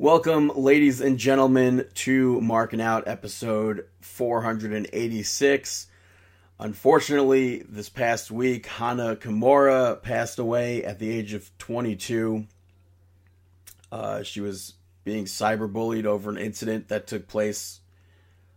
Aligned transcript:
Welcome, 0.00 0.52
ladies 0.54 1.00
and 1.00 1.18
gentlemen, 1.18 1.84
to 1.94 2.40
Marking 2.40 2.80
Out 2.80 3.08
episode 3.08 3.84
486. 4.00 5.88
Unfortunately, 6.60 7.64
this 7.68 7.88
past 7.88 8.30
week, 8.30 8.66
Hana 8.66 9.16
Kimura 9.16 10.00
passed 10.00 10.38
away 10.38 10.84
at 10.84 11.00
the 11.00 11.10
age 11.10 11.32
of 11.32 11.50
22. 11.58 12.46
Uh, 13.90 14.22
she 14.22 14.40
was 14.40 14.74
being 15.02 15.24
cyberbullied 15.24 16.04
over 16.04 16.30
an 16.30 16.38
incident 16.38 16.86
that 16.90 17.08
took 17.08 17.26
place 17.26 17.80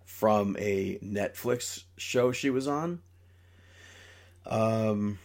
from 0.05 0.55
a 0.59 0.99
Netflix 0.99 1.85
show 1.97 2.31
she 2.31 2.51
was 2.51 2.67
on. 2.67 3.01
Um, 4.45 5.17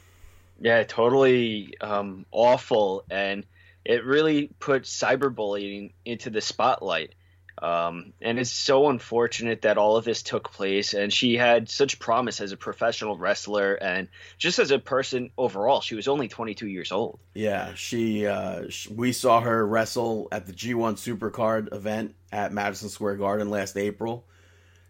yeah, 0.63 0.83
totally 0.85 1.75
um, 1.83 2.25
awful, 2.33 3.05
and 3.11 3.45
it 3.87 4.05
really 4.05 4.49
put 4.59 4.83
cyberbullying 4.83 5.93
into 6.05 6.31
the 6.31 6.41
spotlight. 6.41 7.15
Um, 7.63 8.13
and 8.21 8.39
it's 8.39 8.51
so 8.51 8.91
unfortunate 8.91 9.63
that 9.63 9.79
all 9.79 9.97
of 9.97 10.05
this 10.05 10.23
took 10.23 10.53
place. 10.53 10.93
And 10.93 11.13
she 11.13 11.37
had 11.37 11.71
such 11.71 12.01
promise 12.01 12.41
as 12.41 12.51
a 12.51 12.57
professional 12.57 13.17
wrestler 13.17 13.75
and 13.75 14.09
just 14.39 14.59
as 14.59 14.73
a 14.73 14.79
person 14.81 15.31
overall. 15.39 15.81
She 15.81 15.95
was 15.95 16.09
only 16.09 16.27
22 16.27 16.67
years 16.67 16.91
old. 16.91 17.21
Yeah, 17.33 17.75
she. 17.75 18.27
Uh, 18.27 18.65
we 18.91 19.13
saw 19.13 19.41
her 19.41 19.67
wrestle 19.67 20.29
at 20.33 20.47
the 20.47 20.53
G1 20.53 20.95
Supercard 20.97 21.73
event 21.73 22.15
at 22.33 22.53
Madison 22.53 22.89
Square 22.89 23.17
Garden 23.17 23.49
last 23.49 23.77
April. 23.77 24.27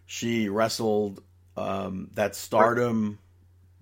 She 0.07 0.49
wrestled 0.49 1.21
um, 1.55 2.09
that 2.15 2.35
Stardom 2.35 3.19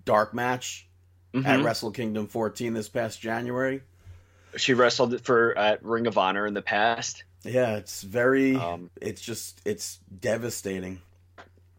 dark 0.04 0.34
match 0.34 0.86
mm-hmm. 1.34 1.46
at 1.46 1.64
Wrestle 1.64 1.90
Kingdom 1.90 2.26
14 2.28 2.74
this 2.74 2.88
past 2.90 3.20
January. 3.20 3.80
She 4.56 4.74
wrestled 4.74 5.24
for 5.24 5.56
at 5.56 5.84
Ring 5.84 6.06
of 6.06 6.18
Honor 6.18 6.46
in 6.46 6.54
the 6.54 6.62
past. 6.62 7.24
Yeah, 7.44 7.76
it's 7.76 8.02
very. 8.02 8.56
Um, 8.56 8.90
it's 9.00 9.20
just 9.20 9.60
it's 9.64 9.98
devastating. 10.20 11.00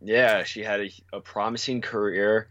Yeah, 0.02 0.44
she 0.44 0.64
had 0.64 0.82
a, 0.82 0.92
a 1.14 1.20
promising 1.20 1.82
career, 1.82 2.50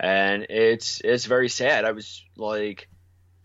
and 0.00 0.46
it's 0.48 1.00
it's 1.04 1.26
very 1.26 1.48
sad. 1.48 1.84
I 1.84 1.92
was 1.92 2.24
like, 2.36 2.88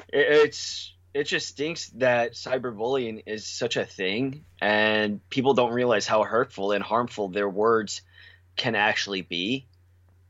it, 0.10 0.26
it's 0.46 0.94
it 1.14 1.26
just 1.26 1.50
stinks 1.50 1.90
that 1.90 2.34
cyberbullying 2.34 3.24
is 3.26 3.46
such 3.46 3.76
a 3.76 3.86
thing, 3.86 4.46
and 4.62 5.28
people 5.30 5.54
don't 5.54 5.74
realize 5.74 6.08
how 6.08 6.24
hurtful 6.24 6.72
and 6.72 6.84
harmful 6.84 7.28
their 7.28 7.50
words 7.50 8.02
can 8.56 8.76
actually 8.76 9.22
be. 9.22 9.68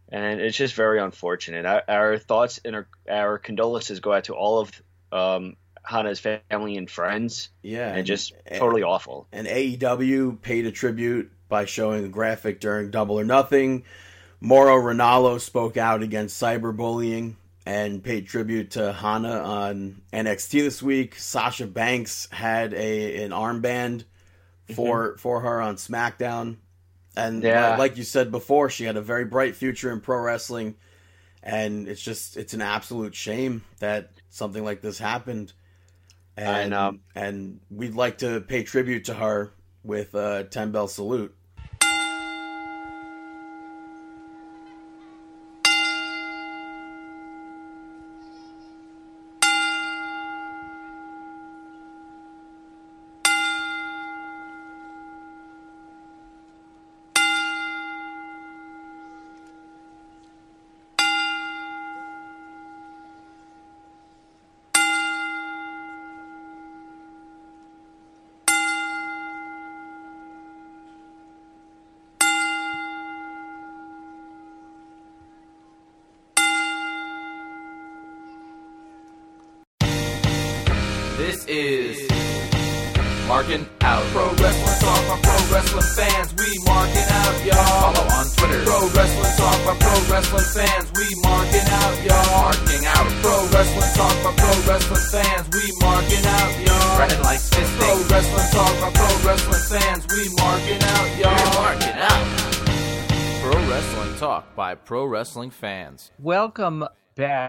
And 0.09 0.41
it's 0.41 0.57
just 0.57 0.73
very 0.73 0.99
unfortunate. 0.99 1.65
Our, 1.65 1.83
our 1.87 2.17
thoughts 2.17 2.59
and 2.65 2.75
our, 2.75 2.87
our 3.09 3.37
condolences 3.37 4.01
go 4.01 4.11
out 4.11 4.25
to 4.25 4.33
all 4.33 4.59
of 4.59 4.81
um, 5.13 5.55
Hana's 5.83 6.19
family 6.19 6.77
and 6.77 6.89
friends. 6.89 7.49
Yeah, 7.61 7.89
and, 7.89 7.99
and 7.99 8.07
just 8.07 8.33
and, 8.45 8.59
totally 8.59 8.83
awful. 8.83 9.27
And 9.31 9.47
AEW 9.47 10.41
paid 10.41 10.65
a 10.65 10.71
tribute 10.71 11.31
by 11.49 11.65
showing 11.65 12.05
a 12.05 12.09
graphic 12.09 12.59
during 12.59 12.91
Double 12.91 13.19
or 13.19 13.23
Nothing. 13.23 13.83
Mauro 14.39 14.75
Ranallo 14.75 15.39
spoke 15.39 15.77
out 15.77 16.01
against 16.01 16.41
cyberbullying 16.41 17.35
and 17.65 18.03
paid 18.03 18.27
tribute 18.27 18.71
to 18.71 18.91
Hana 18.91 19.39
on 19.39 20.01
NXT 20.11 20.63
this 20.63 20.81
week. 20.81 21.15
Sasha 21.15 21.67
Banks 21.67 22.27
had 22.31 22.73
a 22.73 23.23
an 23.23 23.31
armband 23.31 24.05
for 24.73 25.09
mm-hmm. 25.09 25.17
for 25.17 25.41
her 25.41 25.61
on 25.61 25.75
SmackDown, 25.75 26.57
and 27.15 27.43
yeah. 27.43 27.75
like 27.77 27.97
you 27.97 28.03
said 28.03 28.31
before, 28.31 28.69
she 28.69 28.85
had 28.85 28.97
a 28.97 29.01
very 29.01 29.25
bright 29.25 29.55
future 29.55 29.91
in 29.91 30.01
pro 30.01 30.19
wrestling. 30.19 30.75
And 31.43 31.87
it's 31.87 32.01
just 32.01 32.37
it's 32.37 32.53
an 32.53 32.61
absolute 32.61 33.15
shame 33.15 33.63
that 33.79 34.11
something 34.29 34.63
like 34.63 34.81
this 34.81 34.99
happened 34.99 35.53
and 36.37 36.73
um, 36.73 37.01
and 37.15 37.59
we'd 37.69 37.95
like 37.95 38.19
to 38.19 38.41
pay 38.41 38.63
tribute 38.63 39.05
to 39.05 39.13
her 39.13 39.53
with 39.83 40.13
a 40.13 40.45
ten 40.45 40.71
bell 40.71 40.87
salute. 40.87 41.35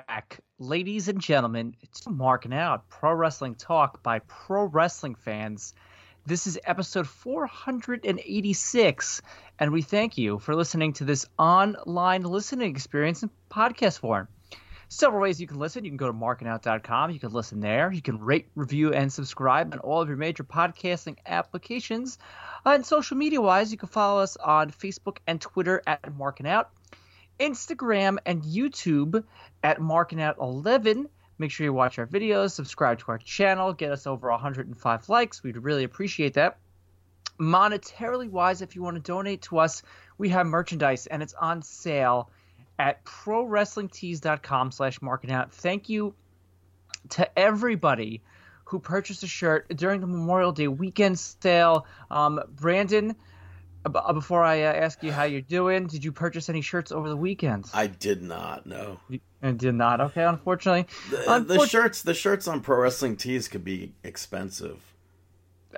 Back 0.07 0.41
ladies 0.59 1.09
and 1.09 1.21
gentlemen, 1.21 1.75
it's 1.81 2.07
marking 2.09 2.55
out 2.55 2.89
Pro 2.89 3.13
Wrestling 3.13 3.55
Talk 3.55 4.03
by 4.03 4.21
Pro 4.21 4.65
Wrestling 4.65 5.15
fans. 5.15 5.75
This 6.27 6.47
is 6.47 6.59
episode 6.65 7.07
486, 7.07 9.23
and 9.59 9.73
we 9.73 9.83
thank 9.83 10.19
you 10.19 10.39
for 10.39 10.55
listening 10.55 10.93
to 10.95 11.05
this 11.05 11.27
online 11.39 12.23
listening 12.23 12.71
experience 12.71 13.23
in 13.23 13.31
podcast 13.51 13.99
form. 13.99 14.29
Several 14.89 15.23
ways 15.23 15.41
you 15.41 15.47
can 15.47 15.59
listen. 15.59 15.85
You 15.85 15.91
can 15.91 15.97
go 15.97 16.07
to 16.07 16.13
markingout.com. 16.13 17.11
You 17.11 17.21
can 17.21 17.33
listen 17.33 17.61
there. 17.61 17.93
You 17.93 18.03
can 18.03 18.19
rate, 18.19 18.49
review, 18.55 18.93
and 18.93 19.13
subscribe 19.13 19.73
on 19.73 19.79
all 19.79 20.03
of 20.03 20.09
your 20.09 20.17
major 20.17 20.45
podcasting 20.45 21.17
applications. 21.27 22.19
And 22.65 22.85
social 22.85 23.17
media 23.17 23.41
wise, 23.41 23.73
you 23.73 23.79
can 23.79 23.89
follow 23.89 24.21
us 24.21 24.37
on 24.37 24.71
Facebook 24.71 25.19
and 25.27 25.41
Twitter 25.41 25.83
at 25.87 26.15
Marking 26.15 26.47
Out. 26.47 26.71
Instagram 27.43 28.19
and 28.25 28.45
YouTube 28.45 29.25
at 29.65 29.81
Marking 29.81 30.23
Out 30.23 30.37
11. 30.41 31.09
Make 31.39 31.51
sure 31.51 31.65
you 31.65 31.73
watch 31.73 31.99
our 31.99 32.07
videos, 32.07 32.53
subscribe 32.53 33.01
to 33.01 33.07
our 33.09 33.19
channel, 33.19 33.73
get 33.73 33.91
us 33.91 34.07
over 34.07 34.31
105 34.31 35.09
likes. 35.09 35.43
We'd 35.43 35.57
really 35.57 35.83
appreciate 35.83 36.35
that. 36.35 36.59
Monetarily 37.41 38.31
wise, 38.31 38.63
if 38.63 38.77
you 38.77 38.83
want 38.83 38.95
to 38.95 39.03
donate 39.03 39.43
to 39.43 39.59
us, 39.59 39.83
we 40.19 40.29
have 40.29 40.47
merchandise 40.47 41.09
and 41.09 41.21
it's 41.21 41.35
on 41.35 41.63
sale 41.63 42.31
at 42.79 43.05
prowrestlingtees.com 43.05 44.71
slash 44.71 45.03
marking. 45.03 45.31
Thank 45.51 45.89
you 45.89 46.15
to 47.11 47.39
everybody 47.39 48.23
who 48.67 48.79
purchased 48.79 49.25
a 49.25 49.27
shirt 49.27 49.67
during 49.77 50.01
the 50.01 50.07
Memorial 50.07 50.53
Day 50.53 50.69
weekend 50.69 51.19
sale. 51.19 51.87
Um, 52.09 52.41
Brandon, 52.49 53.17
before 53.91 54.45
I 54.45 54.63
uh, 54.63 54.73
ask 54.73 55.03
you 55.03 55.13
how 55.13 55.25
you're 55.25 55.41
doing, 55.41 55.87
did 55.87 56.05
you 56.05 56.13
purchase 56.13 56.49
any 56.49 56.61
shirts 56.61 56.93
over 56.93 57.09
the 57.09 57.17
weekend? 57.17 57.69
I 57.75 57.89
did 57.89 58.23
not. 58.23 58.67
No, 58.67 59.01
I 59.43 59.51
did 59.53 59.75
not. 59.75 60.01
Okay, 60.01 60.25
unfortunately, 60.25 60.87
the, 61.11 61.45
the 61.47 61.67
shirts 61.67 62.03
the 62.03 62.15
shirts 62.15 62.47
on 62.47 62.61
Pro 62.61 62.79
Wrestling 62.79 63.17
Tees 63.17 63.49
could 63.49 63.65
be 63.65 63.93
expensive. 64.05 64.81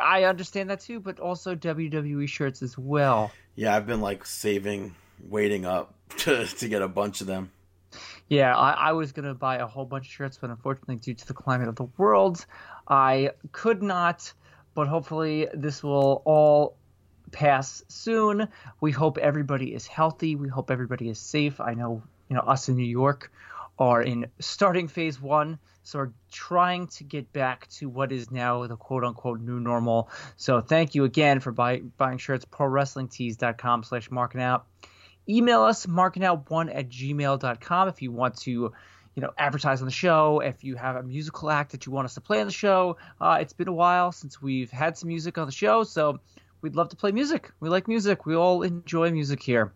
I 0.00 0.24
understand 0.24 0.70
that 0.70 0.80
too, 0.80 1.00
but 1.00 1.20
also 1.20 1.54
WWE 1.54 2.28
shirts 2.28 2.62
as 2.62 2.76
well. 2.76 3.30
Yeah, 3.54 3.74
I've 3.74 3.86
been 3.86 4.00
like 4.00 4.26
saving, 4.26 4.94
waiting 5.28 5.64
up 5.64 5.94
to 6.18 6.46
to 6.46 6.68
get 6.68 6.82
a 6.82 6.88
bunch 6.88 7.20
of 7.20 7.26
them. 7.26 7.50
Yeah, 8.28 8.56
I, 8.56 8.72
I 8.72 8.92
was 8.92 9.12
gonna 9.12 9.34
buy 9.34 9.58
a 9.58 9.66
whole 9.66 9.84
bunch 9.84 10.06
of 10.06 10.12
shirts, 10.12 10.38
but 10.40 10.50
unfortunately, 10.50 10.96
due 10.96 11.14
to 11.14 11.26
the 11.26 11.34
climate 11.34 11.68
of 11.68 11.76
the 11.76 11.88
world, 11.96 12.44
I 12.88 13.30
could 13.52 13.82
not. 13.82 14.32
But 14.74 14.88
hopefully, 14.88 15.46
this 15.54 15.84
will 15.84 16.20
all 16.24 16.76
pass 17.34 17.82
soon. 17.88 18.48
We 18.80 18.92
hope 18.92 19.18
everybody 19.18 19.74
is 19.74 19.86
healthy. 19.86 20.36
We 20.36 20.48
hope 20.48 20.70
everybody 20.70 21.08
is 21.08 21.18
safe. 21.18 21.60
I 21.60 21.74
know, 21.74 22.02
you 22.28 22.36
know, 22.36 22.42
us 22.42 22.68
in 22.68 22.76
New 22.76 22.84
York 22.84 23.30
are 23.76 24.00
in 24.00 24.26
starting 24.38 24.86
phase 24.86 25.20
one, 25.20 25.58
so 25.82 25.98
we're 25.98 26.12
trying 26.30 26.86
to 26.86 27.02
get 27.02 27.32
back 27.32 27.68
to 27.70 27.88
what 27.88 28.12
is 28.12 28.30
now 28.30 28.66
the 28.68 28.76
quote 28.76 29.02
unquote 29.02 29.40
new 29.40 29.58
normal. 29.58 30.08
So 30.36 30.60
thank 30.60 30.94
you 30.94 31.02
again 31.04 31.40
for 31.40 31.50
buy, 31.50 31.80
buying 31.98 32.18
shirts, 32.18 32.44
prowrestlingtees.com 32.44 33.82
slash 33.82 34.10
marking 34.12 34.40
out. 34.40 34.66
Email 35.28 35.62
us 35.62 35.86
markingout1 35.86 36.74
at 36.74 36.88
gmail.com 36.88 37.88
if 37.88 38.00
you 38.00 38.12
want 38.12 38.36
to 38.42 38.72
you 39.14 39.22
know, 39.22 39.32
advertise 39.38 39.80
on 39.80 39.86
the 39.86 39.92
show, 39.92 40.40
if 40.40 40.64
you 40.64 40.74
have 40.74 40.96
a 40.96 41.02
musical 41.02 41.50
act 41.50 41.72
that 41.72 41.86
you 41.86 41.92
want 41.92 42.04
us 42.04 42.14
to 42.14 42.20
play 42.20 42.40
on 42.40 42.46
the 42.46 42.52
show, 42.52 42.96
uh, 43.20 43.38
it's 43.40 43.52
been 43.52 43.68
a 43.68 43.72
while 43.72 44.10
since 44.10 44.42
we've 44.42 44.70
had 44.70 44.98
some 44.98 45.08
music 45.08 45.38
on 45.38 45.46
the 45.46 45.52
show, 45.52 45.84
so 45.84 46.18
we'd 46.64 46.74
love 46.74 46.88
to 46.88 46.96
play 46.96 47.12
music. 47.12 47.52
We 47.60 47.68
like 47.68 47.86
music. 47.86 48.24
We 48.24 48.34
all 48.34 48.62
enjoy 48.62 49.10
music 49.10 49.42
here. 49.42 49.74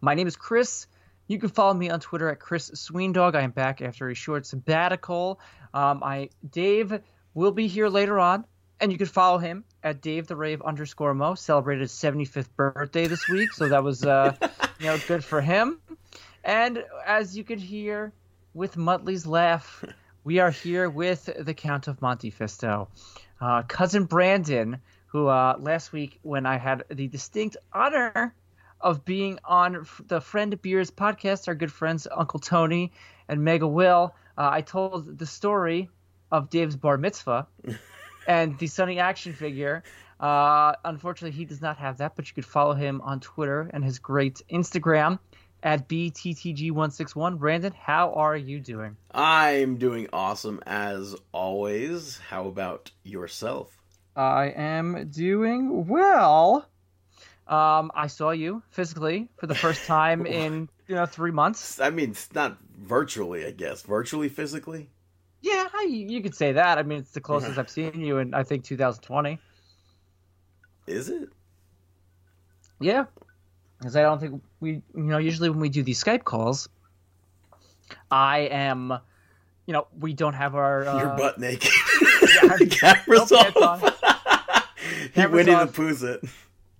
My 0.00 0.14
name 0.14 0.26
is 0.26 0.34
Chris. 0.34 0.86
You 1.26 1.38
can 1.38 1.50
follow 1.50 1.74
me 1.74 1.90
on 1.90 2.00
Twitter 2.00 2.30
at 2.30 2.40
Chris 2.40 2.70
Sweendog. 2.70 3.34
I 3.34 3.42
am 3.42 3.50
back 3.50 3.82
after 3.82 4.08
a 4.08 4.14
short 4.14 4.46
sabbatical. 4.46 5.38
Um, 5.74 6.02
I 6.02 6.30
Dave 6.50 6.98
will 7.34 7.52
be 7.52 7.66
here 7.66 7.90
later 7.90 8.18
on, 8.18 8.46
and 8.80 8.90
you 8.90 8.96
can 8.96 9.08
follow 9.08 9.36
him 9.36 9.62
at 9.82 10.00
Dave 10.00 10.26
the 10.26 10.36
Rave 10.36 10.62
underscore 10.62 11.12
Mo. 11.12 11.34
Celebrated 11.34 11.82
his 11.82 11.92
75th 11.92 12.48
birthday 12.56 13.06
this 13.06 13.28
week, 13.28 13.52
so 13.52 13.68
that 13.68 13.84
was 13.84 14.06
uh, 14.06 14.34
you 14.80 14.86
know 14.86 14.96
good 15.06 15.22
for 15.22 15.42
him. 15.42 15.80
And 16.42 16.82
as 17.04 17.36
you 17.36 17.44
can 17.44 17.58
hear 17.58 18.14
with 18.54 18.76
Muttley's 18.76 19.26
laugh, 19.26 19.84
we 20.24 20.38
are 20.38 20.50
here 20.50 20.88
with 20.88 21.28
the 21.38 21.52
Count 21.52 21.88
of 21.88 22.00
Monte 22.00 22.30
Fisto, 22.30 22.88
uh, 23.38 23.64
cousin 23.64 24.04
Brandon, 24.04 24.80
who 25.08 25.26
uh, 25.26 25.56
last 25.58 25.92
week 25.92 26.18
when 26.22 26.46
I 26.46 26.58
had 26.58 26.84
the 26.90 27.08
distinct 27.08 27.56
honor 27.72 28.34
of 28.80 29.04
being 29.04 29.38
on 29.44 29.86
the 30.06 30.20
Friend 30.20 30.60
Beers 30.62 30.90
podcast, 30.90 31.48
our 31.48 31.54
good 31.54 31.72
friends 31.72 32.06
Uncle 32.14 32.38
Tony 32.38 32.92
and 33.28 33.42
Mega 33.42 33.66
Will, 33.66 34.14
uh, 34.36 34.48
I 34.52 34.60
told 34.60 35.18
the 35.18 35.26
story 35.26 35.88
of 36.30 36.50
Dave's 36.50 36.76
bar 36.76 36.96
mitzvah 36.96 37.48
and 38.28 38.58
the 38.58 38.66
Sunny 38.66 38.98
action 38.98 39.32
figure. 39.32 39.82
Uh, 40.20 40.74
unfortunately, 40.84 41.36
he 41.36 41.44
does 41.44 41.60
not 41.60 41.78
have 41.78 41.98
that, 41.98 42.14
but 42.14 42.28
you 42.28 42.34
could 42.34 42.44
follow 42.44 42.74
him 42.74 43.00
on 43.00 43.20
Twitter 43.20 43.70
and 43.72 43.82
his 43.82 43.98
great 43.98 44.42
Instagram 44.52 45.18
at 45.62 45.88
BTTG161. 45.88 47.38
Brandon, 47.38 47.72
how 47.72 48.12
are 48.12 48.36
you 48.36 48.60
doing? 48.60 48.96
I'm 49.12 49.76
doing 49.76 50.08
awesome 50.12 50.60
as 50.66 51.16
always. 51.32 52.18
How 52.18 52.46
about 52.46 52.90
yourself? 53.04 53.77
I 54.18 54.52
am 54.56 55.10
doing 55.10 55.86
well. 55.86 56.68
Um, 57.46 57.92
I 57.94 58.08
saw 58.08 58.30
you 58.30 58.62
physically 58.70 59.28
for 59.36 59.46
the 59.46 59.54
first 59.54 59.86
time 59.86 60.26
in 60.40 60.68
you 60.88 60.96
know 60.96 61.06
three 61.06 61.30
months. 61.30 61.80
I 61.80 61.90
mean, 61.90 62.10
it's 62.10 62.34
not 62.34 62.58
virtually, 62.76 63.46
I 63.46 63.52
guess. 63.52 63.82
Virtually, 63.82 64.28
physically. 64.28 64.90
Yeah, 65.40 65.68
I, 65.72 65.84
you 65.88 66.20
could 66.20 66.34
say 66.34 66.52
that. 66.52 66.78
I 66.78 66.82
mean, 66.82 66.98
it's 66.98 67.12
the 67.12 67.20
closest 67.20 67.58
I've 67.58 67.70
seen 67.70 68.00
you 68.00 68.18
in 68.18 68.34
I 68.34 68.42
think 68.42 68.64
2020. 68.64 69.38
Is 70.88 71.08
it? 71.08 71.28
Yeah, 72.80 73.04
because 73.78 73.94
I 73.94 74.02
don't 74.02 74.20
think 74.20 74.42
we, 74.58 74.70
you 74.72 74.82
know, 74.94 75.18
usually 75.18 75.48
when 75.48 75.60
we 75.60 75.68
do 75.68 75.82
these 75.84 76.02
Skype 76.02 76.24
calls, 76.24 76.68
I 78.10 78.40
am, 78.50 78.98
you 79.66 79.72
know, 79.72 79.86
we 79.98 80.12
don't 80.12 80.34
have 80.34 80.56
our 80.56 80.86
uh, 80.86 80.98
Your 80.98 81.16
butt 81.16 81.38
naked. 81.38 81.70
yeah, 82.42 82.56
the 82.58 82.66
camera's 82.66 83.30
nope, 83.30 83.56
off. 83.56 83.87
He 85.20 85.26
Winnie 85.26 85.52
the 85.54 85.66
Pooh's 85.66 86.02
it. 86.02 86.22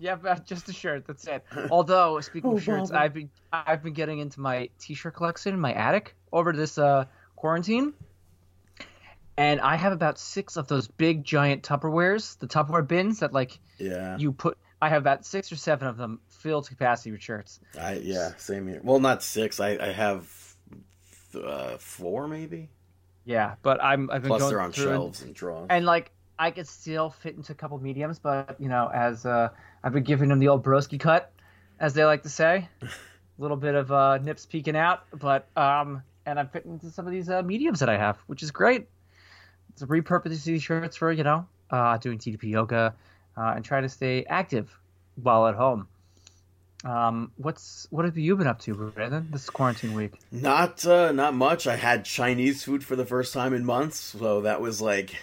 Yeah, 0.01 0.15
but 0.15 0.47
just 0.47 0.69
a 0.69 0.73
shirt. 0.73 1.07
That's 1.07 1.27
it. 1.27 1.45
Although 1.71 2.21
speaking 2.21 2.51
Oh, 2.51 2.57
of 2.57 2.63
shirts. 2.63 2.91
I've 2.93 3.13
been 3.15 3.31
I've 3.53 3.83
been 3.83 3.95
getting 3.95 4.21
into 4.21 4.41
my 4.41 4.69
t-shirt 4.79 5.15
collection 5.15 5.55
in 5.55 5.61
my 5.61 5.73
attic 5.73 6.15
over 6.33 6.53
this 6.53 6.79
uh, 6.79 7.07
quarantine, 7.37 7.95
and 9.37 9.61
I 9.61 9.77
have 9.77 9.93
about 9.93 10.19
six 10.19 10.57
of 10.57 10.69
those 10.69 10.89
big 10.89 11.25
giant 11.25 11.63
Tupperwares, 11.63 12.39
the 12.39 12.47
Tupperware 12.47 12.87
bins 12.87 13.21
that 13.21 13.33
like 13.33 13.59
Yeah. 13.79 14.17
you 14.19 14.33
put. 14.33 14.57
I 14.81 14.89
have 14.91 15.03
about 15.03 15.27
six 15.27 15.51
or 15.51 15.57
seven 15.57 15.89
of 15.89 15.97
them 15.97 16.21
filled 16.29 16.65
to 16.67 16.71
capacity 16.71 17.11
with 17.11 17.21
shirts. 17.23 17.59
I 17.79 17.95
yeah, 17.95 18.33
same 18.37 18.69
here. 18.69 18.81
Well, 18.85 19.01
not 19.01 19.23
six. 19.25 19.59
I 19.59 19.71
I 19.81 19.91
have 19.93 20.33
uh, 21.35 21.77
four 21.79 22.29
maybe. 22.29 22.69
Yeah, 23.25 23.57
but 23.63 23.83
I'm 23.83 24.11
I've 24.11 24.23
been 24.23 24.29
Plus 24.29 24.43
going 24.43 24.51
they're 24.53 24.61
on 24.61 24.73
through 24.73 24.85
and- 24.85 24.93
shelves 24.95 25.23
and 25.23 25.35
drawers. 25.35 25.67
and 25.71 25.85
like 25.85 26.13
I 26.39 26.51
could 26.51 26.69
still 26.69 27.11
fit 27.11 27.35
into 27.35 27.53
a 27.53 27.55
couple 27.55 27.79
mediums, 27.79 28.19
but 28.19 28.57
you 28.61 28.69
know, 28.69 28.91
as 28.93 29.27
uh, 29.27 29.49
I've 29.83 29.93
been 29.93 30.05
giving 30.05 30.29
them 30.29 30.39
the 30.39 30.49
old 30.49 30.65
broski 30.65 31.01
cut, 31.01 31.33
as 31.81 31.95
they 31.95 32.05
like 32.05 32.23
to 32.23 32.29
say, 32.29 32.69
a 32.83 32.89
little 33.39 33.57
bit 33.57 33.75
of 33.75 33.91
uh, 33.91 34.19
nips 34.19 34.47
peeking 34.47 34.77
out, 34.77 35.03
but 35.13 35.49
um, 35.57 36.03
and 36.27 36.39
I'm 36.39 36.49
fitting 36.49 36.73
into 36.73 36.91
some 36.91 37.07
of 37.07 37.13
these 37.13 37.29
uh, 37.29 37.43
mediums 37.43 37.81
that 37.81 37.89
I 37.89 37.97
have, 37.97 38.19
which 38.27 38.43
is 38.43 38.51
great. 38.51 38.89
To 39.79 39.87
repurpose 39.87 40.45
these 40.45 40.63
shirts 40.63 40.97
for 40.97 41.13
you 41.13 41.25
know, 41.25 41.47
uh, 41.71 41.99
doing 41.99 42.19
DDP 42.19 42.45
yoga, 42.45 42.95
uh, 43.37 43.53
and 43.57 43.65
try 43.65 43.81
to 43.81 43.89
stay 43.89 44.25
active 44.29 44.77
while 45.17 45.47
at 45.47 45.55
home. 45.55 45.89
Um, 46.85 47.33
what's 47.37 47.89
what 47.91 48.05
have 48.05 48.17
you 48.17 48.37
been 48.37 48.47
up 48.47 48.61
to, 48.61 48.75
Brandon? 48.75 49.29
This 49.33 49.51
quarantine 49.51 49.95
week. 49.95 50.13
Not 50.31 50.87
uh, 50.87 51.11
not 51.11 51.35
much. 51.35 51.67
I 51.67 51.75
had 51.75 52.05
Chinese 52.05 52.63
food 52.63 52.85
for 52.85 52.95
the 52.95 53.05
first 53.05 53.35
time 53.35 53.53
in 53.53 53.65
months, 53.65 53.99
so 53.99 54.43
that 54.43 54.61
was 54.61 54.81
like 54.81 55.17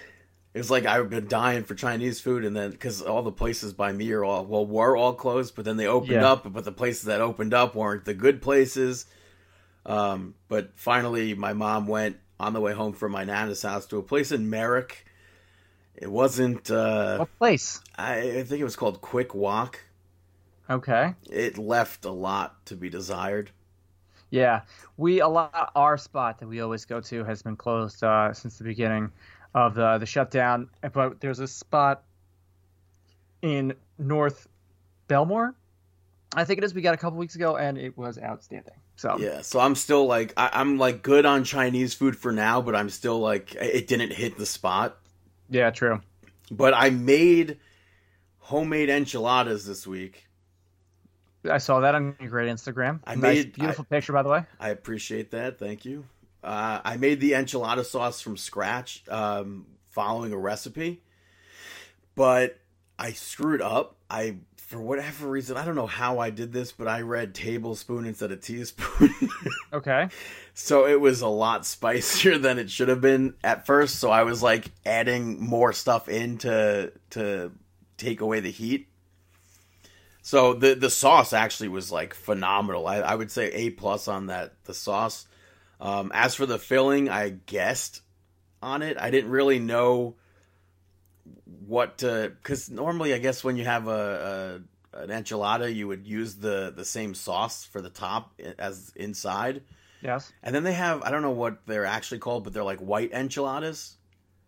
it 0.56 0.60
was 0.60 0.72
like 0.72 0.86
I've 0.86 1.10
been 1.10 1.28
dying 1.28 1.66
for 1.66 1.76
Chinese 1.76 2.22
food, 2.22 2.46
and 2.46 2.56
then 2.56 2.72
because 2.72 3.02
all 3.02 3.22
the 3.22 3.32
places 3.32 3.74
by 3.74 3.92
me 3.92 4.10
are 4.14 4.24
all 4.24 4.46
well 4.46 4.66
were 4.66 4.96
all 4.96 5.12
closed, 5.14 5.54
but 5.54 5.66
then 5.66 5.76
they 5.76 5.86
opened 5.86 6.14
Yeah. 6.14 6.32
up, 6.32 6.52
but 6.54 6.64
the 6.64 6.72
places 6.72 7.04
that 7.04 7.20
opened 7.20 7.54
up 7.54 7.76
weren't 7.76 8.06
the 8.06 8.14
good 8.14 8.42
places. 8.42 9.06
Um, 9.86 10.34
but 10.48 10.72
finally, 10.76 11.34
my 11.34 11.52
mom 11.52 11.88
went 11.88 12.16
on 12.40 12.54
the 12.54 12.62
way 12.62 12.72
home 12.72 12.94
from 12.94 13.12
my 13.12 13.26
nana's 13.26 13.64
house 13.64 13.86
to 13.88 13.98
a 13.98 14.02
place 14.02 14.32
in 14.32 14.50
Merrick. 14.50 15.06
It 15.94 16.10
wasn't. 16.10 16.72
Uh, 16.72 17.18
What 17.18 17.38
place? 17.38 17.82
I, 17.98 18.20
I 18.20 18.44
think 18.44 18.62
it 18.62 18.66
was 18.66 18.78
called 18.78 19.02
Quick 19.02 19.36
Walk. 19.36 19.82
Okay. 20.70 21.16
It 21.30 21.58
left 21.58 22.06
a 22.06 22.12
lot 22.12 22.66
to 22.68 22.78
be 22.78 22.90
desired. 22.90 23.52
Yeah, 24.30 24.62
we 24.96 25.20
a 25.20 25.28
lot. 25.28 25.72
Our 25.76 25.98
spot 25.98 26.40
that 26.40 26.48
we 26.48 26.62
always 26.62 26.86
go 26.86 27.02
to 27.02 27.26
has 27.26 27.44
been 27.44 27.58
closed 27.58 28.04
uh, 28.06 28.32
since 28.34 28.58
the 28.58 28.64
beginning 28.64 29.12
of 29.56 29.74
the 29.74 29.98
the 29.98 30.06
shutdown. 30.06 30.70
But 30.94 31.20
there's 31.22 31.40
a 31.40 31.48
spot 31.48 32.04
in 33.42 33.74
North 33.98 34.48
Bellmore, 35.08 35.56
I 36.36 36.44
think 36.44 36.58
it 36.58 36.64
is. 36.64 36.74
We 36.74 36.82
got 36.82 36.94
a 36.94 36.98
couple 36.98 37.18
weeks 37.18 37.36
ago, 37.36 37.56
and 37.56 37.78
it 37.78 37.98
was 37.98 38.20
outstanding. 38.20 38.74
So 38.98 39.18
Yeah, 39.18 39.42
so 39.42 39.60
I'm 39.60 39.76
still 39.76 40.06
like 40.06 40.34
I, 40.38 40.50
I'm 40.54 40.78
like 40.78 41.02
good 41.02 41.26
on 41.26 41.44
Chinese 41.44 41.94
food 41.94 42.18
for 42.18 42.32
now, 42.32 42.62
but 42.62 42.76
I'm 42.76 42.90
still 42.90 43.20
like 43.20 43.56
it 43.56 43.88
didn't 43.88 44.12
hit 44.12 44.38
the 44.38 44.46
spot. 44.46 44.98
yeah, 45.50 45.72
true. 45.72 46.02
But 46.52 46.74
I 46.76 46.92
made 46.92 47.58
homemade 48.40 48.90
enchiladas 48.90 49.66
this 49.66 49.88
week. 49.88 50.28
I 51.50 51.58
saw 51.60 51.80
that 51.82 51.96
on 51.96 52.16
your 52.20 52.30
great 52.30 52.50
Instagram. 52.50 53.00
I 53.06 53.16
nice, 53.16 53.38
made- 53.38 53.54
beautiful 53.54 53.84
picture, 53.86 54.14
by 54.14 54.24
the 54.24 54.30
way. 54.30 54.44
I 54.60 54.70
appreciate 54.70 55.32
that. 55.32 55.60
Thank 55.60 55.86
you. 55.86 56.06
Uh, 56.46 56.80
I 56.86 56.98
made 56.98 57.20
the 57.20 57.32
enchilada 57.32 57.84
sauce 57.84 58.22
from 58.22 58.38
scratch, 58.38 59.04
um, 59.10 59.66
following 59.90 60.32
a 60.32 60.38
recipe, 60.38 61.02
but 62.14 62.60
I 63.00 63.14
screwed 63.14 63.62
up. 63.64 63.96
I, 64.12 64.36
for 64.58 64.80
whatever 64.80 65.28
reason, 65.28 65.58
I 65.58 65.66
don't 65.66 65.76
know 65.76 65.88
how 65.88 66.20
I 66.20 66.30
did 66.30 66.54
this, 66.54 66.72
but 66.72 66.88
I 66.88 67.02
read 67.02 67.34
tablespoon 67.34 68.06
instead 68.06 68.32
of 68.32 68.42
teaspoon. 68.42 69.14
Okay. 69.74 70.08
so 70.54 70.88
it 70.88 71.02
was 71.02 71.20
a 71.20 71.28
lot 71.28 71.66
spicier 71.66 72.38
than 72.42 72.60
it 72.60 72.70
should 72.70 72.88
have 72.88 73.02
been 73.02 73.34
at 73.44 73.66
first. 73.66 73.96
So 73.96 74.10
I 74.10 74.24
was 74.24 74.42
like 74.42 74.72
adding 74.86 75.44
more 75.44 75.74
stuff 75.74 76.08
in 76.08 76.38
to 76.40 76.94
to 77.10 77.52
take 77.98 78.22
away 78.22 78.40
the 78.40 78.52
heat. 78.52 78.88
So 80.22 80.54
the 80.54 80.76
the 80.76 80.90
sauce 80.90 81.34
actually 81.34 81.68
was 81.68 81.92
like 81.92 82.14
phenomenal. 82.14 82.88
I, 82.88 82.98
I 82.98 83.16
would 83.16 83.32
say 83.32 83.52
A 83.52 83.72
plus 83.72 84.08
on 84.08 84.28
that 84.28 84.54
the 84.64 84.74
sauce. 84.74 85.28
Um, 85.80 86.12
as 86.14 86.36
for 86.36 86.46
the 86.46 86.60
filling, 86.60 87.10
I 87.10 87.30
guessed 87.30 88.02
on 88.62 88.82
it. 88.82 88.98
I 89.00 89.12
didn't 89.12 89.32
really 89.32 89.60
know 89.60 90.16
what 91.68 92.00
to 92.00 92.32
because 92.42 92.70
normally 92.70 93.14
I 93.14 93.18
guess 93.18 93.44
when 93.44 93.56
you 93.58 93.66
have 93.66 93.88
a, 93.88 94.62
a 94.94 95.04
an 95.04 95.10
enchilada, 95.10 95.74
you 95.74 95.88
would 95.88 96.08
use 96.08 96.36
the 96.36 96.74
the 96.76 96.86
same 96.86 97.14
sauce 97.14 97.66
for 97.66 97.82
the 97.82 97.90
top 97.90 98.40
as 98.58 98.92
inside. 98.96 99.64
Yes. 100.02 100.32
And 100.44 100.54
then 100.54 100.64
they 100.64 100.74
have 100.74 101.04
I 101.04 101.12
don't 101.12 101.22
know 101.22 101.32
what 101.32 101.66
they're 101.66 101.86
actually 101.86 102.20
called, 102.20 102.44
but 102.44 102.54
they're 102.54 102.64
like 102.64 102.80
white 102.80 103.12
enchiladas. 103.12 103.98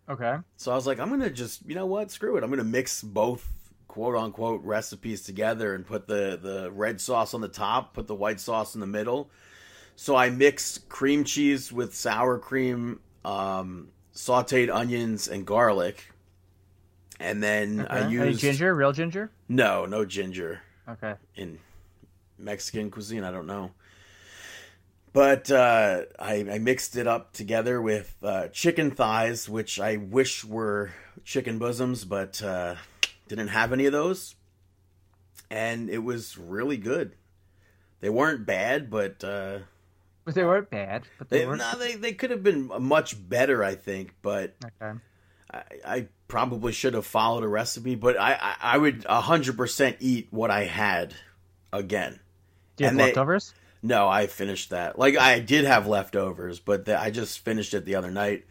Okay. 0.08 0.36
So 0.56 0.72
I 0.72 0.74
was 0.74 0.86
like, 0.86 0.98
I'm 0.98 1.10
gonna 1.10 1.30
just 1.30 1.66
you 1.66 1.74
know 1.74 1.86
what, 1.86 2.10
screw 2.10 2.36
it. 2.36 2.44
I'm 2.44 2.50
gonna 2.50 2.64
mix 2.64 3.02
both 3.02 3.46
quote 3.86 4.16
unquote 4.16 4.62
recipes 4.64 5.22
together 5.22 5.74
and 5.74 5.86
put 5.86 6.06
the 6.06 6.38
the 6.40 6.70
red 6.70 7.00
sauce 7.00 7.34
on 7.34 7.40
the 7.40 7.48
top, 7.48 7.94
put 7.94 8.06
the 8.06 8.14
white 8.14 8.40
sauce 8.40 8.74
in 8.74 8.80
the 8.80 8.86
middle. 8.86 9.30
So 10.00 10.14
I 10.14 10.30
mixed 10.30 10.88
cream 10.88 11.24
cheese 11.24 11.72
with 11.72 11.92
sour 11.92 12.38
cream, 12.38 13.00
um, 13.24 13.88
sautéed 14.14 14.72
onions 14.72 15.26
and 15.26 15.44
garlic, 15.44 16.12
and 17.18 17.42
then 17.42 17.84
I 17.90 17.98
Okay. 18.02 18.08
used 18.08 18.22
Any 18.22 18.52
ginger? 18.52 18.76
Real 18.76 18.92
ginger? 18.92 19.32
No, 19.48 19.86
no 19.86 20.04
ginger 20.04 20.62
Okay. 20.88 21.14
in 21.34 21.58
Mexican 22.38 22.92
cuisine. 22.92 23.24
I 23.24 23.32
don't 23.32 23.48
know. 23.48 23.72
But 25.12 25.50
uh, 25.50 26.02
I, 26.16 26.46
I 26.48 26.58
mixed 26.60 26.94
it 26.94 27.08
up 27.08 27.32
together 27.32 27.82
with 27.82 28.14
uh, 28.22 28.46
chicken 28.48 28.92
thighs, 28.92 29.48
which 29.48 29.80
I 29.80 29.96
wish 29.96 30.44
were 30.44 30.92
chicken 31.24 31.58
bosoms, 31.58 32.04
but 32.04 32.40
uh, 32.40 32.76
didn't 33.26 33.48
have 33.48 33.72
any 33.72 33.86
of 33.86 33.92
those. 33.92 34.36
And 35.50 35.90
it 35.90 36.04
was 36.04 36.38
really 36.38 36.76
good. 36.76 37.16
They 37.98 38.10
weren't 38.10 38.46
bad, 38.46 38.90
but 38.90 39.24
uh, 39.24 39.58
But 40.28 40.34
they 40.34 40.44
weren't 40.44 40.68
bad. 40.68 41.04
But 41.18 41.30
they, 41.30 41.38
They, 41.38 41.46
weren't. 41.46 41.60
no, 41.60 41.72
they 41.78 41.94
they 41.94 42.12
could 42.12 42.30
have 42.30 42.42
been 42.42 42.70
much 42.82 43.16
better, 43.30 43.64
I 43.64 43.74
think. 43.76 44.14
But 44.20 44.54
Okay. 44.82 44.98
I, 45.50 45.62
I 45.86 46.06
probably 46.28 46.72
should 46.72 46.92
have 46.92 47.06
followed 47.06 47.44
a 47.44 47.48
recipe. 47.48 47.94
But 47.94 48.20
I 48.20 48.34
I, 48.34 48.56
I 48.74 48.78
would 48.78 49.04
hundred 49.08 49.56
percent 49.56 49.96
eat 50.00 50.28
what 50.30 50.50
I 50.50 50.64
had 50.64 51.14
again. 51.72 52.20
Do 52.76 52.84
you 52.84 52.86
have 52.88 52.92
And 52.92 53.00
they- 53.00 53.04
leftovers? 53.06 53.54
No, 53.82 54.06
I 54.06 54.26
finished 54.26 54.68
that. 54.70 54.98
Like 54.98 55.16
I 55.16 55.38
did 55.38 55.64
have 55.64 55.86
leftovers, 55.86 56.58
but 56.60 56.84
the, 56.84 57.00
I 57.00 57.10
just 57.10 57.38
finished 57.38 57.72
it 57.72 57.84
the 57.86 57.94
other 57.94 58.10
night, 58.10 58.44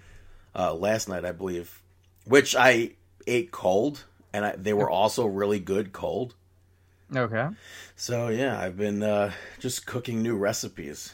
uh, 0.55 0.73
last 0.73 1.07
night 1.09 1.25
I 1.25 1.31
believe, 1.33 1.83
which 2.25 2.55
I 2.55 2.93
ate 3.27 3.51
cold, 3.51 4.05
and 4.33 4.45
I, 4.45 4.55
they 4.55 4.73
were 4.73 4.89
also 4.89 5.27
really 5.27 5.59
good 5.59 5.91
cold. 5.93 6.33
Okay. 7.15 7.49
So 7.95 8.29
yeah, 8.29 8.57
I've 8.59 8.77
been 8.77 9.03
uh, 9.03 9.31
just 9.59 9.85
cooking 9.85 10.23
new 10.23 10.35
recipes. 10.37 11.13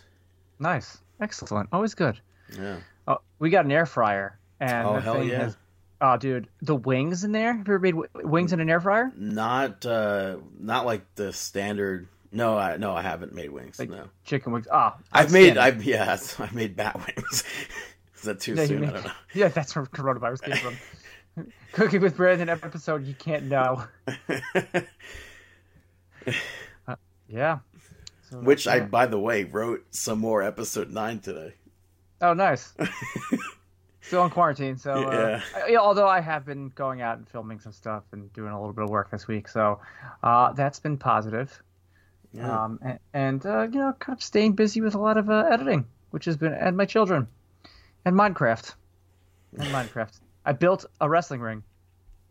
Nice. 0.59 0.99
Excellent. 1.19 1.69
Always 1.71 1.93
good. 1.95 2.19
Yeah. 2.57 2.77
Oh, 3.07 3.17
we 3.39 3.49
got 3.49 3.65
an 3.65 3.71
air 3.71 3.85
fryer, 3.85 4.37
and 4.59 4.87
Oh, 4.87 4.93
the 4.95 5.01
hell 5.01 5.13
thing 5.15 5.29
yeah. 5.29 5.43
has. 5.43 5.57
Oh, 6.01 6.17
dude, 6.17 6.47
the 6.61 6.75
wings 6.75 7.23
in 7.23 7.31
there. 7.31 7.53
Have 7.55 7.67
you 7.67 7.73
ever 7.75 7.79
made 7.79 7.91
w- 7.95 8.09
wings 8.27 8.51
in 8.51 8.59
an 8.59 8.69
air 8.69 8.81
fryer? 8.81 9.11
Not 9.15 9.85
uh, 9.85 10.37
not 10.59 10.85
like 10.85 11.03
the 11.15 11.31
standard. 11.33 12.07
No, 12.31 12.57
I 12.57 12.77
no, 12.77 12.93
I 12.93 13.01
haven't 13.01 13.33
made 13.33 13.51
wings. 13.51 13.79
Like, 13.79 13.89
no, 13.89 14.05
Chicken 14.25 14.51
wings. 14.53 14.67
Ah, 14.71 14.97
I've 15.11 15.31
made. 15.31 15.57
I've 15.57 15.83
yeah, 15.83 16.11
I've 16.39 16.53
made 16.53 16.75
bat 16.75 16.95
wings. 16.95 17.43
Is 18.15 18.21
that 18.23 18.39
too 18.39 18.55
soon? 18.55 18.81
made- 18.81 18.89
I 18.89 18.93
don't 18.93 19.05
know. 19.05 19.11
Yeah, 19.33 19.47
that's 19.49 19.75
where 19.75 19.85
coronavirus 19.85 20.41
came 20.43 20.55
from. 21.35 21.47
Cooking 21.73 22.01
with 22.01 22.15
Brandon 22.17 22.47
episode 22.49 23.05
you 23.05 23.13
can't 23.15 23.45
know. 23.45 23.83
Yeah. 27.27 27.59
So, 28.33 28.39
Which 28.39 28.67
I, 28.67 28.79
by 28.79 29.05
the 29.05 29.19
way, 29.19 29.43
wrote 29.43 29.85
some 29.91 30.17
more 30.17 30.41
episode 30.41 30.89
nine 30.89 31.19
today. 31.19 31.53
Oh, 32.19 32.33
nice. 32.33 32.73
Still 34.01 34.25
in 34.25 34.31
quarantine, 34.31 34.75
so 34.75 34.91
uh, 35.07 35.39
Yeah. 35.55 35.63
I- 35.67 35.75
although 35.75 36.07
I 36.07 36.19
have 36.19 36.43
been 36.43 36.69
going 36.69 37.01
out 37.03 37.19
and 37.19 37.29
filming 37.29 37.59
some 37.59 37.73
stuff 37.73 38.01
and 38.11 38.33
doing 38.33 38.51
a 38.51 38.59
little 38.59 38.73
bit 38.73 38.85
of 38.85 38.89
work 38.89 39.11
this 39.11 39.27
week, 39.27 39.47
so 39.47 39.79
uh, 40.23 40.51
that's 40.53 40.79
been 40.79 40.97
positive. 40.97 41.61
Yeah. 42.33 42.63
Um, 42.63 42.79
and, 42.81 42.99
and 43.13 43.45
uh, 43.45 43.67
you 43.71 43.79
know, 43.79 43.93
kind 43.99 44.17
of 44.17 44.23
staying 44.23 44.53
busy 44.53 44.81
with 44.81 44.95
a 44.95 44.99
lot 44.99 45.17
of 45.17 45.29
uh, 45.29 45.45
editing, 45.51 45.85
which 46.09 46.25
has 46.25 46.35
been 46.35 46.53
and 46.53 46.75
my 46.75 46.85
children, 46.85 47.27
and 48.03 48.15
Minecraft, 48.15 48.73
and 49.59 49.67
Minecraft. 49.67 50.19
I 50.43 50.53
built 50.53 50.85
a 50.99 51.07
wrestling 51.07 51.39
ring 51.41 51.61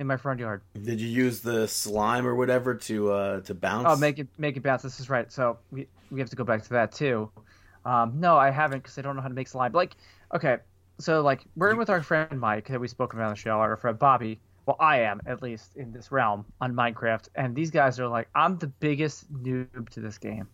in 0.02 0.06
my 0.06 0.18
front 0.18 0.38
yard. 0.38 0.61
Did 0.75 1.00
you 1.00 1.09
use 1.09 1.40
the 1.40 1.66
slime 1.66 2.26
or 2.26 2.35
whatever 2.35 2.75
to 2.75 3.11
uh 3.11 3.40
to 3.42 3.54
bounce? 3.54 3.87
Oh, 3.88 3.97
make 3.97 4.18
it 4.18 4.28
make 4.37 4.59
it 4.59 4.62
bounce. 4.62 4.82
This 4.82 5.00
is 5.00 5.09
right. 5.09 5.32
So 5.32 5.59
we 5.71 5.87
we 6.11 6.21
have 6.21 6.28
to 6.28 6.37
go 6.37 6.44
back 6.44 6.62
to 6.64 6.68
that 6.71 6.92
too. 6.92 7.30
Um, 7.87 8.21
no, 8.21 8.37
I 8.37 8.50
haven't 8.50 8.82
because 8.82 8.99
I 8.99 9.02
don't 9.02 9.16
know 9.16 9.23
how 9.23 9.28
to 9.28 9.35
make 9.35 9.49
slime. 9.49 9.73
Like, 9.73 9.97
okay, 10.35 10.59
so 10.99 11.23
like 11.23 11.44
we're 11.56 11.71
in 11.71 11.78
with 11.78 11.88
our 11.88 12.02
friend 12.02 12.38
Mike 12.38 12.68
that 12.68 12.80
we 12.80 12.88
spoke 12.88 13.14
about 13.14 13.25
on 13.25 13.30
the 13.30 13.37
show, 13.37 13.52
our 13.52 13.76
friend 13.76 13.99
Bobby. 13.99 14.38
Well, 14.66 14.76
I 14.78 15.00
am 15.00 15.21
at 15.26 15.42
least 15.42 15.76
in 15.76 15.92
this 15.92 16.12
realm 16.12 16.44
on 16.61 16.75
Minecraft, 16.75 17.28
and 17.35 17.56
these 17.56 17.71
guys 17.71 17.99
are 17.99 18.06
like, 18.06 18.28
I'm 18.35 18.59
the 18.59 18.68
biggest 18.68 19.32
noob 19.32 19.88
to 19.90 20.00
this 20.00 20.18
game 20.18 20.47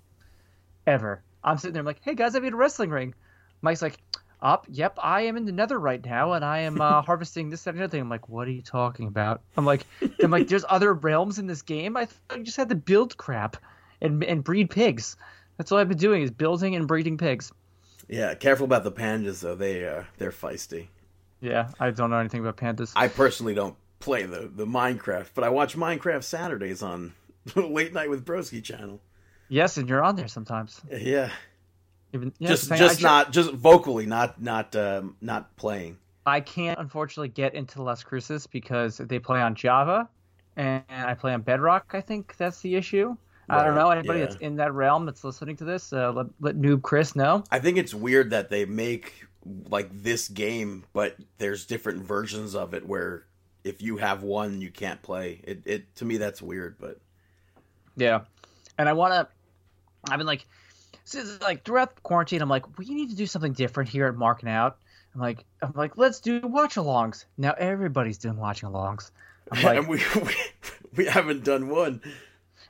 ever. 0.87 1.23
I'm 1.45 1.59
sitting 1.59 1.75
there, 1.75 1.81
I'm 1.81 1.87
like, 1.87 2.01
hey 2.03 2.15
guys, 2.15 2.35
I 2.35 2.39
made 2.39 2.55
a 2.55 2.57
wrestling 2.57 2.89
ring. 2.89 3.15
Mike's 3.61 3.83
like, 3.83 3.99
up, 4.41 4.67
yep, 4.69 4.99
I 5.03 5.23
am 5.23 5.37
in 5.37 5.45
the 5.45 5.53
Nether 5.53 5.79
right 5.79 6.05
now, 6.05 6.33
and 6.33 6.45
I 6.45 6.61
am 6.61 6.81
uh, 6.81 7.03
harvesting 7.07 7.51
this 7.51 7.65
that, 7.65 7.71
and 7.71 7.81
the 7.81 7.85
other 7.85 7.91
thing. 7.91 8.01
I'm 8.01 8.09
like, 8.09 8.29
what 8.29 8.47
are 8.49 8.53
you 8.53 8.63
talking 8.63 9.07
about? 9.07 9.43
I'm 9.57 9.65
like, 9.65 9.87
I'm 10.23 10.31
like, 10.31 10.49
there's 10.49 10.65
other 10.69 10.95
realms 10.95 11.39
in 11.39 11.47
this 11.47 11.63
game. 11.63 11.97
I 11.97 12.07
thought 12.07 12.39
you 12.39 12.45
just 12.45 12.57
had 12.57 12.69
to 12.69 12.75
build 12.75 13.17
crap 13.17 13.57
and 14.01 14.23
and 14.25 14.45
breed 14.45 14.71
pigs. 14.71 15.17
That's 15.57 15.73
all 15.73 15.79
I've 15.79 15.89
been 15.89 15.99
doing 15.99 16.23
is 16.23 16.31
building 16.31 16.77
and 16.77 16.87
breeding 16.87 17.19
pigs. 17.19 17.53
Yeah, 18.09 18.35
careful 18.35 18.65
about 18.65 18.85
the 18.85 18.93
pandas 18.93 19.41
though. 19.41 19.55
They 19.55 19.87
uh 19.87 20.05
they're 20.19 20.31
feisty. 20.31 20.89
Yeah, 21.41 21.71
I 21.79 21.91
don't 21.91 22.11
know 22.11 22.19
anything 22.19 22.41
about 22.41 22.57
pandas. 22.57 22.93
I 22.97 23.09
personally 23.09 23.55
don't 23.55 23.77
play 24.01 24.25
the 24.25 24.51
the 24.55 24.67
Minecraft, 24.67 25.29
but 25.35 25.45
I 25.45 25.49
watch 25.49 25.77
Minecraft 25.77 26.23
Saturdays 26.25 26.83
on 26.83 27.15
Late 27.57 27.93
Night 27.93 28.09
with 28.11 28.25
Broski 28.25 28.63
channel. 28.63 29.01
yes, 29.49 29.77
and 29.77 29.89
you're 29.89 30.03
on 30.03 30.17
there 30.17 30.29
sometimes. 30.29 30.81
Yeah, 30.91 31.31
Even 32.13 32.33
yeah, 32.39 32.49
just 32.49 32.71
just 32.71 33.03
not 33.03 33.33
just 33.33 33.53
vocally, 33.53 34.07
not 34.07 34.41
not 34.41 34.75
um, 34.77 35.17
not 35.21 35.55
playing. 35.57 35.99
I 36.27 36.41
can't 36.41 36.79
unfortunately 36.79 37.29
get 37.29 37.55
into 37.55 37.83
Las 37.83 38.03
Cruces 38.03 38.47
because 38.47 38.99
they 38.99 39.19
play 39.19 39.41
on 39.41 39.55
Java, 39.55 40.09
and 40.57 40.83
I 40.89 41.15
play 41.15 41.33
on 41.33 41.43
Bedrock. 41.43 41.93
I 41.93 42.01
think 42.01 42.37
that's 42.37 42.61
the 42.61 42.77
issue. 42.77 43.17
I 43.51 43.65
don't 43.65 43.75
know 43.75 43.91
anybody 43.91 44.19
yeah. 44.21 44.27
that's 44.27 44.37
in 44.37 44.57
that 44.57 44.75
realm 44.75 45.07
that's 45.07 45.25
listening 45.25 45.57
to 45.57 45.65
this. 45.65 45.93
Uh, 45.93 46.13
let, 46.13 46.27
let 46.41 46.57
noob 46.57 46.83
Chris 46.83 47.17
know. 47.17 47.45
I 47.51 47.59
think 47.59 47.79
it's 47.79 47.95
weird 47.95 48.31
that 48.31 48.51
they 48.51 48.67
make 48.67 49.25
like 49.71 49.89
this 49.91 50.29
game, 50.29 50.85
but 50.93 51.17
there's 51.39 51.65
different 51.65 52.03
versions 52.03 52.55
of 52.55 52.75
it 52.75 52.87
where 52.87 53.25
if 53.65 53.81
you 53.81 53.97
have 53.97 54.23
one, 54.23 54.61
you 54.61 54.71
can't 54.71 55.01
play. 55.03 55.41
It 55.45 55.63
it 55.65 55.97
to 55.97 56.05
me 56.05 56.19
that's 56.19 56.43
weird, 56.43 56.77
but 56.79 56.99
Yeah, 57.97 58.21
and 58.77 58.89
I 58.89 58.93
want 58.93 59.15
to. 59.15 59.29
I've 60.11 60.19
been 60.19 60.27
like, 60.27 60.47
since 61.09 61.41
like 61.41 61.65
throughout 61.65 62.03
quarantine, 62.03 62.43
I'm 62.43 62.49
like, 62.49 62.79
we 62.79 62.87
need 62.87 63.11
to 63.11 63.17
do 63.17 63.27
something 63.27 63.53
different 63.53 63.89
here 63.89 64.07
at 64.07 64.15
Marking 64.15 64.49
Out. 64.49 64.77
I'm 65.15 65.21
like, 65.21 65.45
I'm 65.63 65.73
like, 65.75 65.97
let's 65.97 66.21
do 66.21 66.41
watch-alongs. 66.41 67.25
Now 67.39 67.55
everybody's 67.57 68.19
doing 68.19 68.37
watch-alongs. 68.37 69.11
I'm 69.51 69.63
like, 69.63 69.79
and 69.79 69.89
we, 69.89 70.03
we 70.23 70.35
we 70.97 71.05
haven't 71.07 71.45
done 71.45 71.71
one. 71.71 72.03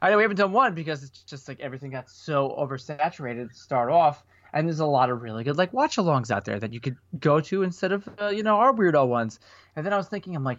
I 0.00 0.10
know 0.10 0.16
we 0.16 0.22
haven't 0.22 0.36
done 0.36 0.52
one 0.52 0.74
because 0.74 1.02
it's 1.02 1.22
just 1.24 1.48
like 1.48 1.58
everything 1.58 1.90
got 1.90 2.08
so 2.08 2.54
oversaturated 2.56 3.48
to 3.48 3.54
start 3.54 3.90
off, 3.90 4.22
and 4.52 4.68
there's 4.68 4.78
a 4.78 4.86
lot 4.86 5.10
of 5.10 5.22
really 5.22 5.42
good 5.42 5.58
like 5.58 5.72
watch-alongs 5.72 6.30
out 6.30 6.44
there 6.44 6.60
that 6.60 6.72
you 6.72 6.78
could 6.78 6.96
go 7.18 7.40
to 7.40 7.64
instead 7.64 7.90
of 7.90 8.08
uh, 8.20 8.28
you 8.28 8.44
know 8.44 8.56
our 8.56 8.72
weirdo 8.72 9.08
ones. 9.08 9.40
And 9.74 9.84
then 9.84 9.92
I 9.92 9.96
was 9.96 10.06
thinking, 10.06 10.36
I'm 10.36 10.44
like, 10.44 10.58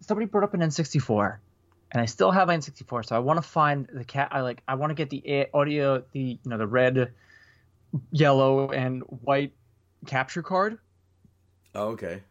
somebody 0.00 0.24
brought 0.26 0.44
up 0.44 0.54
an 0.54 0.60
N64, 0.60 1.36
and 1.92 2.00
I 2.02 2.06
still 2.06 2.30
have 2.30 2.48
my 2.48 2.56
N64, 2.56 3.06
so 3.06 3.16
I 3.16 3.18
want 3.18 3.42
to 3.42 3.48
find 3.48 3.88
the 3.92 4.04
cat. 4.04 4.28
I 4.30 4.40
like, 4.42 4.62
I 4.68 4.74
want 4.74 4.90
to 4.90 4.94
get 4.94 5.10
the 5.10 5.46
audio, 5.54 6.02
the 6.12 6.20
you 6.20 6.38
know 6.50 6.58
the 6.58 6.66
red, 6.66 7.12
yellow, 8.10 8.70
and 8.70 9.02
white 9.02 9.52
capture 10.06 10.42
card, 10.42 10.78
Oh, 11.74 11.88
okay. 11.88 12.22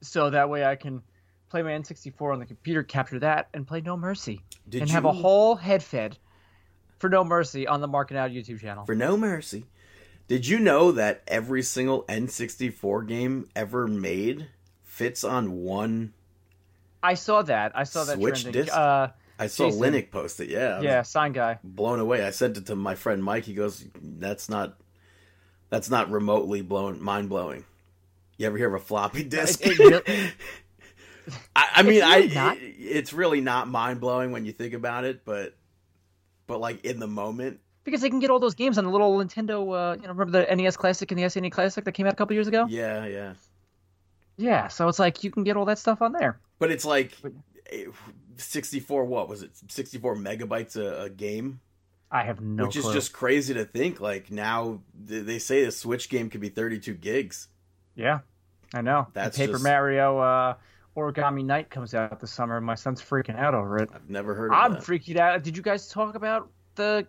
so 0.00 0.30
that 0.30 0.48
way 0.48 0.64
I 0.64 0.76
can 0.76 1.02
play 1.48 1.62
my 1.62 1.70
N64 1.70 2.32
on 2.32 2.38
the 2.40 2.46
computer, 2.46 2.82
capture 2.82 3.18
that, 3.20 3.48
and 3.54 3.66
play 3.66 3.80
No 3.80 3.96
Mercy 3.96 4.42
Did 4.68 4.82
and 4.82 4.90
you 4.90 4.94
have 4.94 5.04
a 5.04 5.12
whole 5.12 5.54
head 5.56 5.82
fed 5.82 6.18
for 6.98 7.08
No 7.08 7.24
Mercy 7.24 7.66
on 7.66 7.80
the 7.80 7.88
Marking 7.88 8.16
Out 8.16 8.30
YouTube 8.30 8.60
channel. 8.60 8.84
for 8.84 8.94
no 8.94 9.16
mercy? 9.16 9.66
Did 10.28 10.46
you 10.48 10.58
know 10.58 10.90
that 10.92 11.22
every 11.28 11.62
single 11.62 12.02
N64 12.04 13.06
game 13.06 13.48
ever 13.54 13.86
made 13.86 14.48
fits 14.82 15.22
on 15.22 15.62
one? 15.62 16.12
I 17.06 17.14
saw 17.14 17.42
that. 17.42 17.72
I 17.74 17.84
saw 17.84 18.04
that 18.04 18.16
Switch 18.16 18.42
trending. 18.42 18.62
disc? 18.64 18.76
Uh, 18.76 19.08
I 19.38 19.46
saw 19.48 19.66
Jason. 19.66 19.82
Linux 19.82 20.10
post 20.10 20.40
it. 20.40 20.48
Yeah, 20.48 20.80
yeah, 20.80 21.02
sign 21.02 21.32
guy. 21.32 21.58
blown 21.62 22.00
away. 22.00 22.24
I 22.24 22.30
sent 22.30 22.56
it 22.56 22.66
to 22.66 22.76
my 22.76 22.94
friend 22.94 23.22
Mike. 23.22 23.44
He 23.44 23.54
goes, 23.54 23.84
"That's 24.02 24.48
not, 24.48 24.76
that's 25.68 25.90
not 25.90 26.10
remotely 26.10 26.62
blown, 26.62 27.02
mind 27.02 27.28
blowing." 27.28 27.64
You 28.38 28.46
ever 28.46 28.56
hear 28.58 28.68
of 28.74 28.80
a 28.80 28.84
floppy 28.84 29.24
disk? 29.24 29.60
it 29.64 29.78
really- 29.78 30.30
I, 31.56 31.66
I 31.76 31.82
mean, 31.82 31.94
It's 32.02 32.04
really 32.06 32.30
I 32.30 32.34
not. 32.34 32.56
it's 32.60 33.12
really 33.12 33.40
not 33.40 33.68
mind 33.68 34.00
blowing 34.00 34.30
when 34.32 34.44
you 34.44 34.52
think 34.52 34.74
about 34.74 35.04
it, 35.04 35.24
but 35.24 35.54
but 36.46 36.60
like 36.60 36.84
in 36.84 37.00
the 37.00 37.06
moment, 37.08 37.58
Because 37.84 38.00
they 38.00 38.08
can 38.10 38.20
get 38.20 38.30
all 38.30 38.38
those 38.38 38.54
games 38.54 38.78
on 38.78 38.84
the 38.84 38.90
little 38.90 39.12
Nintendo. 39.18 39.56
Uh, 39.60 39.96
you 39.96 40.02
know, 40.02 40.14
remember 40.14 40.46
the 40.46 40.54
NES 40.54 40.76
Classic 40.76 41.10
and 41.10 41.18
the 41.18 41.24
SNES 41.24 41.50
Classic 41.52 41.84
that 41.84 41.92
came 41.92 42.06
out 42.06 42.12
a 42.12 42.16
couple 42.16 42.34
years 42.34 42.46
ago? 42.48 42.66
yeah, 42.68 43.04
yeah. 43.06 43.34
Yeah, 44.38 44.68
so 44.68 44.86
it's 44.88 44.98
like 44.98 45.24
you 45.24 45.30
can 45.30 45.44
get 45.44 45.56
all 45.56 45.64
that 45.64 45.78
stuff 45.78 46.00
on 46.02 46.12
there. 46.12 46.38
But 46.58 46.70
it's 46.70 46.84
like 46.84 47.12
sixty 48.36 48.80
four. 48.80 49.04
What 49.04 49.28
was 49.28 49.42
it? 49.42 49.50
Sixty 49.68 49.98
four 49.98 50.16
megabytes 50.16 50.76
a, 50.76 51.02
a 51.04 51.10
game, 51.10 51.60
I 52.10 52.22
have 52.24 52.40
no 52.40 52.64
which 52.66 52.78
clue. 52.78 52.88
is 52.88 52.94
just 52.94 53.12
crazy 53.12 53.54
to 53.54 53.64
think. 53.64 54.00
Like 54.00 54.30
now, 54.30 54.80
they 55.04 55.38
say 55.38 55.64
the 55.64 55.72
Switch 55.72 56.08
game 56.08 56.30
could 56.30 56.40
be 56.40 56.48
thirty 56.48 56.78
two 56.78 56.94
gigs. 56.94 57.48
yeah, 57.94 58.20
I 58.74 58.80
know. 58.82 59.06
That's 59.12 59.36
Paper 59.36 59.52
just- 59.52 59.64
Mario 59.64 60.18
uh, 60.18 60.54
Origami 60.96 61.44
Night 61.44 61.68
comes 61.70 61.94
out 61.94 62.20
this 62.20 62.30
summer. 62.30 62.60
My 62.60 62.74
son's 62.74 63.02
freaking 63.02 63.38
out 63.38 63.54
over 63.54 63.78
it. 63.78 63.90
I've 63.94 64.08
never 64.08 64.34
heard 64.34 64.50
of 64.52 64.58
I'm 64.58 64.72
that. 64.74 64.82
freaking 64.82 65.18
out. 65.18 65.42
Did 65.42 65.56
you 65.56 65.62
guys 65.62 65.88
talk 65.88 66.14
about 66.14 66.48
the 66.76 67.06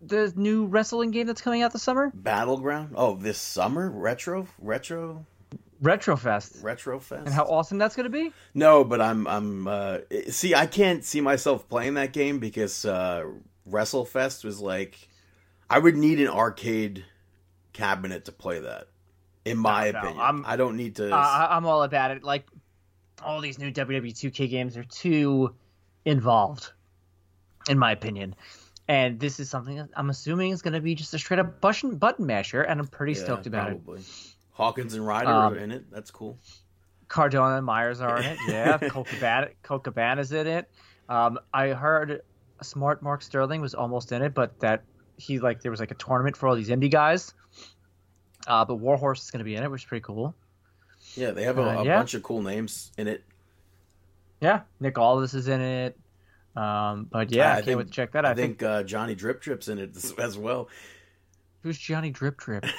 the 0.00 0.32
new 0.36 0.64
wrestling 0.66 1.10
game 1.10 1.26
that's 1.26 1.40
coming 1.42 1.62
out 1.62 1.72
this 1.72 1.82
summer? 1.82 2.12
Battleground. 2.14 2.92
Oh, 2.94 3.16
this 3.16 3.36
summer 3.38 3.90
retro 3.90 4.46
retro 4.60 5.26
Retrofest. 5.82 6.62
retro 6.62 6.98
fest. 6.98 7.26
And 7.26 7.34
how 7.34 7.44
awesome 7.44 7.78
that's 7.78 7.94
going 7.94 8.04
to 8.04 8.10
be? 8.10 8.32
No, 8.54 8.82
but 8.84 9.00
I'm 9.00 9.26
I'm 9.26 9.68
uh 9.68 9.98
see 10.28 10.54
I 10.54 10.66
can't 10.66 11.04
see 11.04 11.20
myself 11.20 11.68
playing 11.68 11.94
that 11.94 12.12
game 12.12 12.38
because 12.40 12.84
uh 12.84 13.24
WrestleFest 13.70 14.44
was 14.44 14.60
like 14.60 15.08
I 15.70 15.78
would 15.78 15.96
need 15.96 16.20
an 16.20 16.28
arcade 16.28 17.04
cabinet 17.72 18.24
to 18.24 18.32
play 18.32 18.60
that. 18.60 18.88
In 19.44 19.56
my 19.58 19.86
No, 19.86 19.92
no, 19.92 19.98
opinion. 19.98 20.20
I'm- 20.20 20.44
I 20.46 20.56
don't 20.56 20.76
need 20.76 20.96
to 20.96 21.10
I- 21.14 21.56
I'm 21.56 21.64
all 21.66 21.82
about 21.84 22.10
it. 22.10 22.24
Like 22.24 22.46
all 23.22 23.40
these 23.40 23.58
new 23.58 23.70
WWE 23.72 24.12
2K 24.12 24.48
games 24.50 24.76
are 24.76 24.84
too 24.84 25.54
involved, 26.04 26.72
in 27.68 27.78
my 27.78 27.92
opinion. 27.92 28.34
And 28.88 29.20
this 29.20 29.38
is 29.38 29.50
something 29.50 29.76
that 29.76 29.90
I'm 29.96 30.08
assuming 30.10 30.50
is 30.52 30.62
going 30.62 30.72
to 30.74 30.80
be 30.80 30.94
just 30.94 31.12
a 31.14 31.18
straight 31.18 31.38
up 31.40 31.60
button 31.60 31.96
button 31.96 32.24
masher, 32.26 32.62
and 32.62 32.80
I'm 32.80 32.86
pretty 32.86 33.12
Yeah, 33.12 33.24
stoked 33.24 33.46
about 33.46 33.70
it. 33.70 33.84
probably. 33.84 34.02
Hawkins 34.58 34.92
and 34.94 35.06
Ryder 35.06 35.30
Um, 35.30 35.52
are 35.54 35.56
in 35.56 35.70
it. 35.70 35.90
That's 35.90 36.10
cool. 36.10 36.36
Cardona 37.08 37.56
and 37.56 37.64
Myers 37.64 38.00
are 38.02 38.18
in 38.18 38.24
it. 38.26 38.38
Yeah, 38.48 38.76
Colt 38.76 39.06
Cabana, 39.06 39.48
Colt 39.62 39.84
Cabana's 39.84 40.30
in 40.32 40.46
it. 40.46 40.68
Um, 41.08 41.38
I 41.54 41.68
heard 41.68 42.20
Smart 42.60 43.02
Mark 43.02 43.22
Sterling 43.22 43.60
was 43.62 43.72
almost 43.74 44.12
in 44.12 44.20
it, 44.20 44.34
but 44.34 44.58
that 44.60 44.82
he 45.16 45.38
like 45.38 45.62
there 45.62 45.70
was 45.70 45.80
like 45.80 45.90
a 45.92 45.94
tournament 45.94 46.36
for 46.36 46.48
all 46.48 46.54
these 46.56 46.68
indie 46.68 46.90
guys. 46.90 47.32
Uh, 48.46 48.64
but 48.64 48.76
Warhorse 48.76 49.22
is 49.22 49.30
going 49.30 49.38
to 49.38 49.44
be 49.44 49.54
in 49.54 49.62
it, 49.62 49.70
which 49.70 49.82
is 49.82 49.86
pretty 49.86 50.02
cool. 50.04 50.34
Yeah, 51.14 51.30
they 51.30 51.44
have 51.44 51.58
a, 51.58 51.62
uh, 51.62 51.82
a 51.82 51.84
yeah. 51.84 51.96
bunch 51.98 52.14
of 52.14 52.22
cool 52.22 52.42
names 52.42 52.92
in 52.98 53.08
it. 53.08 53.24
Yeah, 54.40 54.62
Nick 54.80 54.98
Aldis 54.98 55.34
is 55.34 55.48
in 55.48 55.60
it. 55.60 55.98
Um, 56.56 57.06
but 57.10 57.30
yeah, 57.30 57.48
I 57.48 57.50
I, 57.50 57.54
can't 57.54 57.64
think- 57.64 57.78
wait 57.78 57.86
to 57.86 57.92
check 57.92 58.12
that. 58.12 58.24
I. 58.26 58.30
I 58.32 58.34
think, 58.34 58.58
think 58.58 58.62
uh, 58.68 58.82
Johnny 58.82 59.14
Drip 59.14 59.40
Drip's 59.40 59.68
in 59.68 59.78
it 59.78 59.96
as- 59.96 60.12
as 60.18 60.36
well. 60.36 60.68
who's 61.62 61.78
Johnny 61.78 62.10
Drip 62.10 62.36
Drip? 62.36 62.66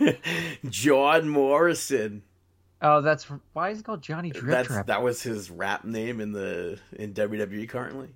John 0.68 1.28
Morrison. 1.28 2.22
Oh, 2.80 3.00
that's 3.00 3.24
why 3.52 3.70
is 3.70 3.80
it 3.80 3.84
called 3.84 4.02
Johnny 4.02 4.30
Drip 4.30 4.46
That's 4.46 4.68
Drip? 4.68 4.86
that 4.86 5.02
was 5.02 5.20
his 5.22 5.50
rap 5.50 5.84
name 5.84 6.20
in 6.20 6.32
the 6.32 6.78
in 6.92 7.12
WWE 7.12 7.68
currently. 7.68 8.08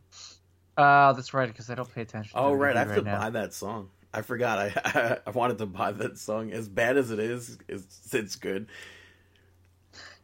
Oh, 0.79 1.13
that's 1.13 1.35
right, 1.35 1.49
because 1.49 1.69
I 1.69 1.75
don't 1.75 1.93
pay 1.93 2.03
attention. 2.03 2.33
Oh 2.35 2.53
right, 2.53 2.77
I 2.77 2.81
have 2.81 2.95
to 2.95 3.03
now. 3.03 3.19
buy 3.19 3.31
that 3.31 3.53
song. 3.55 3.91
I 4.15 4.23
forgot. 4.23 4.59
I 4.59 5.19
I 5.27 5.31
wanted 5.31 5.59
to 5.59 5.67
buy 5.67 5.93
that 5.93 6.19
song. 6.19 6.53
As 6.53 6.69
bad 6.69 6.97
as 6.97 7.11
it 7.11 7.19
is, 7.19 7.59
it's, 7.69 8.15
it's 8.15 8.37
good. 8.37 8.69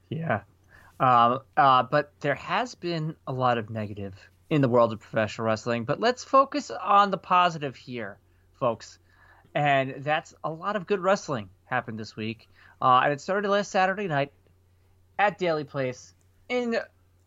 Yeah. 0.08 0.42
Um, 1.00 1.40
uh, 1.56 1.82
but 1.84 2.12
there 2.20 2.34
has 2.34 2.74
been 2.74 3.14
a 3.26 3.32
lot 3.32 3.58
of 3.58 3.70
negative 3.70 4.14
in 4.50 4.60
the 4.60 4.68
world 4.68 4.92
of 4.92 5.00
professional 5.00 5.46
wrestling. 5.46 5.84
But 5.84 6.00
let's 6.00 6.24
focus 6.24 6.70
on 6.70 7.10
the 7.10 7.18
positive 7.18 7.76
here, 7.76 8.18
folks. 8.58 8.98
And 9.54 9.96
that's 10.04 10.34
a 10.44 10.50
lot 10.50 10.76
of 10.76 10.86
good 10.86 11.00
wrestling 11.00 11.48
happened 11.66 11.98
this 11.98 12.16
week. 12.16 12.48
Uh, 12.80 13.00
and 13.04 13.12
it 13.12 13.20
started 13.20 13.48
last 13.48 13.70
Saturday 13.70 14.06
night 14.08 14.32
at 15.18 15.38
Daily 15.38 15.64
Place 15.64 16.14
in 16.48 16.76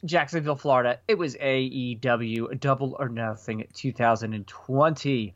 Jacksonville, 0.05 0.55
Florida. 0.55 0.99
It 1.07 1.17
was 1.17 1.35
AEW 1.35 2.59
Double 2.59 2.95
or 2.99 3.09
Nothing 3.09 3.67
2020. 3.73 5.33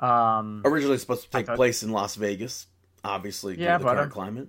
Um, 0.00 0.62
Originally 0.64 0.98
supposed 0.98 1.24
to 1.24 1.30
take 1.30 1.46
thought- 1.46 1.56
place 1.56 1.82
in 1.82 1.90
Las 1.90 2.14
Vegas, 2.14 2.66
obviously 3.02 3.56
due 3.56 3.62
Yeah, 3.64 3.78
to 3.78 3.84
the 3.84 3.90
current 3.90 4.12
climate. 4.12 4.48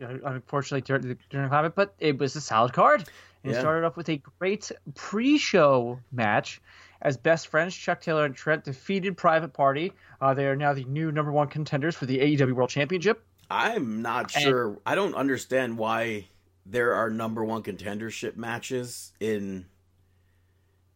unfortunately 0.00 0.80
during 0.82 1.02
the, 1.08 1.16
during 1.30 1.48
climate, 1.48 1.74
but 1.74 1.94
it 1.98 2.18
was 2.18 2.34
a 2.36 2.40
solid 2.40 2.72
card. 2.72 3.04
And 3.44 3.52
Yeah. 3.52 3.58
it 3.58 3.60
started 3.60 3.86
off 3.86 3.96
with 3.96 4.08
a 4.08 4.16
great 4.38 4.70
pre-show 4.94 6.00
match 6.10 6.60
as 7.02 7.16
best 7.16 7.48
friends 7.48 7.74
Chuck 7.74 8.00
Taylor 8.00 8.24
and 8.24 8.34
Trent 8.34 8.64
defeated 8.64 9.16
Private 9.16 9.52
Party. 9.52 9.92
Uh, 10.20 10.34
they 10.34 10.46
are 10.46 10.56
now 10.56 10.72
the 10.72 10.84
new 10.84 11.12
number 11.12 11.32
one 11.32 11.48
contenders 11.48 11.94
for 11.94 12.06
the 12.06 12.18
AEW 12.18 12.52
World 12.52 12.70
Championship. 12.70 13.24
I'm 13.50 14.02
not 14.02 14.34
And- 14.34 14.42
sure. 14.44 14.78
I 14.84 14.94
don't 14.94 15.14
understand 15.14 15.78
why 15.78 16.28
there 16.66 16.94
are 16.94 17.08
number 17.08 17.44
one 17.44 17.62
contendership 17.62 18.36
matches 18.36 19.12
in. 19.20 19.66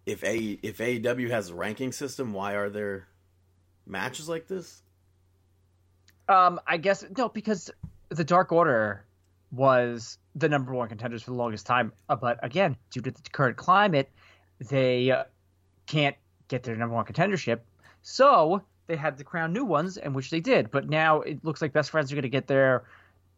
If 0.05 0.25
a 0.25 0.59
if 0.63 0.79
AEW 0.79 1.31
has 1.31 1.51
a 1.51 1.55
ranking 1.55 1.93
system, 1.93 2.33
why 2.33 2.55
are 2.55 2.69
there 2.69 3.07
matches 3.87 4.29
like 4.29 4.49
this? 4.49 4.83
Um, 6.29 6.61
I 6.67 6.77
guess 6.77 7.05
no, 7.17 7.29
because 7.29 7.71
the 8.09 8.25
Dark 8.25 8.51
Order 8.51 9.05
was 9.53 10.19
the 10.35 10.49
number 10.49 10.75
one 10.75 10.89
contenders 10.89 11.23
for 11.23 11.31
the 11.31 11.37
longest 11.37 11.67
time. 11.67 11.93
Uh, 12.09 12.17
but 12.17 12.39
again, 12.43 12.77
due 12.91 13.01
to 13.01 13.11
the 13.13 13.21
current 13.31 13.57
climate, 13.57 14.11
they 14.69 15.11
uh, 15.13 15.25
can't 15.87 16.17
get 16.49 16.63
their 16.63 16.77
number 16.77 16.95
one 16.95 17.05
contendership. 17.05 17.61
So 18.03 18.63
they 18.87 18.97
had 18.97 19.17
to 19.19 19.25
crown 19.25 19.53
new 19.53 19.65
ones, 19.65 19.97
and 19.97 20.15
which 20.15 20.31
they 20.31 20.41
did. 20.41 20.71
But 20.71 20.89
now 20.89 21.21
it 21.21 21.45
looks 21.45 21.63
like 21.63 21.73
Best 21.73 21.91
Friends 21.91 22.11
are 22.13 22.15
going 22.17 22.23
to 22.23 22.29
get 22.29 22.47
their 22.47 22.85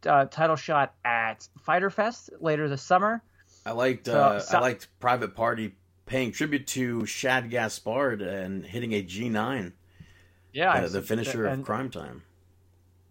uh, 0.06 0.26
title 0.26 0.56
shot 0.56 0.94
at 1.04 1.46
Fyter 1.62 1.90
Fest 1.90 2.30
later 2.40 2.68
this 2.68 2.82
summer. 2.82 3.22
I 3.66 3.72
liked 3.72 4.06
So- 4.06 4.18
uh, 4.20 4.38
so- 4.40 4.58
I 4.58 4.60
liked 4.60 4.88
Private 5.00 5.34
Party 5.34 5.74
paying 6.06 6.32
tribute 6.32 6.66
to 6.68 7.06
Shad 7.06 7.50
Gaspard 7.50 8.20
and 8.20 8.64
hitting 8.64 8.92
a 8.92 9.02
G 9.02 9.28
nine, 9.30 9.72
Yeah, 10.52 10.72
uh, 10.72 10.88
the 10.88 11.00
finisher 11.02 11.46
and- 11.46 11.61
of 11.61 11.66
Crime 11.66 11.90
Time. 11.90 12.22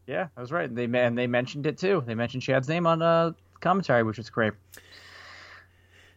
Yeah, 0.06 0.28
that 0.36 0.42
was 0.42 0.52
right. 0.52 0.74
They 0.74 0.84
and 0.84 1.18
they 1.18 1.28
mentioned 1.28 1.66
it 1.66 1.78
too. 1.78 2.04
They 2.06 2.14
mentioned 2.14 2.44
Shad's 2.44 2.68
name 2.68 2.86
on 2.86 3.02
uh, 3.02 3.32
commentary, 3.62 4.04
which 4.04 4.18
was 4.18 4.30
great. 4.30 4.54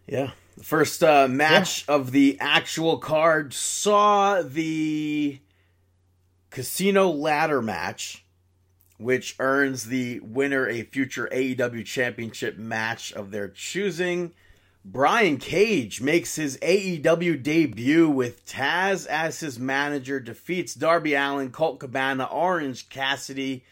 Yeah. 0.06 0.30
The 0.56 0.64
first 0.64 1.04
uh, 1.04 1.28
match 1.28 1.84
of 1.86 2.12
the 2.12 2.38
actual 2.40 2.96
card 2.96 3.52
saw 3.52 4.40
the 4.40 5.38
Casino 6.48 7.10
Ladder 7.10 7.60
match, 7.60 8.24
which 8.96 9.36
earns 9.38 9.84
the 9.84 10.20
winner 10.20 10.66
a 10.66 10.82
future 10.82 11.28
AEW 11.30 11.84
Championship 11.84 12.56
match 12.56 13.12
of 13.12 13.32
their 13.32 13.48
choosing. 13.48 14.32
Brian 14.82 15.36
Cage 15.36 16.00
makes 16.00 16.36
his 16.36 16.56
AEW 16.58 17.42
debut 17.42 18.08
with 18.08 18.46
Taz 18.46 19.06
as 19.06 19.40
his 19.40 19.58
manager, 19.58 20.20
defeats 20.20 20.74
Darby 20.74 21.14
Allin, 21.14 21.50
Colt 21.50 21.80
Cabana, 21.80 22.24
Orange 22.24 22.88
Cassidy, 22.88 23.62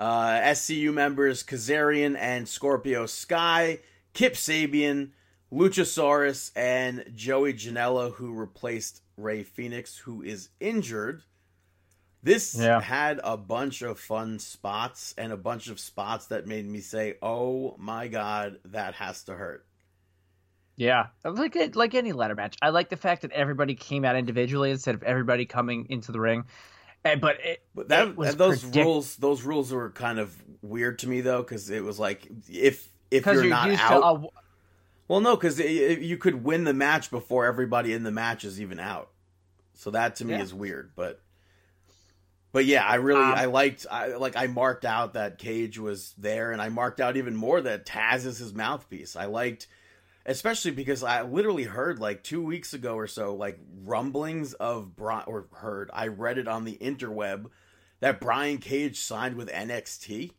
uh, 0.00 0.40
SCU 0.40 0.92
members 0.92 1.44
Kazarian 1.44 2.16
and 2.18 2.48
Scorpio 2.48 3.06
Sky, 3.06 3.78
Kip 4.14 4.34
Sabian, 4.34 5.10
Luchasaurus, 5.52 6.50
and 6.56 7.04
Joey 7.14 7.54
Janela, 7.54 8.12
who 8.14 8.32
replaced 8.32 9.02
Rey 9.16 9.42
Fenix, 9.42 9.96
who 9.96 10.22
is 10.22 10.48
injured. 10.60 11.22
This 12.22 12.54
Yeah. 12.58 12.80
had 12.80 13.20
a 13.22 13.36
bunch 13.36 13.82
of 13.82 14.00
fun 14.00 14.38
spots 14.38 15.14
and 15.18 15.30
a 15.32 15.36
bunch 15.36 15.68
of 15.68 15.78
spots 15.78 16.26
that 16.28 16.46
made 16.46 16.66
me 16.66 16.80
say, 16.80 17.16
"Oh 17.22 17.76
my 17.78 18.08
god, 18.08 18.58
that 18.64 18.94
has 18.94 19.22
to 19.24 19.34
hurt." 19.34 19.66
Yeah, 20.76 21.08
like 21.24 21.54
it- 21.54 21.76
like 21.76 21.94
any 21.94 22.12
ladder 22.12 22.34
match. 22.34 22.56
I 22.60 22.70
like 22.70 22.88
the 22.88 22.96
fact 22.96 23.22
that 23.22 23.30
everybody 23.32 23.74
came 23.74 24.04
out 24.04 24.16
individually 24.16 24.70
instead 24.72 24.94
of 24.96 25.02
everybody 25.04 25.46
coming 25.46 25.86
into 25.90 26.10
the 26.10 26.18
ring. 26.18 26.44
And, 27.04 27.20
but 27.20 27.38
it, 27.44 27.62
But 27.74 27.88
that 27.90 28.08
it 28.08 28.38
those 28.38 28.62
predict- 28.62 28.84
rules, 28.84 29.16
those 29.16 29.42
rules 29.42 29.70
were 29.70 29.90
kind 29.90 30.18
of 30.18 30.34
weird 30.62 30.98
to 31.00 31.08
me 31.08 31.20
though, 31.20 31.42
because 31.42 31.68
it 31.70 31.84
was 31.84 32.00
like 32.00 32.26
if 32.48 32.88
if 33.10 33.26
you're, 33.26 33.34
you're, 33.34 33.44
not 33.50 33.68
used 33.68 33.82
out, 33.82 34.32
well, 35.14 35.20
no, 35.20 35.36
because 35.36 35.60
you 35.60 36.18
could 36.18 36.42
win 36.42 36.64
the 36.64 36.74
match 36.74 37.08
before 37.08 37.46
everybody 37.46 37.92
in 37.92 38.02
the 38.02 38.10
match 38.10 38.42
is 38.42 38.60
even 38.60 38.80
out. 38.80 39.10
So 39.74 39.92
that 39.92 40.16
to 40.16 40.24
me 40.24 40.32
Yeah. 40.32 40.42
is 40.42 40.52
weird, 40.52 40.90
but 40.96 41.20
but 42.50 42.64
yeah, 42.64 42.84
I 42.84 42.96
really 42.96 43.20
Um, 43.20 43.34
I 43.34 43.44
liked 43.44 43.86
I 43.88 44.16
like 44.16 44.36
I 44.36 44.48
marked 44.48 44.84
out 44.84 45.12
that 45.12 45.38
Cage 45.38 45.78
was 45.78 46.14
there, 46.18 46.50
and 46.50 46.60
I 46.60 46.68
marked 46.68 47.00
out 47.00 47.16
even 47.16 47.36
more 47.36 47.60
that 47.60 47.86
Taz 47.86 48.26
is 48.26 48.38
his 48.38 48.52
mouthpiece. 48.52 49.14
I 49.14 49.26
liked. 49.26 49.68
Especially 50.26 50.72
because 50.72 51.04
I 51.04 51.22
literally 51.22 51.62
heard 51.62 52.00
like 52.00 52.24
two 52.24 52.42
weeks 52.42 52.74
ago 52.74 52.96
or 52.96 53.06
so, 53.06 53.36
like 53.36 53.60
rumblings 53.84 54.52
of 54.54 54.96
Brian, 54.96 55.22
or 55.28 55.46
heard, 55.52 55.90
I 55.92 56.08
read 56.08 56.38
it 56.38 56.48
on 56.48 56.64
the 56.64 56.76
interweb 56.78 57.50
that 58.00 58.20
Brian 58.20 58.58
Cage 58.58 58.98
signed 58.98 59.36
with 59.36 59.48
NXT. 59.48 60.32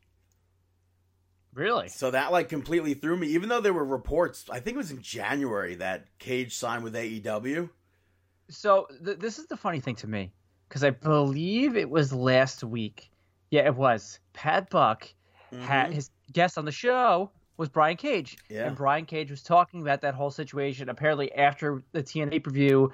Really. 1.56 1.90
So 1.90 2.12
that 2.12 2.32
like 2.32 2.50
completely 2.50 2.94
threw 2.94 3.18
me. 3.18 3.28
Even 3.28 3.50
though 3.50 3.62
there 3.62 3.74
were 3.74 3.86
reports, 3.86 4.46
I 4.52 4.60
think 4.60 4.76
it 4.76 4.78
was 4.78 4.92
in 4.92 5.02
January 5.02 5.76
that 5.76 6.06
Cage 6.20 6.56
signed 6.56 6.84
with 6.84 6.94
AEW. 6.94 7.70
So 8.50 8.88
th- 9.04 9.18
this 9.18 9.40
is 9.40 9.48
the 9.48 9.58
funny 9.58 9.80
thing 9.80 9.96
to 9.96 10.08
me 10.08 10.32
because 10.70 10.84
I 10.84 10.92
believe 10.92 11.76
it 11.76 11.90
was 11.90 12.14
last 12.14 12.64
week. 12.64 13.10
Yeah, 13.50 13.66
it 13.66 13.76
was. 13.76 14.20
Pat 14.34 14.70
Buck 14.70 15.12
had 15.52 15.88
mm-hmm. 15.88 15.94
his 15.94 16.12
guest 16.32 16.58
on 16.58 16.66
the 16.66 16.72
show 16.72 17.32
was 17.58 17.70
Brian 17.70 17.96
Cage, 17.96 18.38
Yeah. 18.50 18.68
and 18.68 18.76
Brian 18.76 19.06
Cage 19.06 19.32
was 19.32 19.42
talking 19.42 19.82
about 19.82 20.02
that 20.02 20.14
whole 20.14 20.32
situation. 20.32 20.90
Apparently, 20.90 21.34
after 21.34 21.84
the 21.94 22.04
TNA 22.04 22.42
preview, 22.42 22.92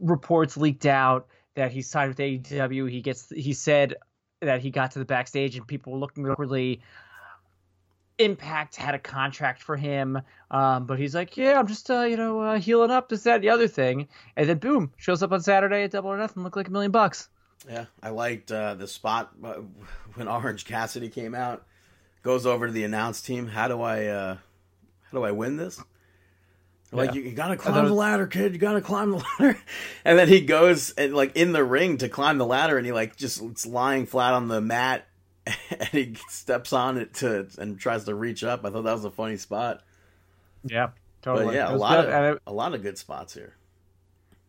reports 0.00 0.56
leaked 0.56 0.86
out 0.86 1.28
that 1.54 1.72
he 1.72 1.82
signed 1.82 2.08
with 2.08 2.18
AEW. 2.18 2.90
He 2.90 3.02
gets 3.02 3.28
he 3.30 3.52
said 3.52 3.96
that 4.40 4.60
he 4.60 4.70
got 4.70 4.92
to 4.92 4.98
the 4.98 5.04
backstage 5.04 5.56
and 5.56 5.66
people 5.66 5.92
were 5.92 5.98
looking 5.98 6.28
awkwardly. 6.28 6.80
Impact 8.18 8.74
had 8.76 8.94
a 8.94 8.98
contract 8.98 9.62
for 9.62 9.76
him, 9.76 10.20
um, 10.50 10.86
but 10.86 10.98
he's 10.98 11.14
like, 11.14 11.36
"Yeah, 11.36 11.58
I'm 11.58 11.66
just 11.66 11.90
uh, 11.90 12.00
you 12.02 12.16
know 12.16 12.40
uh, 12.40 12.58
healing 12.58 12.90
up 12.90 13.08
this, 13.08 13.22
that, 13.22 13.36
and 13.36 13.44
the 13.44 13.50
other 13.50 13.68
thing," 13.68 14.08
and 14.36 14.48
then 14.48 14.58
boom, 14.58 14.92
shows 14.96 15.22
up 15.22 15.32
on 15.32 15.40
Saturday 15.40 15.84
at 15.84 15.92
Double 15.92 16.10
or 16.10 16.18
Nothing, 16.18 16.42
look 16.42 16.56
like 16.56 16.68
a 16.68 16.70
million 16.70 16.90
bucks. 16.90 17.28
Yeah, 17.68 17.86
I 18.02 18.10
liked 18.10 18.52
uh, 18.52 18.74
the 18.74 18.86
spot 18.86 19.32
uh, 19.44 19.54
when 20.14 20.28
Orange 20.28 20.64
Cassidy 20.64 21.08
came 21.08 21.34
out. 21.34 21.64
Goes 22.22 22.46
over 22.46 22.66
to 22.66 22.72
the 22.72 22.84
announce 22.84 23.20
team. 23.20 23.46
How 23.48 23.68
do 23.68 23.80
I, 23.82 24.06
uh, 24.06 24.34
how 24.34 25.18
do 25.18 25.24
I 25.24 25.32
win 25.32 25.56
this? 25.56 25.80
Like 26.92 27.10
Yeah. 27.10 27.16
you, 27.16 27.22
you 27.22 27.32
gotta 27.32 27.56
climb 27.56 27.74
thought 27.74 27.86
the 27.86 27.94
ladder, 27.94 28.26
kid. 28.26 28.52
You 28.52 28.58
gotta 28.58 28.80
climb 28.80 29.10
the 29.10 29.24
ladder. 29.40 29.58
And 30.04 30.18
then 30.18 30.28
he 30.28 30.40
goes 30.40 30.90
and 30.92 31.14
like 31.14 31.36
in 31.36 31.52
the 31.52 31.64
ring 31.64 31.98
to 31.98 32.08
climb 32.08 32.38
the 32.38 32.46
ladder, 32.46 32.76
and 32.76 32.86
he 32.86 32.92
like 32.92 33.16
just 33.16 33.42
it's 33.42 33.66
lying 33.66 34.06
flat 34.06 34.34
on 34.34 34.48
the 34.48 34.60
mat, 34.60 35.06
and 35.70 35.88
he 35.88 36.14
steps 36.28 36.72
on 36.72 36.96
it 36.98 37.14
to 37.14 37.46
and 37.58 37.78
tries 37.78 38.04
to 38.04 38.14
reach 38.14 38.44
up. 38.44 38.64
I 38.64 38.70
thought 38.70 38.82
that 38.82 38.92
was 38.92 39.04
a 39.04 39.10
funny 39.10 39.36
spot. 39.36 39.82
Yeah, 40.64 40.88
totally. 41.22 41.46
But 41.46 41.54
yeah, 41.54 41.74
a 41.74 41.76
lot 41.76 42.04
good, 42.04 42.14
of 42.14 42.36
it- 42.36 42.42
a 42.46 42.52
lot 42.52 42.74
of 42.74 42.82
good 42.82 42.98
spots 42.98 43.34
here. 43.34 43.54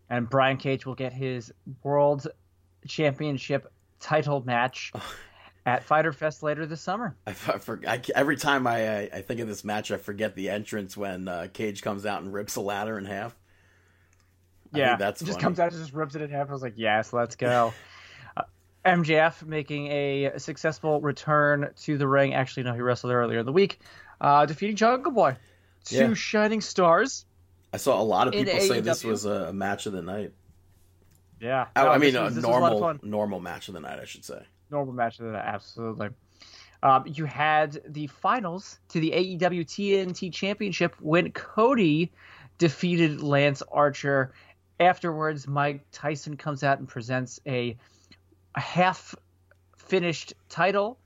and 0.09 0.29
Brian 0.29 0.57
Cage 0.57 0.85
will 0.85 0.95
get 0.95 1.13
his 1.13 1.51
World 1.83 2.27
Championship 2.87 3.71
title 3.99 4.41
match 4.45 4.91
at 5.65 5.83
Fyter 5.83 6.11
Fest 6.13 6.41
later 6.41 6.65
this 6.65 6.81
summer. 6.81 7.15
I, 7.27 7.33
for, 7.33 7.79
I, 7.87 8.01
every 8.15 8.37
time 8.37 8.65
I, 8.65 9.01
I 9.09 9.21
think 9.21 9.39
of 9.39 9.47
this 9.47 9.63
match, 9.63 9.91
I 9.91 9.97
forget 9.97 10.35
the 10.35 10.49
entrance 10.49 10.97
when 10.97 11.27
uh, 11.27 11.47
Cage 11.53 11.81
comes 11.81 12.05
out 12.05 12.21
and 12.21 12.33
rips 12.33 12.55
a 12.55 12.61
ladder 12.61 12.97
in 12.97 13.05
half. 13.05 13.35
Yeah, 14.73 14.95
that's 14.97 15.19
he 15.19 15.25
just 15.25 15.37
funny. 15.37 15.43
comes 15.43 15.59
out 15.59 15.71
and 15.71 15.81
just 15.81 15.93
rips 15.93 16.15
it 16.15 16.21
in 16.21 16.29
half. 16.29 16.49
I 16.49 16.53
was 16.53 16.61
like, 16.61 16.75
yes, 16.75 17.11
let's 17.11 17.35
go. 17.35 17.73
MJF 18.85 19.43
making 19.45 19.87
a 19.87 20.31
successful 20.37 21.01
return 21.01 21.69
to 21.81 21.97
the 21.97 22.07
ring. 22.07 22.33
Actually, 22.33 22.63
no, 22.63 22.73
he 22.73 22.81
wrestled 22.81 23.11
earlier 23.13 23.39
in 23.39 23.45
the 23.45 23.51
week, 23.51 23.79
uh, 24.21 24.45
defeating 24.45 24.75
Jungle 24.75 25.11
Boy. 25.11 25.35
Two 25.85 25.95
Yeah. 26.09 26.13
shining 26.13 26.61
stars. 26.61 27.25
I 27.73 27.77
saw 27.77 28.01
a 28.01 28.03
lot 28.03 28.27
of 28.27 28.33
people 28.33 28.59
say 28.59 28.79
this 28.79 29.03
was 29.03 29.25
a, 29.25 29.47
a 29.49 29.53
match 29.53 29.85
of 29.85 29.93
the 29.93 30.01
night. 30.01 30.33
Yeah, 31.39 31.67
I, 31.75 31.83
No, 31.83 31.89
I 31.91 31.97
mean, 31.97 32.15
a 32.15 32.23
was- 32.23 32.37
a 32.37 32.41
normal 32.41 32.79
fun. 32.79 32.99
normal 33.03 33.39
match 33.39 33.67
of 33.69 33.73
the 33.73 33.79
night, 33.79 33.99
I 33.99 34.05
should 34.05 34.25
say. 34.25 34.41
normal 34.71 34.93
match 34.93 35.19
of 35.19 35.25
the 35.25 35.31
night, 35.31 35.45
absolutely. 35.45 36.09
Um, 36.83 37.03
you 37.07 37.25
had 37.25 37.81
the 37.87 38.07
finals 38.07 38.79
to 38.89 38.99
the 38.99 39.11
AEW 39.11 39.65
TNT 39.65 40.31
Championship 40.31 40.95
when 40.99 41.31
Cody 41.31 42.11
defeated 42.57 43.21
Lance 43.21 43.61
Archer. 43.71 44.33
Afterwards, 44.79 45.47
Mike 45.47 45.85
Tyson 45.91 46.37
comes 46.37 46.63
out 46.63 46.79
and 46.79 46.87
presents 46.87 47.39
a, 47.45 47.69
a 47.69 47.77
half 48.55 49.15
finished 49.77 50.33
title. 50.49 50.97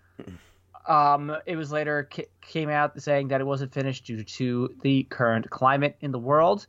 Um, 0.88 1.36
it 1.46 1.56
was 1.56 1.72
later 1.72 2.10
ca- 2.14 2.28
came 2.42 2.70
out 2.70 3.02
saying 3.02 3.30
that 3.30 3.40
it 3.40 3.46
wasn't 3.46 3.74
finished 3.74 4.06
due 4.06 4.24
to 4.24 4.76
the 4.82 5.04
current 5.04 5.50
climate 5.50 5.96
in 6.02 6.12
the 6.12 6.20
world. 6.20 6.68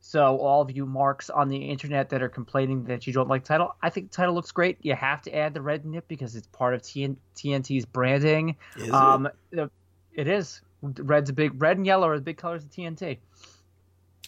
So 0.00 0.38
all 0.38 0.62
of 0.62 0.70
you 0.70 0.86
marks 0.86 1.30
on 1.30 1.48
the 1.48 1.56
internet 1.56 2.10
that 2.10 2.22
are 2.22 2.28
complaining 2.28 2.84
that 2.84 3.08
you 3.08 3.12
don't 3.12 3.28
like 3.28 3.42
title, 3.42 3.74
I 3.82 3.90
think 3.90 4.12
the 4.12 4.16
title 4.16 4.34
looks 4.34 4.52
great. 4.52 4.78
You 4.82 4.94
have 4.94 5.20
to 5.22 5.34
add 5.34 5.52
the 5.52 5.60
red 5.62 5.84
nip 5.84 6.06
because 6.06 6.36
it's 6.36 6.46
part 6.48 6.74
of 6.74 6.82
TN- 6.82 7.16
TNT's 7.34 7.86
branding. 7.86 8.54
Is 8.76 8.92
um, 8.92 9.28
the- 9.50 9.70
it 10.12 10.28
is. 10.28 10.60
Red's 10.82 11.30
a 11.30 11.32
big 11.32 11.60
red 11.60 11.76
and 11.76 11.84
yellow 11.86 12.08
are 12.08 12.16
the 12.16 12.22
big 12.22 12.36
colors 12.36 12.62
of 12.62 12.70
TNT. 12.70 13.18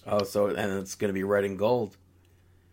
Oh, 0.07 0.25
so 0.25 0.47
and 0.47 0.79
it's 0.79 0.97
going 0.97 1.11
to 1.11 1.13
be 1.15 1.23
red 1.23 1.45
and 1.45 1.59
gold. 1.59 1.97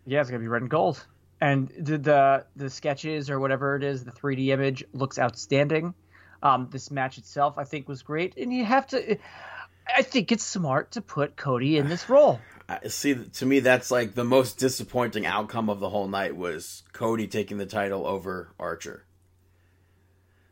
Yeah, 0.08 0.22
it's 0.22 0.30
gonna 0.30 0.40
be 0.40 0.48
red 0.48 0.62
and 0.62 0.70
gold. 0.70 1.04
And 1.41 1.69
the 1.78 1.98
the, 1.98 2.45
the 2.56 2.69
sketches 2.69 3.30
or 3.30 3.39
whatever 3.39 3.76
it 3.76 3.84
is, 3.84 4.04
the 4.04 4.12
3D 4.12 4.48
image 4.48 4.84
looks 4.93 5.19
outstanding. 5.19 5.93
Um, 6.41 6.69
this 6.71 6.91
match 6.91 7.17
itself, 7.17 7.58
I 7.58 7.63
think, 7.63 7.88
was 7.88 8.04
great, 8.04 8.38
and 8.38 8.54
you 8.54 8.63
have 8.65 8.88
to. 8.88 9.17
I 9.95 10.02
think 10.02 10.32
it's 10.32 10.43
smart 10.43 10.91
to 10.91 11.02
put 11.02 11.36
Cody 11.36 11.78
in 11.78 11.89
this 11.89 12.10
role. 12.10 12.39
See. 12.88 13.15
To 13.15 13.45
me, 13.45 13.60
that's 13.60 13.91
like 13.91 14.15
the 14.15 14.24
most 14.24 14.58
disappointing 14.58 15.26
outcome 15.26 15.69
of 15.69 15.80
the 15.80 15.89
whole 15.89 16.08
night 16.08 16.36
was 16.36 16.84
Cody 16.93 17.28
taking 17.28 17.58
the 17.58 17.65
title 17.65 18.08
over 18.08 18.54
Archer. 18.60 19.06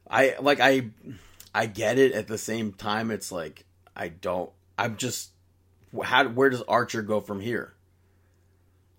I 0.09 0.35
like 0.39 0.59
I, 0.59 0.89
I 1.53 1.65
get 1.65 1.97
it. 1.97 2.11
At 2.11 2.27
the 2.27 2.37
same 2.37 2.73
time, 2.73 3.09
it's 3.09 3.31
like 3.31 3.65
I 3.95 4.09
don't. 4.09 4.51
I'm 4.77 4.97
just 4.97 5.31
how. 6.03 6.27
Where 6.27 6.49
does 6.49 6.61
Archer 6.63 7.01
go 7.01 7.19
from 7.21 7.39
here? 7.39 7.72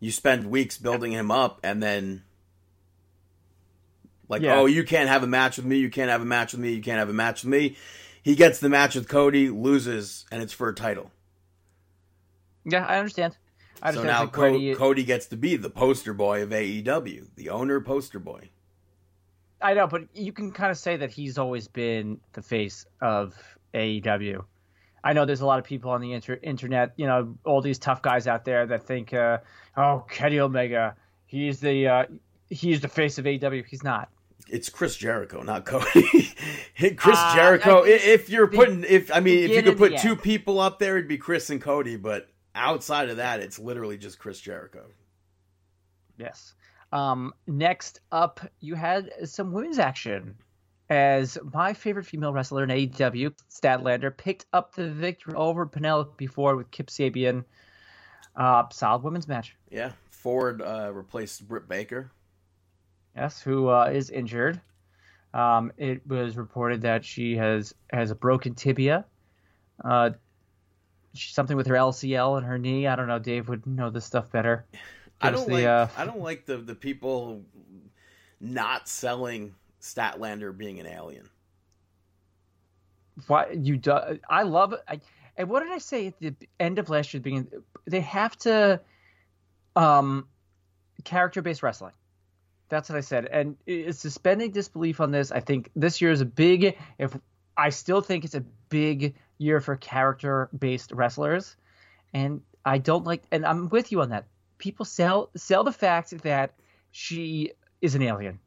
You 0.04 0.10
spend 0.10 0.50
weeks 0.50 0.76
building 0.76 1.12
him 1.12 1.30
up, 1.30 1.60
and 1.64 1.82
then 1.82 2.24
like, 4.28 4.42
Yeah. 4.42 4.56
oh, 4.58 4.66
you 4.66 4.84
can't 4.84 5.08
have 5.08 5.22
a 5.22 5.26
match 5.26 5.56
with 5.56 5.64
me. 5.64 5.78
You 5.78 5.88
can't 5.88 6.10
have 6.10 6.20
a 6.20 6.26
match 6.26 6.52
with 6.52 6.60
me. 6.60 6.72
You 6.74 6.82
can't 6.82 6.98
have 6.98 7.08
a 7.08 7.14
match 7.14 7.42
with 7.42 7.50
me. 7.50 7.78
He 8.22 8.34
gets 8.34 8.58
the 8.58 8.68
match 8.68 8.94
with 8.96 9.08
Cody, 9.08 9.48
loses, 9.48 10.26
and 10.30 10.42
it's 10.42 10.52
for 10.52 10.68
a 10.68 10.74
title. 10.74 11.10
Yeah, 12.66 12.84
I 12.84 12.98
understand. 12.98 13.38
I 13.80 13.92
So 13.92 14.00
understand. 14.00 14.06
now 14.06 14.26
Co- 14.26 14.50
Cody- 14.52 14.74
Cody 14.74 15.04
gets 15.04 15.24
to 15.28 15.36
be 15.38 15.56
the 15.56 15.70
poster 15.70 16.12
boy 16.12 16.42
of 16.42 16.50
AEW, 16.52 17.28
the 17.36 17.48
owner 17.48 17.80
poster 17.80 18.18
boy. 18.18 18.50
I 19.62 19.72
know, 19.72 19.86
but 19.86 20.02
you 20.14 20.32
can 20.32 20.52
kind 20.52 20.70
of 20.70 20.76
say 20.76 20.98
that 20.98 21.10
he's 21.12 21.38
always 21.38 21.66
been 21.66 22.20
the 22.34 22.42
face 22.42 22.84
of 23.00 23.34
AEW. 23.72 24.44
I 25.04 25.12
know 25.12 25.24
there's 25.26 25.42
a 25.42 25.46
lot 25.46 25.58
of 25.58 25.64
people 25.64 25.90
on 25.90 26.00
the 26.00 26.12
inter- 26.14 26.40
internet, 26.42 26.94
you 26.96 27.06
know, 27.06 27.36
all 27.44 27.60
these 27.60 27.78
tough 27.78 28.00
guys 28.02 28.26
out 28.26 28.44
there 28.44 28.66
that 28.66 28.82
think, 28.82 29.12
uh, 29.12 29.38
oh, 29.76 30.04
Kenny 30.10 30.40
Omega, 30.40 30.96
he's 31.26 31.60
the 31.60 31.86
uh, 31.86 32.04
he's 32.48 32.80
the 32.80 32.88
face 32.88 33.18
of 33.18 33.26
AEW. 33.26 33.64
He's 33.66 33.84
not. 33.84 34.08
It's 34.48 34.68
Chris 34.68 34.96
Jericho, 34.96 35.42
not 35.42 35.64
Cody. 35.66 35.84
Chris 36.96 37.18
Uh, 37.18 37.34
Jericho. 37.34 37.82
If 37.84 38.28
you're 38.28 38.46
putting, 38.46 38.84
if 38.84 39.12
I 39.14 39.20
mean, 39.20 39.44
if 39.44 39.50
you 39.50 39.62
could 39.62 39.78
put 39.78 39.98
two 39.98 40.10
end. 40.12 40.22
people 40.22 40.58
up 40.58 40.78
there, 40.78 40.96
it'd 40.96 41.08
be 41.08 41.18
Chris 41.18 41.50
and 41.50 41.60
Cody. 41.60 41.96
But 41.96 42.28
outside 42.54 43.08
of 43.10 43.18
that, 43.18 43.40
it's 43.40 43.58
literally 43.58 43.96
just 43.98 44.18
Chris 44.18 44.40
Jericho. 44.40 44.84
Yes. 46.18 46.54
Um, 46.92 47.32
next 47.46 48.00
up, 48.12 48.40
you 48.60 48.74
had 48.74 49.10
some 49.24 49.52
women's 49.52 49.78
action 49.78 50.36
as 50.90 51.38
my 51.52 51.72
favorite 51.72 52.06
female 52.06 52.32
wrestler 52.32 52.64
in 52.64 52.70
AEW, 52.70 53.32
Statlander, 53.50 54.16
picked 54.16 54.46
up 54.52 54.74
the 54.74 54.88
victory 54.90 55.34
over 55.34 55.66
Penelope 55.66 56.26
Ford 56.26 56.56
with 56.56 56.70
Kip 56.70 56.88
Sabian. 56.88 57.44
Uh, 58.36 58.64
solid 58.70 59.02
women's 59.02 59.28
match. 59.28 59.56
Yeah, 59.70 59.92
Ford 60.10 60.60
uh, 60.60 60.90
replaced 60.92 61.46
Britt 61.46 61.68
Baker. 61.68 62.10
Yes, 63.16 63.40
who 63.40 63.68
uh, 63.68 63.90
is 63.92 64.10
injured. 64.10 64.60
Um, 65.32 65.72
it 65.76 66.06
was 66.06 66.36
reported 66.36 66.82
that 66.82 67.04
she 67.04 67.36
has 67.36 67.74
has 67.92 68.10
a 68.10 68.14
broken 68.14 68.54
tibia. 68.54 69.04
Uh, 69.84 70.10
something 71.14 71.56
with 71.56 71.66
her 71.68 71.74
LCL 71.74 72.38
and 72.38 72.46
her 72.46 72.58
knee. 72.58 72.86
I 72.86 72.96
don't 72.96 73.08
know. 73.08 73.18
Dave 73.18 73.48
would 73.48 73.66
know 73.66 73.90
this 73.90 74.04
stuff 74.04 74.30
better. 74.30 74.66
I 75.20 75.30
Give 75.30 75.38
don't 75.38 75.48
the, 75.48 75.54
like. 75.54 75.64
uh, 75.64 75.86
I 75.96 76.04
don't 76.04 76.20
like 76.20 76.44
the 76.46 76.58
the 76.58 76.74
people 76.74 77.42
not 78.40 78.88
selling 78.88 79.54
Statlander 79.84 80.56
being 80.56 80.80
an 80.80 80.86
alien. 80.86 81.28
Why 83.26 83.50
you 83.52 83.76
do? 83.76 83.92
I 84.28 84.42
love. 84.42 84.74
I, 84.88 85.00
and 85.36 85.48
what 85.48 85.62
did 85.62 85.72
I 85.72 85.78
say 85.78 86.06
at 86.06 86.18
the 86.18 86.34
end 86.58 86.78
of 86.78 86.88
last 86.88 87.12
year? 87.12 87.20
Being 87.20 87.48
they 87.86 88.00
have 88.00 88.34
to, 88.38 88.80
um, 89.76 90.26
character 91.04 91.42
based 91.42 91.62
wrestling. 91.62 91.92
That's 92.70 92.88
what 92.88 92.96
I 92.96 93.02
said, 93.02 93.26
and 93.26 93.56
it's 93.66 94.00
suspending 94.00 94.52
disbelief 94.52 95.00
on 95.02 95.10
this. 95.10 95.30
I 95.30 95.40
think 95.40 95.70
this 95.76 96.00
year 96.00 96.10
is 96.10 96.22
a 96.22 96.26
big. 96.26 96.76
If 96.98 97.16
I 97.54 97.68
still 97.68 98.00
think 98.00 98.24
it's 98.24 98.34
a 98.34 98.44
big 98.70 99.14
year 99.36 99.60
for 99.60 99.76
character 99.76 100.48
based 100.58 100.92
wrestlers, 100.92 101.56
and 102.14 102.40
I 102.64 102.78
don't 102.78 103.04
like. 103.04 103.22
And 103.30 103.44
I'm 103.44 103.68
with 103.68 103.92
you 103.92 104.00
on 104.00 104.08
that. 104.08 104.24
People 104.56 104.86
sell 104.86 105.30
sell 105.36 105.62
the 105.62 105.72
fact 105.72 106.22
that 106.22 106.54
she 106.90 107.52
is 107.82 107.94
an 107.94 108.02
alien. 108.02 108.40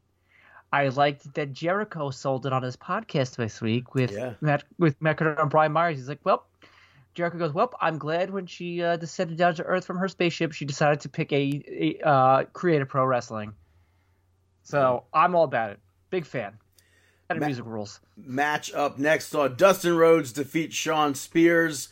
I 0.78 0.90
liked 0.90 1.34
that 1.34 1.54
Jericho 1.54 2.10
sold 2.12 2.46
it 2.46 2.54
on 2.54 2.62
his 2.63 2.78
podcast 2.78 3.36
this 3.36 3.62
week 3.62 3.96
with 3.96 4.12
Yeah. 4.12 4.34
Matt 4.42 4.63
with 4.78 5.02
Matt 5.02 5.18
Cardona 5.18 5.42
and 5.42 5.50
Brian 5.50 5.72
Myers. 5.72 5.98
He's 5.98 6.08
like, 6.10 6.20
well, 6.24 6.46
Jericho 7.16 7.38
goes, 7.40 7.54
well, 7.54 7.74
I'm 7.82 7.98
glad 7.98 8.30
when 8.30 8.46
she 8.46 8.84
uh, 8.84 8.96
descended 8.96 9.38
down 9.38 9.56
to 9.56 9.63
Earth 9.63 9.86
from 9.86 9.98
her 9.98 10.08
spaceship, 10.08 10.52
she 10.54 10.66
decided 10.66 11.00
to 11.02 11.10
pick 11.10 11.32
a, 11.34 11.63
a 12.04 12.08
uh, 12.08 12.44
creative 12.54 12.88
pro 12.88 13.06
wrestling. 13.06 13.54
So 14.63 15.06
I'm 15.13 15.34
all 15.36 15.44
about 15.46 15.72
it. 15.72 15.80
Big 16.10 16.26
fan. 16.26 16.58
And 17.30 17.40
Ma- 17.40 17.48
music 17.48 17.66
rules. 17.66 18.00
match 18.16 18.72
up 18.74 18.98
next 18.98 19.28
saw 19.28 19.48
Dustin 19.48 19.98
Rhodes 19.98 20.32
defeat 20.32 20.72
Shawn 20.74 21.13
Spears, 21.16 21.90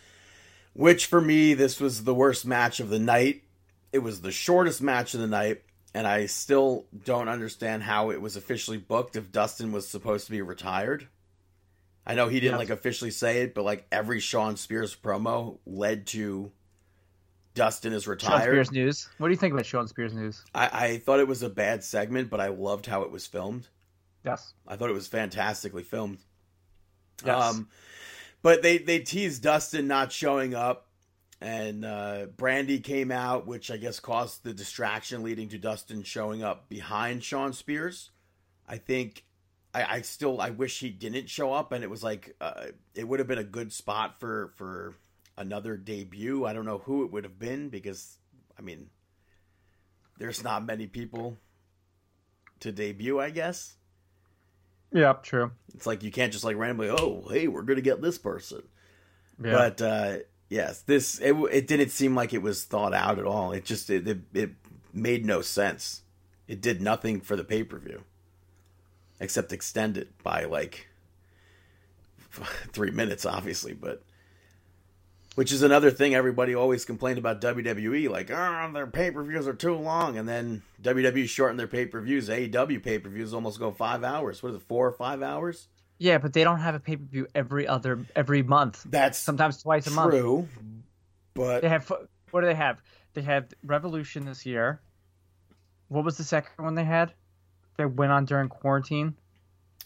which 0.73 1.07
for 1.07 1.19
me, 1.19 1.53
this 1.53 1.79
was 1.79 2.03
the 2.03 2.13
worst 2.13 2.45
match 2.45 2.79
of 2.79 2.89
the 2.89 2.99
night. 2.99 3.43
It 3.91 3.99
was 3.99 4.21
the 4.21 4.31
shortest 4.31 4.81
match 4.81 5.13
of 5.13 5.19
the 5.19 5.27
night, 5.27 5.61
and 5.95 6.05
I 6.05 6.25
still 6.25 6.85
don't 7.05 7.29
understand 7.29 7.81
how 7.83 8.11
it 8.11 8.19
was 8.21 8.35
officially 8.35 8.77
booked 8.77 9.15
if 9.15 9.31
Dustin 9.31 9.71
was 9.71 9.87
supposed 9.87 10.25
to 10.25 10.31
be 10.31 10.41
retired. 10.41 11.07
I 12.05 12.15
know 12.15 12.27
he 12.27 12.41
didn't 12.41 12.55
Yeah. 12.55 12.57
like 12.59 12.69
officially 12.69 13.11
say 13.11 13.43
it, 13.43 13.55
but 13.55 13.63
like 13.63 13.87
every 13.93 14.19
Shawn 14.19 14.57
Spears 14.57 14.93
promo 14.93 15.57
led 15.65 16.05
to 16.07 16.51
Dustin 17.53 17.93
is 17.93 18.03
Shawn 18.03 18.11
retired. 18.11 18.41
Spears 18.41 18.71
news. 18.73 19.09
What 19.19 19.29
do 19.29 19.31
you 19.31 19.37
think 19.39 19.53
about 19.53 19.65
Shawn 19.65 19.87
Spears 19.87 20.13
news? 20.13 20.43
I, 20.53 20.69
I 20.87 20.97
thought 20.97 21.21
it 21.21 21.29
was 21.29 21.43
a 21.43 21.49
bad 21.49 21.81
segment, 21.81 22.29
but 22.29 22.41
I 22.41 22.49
loved 22.49 22.85
how 22.87 23.03
it 23.03 23.11
was 23.11 23.25
filmed. 23.25 23.69
Yes. 24.25 24.53
I 24.67 24.75
thought 24.75 24.89
it 24.89 24.93
was 24.93 25.07
fantastically 25.07 25.83
filmed. 25.83 26.17
Yes. 27.25 27.41
Um, 27.41 27.69
but 28.41 28.61
they 28.61 28.79
they 28.79 28.99
teased 28.99 29.43
Dustin 29.43 29.87
not 29.87 30.11
showing 30.11 30.53
up, 30.53 30.84
and 31.45 31.85
uh, 31.85 32.25
Brandi 32.35 32.83
came 32.83 33.11
out, 33.11 33.45
which 33.45 33.69
I 33.69 33.77
guess 33.77 33.99
caused 33.99 34.43
the 34.43 34.51
distraction, 34.51 35.21
leading 35.21 35.47
to 35.49 35.59
Dustin 35.59 36.01
showing 36.01 36.41
up 36.41 36.69
behind 36.69 37.23
Shawn 37.23 37.53
Spears. 37.53 38.09
I 38.67 38.77
think 38.77 39.23
I, 39.71 39.97
I 39.97 40.01
still 40.01 40.41
I 40.41 40.49
wish 40.49 40.79
he 40.79 40.89
didn't 40.89 41.29
show 41.29 41.53
up, 41.53 41.71
and 41.71 41.83
it 41.83 41.89
was 41.89 42.03
like 42.03 42.35
uh, 42.41 42.65
it 42.95 43.07
would 43.07 43.19
have 43.19 43.27
been 43.27 43.37
a 43.37 43.43
good 43.43 43.71
spot 43.71 44.19
for 44.19 44.53
for 44.55 44.95
another 45.37 45.77
debut. 45.77 46.45
I 46.45 46.53
don't 46.53 46.65
know 46.65 46.79
who 46.79 47.05
it 47.05 47.11
would 47.11 47.25
have 47.25 47.37
been 47.37 47.69
because 47.69 48.17
I 48.57 48.63
mean, 48.63 48.89
there's 50.17 50.43
not 50.43 50.65
many 50.65 50.87
people 50.87 51.37
to 52.61 52.71
debut. 52.71 53.19
I 53.19 53.29
guess. 53.29 53.75
yeah, 54.91 55.13
true. 55.21 55.51
It's 55.75 55.85
like 55.85 56.01
you 56.01 56.09
can't 56.09 56.33
just 56.33 56.43
like 56.43 56.57
randomly, 56.57 56.89
oh, 56.89 57.27
hey, 57.29 57.47
we're 57.47 57.61
gonna 57.61 57.81
get 57.81 58.01
this 58.01 58.17
person. 58.17 58.63
Yeah. 59.43 59.51
But 59.51 59.81
uh, 59.81 60.17
yes, 60.49 60.81
this 60.81 61.19
it, 61.19 61.33
it 61.51 61.67
didn't 61.67 61.89
seem 61.89 62.15
like 62.15 62.33
it 62.33 62.41
was 62.41 62.63
thought 62.63 62.93
out 62.93 63.19
at 63.19 63.25
all. 63.25 63.51
It 63.51 63.65
just 63.65 63.89
it, 63.89 64.07
it, 64.07 64.19
it 64.33 64.49
made 64.93 65.25
no 65.25 65.41
sense. 65.41 66.01
It 66.47 66.61
did 66.61 66.81
nothing 66.81 67.21
for 67.21 67.35
the 67.35 67.43
pay 67.43 67.63
per 67.63 67.77
view, 67.77 68.03
except 69.19 69.53
extend 69.53 69.97
it 69.97 70.21
by 70.23 70.45
like 70.45 70.87
three 72.71 72.91
minutes, 72.91 73.25
obviously. 73.25 73.73
But 73.73 74.03
which 75.35 75.51
is 75.51 75.63
another 75.63 75.91
thing 75.91 76.15
everybody 76.15 76.55
always 76.55 76.85
complained 76.85 77.17
about 77.17 77.41
WWE, 77.41 78.09
like, 78.09 78.31
oh, 78.31 78.71
their 78.73 78.87
pay 78.87 79.11
per 79.11 79.23
views 79.23 79.47
are 79.47 79.53
too 79.53 79.75
long, 79.75 80.17
and 80.17 80.27
then 80.27 80.61
WWE 80.81 81.27
shortened 81.27 81.59
their 81.59 81.67
pay 81.67 81.85
per 81.85 81.99
views. 81.99 82.29
AEW 82.29 82.81
pay 82.81 82.99
per 82.99 83.09
views 83.09 83.33
almost 83.33 83.59
go 83.59 83.71
five 83.71 84.03
hours. 84.03 84.41
What 84.41 84.49
is 84.49 84.55
it, 84.55 84.61
four 84.63 84.87
or 84.87 84.93
five 84.93 85.21
hours? 85.21 85.67
Yeah, 85.97 86.17
but 86.17 86.33
they 86.33 86.43
don't 86.43 86.59
have 86.59 86.75
a 86.75 86.79
pay 86.79 86.97
per 86.97 87.05
view 87.05 87.27
every 87.33 87.67
other 87.67 88.05
every 88.15 88.43
month. 88.43 88.83
That's 88.89 89.17
Sometimes 89.17 89.61
twice 89.63 89.87
a 89.87 89.91
month. 89.91 90.11
true, 90.11 90.47
but 91.33 91.61
They 91.61 91.69
have 91.69 91.91
what 92.31 92.41
do 92.41 92.47
they 92.47 92.55
have? 92.55 92.81
They 93.13 93.21
have 93.21 93.47
Revolution 93.63 94.25
this 94.25 94.45
year. 94.45 94.81
What 95.87 96.03
was 96.03 96.17
the 96.17 96.23
second 96.23 96.63
one 96.63 96.75
they 96.75 96.83
had? 96.83 97.13
They 97.77 97.85
went 97.85 98.11
on 98.11 98.25
during 98.25 98.49
quarantine. 98.49 99.15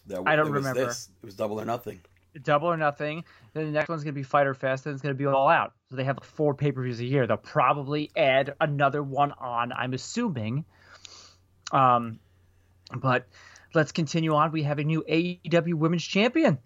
that- 0.08 0.24
I 0.26 0.36
don't 0.36 0.52
remember. 0.52 0.86
this. 0.86 1.10
It 1.22 1.26
was 1.26 1.36
double 1.36 1.62
or 1.62 1.66
nothing. 1.66 2.00
Double 2.44 2.68
or 2.68 2.78
Nothing. 2.78 3.26
Then 3.54 3.66
the 3.66 3.72
next 3.72 3.90
one's 3.90 4.04
gonna 4.04 4.14
be 4.14 4.24
Fyter 4.24 4.54
Fest. 4.54 4.84
Then 4.86 4.94
it's 4.94 5.02
gonna 5.02 5.16
be 5.16 5.26
All 5.26 5.50
Out. 5.50 5.74
So 5.90 5.96
they 5.98 6.04
have 6.04 6.20
four 6.24 6.54
pay 6.54 6.72
per 6.72 6.82
views 6.84 7.00
a 7.00 7.06
year. 7.06 7.26
They'll 7.28 7.38
probably 7.38 8.12
add 8.16 8.54
another 8.62 9.02
one 9.04 9.32
on. 9.34 9.74
I'm 9.74 9.94
assuming. 9.94 10.64
Um, 11.72 12.20
but 12.96 13.28
let's 13.74 13.92
continue 13.92 14.34
on. 14.36 14.52
We 14.52 14.64
have 14.64 14.80
a 14.80 14.84
new 14.84 15.04
AEW 15.10 15.76
Women's 15.76 16.04
Champion. 16.04 16.58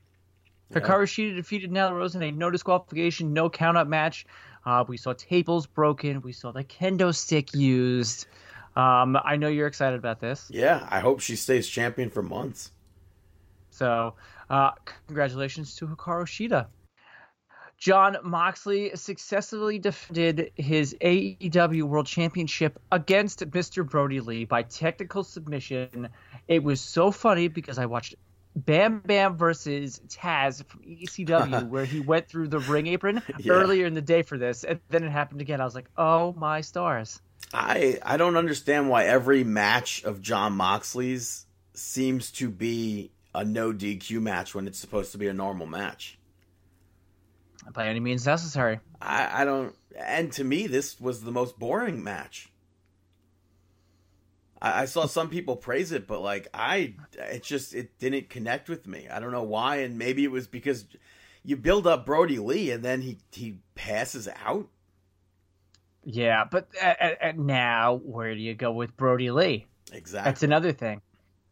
Yeah. 0.70 0.80
Hikaru 0.80 1.04
Shida 1.04 1.36
defeated 1.36 1.72
Nyla 1.72 1.92
Rose 1.92 2.16
in 2.16 2.24
a 2.24 2.32
no 2.32 2.50
disqualification, 2.50 3.34
no 3.34 3.50
count 3.50 3.78
up 3.78 3.88
match. 3.88 4.26
Uh, 4.66 4.84
we 4.88 4.98
saw 4.98 5.14
tables 5.14 5.66
broken. 5.68 6.22
We 6.22 6.32
saw 6.32 6.52
the 6.52 6.64
kendo 6.64 7.14
stick 7.14 7.54
used. 7.54 8.28
Um, 8.76 9.18
I 9.24 9.36
know 9.36 9.50
you're 9.50 9.68
excited 9.68 10.00
about 10.00 10.20
this. 10.20 10.48
Yeah, 10.50 10.88
I 10.90 11.00
hope 11.00 11.20
she 11.20 11.36
stays 11.36 11.68
champion 11.68 12.10
for 12.10 12.24
months. 12.24 12.72
So, 13.70 14.16
uh, 14.50 14.72
congratulations 15.08 15.76
to 15.76 15.88
Hikaru 15.88 16.26
Shida. 16.26 16.68
Jon 17.84 18.16
Moxley 18.24 18.92
successfully 18.96 19.78
defended 19.78 20.52
his 20.56 20.96
AEW 21.02 21.84
World 21.84 22.06
Championship 22.08 22.80
against 22.94 23.42
Mr. 23.52 23.86
Brodie 23.86 24.22
Lee 24.22 24.46
by 24.46 24.64
technical 24.64 25.22
submission. 25.22 26.08
It 26.48 26.64
was 26.64 26.80
so 26.80 27.12
funny 27.12 27.50
because 27.50 27.78
I 27.78 27.86
watched 27.88 28.16
Bam 28.56 29.00
Bam 29.00 29.36
versus 29.36 30.00
Taz 30.08 30.64
from 30.66 30.80
ECW, 30.84 31.68
where 31.68 31.84
he 31.84 32.00
went 32.00 32.30
through 32.30 32.48
the 32.48 32.60
ring 32.60 32.88
apron 32.88 33.22
Yeah. 33.40 33.52
earlier 33.52 33.86
in 33.86 33.96
the 33.96 34.02
day 34.02 34.22
for 34.22 34.38
this, 34.38 34.64
and 34.64 34.80
then 34.88 35.04
it 35.04 35.10
happened 35.10 35.42
again. 35.42 35.60
I 35.60 35.66
was 35.66 35.76
like, 35.76 35.90
oh 35.98 36.32
my 36.38 36.62
stars. 36.62 37.20
I 37.54 38.00
I 38.02 38.16
don't 38.16 38.38
understand 38.38 38.88
why 38.88 39.08
every 39.08 39.44
match 39.44 40.06
of 40.06 40.22
Jon 40.22 40.54
Moxley's 40.54 41.48
seems 41.74 42.32
to 42.32 42.50
be 42.50 43.12
a 43.36 43.44
no 43.44 43.74
DQ 43.74 44.22
match 44.22 44.56
when 44.56 44.68
it's 44.68 44.80
supposed 44.80 45.12
to 45.12 45.18
be 45.18 45.28
a 45.28 45.34
normal 45.34 45.66
match. 45.68 46.18
By 47.74 47.88
any 47.88 48.00
means 48.00 48.26
necessary. 48.26 48.80
I, 49.02 49.42
I 49.42 49.46
don't 49.46 49.76
and 49.98 50.32
to 50.34 50.44
me 50.44 50.68
this 50.68 51.00
was 51.00 51.24
the 51.24 51.32
most 51.32 51.60
boring 51.60 52.04
match. 52.04 52.50
I, 54.62 54.82
I 54.82 54.86
saw 54.86 55.06
some 55.06 55.30
people 55.30 55.56
praise 55.56 55.92
it, 55.92 56.08
but 56.08 56.22
like 56.22 56.48
I 56.54 56.96
it 57.18 57.44
just 57.44 57.74
it 57.74 57.98
didn't 58.00 58.30
connect 58.30 58.70
with 58.70 58.88
me. 58.88 59.08
I 59.10 59.20
don't 59.20 59.32
know 59.32 59.44
why, 59.44 59.78
and 59.78 59.98
maybe 59.98 60.24
it 60.24 60.32
was 60.32 60.48
because 60.48 60.86
you 61.44 61.58
build 61.58 61.86
up 61.88 62.06
Brodie 62.06 62.40
Lee 62.40 62.72
and 62.72 62.84
then 62.84 63.02
he 63.02 63.18
he 63.32 63.60
passes 63.76 64.28
out. 64.46 64.68
Yeah, 66.06 66.44
but 66.50 66.68
now 67.36 67.96
where 68.04 68.34
do 68.34 68.42
you 68.42 68.56
go 68.56 68.72
with 68.72 68.96
Brodie 68.98 69.32
Lee? 69.32 69.68
Exactly. 69.92 70.30
That's 70.30 70.44
another 70.44 70.72
thing. 70.72 71.02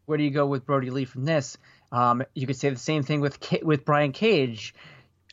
Where 0.06 0.18
do 0.18 0.24
you 0.24 0.30
go 0.30 0.46
with 0.46 0.66
Brodie 0.66 0.90
Lee 0.90 1.04
from 1.04 1.24
this? 1.24 1.56
Um, 1.90 2.22
you 2.34 2.46
could 2.46 2.56
say 2.56 2.70
the 2.70 2.76
same 2.76 3.02
thing 3.02 3.20
with 3.20 3.38
with 3.62 3.84
Brian 3.84 4.12
Cage. 4.12 4.74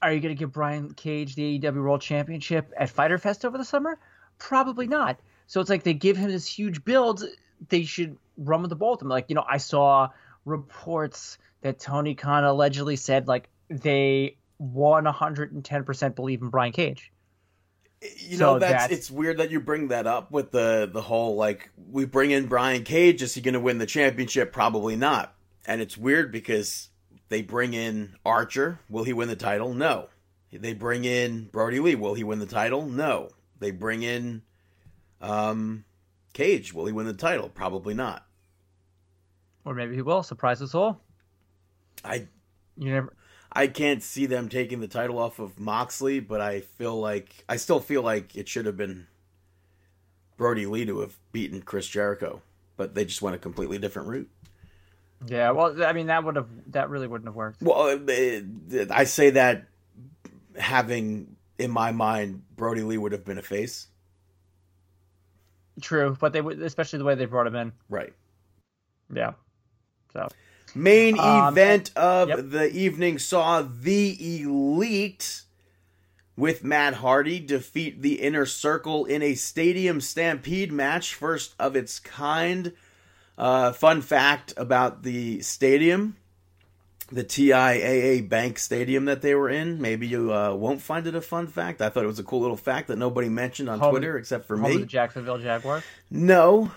Are 0.02 0.14
you 0.14 0.20
going 0.20 0.34
to 0.34 0.40
give 0.40 0.52
Brian 0.54 0.94
Cage 0.94 1.36
the 1.36 1.60
AEW 1.60 1.84
World 1.84 2.02
Championship 2.02 2.72
at 2.78 2.90
Fyter 2.90 3.18
Fest 3.18 3.44
over 3.46 3.58
the 3.58 3.66
summer? 3.66 4.00
Probably 4.38 4.88
not. 4.88 5.20
So 5.48 5.60
it's 5.60 5.70
like 5.70 5.84
they 5.84 5.94
give 5.94 6.16
him 6.16 6.30
this 6.30 6.48
huge 6.48 6.84
build. 6.86 7.24
They 7.68 7.84
should 7.84 8.18
run 8.38 8.62
with 8.62 8.70
the 8.70 8.76
ball 8.76 8.92
with 8.92 9.02
him. 9.02 9.10
Like 9.10 9.26
you 9.30 9.36
know, 9.36 9.46
I 9.50 9.58
saw 9.58 10.10
reports 10.46 11.38
that 11.62 11.80
Tony 11.80 12.16
Khan 12.16 12.44
allegedly 12.44 12.96
said 12.96 13.28
like 13.28 13.50
they 13.70 14.38
110 14.58 15.84
percent 15.84 16.16
believe 16.16 16.42
in 16.42 16.50
Brian 16.50 16.72
Cage. 16.72 17.12
You 18.02 18.38
So 18.38 18.54
know, 18.54 18.60
that's, 18.60 18.72
that's- 18.72 18.92
it's 18.98 19.12
weird 19.12 19.38
that 19.40 19.52
you 19.52 19.60
bring 19.60 19.90
that 19.90 20.08
up 20.08 20.32
with 20.32 20.52
the 20.52 20.90
the 20.92 21.02
whole 21.02 21.36
like 21.36 21.70
we 21.92 22.06
bring 22.06 22.32
in 22.32 22.46
Brian 22.48 22.84
Cage. 22.84 23.22
Is 23.22 23.34
he 23.36 23.42
going 23.42 23.54
to 23.56 23.60
win 23.60 23.78
the 23.78 23.86
championship? 23.86 24.54
Probably 24.54 24.96
not. 24.96 25.36
And 25.66 25.82
it's 25.82 25.98
weird 25.98 26.32
because 26.32 26.90
they 27.30 27.42
bring 27.42 27.74
in 27.74 28.16
Archer. 28.26 28.80
Will 28.90 29.04
he 29.04 29.14
win 29.14 29.28
the 29.28 29.36
title? 29.36 29.74
No. 29.74 30.10
They 30.52 30.74
bring 30.74 31.06
in 31.06 31.46
Brodie 31.46 31.80
Lee. 31.80 31.96
Will 31.96 32.16
he 32.16 32.24
win 32.24 32.40
the 32.40 32.46
title? 32.48 32.88
No. 32.88 33.30
They 33.60 33.72
bring 33.72 34.04
in 34.04 34.42
um, 35.22 35.86
Cage. 36.34 36.74
Will 36.74 36.88
he 36.88 36.92
win 36.92 37.06
the 37.06 37.14
title? 37.14 37.50
Probably 37.50 37.94
not. 37.94 38.26
Or 39.64 39.76
maybe 39.76 39.96
he 39.96 40.02
will 40.02 40.24
surprise 40.24 40.62
us 40.62 40.74
all. 40.74 41.02
I 42.04 42.28
You 42.78 42.92
never. 42.92 43.14
I 43.52 43.68
can't 43.68 44.04
see 44.04 44.26
them 44.26 44.48
taking 44.48 44.80
the 44.80 44.88
title 44.88 45.18
off 45.18 45.40
of 45.40 45.60
Moxley, 45.60 46.20
but 46.20 46.40
I 46.40 46.62
feel 46.62 47.00
like 47.00 47.44
I 47.50 47.58
still 47.58 47.80
feel 47.80 48.02
like 48.02 48.36
it 48.36 48.48
should 48.48 48.66
have 48.66 48.78
been 48.78 49.08
Brodie 50.38 50.68
Lee 50.68 50.86
to 50.86 51.00
have 51.00 51.18
beaten 51.32 51.62
Chris 51.62 51.88
Jericho, 51.88 52.42
but 52.78 52.96
they 52.96 53.06
just 53.06 53.22
went 53.22 53.36
a 53.36 53.40
completely 53.40 53.78
different 53.78 54.08
route. 54.08 54.30
Yeah, 55.28 55.52
well, 55.52 55.84
I 55.84 55.94
mean 55.94 56.08
that 56.08 56.24
would 56.24 56.36
have 56.38 56.48
that 56.72 56.90
really 56.90 57.08
wouldn't 57.08 57.28
have 57.28 57.36
worked. 57.36 57.62
Well, 57.62 58.00
I 58.92 59.04
say 59.04 59.32
that 59.32 59.66
having 60.58 61.36
in 61.58 61.72
my 61.72 61.92
mind 61.92 62.44
Brodie 62.56 62.84
Lee 62.84 62.98
would 62.98 63.12
have 63.12 63.26
been 63.26 63.38
a 63.38 63.42
face, 63.44 63.88
True, 65.82 66.18
but 66.20 66.34
they 66.34 66.42
would, 66.42 66.62
especially 66.62 67.00
the 67.00 67.06
way 67.06 67.16
they 67.16 67.26
brought 67.26 67.48
him 67.48 67.56
in. 67.56 67.72
right? 67.90 68.14
Yeah. 69.14 69.34
So 70.14 70.28
Main 70.76 71.18
Um, 71.20 71.54
event 71.54 71.92
of 71.96 72.30
yep. 72.30 72.40
the 72.44 72.72
evening 72.72 73.18
saw 73.20 73.62
the 73.62 74.42
Elite 74.44 75.42
with 76.36 76.64
Matt 76.64 76.96
Hardy 76.96 77.40
defeat 77.40 78.02
the 78.02 78.22
Inner 78.22 78.46
Circle 78.46 79.06
in 79.06 79.22
a 79.22 79.36
Stadium 79.36 80.00
Stampede 80.00 80.72
match, 80.72 81.14
first 81.14 81.56
of 81.60 81.76
its 81.76 82.00
kind. 82.00 82.74
Uh, 83.40 83.72
fun 83.72 84.02
fact 84.02 84.54
about 84.58 85.02
the 85.04 85.42
stadium 85.42 86.16
the 87.12 87.24
TIAA 87.24 88.30
Bank 88.30 88.60
Stadium 88.60 89.06
that 89.06 89.24
they 89.24 89.34
were 89.34 89.50
in. 89.50 89.82
Maybe 89.82 90.06
you 90.06 90.32
uh, 90.32 90.54
won't 90.54 90.80
find 90.80 91.08
it 91.08 91.16
a 91.16 91.22
fun 91.22 91.48
fact. 91.48 91.82
I 91.82 91.90
thought 91.90 92.04
it 92.04 92.08
was 92.08 92.20
a 92.20 92.24
cool 92.24 92.42
little 92.42 92.56
fact 92.58 92.88
that 92.90 92.98
nobody 92.98 93.30
mentioned 93.30 93.68
on 93.68 93.80
Home- 93.80 93.90
Twitter 93.90 94.16
except 94.18 94.46
for 94.46 94.56
me. 94.56 94.78
the 94.78 94.86
Jacksonville 94.86 95.40
Jaguars. 95.40 95.84
No. 96.12 96.70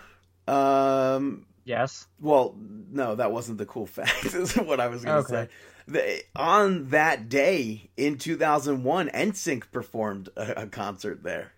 Um, 0.48 1.44
Yes. 1.66 2.06
well, 2.18 2.56
no, 2.58 3.14
that 3.16 3.30
wasn't 3.30 3.58
the 3.58 3.66
cool 3.66 3.84
fact. 3.98 4.24
is 4.24 4.54
what 4.56 4.80
I 4.80 4.86
was 4.86 5.04
going 5.04 5.22
to 5.24 5.34
Okay. 5.34 5.48
say. 5.48 5.52
The, 5.88 6.22
on 6.40 6.88
that 6.90 7.28
day 7.28 7.90
in 7.98 8.16
2001, 8.16 9.08
NSYNC 9.10 9.64
performed 9.70 10.30
a, 10.36 10.62
a 10.62 10.66
concert 10.66 11.22
there, 11.22 11.52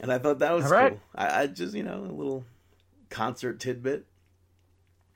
and 0.00 0.10
I 0.10 0.18
thought 0.18 0.40
that 0.40 0.52
was 0.52 0.64
right. 0.70 0.92
cool. 0.92 1.00
I, 1.14 1.42
I 1.42 1.46
just, 1.46 1.74
you 1.74 1.82
know, 1.84 1.98
a 2.00 2.10
little 2.12 2.44
concert 3.14 3.60
tidbit. 3.60 4.04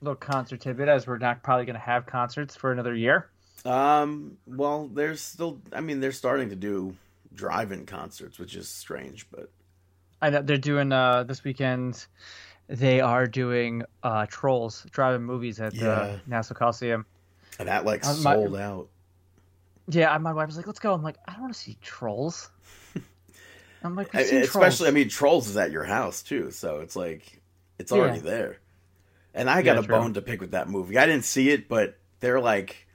little 0.01 0.15
concert 0.15 0.61
tidbit, 0.61 0.89
as 0.89 1.07
we're 1.07 1.19
not 1.19 1.43
probably 1.43 1.65
going 1.67 1.75
to 1.75 1.81
have 1.81 2.07
concerts 2.07 2.55
for 2.55 2.71
another 2.71 2.95
year. 2.95 3.29
Um, 3.65 4.37
well, 4.47 4.87
there's 4.87 5.21
still, 5.21 5.61
I 5.73 5.81
mean, 5.81 5.99
they're 6.01 6.13
starting 6.13 6.51
to 6.51 6.57
do 6.57 6.95
drive-in 7.35 7.87
concerts, 7.87 8.39
which 8.39 8.55
is 8.55 8.69
strange, 8.69 9.27
but 9.31 9.51
I 10.23 10.31
know 10.31 10.43
they're 10.43 10.57
doing 10.59 10.93
uh 10.93 11.25
this 11.25 11.43
weekend. 11.45 12.07
They 12.69 13.01
are 13.01 13.27
doing 13.27 13.83
uh 14.03 14.27
Trolls 14.27 14.87
driving 14.91 15.23
movies 15.25 15.61
at 15.61 15.75
Yeah. 15.75 15.83
the 15.85 16.21
Nassau 16.27 16.55
Coliseum. 16.55 17.05
and 17.59 17.67
that 17.69 17.85
like 17.85 18.05
Uh, 18.07 18.15
my- 18.23 18.35
sold 18.35 18.57
out. 18.57 18.89
Yeah, 19.89 20.17
my 20.19 20.33
wife 20.33 20.47
was 20.49 20.57
like, 20.57 20.67
"Let's 20.67 20.81
go." 20.81 20.93
I'm 20.95 21.03
like, 21.03 21.17
"I 21.27 21.33
don't 21.33 21.41
want 21.43 21.55
to 21.55 21.59
see 21.59 21.77
Trolls." 21.83 22.51
I'm 23.83 23.95
like, 23.97 24.13
"We've 24.13 24.23
especially 24.23 24.47
Trolls." 24.47 24.83
I 24.83 24.91
mean 24.91 25.09
Trolls 25.09 25.49
is 25.49 25.57
at 25.57 25.71
your 25.71 25.85
house 25.85 26.23
too, 26.23 26.51
so 26.51 26.81
it's 26.81 26.95
like 26.97 27.38
it's 27.79 27.93
Yeah. 27.93 27.99
already 27.99 28.21
there. 28.21 28.59
And 29.35 29.49
I 29.49 29.63
got 29.63 29.75
Yeah, 29.75 29.81
a 29.81 29.85
true. 29.85 29.97
bone 29.97 30.15
to 30.15 30.23
pick 30.23 30.41
with 30.41 30.51
that 30.53 30.69
movie. 30.69 30.99
I 30.99 31.07
didn't 31.07 31.25
see 31.25 31.51
it, 31.51 31.69
but 31.69 31.97
they're 32.21 32.41
like 32.41 32.87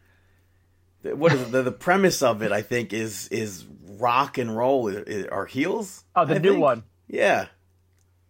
what 1.03 1.33
is 1.33 1.51
the, 1.51 1.61
the 1.63 1.71
premise 1.71 2.21
of 2.21 2.41
it 2.41 2.51
I 2.51 2.61
think 2.61 2.93
is 2.93 3.27
is 3.27 3.65
rock 3.85 4.37
and 4.37 4.55
roll 4.55 4.89
are 5.31 5.45
heels. 5.45 6.03
Oh, 6.15 6.25
the 6.25 6.35
I 6.35 6.37
new 6.39 6.51
think? 6.51 6.61
one. 6.61 6.83
Yeah. 7.07 7.47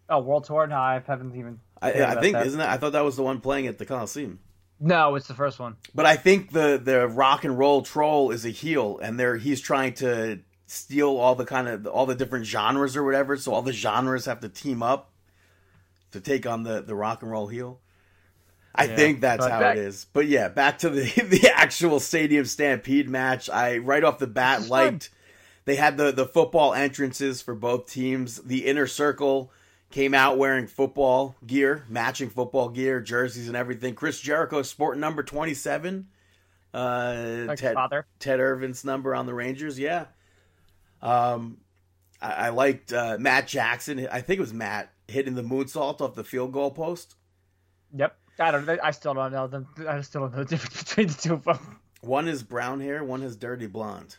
Oh, 0.09 0.19
World 0.19 0.45
Tour. 0.45 0.67
No, 0.67 0.75
I 0.77 1.01
haven't 1.05 1.35
even. 1.35 1.59
I, 1.81 1.91
I 2.03 2.21
think 2.21 2.37
isn't 2.37 2.59
that 2.59 2.69
I 2.69 2.77
thought 2.77 2.93
that 2.93 3.03
was 3.03 3.15
the 3.15 3.23
one 3.23 3.41
playing 3.41 3.67
at 3.67 3.77
the 3.77 3.85
Coliseum. 3.85 4.39
No, 4.79 5.15
it's 5.15 5.27
the 5.27 5.33
first 5.33 5.59
one. 5.59 5.75
But 5.93 6.05
I 6.05 6.15
think 6.15 6.51
the 6.51 6.81
the 6.83 7.07
rock 7.07 7.43
and 7.43 7.57
roll 7.57 7.83
troll 7.83 8.31
is 8.31 8.43
a 8.45 8.49
heel, 8.49 8.99
and 9.01 9.19
they're 9.19 9.37
he's 9.37 9.61
trying 9.61 9.93
to 9.95 10.39
steal 10.65 11.15
all 11.17 11.35
the 11.35 11.45
kind 11.45 11.67
of 11.67 11.87
all 11.87 12.05
the 12.05 12.15
different 12.15 12.45
genres 12.45 12.97
or 12.97 13.03
whatever. 13.03 13.37
So 13.37 13.53
all 13.53 13.61
the 13.61 13.71
genres 13.71 14.25
have 14.25 14.39
to 14.41 14.49
team 14.49 14.81
up 14.81 15.11
to 16.13 16.21
take 16.21 16.45
on 16.47 16.63
the 16.63 16.82
the 16.82 16.95
Rock 16.95 17.21
and 17.21 17.30
Roll 17.32 17.47
heel. 17.47 17.80
I 18.76 18.86
Yeah, 18.86 18.95
think 18.95 19.21
that's 19.21 19.45
how 19.45 19.60
back- 19.60 19.78
it 19.78 19.84
is. 19.84 20.08
But 20.13 20.26
yeah, 20.28 20.47
back 20.47 20.80
to 20.80 20.89
the 20.89 21.04
the 21.30 21.52
actual 21.54 21.99
Stadium 21.99 22.45
Stampede 22.45 23.08
match. 23.10 23.49
I 23.49 23.78
right 23.78 24.04
off 24.04 24.17
the 24.17 24.26
bat 24.28 24.62
fun. 24.62 24.69
liked 24.69 25.10
they 25.65 25.76
had 25.76 25.97
the 25.97 26.12
the 26.12 26.26
football 26.26 26.73
entrances 26.73 27.41
for 27.41 27.54
both 27.56 27.88
teams. 27.91 28.38
The 28.38 28.65
inner 28.65 28.88
circle 28.88 29.52
came 29.91 30.15
out 30.15 30.39
wearing 30.39 30.65
football 30.65 31.36
gear, 31.45 31.86
matching 31.88 32.30
football 32.30 32.69
gear, 32.69 32.99
jerseys 32.99 33.47
and 33.47 33.56
everything. 33.56 33.93
Chris 33.93 34.19
Jericho 34.19 34.63
sporting 34.63 34.99
number 35.02 35.21
27. 35.21 36.08
Uh 36.73 37.43
Like 37.47 37.60
Ted, 37.60 37.76
father. 37.76 38.08
Ted 38.17 38.39
Irvine's 38.39 38.84
number 38.84 39.13
on 39.13 39.28
the 39.28 39.34
Rangers, 39.36 39.78
yeah. 39.78 40.06
Um 41.02 41.58
I, 42.21 42.32
I 42.32 42.49
liked 42.49 42.91
uh, 42.93 43.17
Matt 43.19 43.47
Jackson. 43.47 44.08
I 44.12 44.21
think 44.21 44.38
it 44.38 44.41
was 44.41 44.54
Matt 44.54 44.91
hitting 45.13 45.36
the 45.36 45.43
moonsault 45.43 46.02
off 46.02 46.15
the 46.15 46.23
field 46.23 46.52
goal 46.52 46.71
post. 46.71 47.15
Yep. 47.95 48.17
I 48.39 48.52
don't. 48.52 48.67
I 48.69 48.91
still 48.91 49.13
don't 49.13 49.32
know 49.32 49.47
them. 49.47 49.67
I 49.88 50.02
still 50.02 50.21
don't 50.21 50.32
know 50.36 50.43
the 50.43 50.49
difference 50.49 50.84
between 50.84 51.08
the 51.08 51.13
two 51.13 51.34
of 51.36 51.43
them. 51.45 51.80
One 52.02 52.28
is 52.28 52.43
brown 52.43 52.82
hair, 52.82 53.04
one 53.04 53.21
is 53.23 53.36
dirty 53.38 53.67
blonde. 53.67 54.17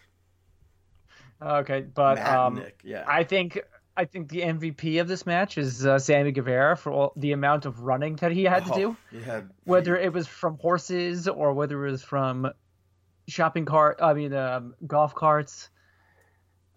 Okay, 1.43 1.81
but 1.83 2.19
um, 2.25 2.55
Nick, 2.57 2.81
yeah. 2.85 3.05
I 3.07 3.25
think 3.25 3.61
I 3.97 4.05
think 4.05 4.29
the 4.29 4.41
MVP 4.43 5.01
of 5.01 5.09
this 5.09 5.27
match 5.27 5.59
is 5.59 5.85
uh, 5.85 5.99
Sammy 5.99 6.33
Guevara 6.33 6.77
for 6.77 6.93
all, 6.93 7.13
the 7.17 7.33
amount 7.33 7.67
of 7.67 7.81
running 7.81 8.17
that 8.17 8.33
he 8.33 8.45
had 8.45 8.65
to 8.67 8.73
Oh, 8.73 8.77
do. 8.77 8.97
he 9.11 9.21
had- 9.23 9.51
Whether 9.65 9.97
it 9.97 10.13
was 10.13 10.27
from 10.27 10.59
horses 10.59 11.29
or 11.29 11.53
whether 11.53 11.85
it 11.87 11.91
was 11.91 12.03
from 12.03 12.49
shopping 13.29 13.65
cart, 13.67 13.99
I 14.01 14.15
mean 14.15 14.33
um, 14.33 14.75
golf 14.87 15.15
carts, 15.15 15.69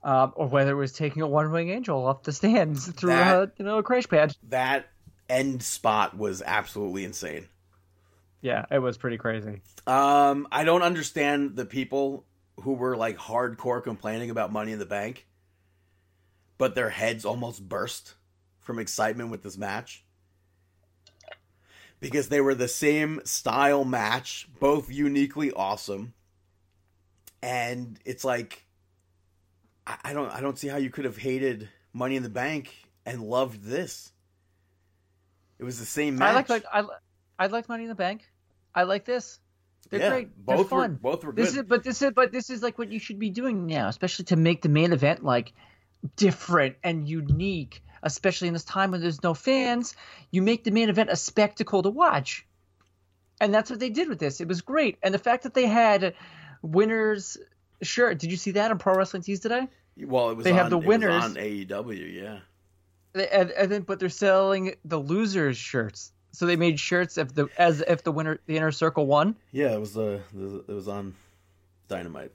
um, 0.04 0.34
or 0.36 0.48
whether 0.48 0.72
it 0.72 0.76
was 0.76 0.92
taking 0.94 1.22
a 1.22 1.28
one 1.28 1.52
wing 1.52 1.70
angel 1.70 2.06
off 2.06 2.24
the 2.24 2.32
stands 2.32 2.88
through 2.92 3.10
That- 3.12 3.36
a 3.36 3.52
you 3.58 3.66
know 3.66 3.78
a 3.80 3.84
crash 3.84 4.08
pad. 4.08 4.36
that 4.50 4.88
end 5.30 5.62
spot 5.64 6.18
was 6.18 6.42
absolutely 6.46 7.04
insane. 7.04 7.48
Yeah, 8.42 8.66
it 8.72 8.80
was 8.80 8.98
pretty 8.98 9.18
crazy. 9.18 9.62
Um, 9.88 10.48
I 10.52 10.64
don't 10.64 10.84
understand 10.84 11.56
the 11.56 11.66
people 11.66 12.24
who 12.62 12.74
were 12.74 12.96
like 12.96 13.18
hardcore 13.18 13.84
complaining 13.84 14.30
about 14.30 14.52
Money 14.54 14.72
in 14.72 14.80
the 14.80 14.86
Bank, 14.86 15.28
but 16.58 16.76
their 16.76 16.90
heads 16.92 17.26
almost 17.26 17.68
burst 17.68 18.14
from 18.60 18.80
excitement 18.80 19.32
with 19.32 19.42
this 19.44 19.58
match. 19.58 20.04
Because 22.00 22.30
they 22.30 22.42
were 22.42 22.54
the 22.54 22.68
same 22.68 23.22
style 23.26 23.84
match, 23.84 24.48
both 24.60 24.92
uniquely 24.92 25.52
awesome. 25.52 26.14
And 27.42 28.00
it's 28.06 28.24
like 28.24 28.67
I, 29.88 29.98
I 30.06 30.14
don't 30.14 30.30
I 30.30 30.42
don't 30.42 30.60
see 30.60 30.68
how 30.68 30.78
you 30.78 30.90
could 30.90 31.06
have 31.06 31.18
hated 31.18 31.70
Money 31.94 32.18
in 32.18 32.24
the 32.24 32.30
Bank 32.30 32.74
and 33.06 33.22
loved 33.22 33.64
this. 33.64 34.12
It 35.58 35.64
was 35.64 35.80
the 35.80 35.86
same 35.86 36.18
match. 36.18 36.30
I 36.30 36.34
like 36.34 36.50
like 36.50 36.66
I 36.72 36.84
I 37.40 37.48
like 37.48 37.70
Money 37.70 37.84
in 37.84 37.90
the 37.90 37.96
Bank. 37.96 38.30
I 38.76 38.84
like 38.84 39.06
this. 39.06 39.40
They're 39.90 40.02
Yeah, 40.02 40.10
great. 40.10 40.46
Both 40.46 40.70
They're 40.70 40.78
were 40.78 40.84
fun. 40.84 41.00
both 41.02 41.24
were 41.24 41.32
This 41.32 41.56
is, 41.56 41.64
but 41.64 41.84
this 41.84 42.02
is, 42.02 42.12
but 42.12 42.32
this 42.32 42.50
is 42.50 42.62
like 42.62 42.78
what 42.78 42.92
you 42.92 43.00
should 43.00 43.20
be 43.20 43.30
doing 43.30 43.66
now, 43.66 43.88
especially 43.88 44.26
to 44.26 44.36
make 44.36 44.62
the 44.62 44.70
main 44.70 44.92
event 44.92 45.24
like 45.24 45.54
different 46.16 46.76
and 46.84 47.08
unique. 47.08 47.82
Especially 48.04 48.48
in 48.48 48.54
this 48.54 48.64
time 48.64 48.92
when 48.92 49.02
there's 49.02 49.24
no 49.24 49.34
fans, 49.34 49.96
you 50.30 50.42
make 50.44 50.64
the 50.64 50.72
main 50.72 50.90
event 50.90 51.10
a 51.10 51.16
spectacle 51.16 51.82
to 51.82 51.90
watch, 51.90 52.46
and 53.42 53.52
that's 53.52 53.72
what 53.72 53.80
they 53.80 53.90
did 53.90 54.08
with 54.08 54.20
this. 54.20 54.40
It 54.40 54.48
was 54.48 54.62
great, 54.62 54.98
and 55.02 55.14
the 55.14 55.20
fact 55.20 55.44
that 55.44 55.54
they 55.56 55.66
had 55.66 56.14
winners. 56.62 57.38
Sure, 57.82 58.14
did 58.16 58.32
you 58.32 58.38
see 58.38 58.52
that 58.52 58.72
on 58.72 58.78
Pro 58.80 58.96
Wrestling 58.96 59.22
Tees 59.24 59.40
today? 59.40 59.68
Well, 60.00 60.30
it 60.30 60.36
was 60.38 60.44
They 60.44 60.52
on, 60.52 60.58
have 60.58 60.70
the 60.70 60.78
winners. 60.78 61.24
on 61.24 61.36
AEW, 61.36 62.14
yeah. 62.22 62.40
They- 63.14 63.28
And, 63.30 63.52
and 63.52 63.72
then, 63.72 63.82
but 63.84 64.00
they're 64.00 64.10
selling 64.10 64.76
the 64.86 64.98
losers 65.00 65.58
shirts. 65.58 66.12
So 66.32 66.46
they 66.46 66.56
made 66.56 66.80
shirts 66.80 67.18
if 67.18 67.34
the 67.34 67.48
as 67.58 67.82
if 67.88 68.04
the 68.04 68.12
winner, 68.12 68.40
the 68.46 68.58
inner 68.58 68.72
circle 68.72 69.08
won. 69.08 69.36
Yeah, 69.52 69.74
it 69.74 69.80
was 69.80 69.94
the, 69.94 70.20
the 70.34 70.64
it 70.68 70.74
was 70.74 70.88
on 70.88 71.16
Dynamite. 71.88 72.32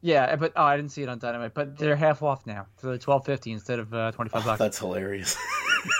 Yeah, 0.00 0.34
but 0.34 0.52
oh, 0.56 0.64
I 0.64 0.76
didn't 0.76 0.90
see 0.90 1.04
it 1.04 1.08
on 1.08 1.20
Dynamite. 1.20 1.54
But 1.54 1.78
they're 1.78 1.94
half 1.94 2.24
off 2.24 2.44
now, 2.46 2.66
so 2.78 2.88
they're 2.88 2.98
twelve 2.98 3.24
fifty 3.24 3.52
instead 3.52 3.78
of 3.78 3.94
uh, 3.94 4.10
twenty 4.10 4.30
five 4.30 4.42
Oh, 4.42 4.46
bucks. 4.46 4.58
that's 4.58 4.78
hilarious. 4.78 5.36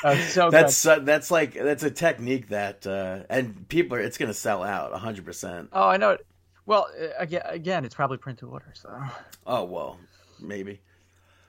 Oh, 0.04 0.14
so 0.14 0.48
that's 0.48 0.84
good. 0.84 1.00
uh, 1.00 1.04
that's 1.04 1.28
like 1.32 1.54
that's 1.54 1.82
a 1.82 1.90
technique 1.90 2.50
that 2.50 2.86
uh 2.86 3.24
and 3.28 3.66
people 3.68 3.96
are 3.96 4.00
it's 4.00 4.16
going 4.16 4.28
to 4.28 4.34
sell 4.34 4.62
out 4.62 4.92
100%. 4.92 5.68
Oh, 5.72 5.88
I 5.88 5.96
know. 5.96 6.16
Well, 6.66 6.88
uh, 7.00 7.06
again, 7.18 7.42
again, 7.46 7.84
it's 7.84 7.94
probably 7.94 8.18
print 8.18 8.38
to 8.40 8.48
order, 8.48 8.72
so 8.74 8.88
Oh, 9.46 9.64
well, 9.64 9.98
maybe. 10.40 10.80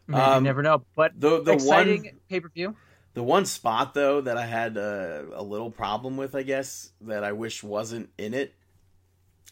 maybe 0.08 0.21
Um, 0.21 0.43
you 0.43 0.49
never 0.49 0.63
know. 0.63 0.84
But 0.95 1.19
The 1.19 1.41
the 1.43 1.54
exciting 1.54 2.19
pay 2.30 2.39
per 2.39 2.49
view. 2.49 2.76
the 3.13 3.23
one 3.23 3.45
spot 3.45 3.93
though 3.93 4.21
that 4.21 4.38
I 4.38 4.45
had 4.45 4.78
uh, 4.78 5.23
a 5.34 5.43
little 5.43 5.69
problem 5.71 6.17
with, 6.17 6.36
I 6.36 6.43
guess, 6.43 6.91
that 7.02 7.23
I 7.23 7.32
wish 7.34 7.63
wasn't 7.63 8.10
in 8.17 8.34
it. 8.34 8.54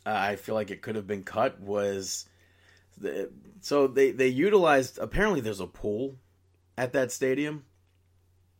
Uh, 0.05 0.13
I 0.15 0.35
feel 0.35 0.55
like 0.55 0.71
it 0.71 0.81
could 0.81 0.95
have 0.95 1.05
been 1.05 1.23
cut 1.23 1.59
was 1.59 2.25
the 2.97 3.29
so 3.61 3.85
they 3.87 4.11
they 4.11 4.27
utilized 4.27 4.97
apparently 4.97 5.41
there's 5.41 5.59
a 5.59 5.67
pool 5.67 6.15
at 6.77 6.93
that 6.93 7.11
stadium. 7.11 7.65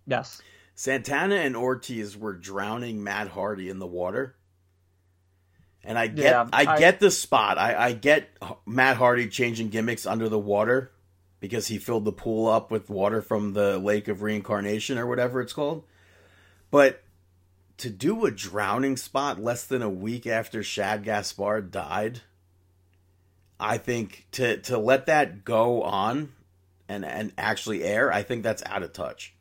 Yes. 0.06 0.42
Santana 0.76 1.36
and 1.36 1.56
Ortiz 1.56 2.16
were 2.18 2.34
drowning 2.34 3.04
Matt 3.04 3.28
Hardy 3.30 3.70
in 3.70 3.80
the 3.80 3.88
water. 3.88 4.36
And 5.84 5.98
I 5.98 6.08
get 6.08 6.26
Yeah, 6.26 6.48
I, 6.54 6.66
I- 6.66 6.80
get 6.80 7.00
the 7.00 7.12
spot. 7.12 7.58
I, 7.58 7.76
I 7.88 7.94
get 7.94 8.30
Matt 8.66 8.98
Hardy 8.98 9.28
changing 9.28 9.70
gimmicks 9.70 10.06
under 10.06 10.30
the 10.30 10.40
water 10.40 10.92
because 11.40 11.68
he 11.68 11.78
filled 11.80 12.06
the 12.06 12.12
pool 12.12 12.48
up 12.48 12.70
with 12.70 12.90
water 12.90 13.22
from 13.22 13.54
the 13.54 13.78
Lake 13.80 14.08
of 14.08 14.22
Reincarnation 14.22 14.98
or 14.98 15.08
whatever 15.08 15.42
it's 15.42 15.54
called. 15.54 15.84
But 16.70 17.04
to 17.78 17.90
do 17.90 18.26
a 18.26 18.32
drowning 18.32 18.96
spot 18.96 19.42
less 19.42 19.66
than 19.66 19.82
a 19.82 19.90
week 19.90 20.28
after 20.28 20.62
Shad 20.62 21.04
Gaspard 21.04 21.72
died, 21.72 22.22
I 23.60 23.78
think 23.80 24.28
to 24.34 24.58
to 24.58 24.78
let 24.78 25.08
that 25.08 25.44
go 25.44 25.82
on 25.82 26.32
and 26.88 27.04
and 27.04 27.34
actually 27.38 27.84
air, 27.84 28.14
I 28.14 28.22
think 28.22 28.44
that's 28.44 28.64
out 28.66 28.84
of 28.84 28.94
touch. 28.94 29.34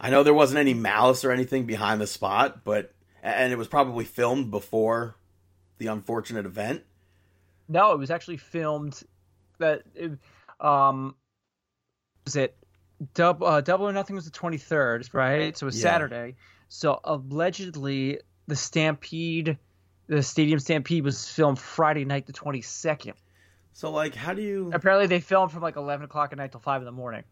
I 0.00 0.10
know 0.10 0.22
there 0.22 0.34
wasn't 0.34 0.58
any 0.60 0.74
malice 0.74 1.24
or 1.24 1.30
anything 1.30 1.64
behind 1.64 2.00
the 2.00 2.06
spot, 2.06 2.64
but 2.64 2.92
and 3.22 3.52
it 3.52 3.56
was 3.56 3.68
probably 3.68 4.04
filmed 4.04 4.50
before 4.50 5.16
the 5.78 5.86
unfortunate 5.86 6.46
event. 6.46 6.82
No, 7.68 7.92
it 7.92 7.98
was 7.98 8.10
actually 8.10 8.36
filmed. 8.38 9.02
That 9.58 9.82
it, 9.94 10.12
um, 10.60 11.14
was 12.24 12.36
it 12.36 12.56
double 13.14 13.46
uh, 13.46 13.60
double 13.60 13.88
or 13.88 13.92
nothing 13.92 14.16
was 14.16 14.24
the 14.24 14.30
twenty 14.30 14.58
third, 14.58 15.08
right? 15.12 15.56
So 15.56 15.64
it 15.64 15.68
was 15.68 15.76
Yeah. 15.82 15.90
Saturday. 15.90 16.36
So 16.68 17.00
allegedly, 17.04 18.20
the 18.46 18.56
Stampede, 18.56 19.58
the 20.06 20.22
Stadium 20.22 20.58
Stampede, 20.60 21.02
was 21.04 21.28
filmed 21.28 21.58
Friday 21.58 22.04
night, 22.04 22.26
the 22.26 22.32
twenty 22.32 22.60
second. 22.60 23.14
So 23.72 23.90
like, 23.90 24.14
how 24.14 24.34
do 24.34 24.42
you 24.42 24.70
Apparently, 24.72 25.06
they 25.06 25.20
filmed 25.20 25.52
from 25.52 25.62
like 25.62 25.76
eleven 25.76 26.04
o'clock 26.04 26.32
at 26.32 26.38
night 26.38 26.52
till 26.52 26.60
five 26.60 26.80
in 26.80 26.86
the 26.86 26.92
morning. 26.92 27.24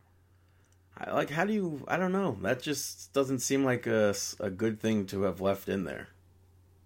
I- 0.98 1.12
like 1.12 1.30
how 1.30 1.44
do 1.44 1.52
you 1.52 1.85
I 1.88 1.96
don't 1.96 2.12
know. 2.12 2.38
That 2.42 2.62
just 2.62 3.12
doesn't 3.12 3.40
seem 3.40 3.64
like 3.64 3.87
a, 3.87 4.14
a 4.40 4.50
good 4.50 4.80
thing 4.80 5.06
to 5.06 5.22
have 5.22 5.40
left 5.40 5.68
in 5.68 5.85
there. 5.85 6.09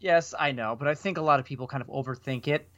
Yes, 0.00 0.34
I 0.38 0.52
know, 0.52 0.76
but 0.76 0.88
I 0.88 0.94
think 0.94 1.18
a 1.18 1.22
lot 1.22 1.40
of 1.40 1.46
people 1.46 1.66
kind 1.66 1.82
of 1.82 1.88
overthink 1.88 2.48
it. 2.48 2.68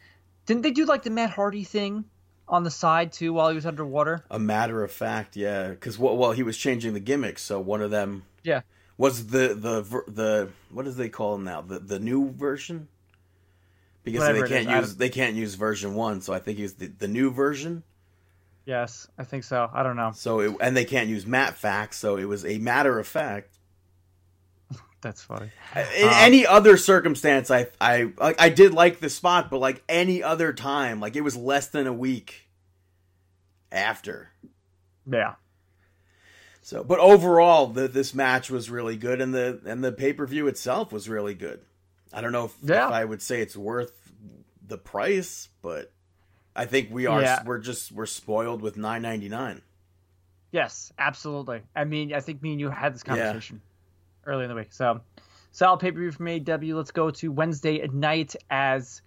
Didn't 0.47 0.63
they 0.63 0.73
do 0.73 0.85
like 0.85 1.05
the 1.05 1.11
Matt 1.11 1.31
Hardy 1.31 1.63
thing 1.65 2.05
on 2.49 2.65
the 2.65 2.71
side 2.71 3.13
too 3.13 3.33
while 3.33 3.49
he 3.49 3.55
was 3.55 3.65
underwater? 3.65 4.25
A 4.31 4.39
matter 4.39 4.83
of 4.83 4.91
fact, 4.91 5.37
yeah, 5.37 5.69
because 5.69 5.99
well, 5.99 6.17
well, 6.17 6.33
he 6.33 6.43
was 6.43 6.57
changing 6.59 6.95
the 6.95 7.01
gimmicks. 7.01 7.43
So 7.43 7.61
one 7.61 7.81
of 7.81 7.91
them, 7.93 8.25
Yeah. 8.43 8.63
was 8.99 9.29
the 9.29 9.55
the 9.55 9.83
the 10.11 10.49
what 10.71 10.85
do 10.85 10.91
they 10.91 11.09
call 11.09 11.35
them 11.35 11.45
now? 11.45 11.61
The 11.61 11.79
the 11.79 12.01
new 12.01 12.31
version. 12.33 12.89
Because 14.05 14.21
Whatever 14.21 14.49
they 14.49 14.65
can't 14.65 14.81
use 14.81 14.97
they 14.97 15.09
can't 15.09 15.37
use 15.37 15.55
version 15.55 15.95
one, 15.95 16.21
so 16.23 16.33
I 16.33 16.41
think 16.41 16.59
he's 16.59 16.75
the, 16.75 16.89
the 16.89 17.07
new 17.07 17.31
version. 17.31 17.85
Yes, 18.67 19.07
I 19.17 19.23
think 19.23 19.45
so. 19.45 19.71
I 19.73 19.85
don't 19.85 19.95
know. 19.97 20.11
So 20.13 20.41
it, 20.41 20.57
and 20.61 20.77
they 20.77 20.85
can't 20.85 21.09
use 21.09 21.25
Matt 21.25 21.57
facts, 21.57 21.99
so 21.99 22.17
it 22.17 22.25
was 22.25 22.45
a 22.45 22.59
matter 22.59 22.99
of 22.99 23.07
fact. 23.07 23.59
That's 25.03 25.23
funny. 25.23 25.51
In 25.75 26.05
Um, 26.09 26.15
any 26.15 26.47
other 26.47 26.77
circumstance, 26.79 27.51
I 27.51 27.67
I 27.81 28.12
like 28.17 28.41
I 28.41 28.49
did 28.49 28.73
like 28.73 29.01
the 29.01 29.11
spot, 29.11 29.51
but 29.51 29.59
like 29.59 29.83
any 29.88 30.23
other 30.23 30.53
time, 30.53 31.01
like 31.01 31.16
it 31.16 31.20
was 31.22 31.37
less 31.37 31.66
than 31.68 31.87
a 31.87 31.93
week 31.93 32.49
after. 33.70 34.31
Yeah. 35.07 35.35
So, 36.62 36.85
but 36.85 37.01
overall, 37.01 37.66
the, 37.66 37.89
this 37.89 38.14
match 38.14 38.49
was 38.49 38.70
really 38.70 38.97
good, 38.97 39.20
and 39.20 39.35
the 39.35 39.61
and 39.66 39.83
the 39.83 39.91
pay 39.93 40.12
per 40.12 40.24
view 40.26 40.47
itself 40.47 40.93
was 40.93 41.09
really 41.09 41.35
good. 41.35 41.61
I 42.12 42.20
don't 42.20 42.33
know 42.33 42.45
if, 42.47 42.55
Yeah. 42.62 42.87
if 42.87 42.93
I 42.93 43.05
would 43.05 43.20
say 43.22 43.41
it's 43.41 43.57
worth 43.57 43.93
the 44.68 44.79
price, 44.79 45.49
but 45.62 45.91
I 46.55 46.66
think 46.66 46.91
we 46.93 47.07
are 47.07 47.20
Yeah. 47.20 47.43
we're 47.45 47.59
just 47.59 47.91
we're 47.91 48.07
spoiled 48.07 48.62
with 48.62 48.76
nine 48.76 49.03
ninety 49.03 49.29
nine. 49.29 49.62
Yes, 50.53 50.93
absolutely. 50.99 51.62
I 51.74 51.83
mean, 51.85 52.14
I 52.14 52.20
think 52.20 52.41
me 52.43 52.53
and 52.53 52.61
you 52.61 52.70
had 52.70 52.95
this 52.95 53.03
Yeah. 53.07 53.41
Earlier 54.27 54.45
in 54.45 54.49
the 54.51 54.55
week. 54.55 54.73
So, 54.73 55.01
solid 55.51 55.81
pay 55.81 55.93
per 55.93 55.99
view 55.99 56.12
from 56.12 56.27
AEW. 56.27 56.75
Let's 56.75 56.91
go 56.91 57.11
to 57.11 57.33
Wednesday 57.33 57.81
at 57.81 57.93
night 57.93 58.37
as 58.51 59.03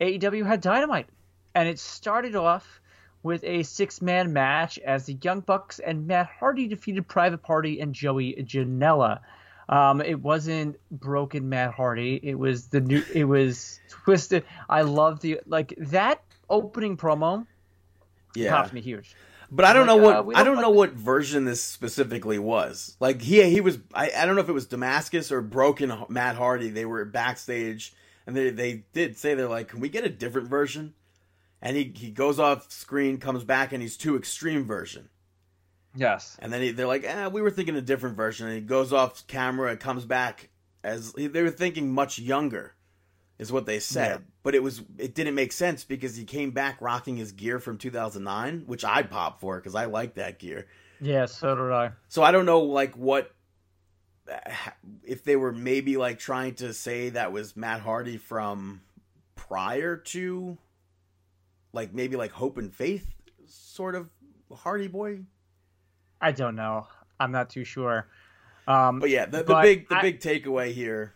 AEW 0.00 0.46
had 0.46 0.60
Dynamite, 0.60 1.08
and 1.54 1.68
it 1.68 1.78
started 1.78 2.36
off 2.36 2.80
with 3.22 3.42
a 3.44 3.62
six 3.64 4.00
man 4.00 4.32
match 4.32 4.78
as 4.78 5.06
the 5.06 5.18
Young 5.20 5.40
Bucks 5.40 5.78
and 5.80 6.06
Matt 6.06 6.28
Hardy 6.38 6.68
defeated 6.68 7.08
Private 7.08 7.42
Party 7.42 7.80
and 7.80 7.94
Joey 7.94 8.34
Janela. 8.38 9.20
Um, 9.68 10.00
it 10.00 10.20
wasn't 10.20 10.76
broken 10.90 11.48
Matt 11.48 11.74
Hardy. 11.74 12.18
It 12.22 12.38
was 12.38 12.68
the 12.68 12.80
new. 12.80 13.02
It 13.12 13.24
was 13.24 13.80
twisted. 13.90 14.44
I 14.68 14.82
love 14.82 15.20
the 15.20 15.40
like 15.46 15.74
that 15.76 16.22
opening 16.48 16.96
promo. 16.96 17.46
Yeah, 18.34 18.50
popped 18.52 18.72
me 18.72 18.80
huge. 18.80 19.14
But 19.50 19.64
I 19.64 19.72
don't 19.72 19.86
Like, 19.86 19.96
know 19.96 20.02
what 20.02 20.16
uh, 20.16 20.38
I 20.38 20.44
don't 20.44 20.56
don't 20.56 20.56
like 20.56 20.62
know 20.62 20.70
this- 20.72 20.76
what 20.76 20.92
version 20.92 21.44
this 21.44 21.62
specifically 21.64 22.38
was. 22.38 22.96
Like 23.00 23.22
he 23.22 23.42
he 23.50 23.60
was 23.60 23.78
I, 23.94 24.10
I 24.16 24.26
don't 24.26 24.34
know 24.34 24.42
if 24.42 24.48
it 24.48 24.52
was 24.52 24.66
Damascus 24.66 25.32
or 25.32 25.40
Broken 25.40 25.92
Matt 26.08 26.36
Hardy. 26.36 26.68
They 26.68 26.84
were 26.84 27.04
backstage 27.04 27.94
and 28.26 28.36
they 28.36 28.50
they 28.50 28.84
did 28.92 29.16
say 29.16 29.34
they're 29.34 29.48
like, 29.48 29.68
can 29.68 29.80
we 29.80 29.88
get 29.88 30.04
a 30.04 30.10
different 30.10 30.48
version? 30.48 30.92
And 31.62 31.76
he 31.76 31.92
he 31.96 32.10
goes 32.10 32.38
off 32.38 32.70
screen, 32.70 33.18
comes 33.18 33.42
back, 33.42 33.72
and 33.72 33.80
he's 33.82 33.96
too 33.96 34.16
extreme 34.16 34.64
version. 34.66 35.08
Yes. 35.96 36.36
And 36.40 36.52
then 36.52 36.60
he, 36.62 36.70
they're 36.70 36.86
like, 36.86 37.02
eh, 37.04 37.26
we 37.28 37.42
were 37.42 37.50
thinking 37.50 37.74
a 37.74 37.80
different 37.80 38.16
version. 38.16 38.46
And 38.46 38.54
he 38.54 38.60
goes 38.60 38.92
off 38.92 39.26
camera, 39.26 39.70
and 39.70 39.80
comes 39.80 40.04
back 40.04 40.50
as 40.84 41.12
they 41.14 41.42
were 41.42 41.50
thinking 41.50 41.90
much 41.92 42.18
younger, 42.20 42.74
is 43.38 43.50
what 43.50 43.66
they 43.66 43.80
said. 43.80 44.20
Yeah. 44.20 44.26
But 44.48 44.54
it 44.54 44.62
was 44.62 44.80
it 44.96 45.14
didn't 45.14 45.34
make 45.34 45.52
sense 45.52 45.84
because 45.84 46.16
he 46.16 46.24
came 46.24 46.52
back 46.52 46.78
rocking 46.80 47.18
his 47.18 47.32
gear 47.32 47.58
from 47.58 47.76
2009, 47.76 48.62
which 48.64 48.82
I 48.82 49.02
pop 49.02 49.42
for 49.42 49.58
because 49.58 49.74
I 49.74 49.84
like 49.84 50.14
that 50.14 50.38
gear. 50.38 50.66
Yeah. 51.02 51.26
So 51.26 51.54
did 51.54 51.70
I. 51.70 51.90
So 52.08 52.22
I 52.22 52.32
don't 52.32 52.46
know 52.46 52.60
like 52.60 52.94
what 52.96 53.30
if 55.04 55.22
they 55.22 55.36
were 55.36 55.52
maybe 55.52 55.98
like 55.98 56.18
trying 56.18 56.54
to 56.54 56.72
say 56.72 57.10
that 57.10 57.30
was 57.30 57.58
Matt 57.58 57.80
Hardy 57.82 58.16
from 58.16 58.80
prior 59.34 59.98
to 59.98 60.56
like 61.74 61.92
maybe 61.92 62.16
like 62.16 62.30
Hope 62.30 62.56
and 62.56 62.74
Faith 62.74 63.06
sort 63.44 63.94
of 63.94 64.08
Hardy 64.50 64.88
boy. 64.88 65.24
I 66.22 66.32
don't 66.32 66.56
know. 66.56 66.86
I'm 67.20 67.32
not 67.32 67.50
too 67.50 67.64
sure. 67.64 68.06
Um, 68.66 68.98
But 69.00 69.10
yeah, 69.10 69.26
the, 69.26 69.42
the 69.42 69.60
big 69.60 69.90
the 69.90 69.96
I- 69.96 70.00
big 70.00 70.20
takeaway 70.20 70.72
here. 70.72 71.12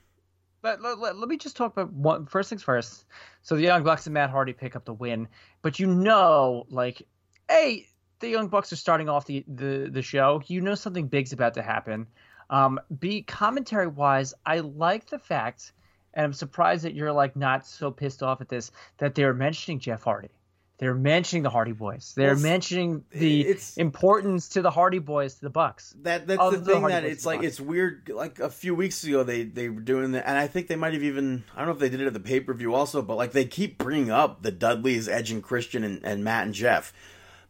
Let, 0.63 0.81
let, 0.81 0.99
let, 0.99 1.17
let 1.17 1.29
me 1.29 1.37
just 1.37 1.57
talk 1.57 1.73
about 1.73 1.93
one 1.93 2.27
first 2.27 2.49
things 2.49 2.63
first. 2.63 3.05
So 3.43 3.57
the 3.57 3.63
Young 3.63 3.83
Bucks 3.83 4.07
and 4.07 4.15
Matt 4.15 4.31
Hardy 4.31 4.53
pick 4.53 4.77
up 4.77 4.85
the 4.85 4.95
win, 4.95 5.29
but 5.63 5.79
you 5.79 5.87
know, 5.87 6.67
like, 6.71 7.07
hey, 7.49 7.89
the 8.21 8.29
Young 8.29 8.49
Bucks 8.49 8.73
are 8.73 8.77
starting 8.77 9.09
off 9.09 9.27
the 9.27 9.45
the, 9.49 9.89
the 9.91 10.03
show. 10.03 10.43
You 10.47 10.61
know 10.61 10.75
something 10.75 11.09
big's 11.09 11.33
about 11.33 11.55
to 11.55 11.63
happen. 11.63 12.07
Um, 12.51 12.81
B 12.99 13.23
commentary 13.23 13.87
wise, 13.89 14.35
I 14.47 14.61
like 14.61 15.09
the 15.09 15.19
fact, 15.19 15.73
and 16.15 16.25
I'm 16.25 16.33
surprised 16.33 16.85
that 16.85 16.95
you're 16.95 17.13
like 17.13 17.35
not 17.35 17.67
so 17.67 17.91
pissed 17.91 18.23
off 18.23 18.41
at 18.41 18.49
this 18.49 18.71
that 18.99 19.15
they're 19.15 19.35
mentioning 19.35 19.81
Jeff 19.81 20.03
Hardy. 20.03 20.31
They're 20.79 20.95
mentioning 20.95 21.45
the 21.45 21.51
Hardy 21.51 21.73
Boys. 21.73 22.13
They're 22.17 22.35
Well, 22.35 22.43
mentioning 22.43 23.05
the 23.13 23.57
importance 23.77 24.49
to 24.51 24.63
the 24.63 24.71
Hardy 24.71 24.99
Boys 24.99 25.35
to 25.35 25.43
the 25.43 25.51
Bucks. 25.51 25.95
That 26.03 26.27
that's 26.27 26.43
the 26.51 26.57
the 26.59 26.65
thing 26.65 26.81
Hardy 26.81 26.95
that 26.95 27.03
Boys 27.05 27.13
it's 27.13 27.27
like 27.27 27.39
box. 27.39 27.47
it's 27.47 27.61
weird. 27.61 28.11
Like 28.13 28.41
a 28.41 28.49
few 28.51 28.75
weeks 28.75 29.05
ago, 29.05 29.23
they 29.23 29.45
they 29.45 29.69
were 29.69 29.81
doing 29.81 30.13
that, 30.13 30.27
and 30.29 30.37
I 30.37 30.49
think 30.49 30.67
they 30.67 30.75
might 30.77 30.93
have 30.95 31.03
even 31.05 31.45
I 31.55 31.59
don't 31.59 31.67
know 31.69 31.73
if 31.75 31.79
they 31.79 31.89
did 31.89 32.01
it 32.01 32.07
at 32.09 32.15
the 32.15 32.21
pay 32.21 32.41
per 32.41 32.53
view 32.53 32.75
also, 32.75 33.01
but 33.01 33.17
like 33.17 33.31
they 33.33 33.45
keep 33.45 33.79
bringing 33.79 34.11
up 34.11 34.43
the 34.43 34.51
Dudleys, 34.51 35.09
Edge 35.09 35.31
and 35.31 35.43
Christian, 35.43 35.85
and, 35.85 36.05
and 36.05 36.25
Matt 36.25 36.47
and 36.47 36.55
Jeff. 36.55 36.93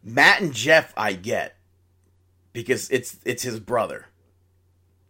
Matt 0.03 0.41
and 0.41 0.53
Jeff, 0.53 0.93
I 0.95 1.13
get 1.13 1.55
because 2.51 2.87
it's 2.91 3.17
it's 3.25 3.41
his 3.41 3.59
brother, 3.59 4.07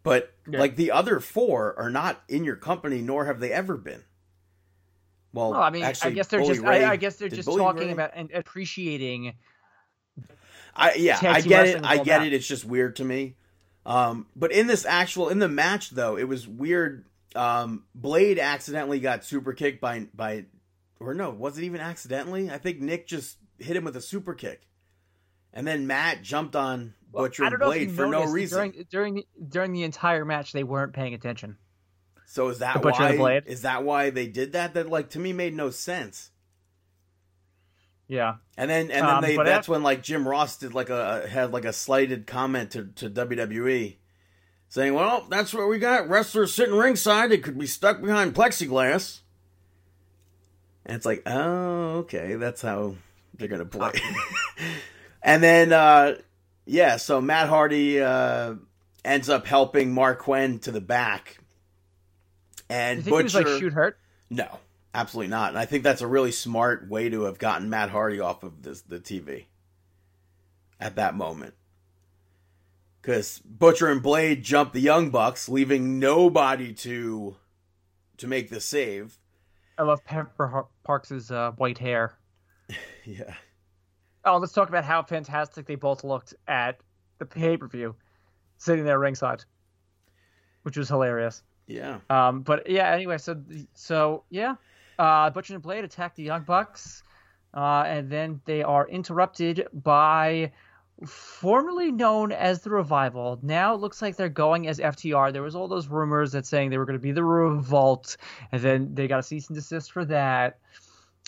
but 0.04 0.34
Yeah. 0.48 0.60
like 0.60 0.78
the 0.78 0.92
other 0.92 1.20
four 1.20 1.78
are 1.78 1.90
not 1.90 2.24
in 2.30 2.46
your 2.46 2.56
company, 2.56 3.02
nor 3.02 3.26
have 3.26 3.42
they 3.42 3.52
ever 3.52 3.76
been. 3.76 4.04
Well, 5.34 5.52
Well, 5.52 5.62
I 5.62 5.72
mean, 5.72 5.84
actually, 5.84 6.12
I 6.12 6.14
guess 6.14 6.28
they're 6.28 6.40
Bully 6.40 6.54
just 6.54 6.66
Ray- 6.66 6.84
I, 6.84 6.92
I 6.92 6.96
guess 6.96 7.16
they're 7.16 7.28
just 7.28 7.48
Bully 7.48 7.60
talking 7.60 7.88
Ray- 7.88 7.94
about 7.94 8.12
and 8.14 8.32
appreciating 8.32 9.34
I 10.76 10.94
yeah, 10.96 11.20
I 11.22 11.42
get 11.42 11.68
it. 11.68 11.84
I 11.84 12.04
get 12.04 12.26
it. 12.26 12.34
It's 12.34 12.48
just 12.48 12.66
weird 12.66 12.96
to 12.98 13.06
me. 13.06 13.36
Um, 13.86 14.28
but 14.36 14.52
in 14.52 14.68
this 14.68 14.86
actual 14.86 15.30
in 15.30 15.40
the 15.40 15.50
match 15.50 15.92
though, 15.92 16.18
it 16.18 16.28
was 16.28 16.48
weird. 16.48 17.06
Um, 17.36 17.86
Blade 17.94 18.40
accidentally 18.40 19.00
got 19.00 19.26
super 19.26 19.54
kicked 19.54 19.82
by 19.82 20.08
by, 20.14 20.46
or 21.00 21.14
no, 21.14 21.30
was 21.32 21.58
it 21.58 21.64
even 21.64 21.82
accidentally? 21.82 22.50
I 22.50 22.58
think 22.58 22.80
Nick 22.80 23.08
just 23.08 23.38
hit 23.60 23.76
him 23.76 23.84
with 23.84 23.96
a 23.96 24.02
super 24.02 24.34
kick, 24.34 24.68
and 25.52 25.68
then 25.68 25.86
Matt 25.86 26.24
jumped 26.24 26.56
on 26.56 26.94
Butcher 27.12 27.44
I 27.44 27.48
and 27.48 27.52
don't 27.52 27.60
know 27.60 27.72
if 27.72 27.88
Blade 27.88 27.92
for 27.92 28.08
no 28.08 28.26
reason. 28.26 28.58
During 28.58 28.86
during 28.90 29.24
during 29.50 29.74
the 29.74 29.84
entire 29.84 30.26
match, 30.26 30.54
they 30.54 30.64
weren't 30.64 30.94
paying 30.94 31.14
attention. 31.14 31.58
So 32.34 32.50
is 32.50 32.58
that 32.60 32.74
The 32.74 32.80
Butcher 32.80 33.04
and 33.04 33.14
the 33.14 33.22
why? 33.22 33.40
Blade? 33.42 33.44
Is 33.46 33.62
that 33.62 33.84
why 33.84 34.10
they 34.10 34.26
did 34.26 34.54
that? 34.54 34.74
That 34.74 34.90
like 34.90 35.12
to 35.12 35.20
me 35.20 35.34
made 35.34 35.54
no 35.54 35.70
sense. 35.70 36.32
Yeah, 38.08 38.38
And 38.58 38.72
then 38.72 38.90
and 38.90 39.06
then 39.08 39.16
Um, 39.18 39.22
they 39.22 39.38
that's 39.38 39.68
af- 39.68 39.70
when 39.70 39.84
like 39.84 40.02
Jim 40.02 40.28
Ross 40.28 40.58
did 40.58 40.74
like 40.74 40.90
a 40.90 41.28
had 41.28 41.52
like 41.52 41.64
a 41.64 41.72
slighted 41.72 42.26
comment 42.26 42.72
to, 42.72 42.86
to 42.96 43.08
WWE 43.12 43.98
saying, 44.68 44.96
Well, 44.96 45.28
that's 45.30 45.54
what 45.54 45.70
we 45.70 45.78
got. 45.78 46.10
Wrestlers 46.10 46.52
sitting 46.56 46.74
ringside, 46.74 47.30
they 47.30 47.38
could 47.38 47.60
be 47.60 47.68
stuck 47.68 48.02
behind 48.02 48.34
plexiglass. 48.34 49.20
And 50.88 50.98
it's 50.98 51.06
like, 51.06 51.22
oh, 51.28 51.98
okay, 52.00 52.34
that's 52.34 52.64
how 52.64 52.96
they're 53.36 53.48
gonna 53.48 53.64
play. 53.64 53.92
and 55.22 55.44
then 55.44 55.72
uh 55.72 56.16
yeah, 56.66 56.98
so 56.98 57.22
Matt 57.22 57.48
Hardy 57.48 58.02
uh 58.02 58.56
ends 59.06 59.30
up 59.30 59.46
helping 59.46 59.94
Marq 59.94 60.18
Quen 60.18 60.58
to 60.62 60.72
the 60.72 60.82
back. 60.82 61.38
And 62.74 62.98
you 62.98 63.04
think 63.04 63.18
he 63.18 63.24
was 63.24 63.34
Butcher 63.34 63.50
like 63.50 63.60
shoot 63.60 63.74
hurt? 63.74 64.00
no, 64.30 64.60
absolutely 64.96 65.30
not. 65.30 65.50
And 65.50 65.60
I 65.60 65.66
think 65.66 65.84
that's 65.84 66.02
a 66.02 66.08
really 66.08 66.32
smart 66.32 66.90
way 66.90 67.08
to 67.10 67.24
have 67.24 67.38
gotten 67.38 67.70
Matt 67.70 67.90
Hardy 67.92 68.20
off 68.20 68.42
of 68.44 68.64
this 68.64 68.82
the 68.82 69.00
TV 69.00 69.46
at 70.80 70.96
that 70.96 71.16
moment. 71.16 71.54
Because 73.02 73.40
Butcher 73.40 73.90
and 73.90 74.02
Blade 74.02 74.44
jump 74.44 74.72
the 74.74 74.80
Young 74.80 75.10
Bucks, 75.10 75.48
leaving 75.50 76.00
nobody 76.00 76.74
to 76.74 77.36
to 78.18 78.28
make 78.28 78.50
the 78.50 78.60
save. 78.60 79.18
I 79.78 79.84
love 79.84 80.04
Pepper 80.06 80.48
Har- 80.48 80.68
Parks' 80.84 81.30
uh, 81.32 81.52
white 81.58 81.78
hair. 81.78 82.14
Yeah, 83.06 83.34
Oh, 84.24 84.38
let's 84.38 84.54
talk 84.54 84.70
about 84.70 84.86
how 84.86 85.04
fantastic 85.04 85.66
they 85.66 85.76
both 85.76 86.06
looked 86.06 86.34
at 86.48 86.80
the 87.20 87.26
pay 87.26 87.58
per 87.58 87.68
view, 87.68 87.96
sitting 88.58 88.86
there 88.86 88.98
ringside, 88.98 89.44
which 90.62 90.78
was 90.78 90.88
hilarious. 90.88 91.44
Yeah. 91.74 92.00
Um, 92.10 92.42
but 92.42 92.70
yeah, 92.70 92.92
anyway, 92.92 93.18
so 93.18 93.42
so 93.74 94.24
yeah, 94.30 94.56
uh, 95.00 95.32
Butcher 95.32 95.56
and 95.56 95.64
Blade 95.64 95.84
attack 95.84 96.16
the 96.16 96.24
Young 96.24 96.44
Bucks, 96.44 97.04
uh, 97.54 97.84
and 97.88 98.10
then 98.10 98.42
they 98.46 98.62
are 98.62 98.88
interrupted 98.88 99.68
by 99.74 100.52
formerly 101.06 101.92
known 101.92 102.32
as 102.32 102.62
the 102.62 102.70
Revival. 102.70 103.40
Now 103.42 103.74
it 103.74 103.82
looks 103.82 104.02
like 104.02 104.16
they're 104.16 104.30
going 104.30 104.68
as 104.68 104.80
FTR. 104.80 105.34
There 105.34 105.42
was 105.42 105.56
all 105.56 105.68
those 105.68 105.88
rumors 105.88 106.32
that 106.34 106.46
saying 106.46 106.70
they 106.70 106.78
were 106.78 106.86
going 106.86 107.00
to 107.00 107.04
be 107.04 107.12
the 107.12 107.24
Revolt, 107.24 108.18
and 108.52 108.62
then 108.62 108.94
they 108.94 109.08
got 109.08 109.20
a 109.20 109.24
cease 109.24 109.48
and 109.48 109.56
desist 109.56 109.92
for 109.92 110.06
that. 110.06 110.60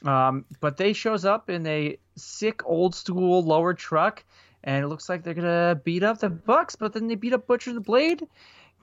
Um, 0.03 0.45
but 0.59 0.77
they 0.77 0.93
shows 0.93 1.25
up 1.25 1.49
in 1.49 1.65
a 1.65 1.97
sick 2.15 2.63
old 2.65 2.93
school 2.93 3.43
lower 3.43 3.73
truck, 3.73 4.23
and 4.63 4.83
it 4.83 4.87
looks 4.89 5.09
like 5.09 5.23
they're 5.23 5.33
gonna 5.33 5.81
beat 5.83 6.03
up 6.03 6.19
the 6.19 6.29
Bucks. 6.29 6.75
But 6.75 6.93
then 6.93 7.07
they 7.07 7.15
beat 7.15 7.33
up 7.33 7.47
Butcher 7.47 7.71
and 7.71 7.77
the 7.77 7.81
Blade, 7.81 8.27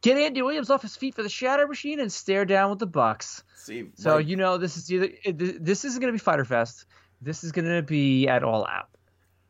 get 0.03 0.19
Andy 0.19 0.43
Williams 0.43 0.69
off 0.71 0.83
his 0.83 0.97
feet 0.97 1.15
for 1.15 1.23
the 1.23 1.29
Shatter 1.29 1.67
Machine, 1.67 2.01
and 2.01 2.13
stare 2.13 2.45
down 2.45 2.71
with 2.71 2.79
the 2.79 2.87
Bucks. 2.87 3.43
See, 3.57 3.89
So 3.95 4.17
like, 4.17 4.27
you 4.27 4.37
know 4.37 4.59
this 4.59 4.77
is 4.77 4.93
either 4.93 5.09
this 5.33 5.85
isn't 5.85 6.01
gonna 6.01 6.13
be 6.13 6.19
Fyter 6.19 6.45
Fest. 6.45 6.85
This 7.21 7.45
is 7.45 7.53
gonna 7.53 7.83
be 7.83 8.29
at 8.29 8.43
All 8.43 8.67
Out 8.67 8.89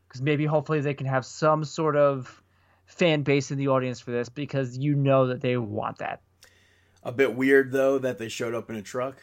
because 0.07 0.21
maybe 0.21 0.45
hopefully 0.45 0.79
they 0.79 0.93
can 0.93 1.07
have 1.07 1.25
some 1.25 1.63
sort 1.65 1.95
of 1.95 2.41
fan 2.85 3.23
base 3.23 3.49
in 3.49 3.57
the 3.57 3.69
audience 3.69 3.99
for 3.99 4.11
this 4.11 4.29
because 4.29 4.77
you 4.77 4.93
know 4.93 5.27
that 5.27 5.41
they 5.41 5.57
want 5.57 5.97
that. 5.97 6.21
a 7.03 7.11
bit 7.11 7.35
weird 7.35 7.71
though 7.71 7.97
that 7.97 8.19
they 8.19 8.29
showed 8.29 8.53
up 8.53 8.69
in 8.69 8.75
a 8.75 8.81
truck, 8.81 9.15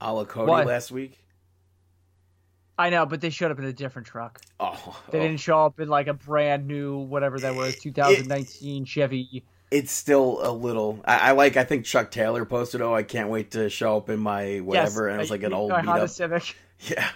a 0.00 0.12
la 0.12 0.24
Cody 0.24 0.48
Why? 0.50 0.62
last 0.62 0.90
week. 0.92 1.18
I 2.78 2.90
know, 2.90 3.06
but 3.06 3.20
they 3.20 3.30
showed 3.30 3.50
up 3.50 3.58
in 3.58 3.64
a 3.64 3.72
different 3.72 4.06
truck. 4.06 4.40
Oh, 4.60 5.02
They 5.10 5.18
oh. 5.18 5.22
didn't 5.22 5.40
show 5.40 5.66
up 5.66 5.80
in 5.80 5.88
like 5.88 6.06
a 6.06 6.14
brand 6.14 6.68
new 6.68 6.98
whatever 6.98 7.38
that 7.40 7.56
was 7.56 7.76
2019 7.80 8.84
Chevy. 8.84 9.42
It's 9.70 9.92
still 9.92 10.40
a 10.42 10.52
little. 10.52 11.00
I, 11.04 11.30
I 11.30 11.30
like. 11.32 11.56
I 11.56 11.64
think 11.64 11.84
Chuck 11.84 12.10
Taylor 12.10 12.44
posted, 12.44 12.80
"Oh, 12.80 12.94
I 12.94 13.02
can't 13.02 13.28
wait 13.28 13.52
to 13.52 13.68
show 13.68 13.96
up 13.96 14.08
in 14.08 14.18
my 14.18 14.58
whatever," 14.58 15.06
yes, 15.06 15.12
and 15.12 15.16
it 15.16 15.18
was 15.18 15.30
like 15.30 15.42
an 15.42 15.52
old 15.52 15.70
beat 15.70 15.84
Honda 15.84 16.04
up. 16.04 16.10
Civic. 16.10 16.56
Yeah, 16.80 17.08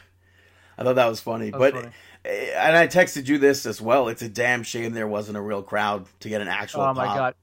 I 0.76 0.82
thought 0.82 0.96
that 0.96 1.06
was 1.06 1.20
funny. 1.20 1.50
That 1.50 1.60
was 1.60 1.70
but 1.70 1.80
funny. 1.82 1.94
eh, 2.24 2.50
and 2.56 2.76
I 2.76 2.88
texted 2.88 3.28
you 3.28 3.38
this 3.38 3.64
as 3.64 3.80
well. 3.80 4.08
It's 4.08 4.22
a 4.22 4.28
damn 4.28 4.64
shame 4.64 4.92
there 4.92 5.06
wasn't 5.06 5.36
a 5.36 5.40
real 5.40 5.62
crowd 5.62 6.06
to 6.20 6.28
get 6.28 6.40
an 6.40 6.48
actual. 6.48 6.80
Oh 6.80 6.92
my 6.92 7.06
pop. 7.06 7.16
god, 7.16 7.34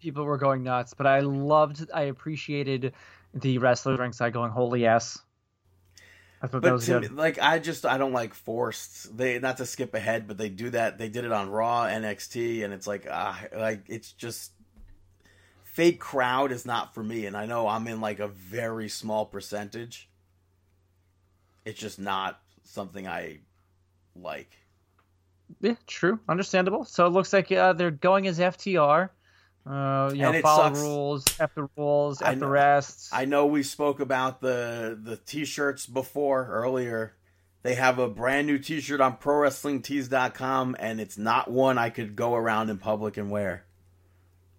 people 0.00 0.24
were 0.24 0.38
going 0.38 0.62
nuts. 0.62 0.94
But 0.94 1.06
I 1.06 1.20
loved, 1.20 1.90
I 1.92 2.04
appreciated 2.04 2.94
the 3.34 3.58
wrestler 3.58 3.96
ringside 3.98 4.32
going 4.32 4.50
holy 4.50 4.80
yes. 4.80 5.18
I 6.42 6.48
thought 6.48 6.62
that 6.64 6.70
But 6.70 6.72
was 6.72 6.86
to 6.86 6.92
good. 6.92 7.02
me, 7.02 7.08
like 7.08 7.38
I 7.38 7.58
just 7.60 7.86
I 7.86 7.98
don't 7.98 8.12
like 8.12 8.34
forced. 8.34 9.16
They 9.16 9.38
not 9.38 9.58
to 9.58 9.66
skip 9.66 9.94
ahead, 9.94 10.26
but 10.26 10.38
they 10.38 10.48
do 10.48 10.70
that. 10.70 10.98
They 10.98 11.08
did 11.08 11.24
it 11.24 11.32
on 11.32 11.50
Raw, 11.50 11.84
NXT, 11.84 12.64
and 12.64 12.74
it's 12.74 12.86
like 12.86 13.06
ah, 13.10 13.40
like 13.56 13.84
it's 13.88 14.12
just 14.12 14.52
fake 15.62 16.00
crowd 16.00 16.50
is 16.52 16.66
not 16.66 16.94
for 16.94 17.02
me. 17.02 17.26
And 17.26 17.36
I 17.36 17.46
know 17.46 17.68
I'm 17.68 17.86
in 17.86 18.00
like 18.00 18.18
a 18.18 18.28
very 18.28 18.88
small 18.88 19.24
percentage. 19.24 20.10
It's 21.64 21.78
just 21.78 22.00
not 22.00 22.40
something 22.64 23.06
I 23.06 23.38
like. 24.16 24.50
Yeah, 25.60 25.76
true, 25.86 26.18
understandable. 26.28 26.84
So 26.84 27.06
it 27.06 27.10
looks 27.10 27.32
like 27.32 27.52
uh, 27.52 27.72
they're 27.72 27.90
going 27.90 28.26
as 28.26 28.38
FTR. 28.40 29.10
Uh, 29.64 30.10
you 30.12 30.22
know, 30.22 30.28
And 30.28 30.36
it 30.36 30.42
follow 30.42 30.64
sucks. 30.64 30.78
the 30.80 30.84
rules, 30.84 31.24
F 31.40 31.54
the 31.54 31.68
rules, 31.76 32.20
I 32.20 32.30
F 32.32 32.34
the 32.34 32.40
know- 32.46 32.48
rest. 32.48 33.08
I 33.12 33.24
know 33.26 33.46
we 33.46 33.62
spoke 33.62 34.00
about 34.00 34.40
the 34.40 34.98
the 35.00 35.16
t-shirts 35.16 35.86
before 35.86 36.46
earlier. 36.50 37.14
They 37.62 37.76
have 37.76 38.00
a 38.00 38.08
brand 38.08 38.48
new 38.48 38.58
t-shirt 38.58 39.00
on 39.00 39.18
prowrestlingtees.com 39.18 40.76
and 40.80 41.00
it's 41.00 41.16
not 41.16 41.50
one 41.50 41.78
I 41.78 41.90
could 41.90 42.16
go 42.16 42.34
around 42.34 42.70
in 42.70 42.78
public 42.78 43.16
and 43.16 43.30
wear. 43.30 43.64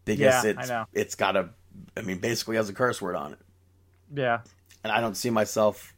Because 0.06 0.20
Yeah, 0.20 0.42
I 0.44 0.48
it's 0.62 0.70
know. 0.70 0.86
it's 0.94 1.16
got 1.16 1.36
a 1.36 1.50
I 1.98 2.02
mean 2.02 2.20
basically 2.20 2.56
has 2.56 2.70
a 2.70 2.74
curse 2.74 3.02
word 3.02 3.16
on 3.16 3.34
it. 3.34 3.40
yeah, 4.14 4.40
And 4.84 4.94
I 4.94 5.02
don't 5.02 5.16
see 5.16 5.30
myself 5.30 5.93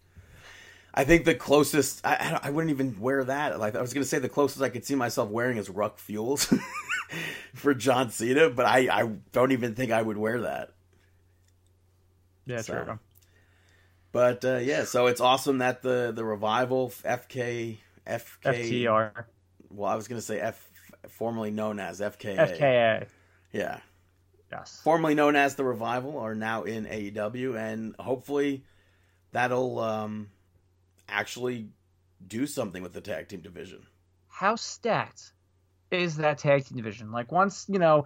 I 0.98 1.04
think 1.04 1.26
the 1.26 1.36
closest 1.36 2.06
I, 2.06 2.40
I, 2.42 2.50
wouldn't 2.52 2.72
even 2.72 2.98
wear 3.02 3.26
that. 3.26 3.60
Like 3.60 3.76
I 3.76 3.82
was 3.82 3.94
gonna 3.94 4.06
say, 4.06 4.18
the 4.20 4.30
closest 4.30 4.62
I 4.64 4.70
could 4.70 4.86
see 4.86 4.96
myself 4.96 5.30
wearing 5.30 5.58
is 5.58 5.70
Ruck 5.70 5.98
Fules 6.00 6.58
for 7.54 7.74
John 7.74 8.10
Cena, 8.12 8.50
but 8.50 8.66
I, 8.66 8.88
I 8.90 9.10
don't 9.34 9.52
even 9.52 9.76
think 9.76 9.92
I 9.92 10.02
would 10.02 10.16
wear 10.18 10.42
that. 10.42 10.72
yeah, 12.46 12.62
So, 12.62 12.82
true. 12.82 13.00
But 14.14 14.46
uh, 14.46 14.58
yeah, 14.58 14.86
so 14.86 15.08
it's 15.08 15.20
awesome 15.20 15.58
that 15.58 15.82
the 15.82 16.14
the 16.16 16.24
revival 16.24 16.90
FK 17.04 17.78
FK 18.08 18.86
FTR, 18.86 19.26
Well, 19.70 19.92
I 19.92 19.96
was 19.96 20.08
gonna 20.08 20.22
say 20.22 20.40
F, 20.40 20.66
formerly 21.10 21.52
known 21.52 21.80
as 21.80 22.00
FKA. 22.00 22.38
FKA. 22.38 23.08
Yeah, 23.52 23.80
Yes. 24.50 24.80
formerly 24.82 25.16
known 25.16 25.36
as 25.36 25.56
the 25.56 25.66
revival, 25.66 26.18
are 26.20 26.36
now 26.36 26.64
in 26.64 26.86
AEW, 26.86 27.58
and 27.58 27.96
hopefully 28.00 28.64
that'll 29.34 29.80
um, 29.80 30.30
actually 31.08 31.70
do 32.28 32.48
something 32.48 32.82
with 32.82 32.94
the 32.94 33.02
tag 33.02 33.28
team 33.28 33.42
division. 33.42 33.86
How 34.28 34.56
stacked 34.56 35.34
is 35.92 36.18
that 36.18 36.38
tag 36.38 36.66
team 36.66 36.78
division? 36.78 37.12
Like 37.12 37.32
once 37.32 37.66
you 37.70 37.80
know 37.80 38.06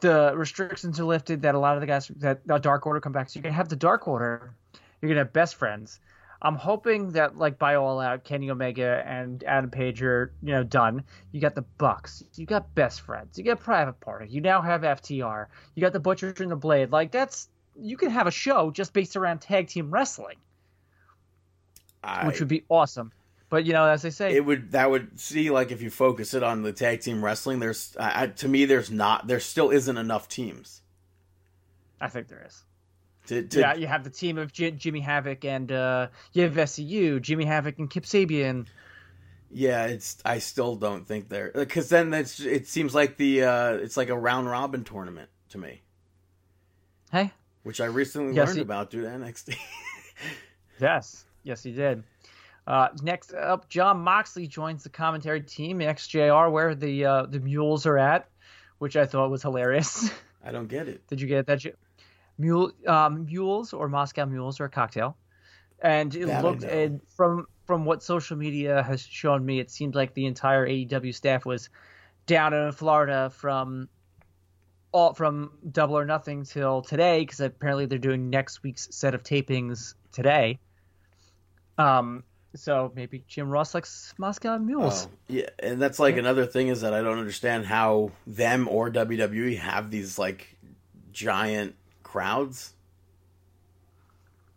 the 0.00 0.32
restrictions 0.34 1.00
are 1.00 1.04
lifted, 1.04 1.42
that 1.42 1.54
a 1.54 1.58
lot 1.58 1.74
of 1.76 1.80
the 1.80 1.86
guys 1.86 2.08
that 2.16 2.46
the 2.46 2.58
Dark 2.58 2.86
Order 2.86 3.00
come 3.00 3.12
back, 3.12 3.28
so 3.28 3.38
you're 3.38 3.42
gonna 3.42 3.54
have 3.54 3.68
the 3.68 3.76
Dark 3.76 4.08
Order. 4.08 4.54
You're 5.00 5.08
gonna 5.08 5.20
have 5.20 5.32
best 5.32 5.56
friends. 5.56 6.00
I'm 6.42 6.56
hoping 6.56 7.12
that 7.12 7.36
like 7.36 7.58
by 7.58 7.76
all 7.76 7.98
out, 7.98 8.24
Kenny 8.24 8.50
Omega 8.50 9.02
and 9.06 9.42
Adam 9.44 9.70
Page 9.70 10.02
are 10.02 10.32
you 10.42 10.52
know 10.52 10.64
done. 10.64 11.04
You 11.32 11.40
got 11.40 11.54
the 11.54 11.64
Bucks. 11.78 12.22
You 12.34 12.46
got 12.46 12.74
best 12.74 13.00
friends. 13.00 13.38
You 13.38 13.44
got 13.44 13.60
Private 13.60 14.00
Party. 14.00 14.28
You 14.28 14.40
now 14.40 14.60
have 14.62 14.82
FTR. 14.82 15.46
You 15.74 15.80
got 15.80 15.92
the 15.92 16.00
Butcher 16.00 16.34
and 16.38 16.50
the 16.50 16.56
Blade. 16.56 16.90
Like 16.90 17.10
that's 17.10 17.48
you 17.78 17.96
can 17.96 18.10
have 18.10 18.26
a 18.26 18.30
show 18.30 18.70
just 18.70 18.92
based 18.92 19.16
around 19.16 19.40
tag 19.40 19.68
team 19.68 19.90
wrestling, 19.90 20.36
I, 22.04 22.26
which 22.26 22.38
would 22.40 22.48
be 22.48 22.64
awesome. 22.68 23.12
But 23.48 23.64
you 23.64 23.72
know, 23.72 23.84
as 23.86 24.04
I 24.04 24.08
say, 24.08 24.34
it 24.34 24.44
would 24.44 24.72
that 24.72 24.90
would 24.90 25.18
see 25.20 25.50
like 25.50 25.70
if 25.70 25.80
you 25.80 25.90
focus 25.90 26.34
it 26.34 26.42
on 26.42 26.62
the 26.62 26.72
tag 26.72 27.00
team 27.00 27.24
wrestling. 27.24 27.60
There's 27.60 27.96
I, 27.98 28.26
to 28.26 28.48
me 28.48 28.64
there's 28.64 28.90
not 28.90 29.26
there 29.28 29.40
still 29.40 29.70
isn't 29.70 29.96
enough 29.96 30.28
teams. 30.28 30.82
I 32.00 32.08
think 32.08 32.28
there 32.28 32.44
is. 32.46 32.62
To, 33.28 33.42
to, 33.42 33.60
yeah, 33.60 33.74
you 33.74 33.86
have 33.88 34.04
the 34.04 34.10
team 34.10 34.38
of 34.38 34.52
J- 34.52 34.70
Jimmy 34.72 35.00
Havoc 35.00 35.44
and 35.44 35.72
uh, 35.72 36.08
you 36.32 36.42
have 36.44 36.52
SCU, 36.54 37.20
Jimmy 37.20 37.44
Havoc 37.44 37.78
and 37.78 37.90
Kip 37.90 38.04
Sabian. 38.04 38.66
Yeah, 39.50 39.86
it's. 39.86 40.18
I 40.24 40.38
still 40.38 40.76
don't 40.76 41.06
think 41.06 41.28
they're 41.28 41.50
because 41.54 41.88
then 41.88 42.10
that's. 42.10 42.40
It 42.40 42.66
seems 42.68 42.94
like 42.94 43.16
the. 43.16 43.44
uh 43.44 43.72
It's 43.74 43.96
like 43.96 44.08
a 44.10 44.18
round 44.18 44.48
robin 44.50 44.82
tournament 44.84 45.28
to 45.50 45.58
me, 45.58 45.82
Hey, 47.12 47.30
which 47.62 47.80
I 47.80 47.86
recently 47.86 48.34
Yes, 48.36 48.48
learned 48.48 48.58
it- 48.58 48.62
about 48.62 48.90
due 48.90 49.02
to 49.02 49.08
NXT. 49.08 49.56
yes, 50.80 51.24
yes, 51.46 51.62
he 51.62 51.72
did. 51.72 52.02
Uh, 52.66 52.88
next 53.02 53.32
up, 53.32 53.68
Jon 53.68 54.00
Moxley 54.00 54.46
joins 54.46 54.82
the 54.82 54.88
commentary 54.88 55.40
team, 55.40 55.78
XJR, 55.78 56.50
where 56.50 56.74
the 56.74 57.04
uh, 57.04 57.26
the 57.26 57.38
mules 57.38 57.86
are 57.86 57.96
at, 57.96 58.28
which 58.78 58.96
I 58.96 59.06
thought 59.06 59.30
was 59.30 59.42
hilarious. 59.42 60.10
I 60.44 60.50
don't 60.50 60.68
get 60.68 60.88
it. 60.88 61.06
Did 61.06 61.20
you 61.20 61.28
get 61.28 61.46
that? 61.46 61.64
Mule, 62.38 62.72
um, 62.86 63.24
mules 63.24 63.72
or 63.72 63.88
Moscow 63.88 64.26
mules 64.26 64.60
are 64.60 64.64
a 64.64 64.68
cocktail, 64.68 65.16
and 65.80 66.14
it 66.14 66.26
That 66.26 66.44
looked 66.44 66.64
and 66.64 67.00
from 67.16 67.46
from 67.66 67.84
what 67.84 68.02
social 68.02 68.36
media 68.36 68.82
has 68.82 69.00
shown 69.00 69.44
me, 69.46 69.60
it 69.60 69.70
seemed 69.70 69.94
like 69.94 70.14
the 70.14 70.26
entire 70.26 70.66
AEW 70.66 71.14
staff 71.14 71.46
was 71.46 71.68
down 72.26 72.52
in 72.52 72.72
Florida 72.72 73.30
from 73.30 73.88
all 74.92 75.14
from 75.14 75.52
Double 75.70 75.96
or 75.96 76.04
Nothing 76.04 76.44
till 76.44 76.82
today, 76.82 77.20
because 77.20 77.40
apparently 77.40 77.86
they're 77.86 77.98
doing 77.98 78.28
next 78.28 78.62
week's 78.62 78.88
set 78.94 79.14
of 79.14 79.22
tapings 79.22 79.94
today. 80.12 80.58
Um, 81.78 82.24
so 82.54 82.90
maybe 82.94 83.22
Jim 83.28 83.50
Ross 83.50 83.74
likes 83.74 84.14
Moscow 84.18 84.56
mules. 84.58 85.06
Oh, 85.06 85.10
yeah, 85.28 85.48
and 85.58 85.80
that's 85.80 85.98
like 85.98 86.16
another 86.16 86.46
thing 86.46 86.68
is 86.68 86.80
that 86.80 86.94
I 86.94 87.02
don't 87.02 87.18
understand 87.18 87.66
how 87.66 88.12
them 88.26 88.66
or 88.68 88.90
WWE 88.90 89.58
have 89.58 89.90
these 89.90 90.18
like 90.18 90.56
giant 91.12 91.74
crowds. 92.02 92.72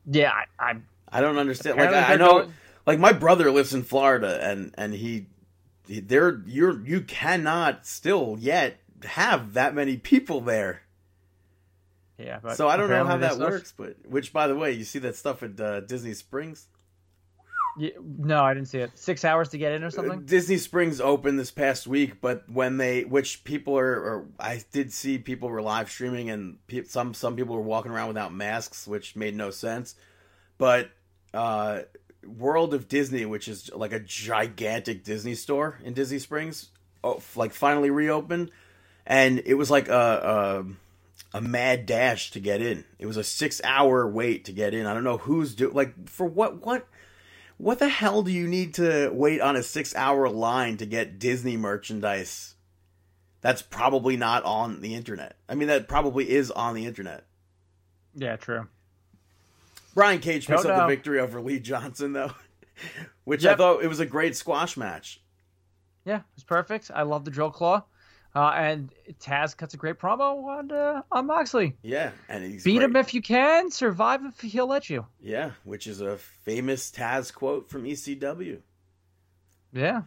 Yeah, 0.05 0.31
I, 0.31 0.71
I 0.71 0.75
I 1.11 1.21
don't 1.21 1.37
understand. 1.37 1.77
Like 1.77 1.89
I, 1.89 2.13
I 2.13 2.17
know, 2.17 2.39
going- 2.39 2.53
like 2.85 2.99
my 2.99 3.11
brother 3.13 3.51
lives 3.51 3.73
in 3.73 3.83
Florida, 3.83 4.39
and 4.41 4.73
and 4.77 4.93
he, 4.93 5.27
he 5.87 5.99
there 5.99 6.41
you're 6.45 6.79
you 6.85 7.01
cannot 7.01 7.85
still 7.85 8.37
yet 8.39 8.79
have 9.03 9.53
that 9.53 9.75
many 9.75 9.97
people 9.97 10.41
there. 10.41 10.83
yeah. 12.17 12.39
But 12.41 12.55
so 12.57 12.67
I 12.67 12.77
don't 12.77 12.89
know 12.89 13.05
how 13.05 13.17
that 13.17 13.37
works, 13.37 13.73
but 13.75 13.97
which 14.07 14.31
by 14.33 14.47
the 14.47 14.55
way, 14.55 14.71
you 14.71 14.83
see 14.85 14.99
that 14.99 15.15
stuff 15.15 15.43
at 15.43 15.59
uh, 15.59 15.81
Disney 15.81 16.13
Springs. 16.13 16.67
Yeah, 17.79 17.91
no, 18.01 18.43
I 18.43 18.53
didn't 18.53 18.67
see 18.67 18.79
it. 18.79 18.91
Six 18.95 19.23
hours 19.23 19.49
to 19.49 19.57
get 19.57 19.71
in 19.71 19.83
or 19.85 19.89
something. 19.89 20.25
Disney 20.25 20.57
Springs 20.57 20.99
opened 20.99 21.39
this 21.39 21.49
past 21.49 21.87
week, 21.87 22.19
but 22.19 22.43
when 22.49 22.75
they, 22.75 23.05
which 23.05 23.45
people 23.45 23.77
are, 23.77 23.93
or 23.93 24.27
I 24.37 24.61
did 24.73 24.91
see 24.91 25.17
people 25.17 25.47
were 25.47 25.61
live 25.61 25.89
streaming, 25.89 26.29
and 26.29 26.57
pe- 26.67 26.83
some 26.83 27.13
some 27.13 27.37
people 27.37 27.55
were 27.55 27.61
walking 27.61 27.91
around 27.93 28.09
without 28.09 28.33
masks, 28.33 28.85
which 28.85 29.15
made 29.15 29.33
no 29.33 29.49
sense. 29.49 29.95
But 30.57 30.91
uh, 31.33 31.83
World 32.25 32.73
of 32.73 32.89
Disney, 32.89 33.25
which 33.25 33.47
is 33.47 33.71
like 33.73 33.93
a 33.93 33.99
gigantic 33.99 35.05
Disney 35.05 35.35
store 35.35 35.79
in 35.81 35.93
Disney 35.93 36.19
Springs, 36.19 36.71
oh, 37.01 37.21
like 37.37 37.53
finally 37.53 37.91
reopened, 37.91 38.51
and 39.05 39.41
it 39.45 39.53
was 39.53 39.71
like 39.71 39.87
a, 39.87 40.65
a 41.33 41.37
a 41.37 41.41
mad 41.41 41.85
dash 41.85 42.31
to 42.31 42.39
get 42.39 42.61
in. 42.61 42.83
It 42.97 43.05
was 43.05 43.17
a 43.17 43.23
six 43.23 43.61
hour 43.63 44.07
wait 44.07 44.45
to 44.45 44.51
get 44.51 44.73
in. 44.73 44.85
I 44.85 44.93
don't 44.93 45.03
know 45.03 45.17
who's 45.17 45.55
do 45.55 45.69
like 45.69 46.09
for 46.09 46.25
what 46.25 46.65
what 46.65 46.87
what 47.59 47.79
the 47.79 47.89
hell 47.89 48.23
do 48.23 48.31
you 48.31 48.47
need 48.47 48.73
to 48.75 49.09
wait 49.09 49.41
on 49.41 49.57
a 49.57 49.61
six 49.61 49.93
hour 49.93 50.29
line 50.29 50.77
to 50.77 50.85
get 50.85 51.19
Disney 51.19 51.57
merchandise? 51.57 52.55
That's 53.41 53.61
probably 53.61 54.15
not 54.15 54.43
on 54.45 54.79
the 54.79 54.95
internet. 54.95 55.35
I 55.47 55.55
mean, 55.55 55.67
that 55.67 55.89
probably 55.89 56.29
is 56.29 56.51
on 56.51 56.73
the 56.73 56.85
internet. 56.85 57.25
Yeah, 58.15 58.37
true. 58.37 58.67
Brian 59.93 60.19
Cage 60.19 60.47
picks 60.47 60.63
up 60.63 60.81
the 60.81 60.87
victory 60.87 61.19
over 61.19 61.41
Lee 61.41 61.59
Johnson, 61.59 62.13
though, 62.13 62.31
which 63.25 63.45
I 63.45 63.55
thought 63.55 63.83
it 63.83 63.87
was 63.87 63.99
a 63.99 64.05
great 64.05 64.37
squash 64.37 64.77
match. 64.77 65.21
Yeah, 66.05 66.19
it 66.19 66.35
was 66.35 66.43
perfect. 66.45 66.89
I 66.93 67.03
love 67.03 67.25
the 67.25 67.31
drill 67.31 67.51
claw. 67.51 67.83
Uh, 68.35 68.49
and 68.55 68.93
Taz 69.19 69.57
cuts 69.57 69.73
a 69.73 69.77
great 69.77 69.97
promo 69.97 70.43
on 70.45 70.71
uh, 70.71 71.01
on 71.11 71.25
Moxley. 71.25 71.75
Yeah, 71.81 72.11
and 72.27 72.43
he's 72.43 72.63
Beat 72.63 72.77
great. 72.77 72.85
him 72.85 72.95
if 72.95 73.13
you 73.15 73.21
can, 73.23 73.71
survive 73.71 74.21
if 74.23 74.39
he'll 74.41 74.67
let 74.67 74.89
you. 74.89 75.07
Yeah, 75.19 75.51
which 75.63 75.87
is 75.87 75.99
a 75.99 76.17
famous 76.17 76.91
Taz 76.91 77.33
quote 77.33 77.69
from 77.69 77.85
ECW. 77.85 78.59
Yeah. 79.73 80.03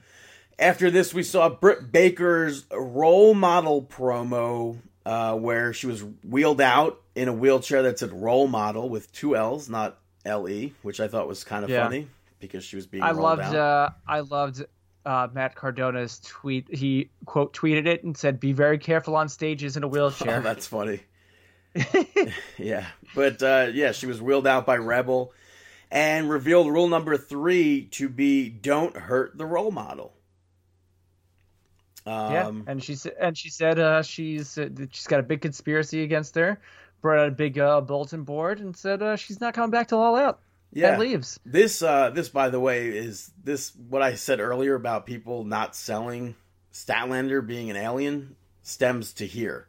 After 0.58 0.90
this, 0.90 1.12
we 1.12 1.22
saw 1.24 1.48
Britt 1.48 1.90
Baker's 1.90 2.64
role 2.70 3.34
model 3.34 3.82
promo, 3.82 4.78
uh, 5.04 5.34
where 5.36 5.72
she 5.72 5.86
was 5.88 6.04
wheeled 6.28 6.60
out 6.60 7.00
in 7.16 7.26
a 7.28 7.32
wheelchair 7.32 7.82
that 7.82 7.98
said 7.98 8.12
"role 8.12 8.46
model" 8.46 8.88
with 8.88 9.10
two 9.12 9.34
L's, 9.36 9.68
not 9.68 9.98
L 10.24 10.48
E, 10.48 10.74
which 10.82 11.00
I 11.00 11.08
thought 11.08 11.26
was 11.26 11.42
kind 11.42 11.64
of 11.64 11.70
Yeah. 11.70 11.82
funny 11.84 12.06
because 12.38 12.64
she 12.64 12.76
was 12.76 12.86
being. 12.86 13.02
I 13.02 13.08
rolled 13.10 13.22
loved 13.22 13.42
out. 13.42 13.56
uh, 13.56 13.90
I 14.06 14.20
loved 14.20 14.64
uh, 15.04 15.28
Matt 15.32 15.54
Cardona's 15.54 16.20
tweet. 16.20 16.72
He 16.74 17.10
quote 17.26 17.54
tweeted 17.54 17.86
it 17.86 18.04
and 18.04 18.16
said, 18.16 18.40
"Be 18.40 18.52
very 18.52 18.78
careful 18.78 19.16
on 19.16 19.28
stages 19.28 19.76
in 19.76 19.82
a 19.82 19.88
wheelchair." 19.88 20.28
Oh, 20.28 20.32
wheelchair." 20.40 20.54
that's 20.54 20.66
funny. 20.66 21.00
yeah, 22.58 22.86
but 23.14 23.42
uh, 23.42 23.68
yeah, 23.72 23.92
she 23.92 24.06
was 24.06 24.20
wheeled 24.20 24.46
out 24.46 24.66
by 24.66 24.76
Rebel, 24.76 25.32
and 25.90 26.28
revealed 26.28 26.68
rule 26.68 26.88
number 26.88 27.16
three 27.16 27.86
to 27.92 28.08
be 28.08 28.48
"Don't 28.48 28.96
hurt 28.96 29.36
the 29.36 29.46
role 29.46 29.70
model." 29.70 30.14
yeah, 32.06 32.46
Um, 32.46 32.64
and 32.66 32.82
she 32.82 32.96
said, 32.96 33.14
and 33.20 33.38
she 33.38 33.48
said 33.48 33.78
uh, 33.78 34.02
she's 34.02 34.58
uh, 34.58 34.68
she's 34.90 35.06
got 35.06 35.20
a 35.20 35.22
big 35.22 35.40
conspiracy 35.40 36.02
against 36.02 36.34
her. 36.34 36.60
Brought 37.00 37.18
out 37.18 37.28
a 37.28 37.32
big 37.32 37.58
uh, 37.58 37.80
bulletin 37.80 38.22
board 38.24 38.60
and 38.60 38.76
said 38.76 39.02
uh, 39.02 39.16
she's 39.16 39.40
not 39.40 39.54
coming 39.54 39.70
back 39.70 39.88
till 39.88 39.98
all 39.98 40.16
out. 40.16 40.40
Yeah. 40.72 40.98
Leaves. 40.98 41.38
This, 41.44 41.82
uh, 41.82 42.10
this, 42.10 42.28
by 42.28 42.48
the 42.48 42.60
way, 42.60 42.88
is 42.88 43.30
this 43.42 43.72
what 43.88 44.02
I 44.02 44.14
said 44.14 44.40
earlier 44.40 44.74
about 44.74 45.06
people 45.06 45.44
not 45.44 45.74
selling 45.76 46.34
Statlander 46.72 47.46
being 47.46 47.70
an 47.70 47.76
alien 47.76 48.36
stems 48.62 49.12
to 49.14 49.26
here 49.26 49.66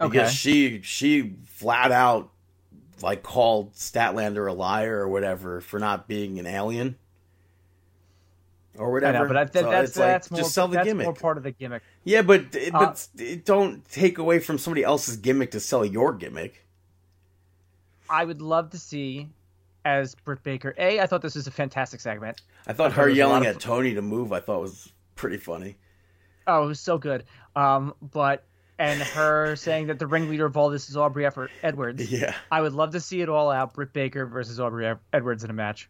because 0.00 0.28
Okay. 0.28 0.30
she 0.30 0.80
she 0.82 1.36
flat 1.44 1.92
out 1.92 2.30
like 3.02 3.22
called 3.22 3.74
Statlander 3.74 4.48
a 4.50 4.52
liar 4.54 4.98
or 5.00 5.08
whatever 5.08 5.60
for 5.60 5.78
not 5.78 6.08
being 6.08 6.38
an 6.38 6.46
alien, 6.46 6.96
or 8.78 8.88
I 8.88 8.92
whatever. 8.92 9.18
know, 9.20 9.26
but 9.26 9.36
I, 9.36 9.44
that, 9.44 9.52
So 9.54 9.70
that's 9.70 9.88
it's 9.90 9.98
like, 9.98 10.06
that's 10.06 10.30
more 10.30 10.40
just 10.40 10.54
sell 10.54 10.68
the 10.68 10.76
that's 10.76 10.86
gimmick. 10.88 11.04
more 11.04 11.14
part 11.14 11.36
of 11.36 11.42
the 11.44 11.52
gimmick. 11.52 11.82
Yeah, 12.04 12.22
but 12.22 12.54
it, 12.54 12.74
Uh, 12.74 12.78
but 12.78 13.08
it 13.18 13.44
don't 13.44 13.84
take 13.90 14.18
away 14.18 14.38
from 14.38 14.58
somebody 14.58 14.82
else's 14.82 15.16
gimmick 15.16 15.50
to 15.52 15.60
sell 15.60 15.84
your 15.84 16.12
gimmick. 16.14 16.64
I 18.08 18.24
would 18.24 18.40
love 18.42 18.70
to 18.70 18.78
see 18.78 19.28
as 19.86 20.16
Britt 20.16 20.42
Baker. 20.42 20.74
A, 20.78 20.98
I 21.00 21.06
thought 21.06 21.22
this 21.22 21.36
was 21.36 21.46
a 21.46 21.50
fantastic 21.52 22.00
segment. 22.00 22.42
I 22.66 22.72
thought 22.72 22.86
I 22.86 22.94
thought 22.94 23.00
her 23.04 23.08
yelling 23.08 23.46
at 23.46 23.60
Tony 23.60 23.94
to 23.94 24.02
move. 24.02 24.32
I 24.32 24.40
thought 24.40 24.60
was 24.60 24.92
pretty 25.14 25.36
funny. 25.38 25.76
Oh, 26.48 26.64
it 26.64 26.66
was 26.66 26.80
so 26.80 26.98
good. 26.98 27.22
Um, 27.54 27.94
but 28.02 28.44
and 28.80 29.00
her 29.00 29.54
saying 29.56 29.86
that 29.86 30.00
the 30.00 30.06
ringleader 30.08 30.44
of 30.44 30.56
all 30.56 30.70
this 30.70 30.90
is 30.90 30.96
Aubrey 30.96 31.24
Effort- 31.24 31.52
Edwards. 31.62 32.10
Yeah, 32.10 32.34
I 32.50 32.60
would 32.60 32.72
love 32.72 32.90
to 32.90 33.00
see 33.00 33.20
it 33.20 33.28
all 33.28 33.48
out. 33.48 33.74
Britt 33.74 33.92
Baker 33.92 34.26
versus 34.26 34.58
Aubrey 34.58 34.92
Edwards 35.12 35.44
in 35.44 35.50
a 35.50 35.54
match. 35.54 35.88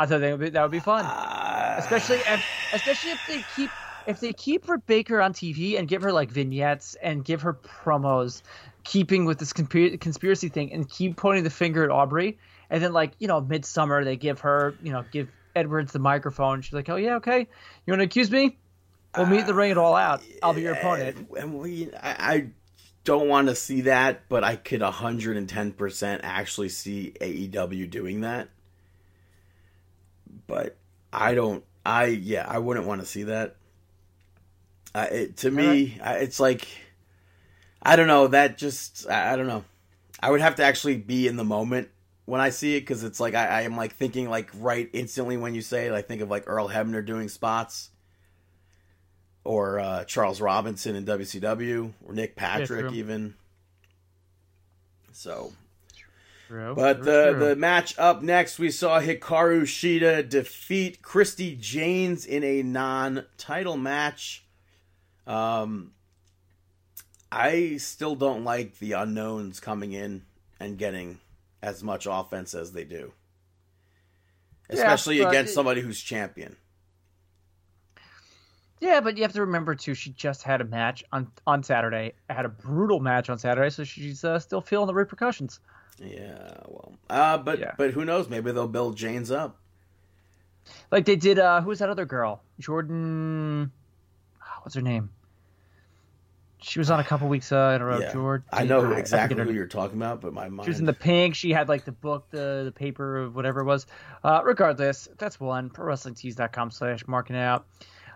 I 0.00 0.06
thought 0.06 0.20
that 0.20 0.30
would 0.32 0.40
be, 0.40 0.50
that 0.50 0.62
would 0.62 0.70
be 0.70 0.80
fun, 0.80 1.04
Uh, 1.04 1.76
especially 1.78 2.18
if, 2.18 2.44
especially 2.72 3.10
if 3.12 3.20
they 3.28 3.44
keep 3.56 3.70
if 4.06 4.20
they 4.20 4.32
keep 4.32 4.66
Britt 4.66 4.86
Baker 4.86 5.20
on 5.20 5.32
TV 5.32 5.78
and 5.78 5.86
give 5.86 6.02
her 6.02 6.12
like 6.12 6.30
vignettes 6.30 6.96
and 7.02 7.24
give 7.24 7.42
her 7.42 7.54
promos, 7.54 8.42
keeping 8.88 9.26
with 9.26 9.38
this 9.38 9.52
conspiracy 9.52 10.48
thing 10.48 10.72
and 10.72 10.88
keep 10.88 11.16
pointing 11.16 11.44
the 11.44 11.50
finger 11.50 11.84
at 11.84 11.90
Aubrey, 11.90 12.38
and 12.70 12.82
then 12.82 12.94
like 12.94 13.12
you 13.18 13.28
know 13.28 13.40
midsummer 13.40 14.02
they 14.02 14.16
give 14.16 14.40
her 14.40 14.74
you 14.82 14.92
know 14.92 15.04
give 15.12 15.28
Edwards 15.54 15.92
the 15.92 15.98
microphone. 15.98 16.62
She's 16.62 16.72
like, 16.72 16.88
oh 16.88 16.96
yeah, 16.96 17.16
okay, 17.16 17.40
you 17.40 17.92
want 17.92 18.00
to 18.00 18.04
accuse 18.04 18.30
me? 18.30 18.56
We'll 19.16 19.26
meet 19.26 19.46
the 19.46 19.54
ring 19.54 19.70
it 19.70 19.78
all 19.78 19.94
out. 19.94 20.22
I'll 20.42 20.54
be 20.54 20.62
your 20.62 20.74
opponent. 20.74 21.28
And 21.36 21.58
we, 21.58 21.90
I, 21.94 22.34
I 22.34 22.46
don't 23.04 23.28
want 23.28 23.48
to 23.48 23.54
see 23.54 23.82
that, 23.82 24.28
but 24.28 24.44
I 24.44 24.56
could 24.56 24.80
110% 24.80 26.20
actually 26.22 26.68
see 26.68 27.14
AEW 27.20 27.90
doing 27.90 28.20
that. 28.20 28.48
But 30.46 30.76
I 31.12 31.34
don't, 31.34 31.64
I, 31.84 32.06
yeah, 32.06 32.46
I 32.46 32.58
wouldn't 32.58 32.86
want 32.86 33.00
to 33.00 33.06
see 33.06 33.24
that. 33.24 33.56
Uh, 34.94 35.06
it, 35.10 35.36
to 35.38 35.50
me, 35.50 35.98
I, 36.02 36.18
it's 36.18 36.38
like, 36.38 36.68
I 37.82 37.96
don't 37.96 38.06
know, 38.06 38.26
that 38.28 38.58
just, 38.58 39.08
I, 39.08 39.32
I 39.32 39.36
don't 39.36 39.46
know. 39.46 39.64
I 40.20 40.30
would 40.30 40.40
have 40.40 40.56
to 40.56 40.64
actually 40.64 40.96
be 40.96 41.28
in 41.28 41.36
the 41.36 41.44
moment 41.44 41.88
when 42.24 42.40
I 42.40 42.50
see 42.50 42.76
it 42.76 42.80
because 42.80 43.04
it's 43.04 43.20
like, 43.20 43.34
I, 43.34 43.46
I 43.46 43.60
am 43.62 43.76
like 43.76 43.92
thinking 43.92 44.28
like 44.28 44.50
right 44.58 44.90
instantly 44.92 45.36
when 45.36 45.54
you 45.54 45.62
say 45.62 45.86
it, 45.86 45.92
I 45.92 46.02
think 46.02 46.20
of 46.20 46.28
like 46.28 46.44
Earl 46.46 46.68
Hebner 46.68 47.04
doing 47.04 47.28
spots 47.28 47.90
or 49.48 49.80
uh, 49.80 50.04
Charles 50.04 50.42
Robinson 50.42 50.94
in 50.94 51.06
WCW, 51.06 51.92
or 52.04 52.12
Nick 52.12 52.36
Patrick 52.36 52.88
true. 52.88 52.90
even. 52.90 53.34
So, 55.12 55.52
True, 56.48 56.74
but 56.74 57.02
the 57.02 57.32
true. 57.32 57.48
the 57.48 57.56
match 57.56 57.98
up 57.98 58.22
next, 58.22 58.58
we 58.58 58.70
saw 58.70 59.00
Hikaru 59.00 59.62
Shida 59.62 60.28
defeat 60.28 61.00
Christy 61.00 61.56
Janes 61.58 62.26
in 62.26 62.44
a 62.44 62.62
non-title 62.62 63.78
match. 63.78 64.44
Um, 65.26 65.92
I 67.30 67.76
still 67.76 68.14
don't 68.14 68.44
like 68.44 68.78
the 68.78 68.92
unknowns 68.92 69.60
coming 69.60 69.92
in 69.92 70.22
and 70.58 70.78
getting 70.78 71.18
as 71.62 71.82
much 71.82 72.06
offense 72.10 72.54
as 72.54 72.72
they 72.72 72.84
do, 72.84 73.12
especially 74.70 75.20
but 75.20 75.28
against 75.28 75.52
it- 75.52 75.54
somebody 75.54 75.80
who's 75.82 76.00
champion. 76.00 76.56
Yeah, 78.80 79.00
but 79.00 79.16
you 79.16 79.24
have 79.24 79.32
to 79.32 79.40
remember 79.40 79.74
too. 79.74 79.94
She 79.94 80.10
just 80.10 80.44
had 80.44 80.60
a 80.60 80.64
match 80.64 81.02
on 81.12 81.30
on 81.46 81.64
Saturday. 81.64 82.12
Had 82.30 82.44
a 82.44 82.48
brutal 82.48 83.00
match 83.00 83.28
on 83.28 83.36
Saturday, 83.36 83.70
so 83.70 83.82
she's 83.82 84.22
uh, 84.22 84.38
still 84.38 84.60
feeling 84.60 84.86
the 84.86 84.94
repercussions. 84.94 85.58
Yeah, 85.98 86.60
well, 86.68 86.92
uh, 87.10 87.38
but 87.38 87.58
Yeah. 87.58 87.74
but 87.76 87.90
who 87.90 88.04
knows? 88.04 88.28
Maybe 88.28 88.52
they'll 88.52 88.68
build 88.68 88.96
Janes 88.96 89.32
up. 89.32 89.58
Like 90.92 91.06
they 91.06 91.16
did. 91.16 91.40
Uh, 91.40 91.60
who 91.60 91.70
was 91.70 91.80
that 91.80 91.90
other 91.90 92.04
girl? 92.06 92.40
Jordan. 92.60 93.72
What's 94.62 94.76
her 94.76 94.80
name? 94.82 95.10
She 96.60 96.78
was 96.78 96.90
on 96.90 97.00
a 97.00 97.04
couple 97.04 97.28
weeks 97.28 97.52
uh, 97.52 97.72
in 97.76 97.82
a 97.82 97.84
row. 97.84 97.98
Yeah. 97.98 98.12
Jordan. 98.12 98.46
I 98.52 98.64
know 98.64 98.80
forget 98.82 98.98
exactly 98.98 99.38
her 99.38 99.44
who 99.44 99.52
you're 99.52 99.66
talking 99.66 99.96
about, 99.96 100.20
but 100.20 100.32
my 100.32 100.48
mind. 100.48 100.66
She 100.66 100.70
was 100.70 100.80
in 100.80 100.86
the 100.86 100.92
pink. 100.92 101.34
She 101.34 101.52
had 101.52 101.68
like 101.68 101.84
the 101.84 101.92
book, 101.92 102.30
the 102.30 102.62
the 102.64 102.72
paper, 102.72 103.22
or 103.22 103.30
whatever 103.30 103.60
it 103.60 103.64
was. 103.64 103.86
Uh, 104.24 104.40
regardless, 104.44 105.08
that's 105.18 105.38
one. 105.38 105.70
ProWrestlingTees.com 105.70 106.70
slash 106.70 107.06
marking 107.06 107.36
out. 107.36 107.66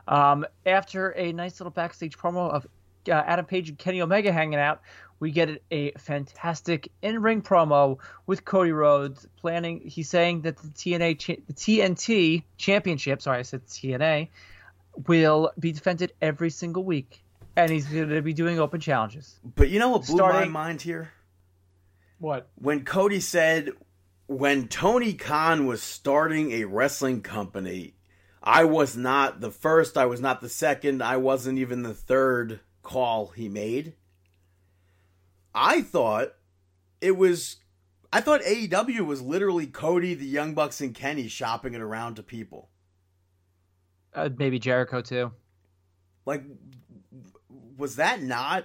Um, 0.08 0.44
after 0.66 1.10
a 1.10 1.32
nice 1.32 1.60
little 1.60 1.70
backstage 1.70 2.18
promo 2.18 2.50
of 2.50 2.66
uh, 3.08 3.12
Adam 3.12 3.44
Page 3.44 3.68
and 3.68 3.78
Kenny 3.78 4.02
Omega 4.02 4.32
hanging 4.32 4.58
out, 4.58 4.80
we 5.20 5.30
get 5.30 5.62
a 5.70 5.92
fantastic 5.92 6.90
in-ring 7.00 7.42
promo 7.42 7.98
with 8.26 8.44
Cody 8.44 8.72
Rhodes 8.72 9.26
planning. 9.36 9.80
He's 9.84 10.08
saying 10.08 10.42
that 10.42 10.56
the 10.56 10.68
TNA, 10.68 11.18
cha- 11.18 11.42
the 11.46 11.52
TNT 11.52 12.42
Championship, 12.56 13.22
sorry, 13.22 13.38
I 13.38 13.42
said 13.42 13.64
TNA, 13.66 14.28
will 15.06 15.52
be 15.58 15.70
defended 15.70 16.12
every 16.20 16.50
single 16.50 16.84
week, 16.84 17.22
and 17.56 17.70
he's 17.70 17.86
going 17.86 18.08
to 18.08 18.22
be 18.22 18.32
doing 18.32 18.58
open 18.58 18.80
challenges. 18.80 19.38
But 19.44 19.68
you 19.68 19.78
know 19.78 19.90
what 19.90 20.06
blew 20.06 20.18
my 20.18 20.46
mind 20.46 20.82
here? 20.82 21.12
What? 22.18 22.48
When 22.54 22.84
Cody 22.84 23.20
said, 23.20 23.70
when 24.26 24.68
Tony 24.68 25.14
Khan 25.14 25.66
was 25.66 25.82
starting 25.82 26.52
a 26.52 26.64
wrestling 26.64 27.22
company, 27.22 27.94
I 28.42 28.64
was 28.64 28.96
not 28.96 29.40
the 29.40 29.50
first, 29.50 29.96
I 29.96 30.06
was 30.06 30.20
not 30.20 30.40
the 30.40 30.48
second, 30.48 31.02
I 31.02 31.16
wasn't 31.16 31.58
even 31.58 31.82
the 31.82 31.94
third 31.94 32.60
call 32.82 33.28
he 33.28 33.48
made. 33.48 33.94
I 35.54 35.82
thought 35.82 36.34
it 37.00 37.16
was. 37.16 37.56
I 38.14 38.20
thought 38.20 38.42
AEW 38.42 39.06
was 39.06 39.22
literally 39.22 39.66
Cody, 39.66 40.14
the 40.14 40.26
Young 40.26 40.52
Bucks, 40.52 40.80
and 40.82 40.94
Kenny 40.94 41.28
shopping 41.28 41.72
it 41.74 41.80
around 41.80 42.16
to 42.16 42.22
people. 42.22 42.68
Uh, 44.14 44.28
maybe 44.36 44.58
Jericho 44.58 45.00
too. 45.00 45.32
like 46.26 46.44
was 47.76 47.96
that 47.96 48.22
not 48.22 48.64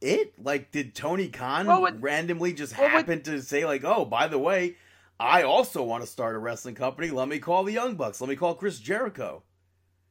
it 0.00 0.32
like 0.42 0.70
did 0.70 0.94
tony 0.94 1.28
khan 1.28 1.66
Well, 1.66 1.80
what- 1.82 2.00
randomly 2.00 2.52
just 2.52 2.76
well, 2.76 2.84
what- 2.86 2.92
happen 2.92 3.22
to 3.22 3.42
say 3.42 3.64
like 3.64 3.84
oh 3.84 4.04
by 4.04 4.28
the 4.28 4.38
way 4.38 4.76
i 5.18 5.42
also 5.42 5.82
want 5.82 6.02
to 6.04 6.06
start 6.08 6.36
a 6.36 6.38
wrestling 6.38 6.74
company 6.76 7.10
let 7.10 7.28
me 7.28 7.38
call 7.38 7.64
the 7.64 7.72
young 7.72 7.96
bucks 7.96 8.20
let 8.20 8.30
me 8.30 8.36
call 8.36 8.54
chris 8.54 8.78
jericho 8.78 9.42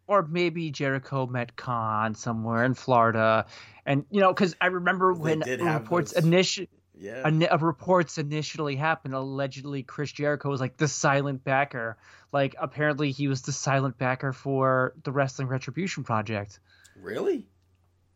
or 0.07 0.25
maybe 0.25 0.71
Jericho 0.71 1.27
met 1.27 1.55
Khan 1.57 2.15
somewhere 2.15 2.63
in 2.63 2.73
Florida, 2.73 3.45
and 3.85 4.05
you 4.09 4.21
know, 4.21 4.33
because 4.33 4.55
I 4.61 4.67
remember 4.67 5.13
They 5.13 5.19
when 5.19 5.39
reports 5.41 6.13
initially 6.13 6.69
yeah 6.97 7.29
reports 7.61 8.17
initially 8.17 8.75
happened. 8.77 9.13
Allegedly, 9.13 9.83
Chris 9.83 10.11
Jericho 10.11 10.49
was 10.49 10.61
like 10.61 10.77
the 10.77 10.87
silent 10.87 11.43
backer. 11.43 11.97
Like 12.31 12.55
apparently, 12.57 13.11
he 13.11 13.27
was 13.27 13.41
the 13.41 13.51
silent 13.51 13.97
backer 13.97 14.31
for 14.33 14.93
the 15.03 15.11
Wrestling 15.11 15.49
Retribution 15.49 16.03
Project. 16.05 16.59
Really 17.01 17.45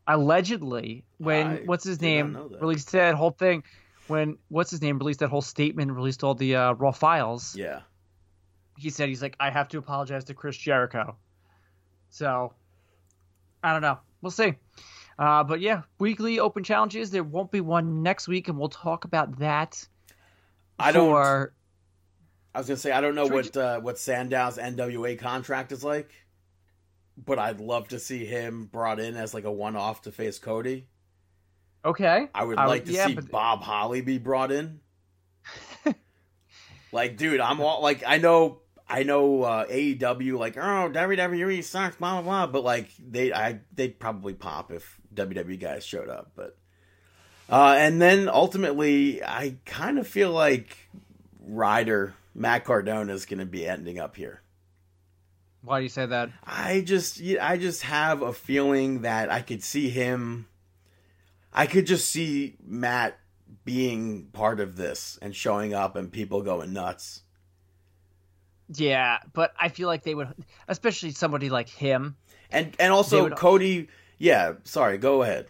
Allegedly, 0.08 1.04
when 1.18 1.46
I 1.46 1.62
what's 1.64 1.84
his 1.84 2.00
name 2.00 2.36
released 2.60 2.90
that 2.92 3.14
whole 3.14 3.30
thing, 3.30 3.62
when 4.08 4.36
what's 4.48 4.70
his 4.70 4.82
name 4.82 4.98
released 4.98 5.20
that 5.20 5.28
whole 5.28 5.42
statement, 5.42 5.92
released 5.92 6.24
all 6.24 6.34
the 6.34 6.56
uh, 6.56 6.72
raw 6.72 6.90
files. 6.90 7.54
yeah 7.56 7.80
he 8.76 8.90
said 8.90 9.08
he's 9.08 9.22
like 9.22 9.36
I 9.38 9.50
have 9.50 9.68
to 9.68 9.78
apologize 9.78 10.24
to 10.24 10.34
Chris 10.34 10.56
Jericho. 10.56 11.16
So 12.10 12.52
I 13.62 13.72
don't 13.72 13.82
know. 13.82 13.98
We'll 14.22 14.30
see. 14.30 14.54
Uh, 15.18 15.44
but 15.44 15.60
yeah, 15.60 15.82
weekly 15.98 16.40
open 16.40 16.64
challenges. 16.64 17.10
There 17.10 17.22
won't 17.22 17.50
be 17.52 17.60
one 17.60 18.02
next 18.02 18.26
week, 18.26 18.48
and 18.48 18.58
we'll 18.58 18.70
talk 18.70 19.04
about 19.04 19.38
that. 19.38 19.86
i 20.78 20.90
don't 20.90 21.10
for- 21.10 21.52
i 22.54 22.58
was 22.58 22.66
gonna 22.66 22.76
say 22.76 22.90
i 22.92 23.00
don't 23.00 23.14
know 23.14 23.26
what 23.26 23.56
uh, 23.56 23.78
what 23.80 23.98
sandow's 23.98 24.58
nwa 24.58 25.18
contract 25.18 25.70
is 25.70 25.84
like 25.84 26.10
but 27.16 27.38
i'd 27.38 27.60
love 27.60 27.88
to 27.88 27.98
see 27.98 28.24
him 28.24 28.66
brought 28.66 28.98
in 29.00 29.16
as 29.16 29.34
like 29.34 29.44
a 29.44 29.52
one-off 29.52 30.02
to 30.02 30.12
face 30.12 30.38
cody 30.38 30.86
Okay. 31.84 32.28
I 32.32 32.44
would 32.44 32.58
I 32.58 32.66
would- 32.66 32.70
like 32.70 32.84
to 32.84 32.92
yeah, 32.92 33.06
see 33.08 33.14
but- 33.14 33.28
Bob 33.30 33.60
Holly 33.62 34.02
be 34.02 34.18
brought 34.18 34.52
in. 34.52 34.78
like, 36.92 37.16
dude, 37.16 37.40
I'm 37.40 37.60
all 37.60 37.82
like, 37.82 38.02
I 38.06 38.18
know, 38.18 38.60
I 38.88 39.02
know 39.02 39.42
uh, 39.42 39.66
AEW, 39.66 40.38
like, 40.38 40.56
oh, 40.56 40.60
WWE 40.92 41.64
sucks, 41.64 41.96
blah 41.96 42.20
blah 42.20 42.22
blah, 42.22 42.46
but 42.46 42.62
like, 42.64 42.88
they, 42.98 43.32
I, 43.32 43.60
they'd 43.74 43.98
probably 43.98 44.34
pop 44.34 44.70
if 44.70 45.00
WWE 45.14 45.58
guys 45.58 45.84
showed 45.84 46.08
up, 46.08 46.32
but. 46.36 46.56
Uh, 47.50 47.74
and 47.76 48.00
then 48.00 48.28
ultimately, 48.28 49.22
I 49.22 49.56
kind 49.66 49.98
of 49.98 50.06
feel 50.06 50.30
like 50.30 50.76
Ryder 51.40 52.14
Matt 52.34 52.64
Cardona 52.64 53.12
is 53.12 53.26
going 53.26 53.40
to 53.40 53.46
be 53.46 53.66
ending 53.66 53.98
up 53.98 54.14
here. 54.16 54.41
Why 55.62 55.78
do 55.78 55.84
you 55.84 55.88
say 55.88 56.06
that? 56.06 56.30
I 56.44 56.80
just 56.80 57.20
I 57.40 57.56
just 57.56 57.82
have 57.82 58.22
a 58.22 58.32
feeling 58.32 59.02
that 59.02 59.30
I 59.30 59.40
could 59.40 59.62
see 59.62 59.88
him 59.90 60.46
I 61.52 61.66
could 61.66 61.86
just 61.86 62.10
see 62.10 62.56
Matt 62.64 63.18
being 63.64 64.26
part 64.32 64.60
of 64.60 64.76
this 64.76 65.18
and 65.20 65.36
showing 65.36 65.74
up 65.74 65.96
and 65.96 66.10
people 66.10 66.42
going 66.42 66.72
nuts. 66.72 67.22
Yeah, 68.74 69.18
but 69.34 69.52
I 69.60 69.68
feel 69.68 69.86
like 69.86 70.02
they 70.02 70.14
would, 70.14 70.28
especially 70.66 71.10
somebody 71.10 71.50
like 71.50 71.68
him. 71.68 72.16
And 72.50 72.74
and 72.78 72.92
also 72.92 73.24
would- 73.24 73.36
Cody 73.36 73.88
yeah, 74.18 74.54
sorry, 74.64 74.98
go 74.98 75.22
ahead. 75.22 75.46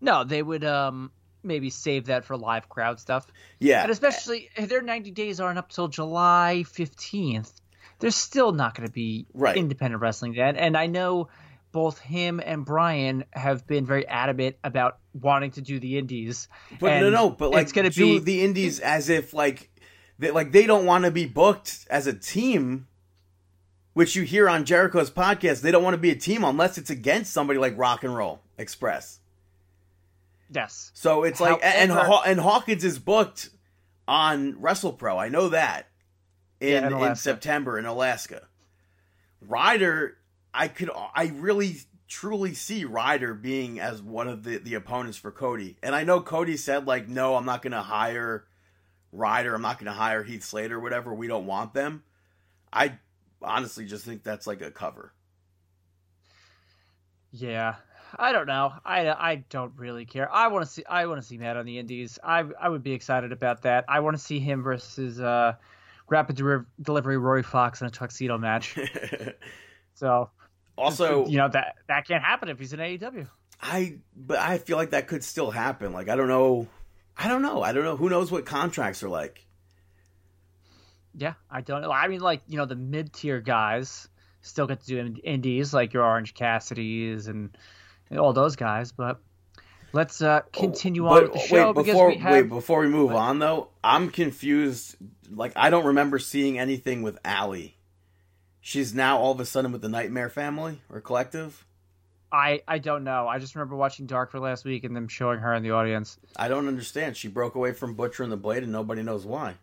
No, 0.00 0.24
they 0.24 0.42
would 0.42 0.64
um 0.64 1.10
maybe 1.42 1.70
save 1.70 2.06
that 2.06 2.24
for 2.24 2.36
live 2.36 2.68
crowd 2.68 2.98
stuff. 2.98 3.26
Yeah. 3.58 3.82
And 3.82 3.90
especially 3.92 4.48
their 4.58 4.82
90 4.82 5.12
days 5.12 5.38
aren't 5.38 5.58
up 5.58 5.68
till 5.68 5.86
July 5.86 6.64
15th. 6.66 7.52
There's 7.98 8.16
still 8.16 8.52
not 8.52 8.74
going 8.74 8.86
to 8.86 8.92
be 8.92 9.26
Right. 9.34 9.56
independent 9.56 10.02
wrestling 10.02 10.34
then. 10.34 10.56
And 10.56 10.76
I 10.76 10.86
know 10.86 11.28
both 11.72 11.98
him 11.98 12.40
and 12.44 12.64
Brian 12.64 13.24
have 13.32 13.66
been 13.66 13.84
very 13.86 14.06
adamant 14.08 14.56
about 14.64 14.98
wanting 15.12 15.50
to 15.52 15.60
do 15.60 15.78
the 15.78 15.98
indies. 15.98 16.48
But 16.80 17.00
no, 17.00 17.10
no, 17.10 17.30
but 17.30 17.50
like 17.50 17.62
it's 17.64 17.72
gonna 17.72 17.90
do 17.90 18.18
be 18.18 18.24
the 18.24 18.44
indies 18.44 18.80
as 18.80 19.08
if 19.10 19.34
like 19.34 19.70
they 20.18 20.30
like 20.30 20.52
they 20.52 20.66
don't 20.66 20.86
want 20.86 21.04
to 21.04 21.10
be 21.10 21.26
booked 21.26 21.86
as 21.90 22.06
a 22.06 22.14
team. 22.14 22.86
Which 23.92 24.14
you 24.14 24.24
hear 24.24 24.46
on 24.48 24.64
Jericho's 24.66 25.10
podcast, 25.10 25.62
they 25.62 25.70
don't 25.70 25.82
want 25.82 25.94
to 25.94 25.98
be 25.98 26.10
a 26.10 26.14
team 26.16 26.44
unless 26.44 26.76
it's 26.76 26.90
against 26.90 27.32
somebody 27.32 27.58
like 27.58 27.76
Rock 27.78 28.04
and 28.04 28.14
Roll 28.14 28.40
Express. 28.58 29.20
yes. 30.50 30.90
So 30.94 31.24
it's 31.24 31.40
like 31.40 31.60
and 31.62 31.90
However- 31.90 32.06
Haw- 32.06 32.22
and 32.22 32.40
Hawkins 32.40 32.84
is 32.84 32.98
booked 32.98 33.50
on 34.06 34.54
WrestlePro. 34.54 35.16
I 35.18 35.28
know 35.28 35.48
that 35.48 35.88
in 36.60 36.82
Yeah, 36.82 36.88
in 36.88 37.02
in, 37.10 37.16
September 37.16 37.78
in 37.78 37.86
Alaska. 37.86 38.48
Ryder, 39.40 40.16
I 40.52 40.68
could 40.68 40.90
I 41.14 41.32
really 41.34 41.76
truly 42.08 42.54
see 42.54 42.84
Ryder 42.84 43.34
being 43.34 43.80
as 43.80 44.02
one 44.02 44.28
of 44.28 44.44
the 44.44 44.58
the 44.58 44.74
opponents 44.74 45.18
for 45.18 45.30
Cody. 45.30 45.76
And 45.82 45.94
I 45.94 46.04
know 46.04 46.20
Cody 46.20 46.56
said 46.56 46.86
like 46.86 47.08
no, 47.08 47.36
I'm 47.36 47.46
not 47.46 47.62
going 47.62 47.72
to 47.72 47.82
hire 47.82 48.46
Ryder. 49.12 49.54
I'm 49.54 49.62
not 49.62 49.78
going 49.78 49.86
to 49.86 49.92
hire 49.92 50.22
Heath 50.22 50.44
Slater 50.44 50.76
or 50.76 50.80
whatever. 50.80 51.14
We 51.14 51.26
don't 51.26 51.46
want 51.46 51.74
them. 51.74 52.02
I 52.72 52.98
honestly 53.42 53.86
just 53.86 54.04
think 54.04 54.22
that's 54.22 54.46
like 54.46 54.62
a 54.62 54.70
cover. 54.70 55.12
Yeah. 57.30 57.76
I 58.18 58.32
don't 58.32 58.46
know. 58.46 58.72
I, 58.84 59.08
I 59.10 59.44
don't 59.50 59.72
really 59.76 60.04
care. 60.04 60.32
I 60.32 60.48
want 60.48 60.64
to 60.64 60.70
see 60.70 60.84
I 60.88 61.06
want 61.06 61.20
to 61.20 61.26
see 61.26 61.38
Matt 61.38 61.56
on 61.56 61.66
the 61.66 61.78
Indies. 61.78 62.18
I 62.22 62.44
I 62.60 62.68
would 62.68 62.82
be 62.82 62.92
excited 62.92 63.32
about 63.32 63.62
that. 63.62 63.84
I 63.88 64.00
want 64.00 64.16
to 64.16 64.22
see 64.22 64.38
him 64.38 64.62
versus 64.62 65.20
uh, 65.20 65.54
Rapid 66.08 66.36
Delivery 66.80 67.16
Rory 67.16 67.42
Fox 67.42 67.80
in 67.80 67.86
a 67.86 67.90
tuxedo 67.90 68.38
match. 68.38 68.78
So 69.96 70.28
also, 70.76 71.26
you 71.26 71.38
know 71.38 71.48
that 71.48 71.76
that 71.88 72.06
can't 72.06 72.22
happen 72.22 72.48
if 72.48 72.58
he's 72.58 72.72
in 72.72 72.80
AEW. 72.80 73.26
I 73.60 73.96
but 74.14 74.38
I 74.38 74.58
feel 74.58 74.76
like 74.76 74.90
that 74.90 75.08
could 75.08 75.24
still 75.24 75.50
happen. 75.50 75.92
Like 75.92 76.08
I 76.08 76.16
don't 76.16 76.28
know. 76.28 76.68
I 77.16 77.28
don't 77.28 77.42
know. 77.42 77.62
I 77.62 77.72
don't 77.72 77.84
know. 77.84 77.96
Who 77.96 78.10
knows 78.10 78.30
what 78.30 78.44
contracts 78.44 79.02
are 79.02 79.08
like? 79.08 79.46
Yeah, 81.14 81.32
I 81.50 81.62
don't 81.62 81.80
know. 81.80 81.90
I 81.90 82.08
mean, 82.08 82.20
like 82.20 82.42
you 82.46 82.58
know, 82.58 82.66
the 82.66 82.76
mid 82.76 83.12
tier 83.14 83.40
guys 83.40 84.06
still 84.42 84.66
get 84.66 84.80
to 84.80 84.86
do 84.86 85.16
indies, 85.24 85.72
like 85.72 85.94
your 85.94 86.04
Orange 86.04 86.34
Cassidy's 86.34 87.26
and, 87.26 87.56
and 88.10 88.18
all 88.18 88.34
those 88.34 88.54
guys. 88.54 88.92
But 88.92 89.18
let's 89.92 90.22
uh, 90.22 90.42
continue 90.52 91.06
on 91.06 91.14
But 91.14 91.22
with 91.24 91.32
the 91.34 91.38
show 91.38 91.66
wait, 91.66 91.74
because 91.74 91.86
before 91.92 92.08
we 92.08 92.16
have. 92.16 92.32
wait 92.32 92.48
before 92.48 92.80
we 92.80 92.88
move 92.88 93.12
on 93.12 93.38
though, 93.38 93.68
I'm 93.82 94.10
confused. 94.10 94.96
Like 95.30 95.52
I 95.56 95.70
don't 95.70 95.86
remember 95.86 96.18
seeing 96.18 96.58
anything 96.58 97.02
with 97.02 97.18
Allie. 97.24 97.76
She's 98.60 98.94
now 98.94 99.18
all 99.18 99.32
of 99.32 99.40
a 99.40 99.44
sudden 99.46 99.72
with 99.72 99.82
the 99.82 99.88
Nightmare 99.88 100.28
Family 100.28 100.80
or 100.90 101.00
Collective. 101.00 101.64
I 102.32 102.62
I 102.66 102.78
don't 102.78 103.04
know. 103.04 103.28
I 103.28 103.38
just 103.38 103.54
remember 103.54 103.76
watching 103.76 104.06
Dark 104.06 104.30
for 104.30 104.40
last 104.40 104.64
week 104.64 104.84
and 104.84 104.94
them 104.94 105.08
showing 105.08 105.38
her 105.38 105.54
in 105.54 105.62
the 105.62 105.70
audience. 105.70 106.18
I 106.36 106.48
don't 106.48 106.66
understand. 106.68 107.16
She 107.16 107.28
broke 107.28 107.54
away 107.54 107.72
from 107.72 107.94
Butcher 107.94 108.22
and 108.22 108.32
the 108.32 108.36
Blade, 108.36 108.62
and 108.62 108.72
nobody 108.72 109.02
knows 109.02 109.24
why. 109.24 109.54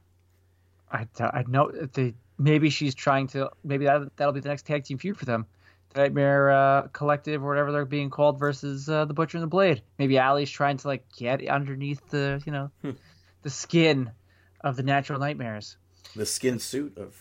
I, 0.91 1.07
I 1.19 1.43
know 1.47 1.71
they 1.71 2.13
maybe 2.37 2.69
she's 2.69 2.95
trying 2.95 3.27
to 3.27 3.49
maybe 3.63 3.85
that 3.85 4.15
that'll 4.15 4.33
be 4.33 4.39
the 4.39 4.49
next 4.49 4.65
tag 4.65 4.83
team 4.83 4.97
feud 4.97 5.17
for 5.17 5.25
them. 5.25 5.45
The 5.93 6.01
Nightmare 6.01 6.49
uh, 6.51 6.87
Collective 6.93 7.43
or 7.43 7.47
whatever 7.47 7.71
they're 7.71 7.85
being 7.85 8.09
called 8.09 8.39
versus 8.39 8.89
uh, 8.89 9.05
the 9.05 9.13
Butcher 9.13 9.37
and 9.37 9.43
the 9.43 9.47
Blade. 9.47 9.81
Maybe 9.99 10.17
Allie's 10.17 10.49
trying 10.49 10.77
to 10.77 10.87
like 10.87 11.05
get 11.17 11.47
underneath 11.47 12.01
the 12.09 12.41
you 12.45 12.51
know 12.51 12.71
Hmm. 12.81 12.91
the 13.43 13.49
skin 13.49 14.11
of 14.61 14.75
the 14.75 14.83
natural 14.83 15.19
nightmares. 15.19 15.77
The 16.15 16.25
skin 16.25 16.59
suit 16.59 16.97
of 16.97 17.15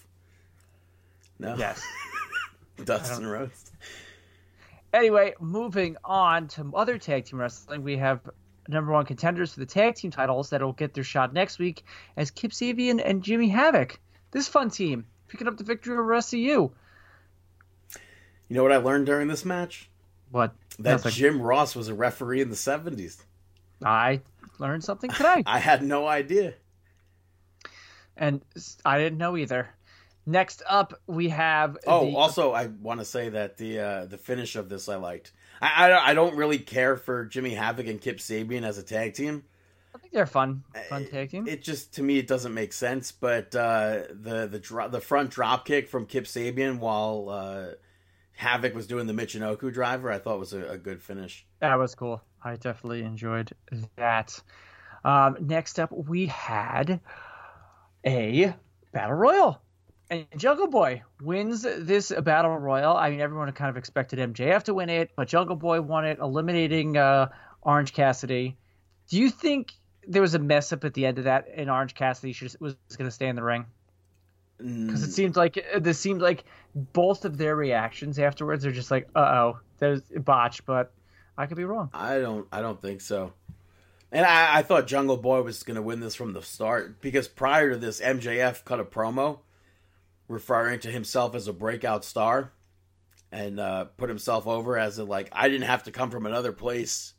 no, 1.38 1.56
Yes. 1.56 1.82
Dustin 2.84 3.26
Rhodes. 3.26 3.72
Anyway, 4.92 5.34
moving 5.40 5.96
on 6.04 6.48
to 6.48 6.70
other 6.74 6.98
tag 6.98 7.24
team 7.24 7.40
wrestling, 7.40 7.82
we 7.82 7.96
have 7.96 8.20
number 8.68 8.92
one 8.92 9.04
contenders 9.04 9.52
for 9.54 9.60
the 9.60 9.66
tag 9.66 9.94
team 9.96 10.10
titles 10.10 10.50
that 10.50 10.60
will 10.62 10.72
get 10.72 10.94
their 10.94 11.04
shot 11.04 11.32
next 11.32 11.58
week 11.58 11.84
as 12.16 12.30
Kip 12.30 12.52
Sabian 12.52 13.02
and 13.04 13.22
Jimmy 13.22 13.48
Havoc. 13.48 13.98
This 14.30 14.48
fun 14.48 14.70
team 14.70 15.06
picking 15.28 15.48
up 15.48 15.56
the 15.56 15.64
victory 15.64 15.94
over 15.96 16.14
SCU. 16.14 16.70
You 18.52 18.58
know 18.58 18.64
what 18.64 18.72
I 18.72 18.76
learned 18.76 19.06
during 19.06 19.28
this 19.28 19.46
match? 19.46 19.88
What? 20.30 20.52
That 20.78 20.90
Nothing. 20.90 21.12
Jim 21.12 21.40
Ross 21.40 21.74
was 21.74 21.88
a 21.88 21.94
referee 21.94 22.42
in 22.42 22.50
the 22.50 22.54
70s. 22.54 23.16
I 23.82 24.20
learned 24.58 24.84
something 24.84 25.08
today, 25.08 25.42
I 25.46 25.58
had 25.58 25.82
no 25.82 26.06
idea. 26.06 26.52
and 28.14 28.42
I 28.84 28.98
didn't 28.98 29.16
know 29.16 29.38
either. 29.38 29.70
Next 30.26 30.62
up, 30.68 31.00
we 31.06 31.30
have. 31.30 31.78
Oh, 31.86 32.04
the, 32.04 32.14
also, 32.14 32.52
I 32.52 32.66
want 32.66 33.00
to 33.00 33.06
say 33.06 33.30
that 33.30 33.56
the 33.56 33.80
uh, 33.80 34.04
the 34.04 34.18
finish 34.18 34.54
of 34.54 34.68
this 34.68 34.86
I 34.86 34.96
liked. 34.96 35.32
I, 35.62 35.90
I 35.90 36.10
I 36.10 36.14
don't 36.14 36.36
really 36.36 36.58
care 36.58 36.98
for 36.98 37.24
Jimmy 37.24 37.54
Havoc 37.54 37.86
and 37.86 38.02
Kip 38.02 38.18
Sabian 38.18 38.64
as 38.64 38.76
a 38.76 38.82
tag 38.82 39.14
team. 39.14 39.44
I 39.94 39.98
think 39.98 40.12
they're 40.12 40.26
fun, 40.26 40.62
fun 40.90 41.06
tag 41.06 41.30
team. 41.30 41.48
It 41.48 41.62
just 41.62 41.94
to 41.94 42.02
me 42.02 42.18
it 42.18 42.26
doesn't 42.26 42.52
make 42.52 42.74
sense. 42.74 43.12
But 43.12 43.56
uh, 43.56 44.02
the 44.10 44.46
the 44.46 44.58
dro- 44.58 44.90
the 44.90 45.00
front 45.00 45.30
drop 45.30 45.64
kick 45.64 45.88
from 45.88 46.04
Kip 46.04 46.24
Sabian 46.26 46.80
while 46.80 47.30
uh, 47.30 47.66
Havoc 48.42 48.74
was 48.74 48.88
doing 48.88 49.06
the 49.06 49.12
Michinoku 49.12 49.72
driver, 49.72 50.10
I 50.10 50.18
thought 50.18 50.40
was 50.40 50.52
a, 50.52 50.70
a 50.70 50.76
good 50.76 51.00
finish. 51.00 51.46
That 51.60 51.78
was 51.78 51.94
cool. 51.94 52.20
I 52.42 52.56
definitely 52.56 53.04
enjoyed 53.04 53.52
that. 53.96 54.38
Um, 55.04 55.36
next 55.40 55.78
up, 55.78 55.92
we 55.92 56.26
had 56.26 57.00
a 58.04 58.52
battle 58.92 59.14
royal, 59.14 59.62
and 60.10 60.26
Jungle 60.36 60.66
Boy 60.66 61.02
wins 61.20 61.62
this 61.62 62.10
battle 62.10 62.56
royal. 62.58 62.96
I 62.96 63.10
mean, 63.10 63.20
everyone 63.20 63.50
kind 63.52 63.70
of 63.70 63.76
expected 63.76 64.18
MJF 64.18 64.64
to 64.64 64.74
win 64.74 64.90
it, 64.90 65.12
but 65.16 65.28
Jungle 65.28 65.56
Boy 65.56 65.80
won 65.80 66.04
it, 66.04 66.18
eliminating 66.18 66.96
uh, 66.96 67.28
Orange 67.62 67.92
Cassidy. 67.92 68.56
Do 69.08 69.20
you 69.20 69.30
think 69.30 69.72
there 70.08 70.22
was 70.22 70.34
a 70.34 70.40
mess 70.40 70.72
up 70.72 70.84
at 70.84 70.94
the 70.94 71.06
end 71.06 71.18
of 71.18 71.24
that, 71.24 71.46
and 71.54 71.70
Orange 71.70 71.94
Cassidy 71.94 72.32
should, 72.32 72.56
was 72.60 72.74
going 72.96 73.06
to 73.06 73.12
stay 73.12 73.28
in 73.28 73.36
the 73.36 73.42
ring? 73.44 73.66
Because 74.86 75.02
it 75.02 75.10
Mm, 75.10 75.12
seemed 75.12 75.36
like 75.36 75.64
this 75.80 75.98
seemed 75.98 76.20
like 76.22 76.44
both 76.74 77.24
of 77.24 77.38
their 77.38 77.56
reactions 77.56 78.18
afterwards 78.18 78.66
are 78.66 78.72
just 78.72 78.90
like, 78.90 79.08
"Uh 79.14 79.20
oh, 79.20 79.60
there's 79.78 80.02
a 80.14 80.20
botch," 80.20 80.64
but 80.66 80.92
I 81.36 81.46
could 81.46 81.56
be 81.56 81.64
wrong. 81.64 81.90
I 81.92 82.18
don't 82.18 82.46
I 82.52 82.60
don't 82.60 82.80
think 82.80 83.00
so. 83.00 83.32
And 84.10 84.26
I, 84.26 84.58
I 84.58 84.62
thought 84.62 84.86
Jungle 84.86 85.16
Boy 85.16 85.42
was 85.42 85.62
going 85.62 85.76
to 85.76 85.82
win 85.82 86.00
this 86.00 86.14
from 86.14 86.34
the 86.34 86.42
start 86.42 87.00
because 87.00 87.28
prior 87.28 87.70
to 87.70 87.76
this, 87.78 88.00
MJF 88.00 88.64
cut 88.64 88.78
a 88.78 88.84
promo 88.84 89.38
referring 90.28 90.80
to 90.80 90.90
himself 90.90 91.34
as 91.34 91.48
a 91.48 91.52
breakout 91.52 92.04
star 92.04 92.52
and 93.30 93.58
uh, 93.58 93.84
put 93.96 94.10
himself 94.10 94.46
over 94.46 94.78
as 94.78 94.98
a 94.98 95.04
like 95.04 95.28
I 95.32 95.48
didn't 95.48 95.66
have 95.66 95.84
to 95.84 95.90
come 95.90 96.10
from 96.10 96.26
another 96.26 96.52
place 96.52 97.14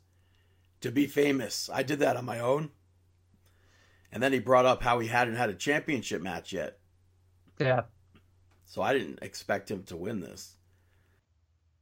to 0.80 0.92
be 0.92 1.06
famous. 1.06 1.68
I 1.72 1.82
did 1.82 1.98
that 2.00 2.16
on 2.16 2.24
my 2.24 2.38
own. 2.38 2.70
And 4.12 4.22
then 4.22 4.32
he 4.32 4.38
brought 4.38 4.66
up 4.66 4.82
how 4.82 5.00
he 5.00 5.08
hadn't 5.08 5.34
had 5.34 5.50
a 5.50 5.54
championship 5.54 6.22
match 6.22 6.52
yet, 6.52 6.78
Yeah. 7.58 7.82
so 8.66 8.82
I 8.82 8.92
didn't 8.92 9.20
expect 9.22 9.70
him 9.70 9.82
to 9.84 9.96
win 9.96 10.20
this. 10.20 10.54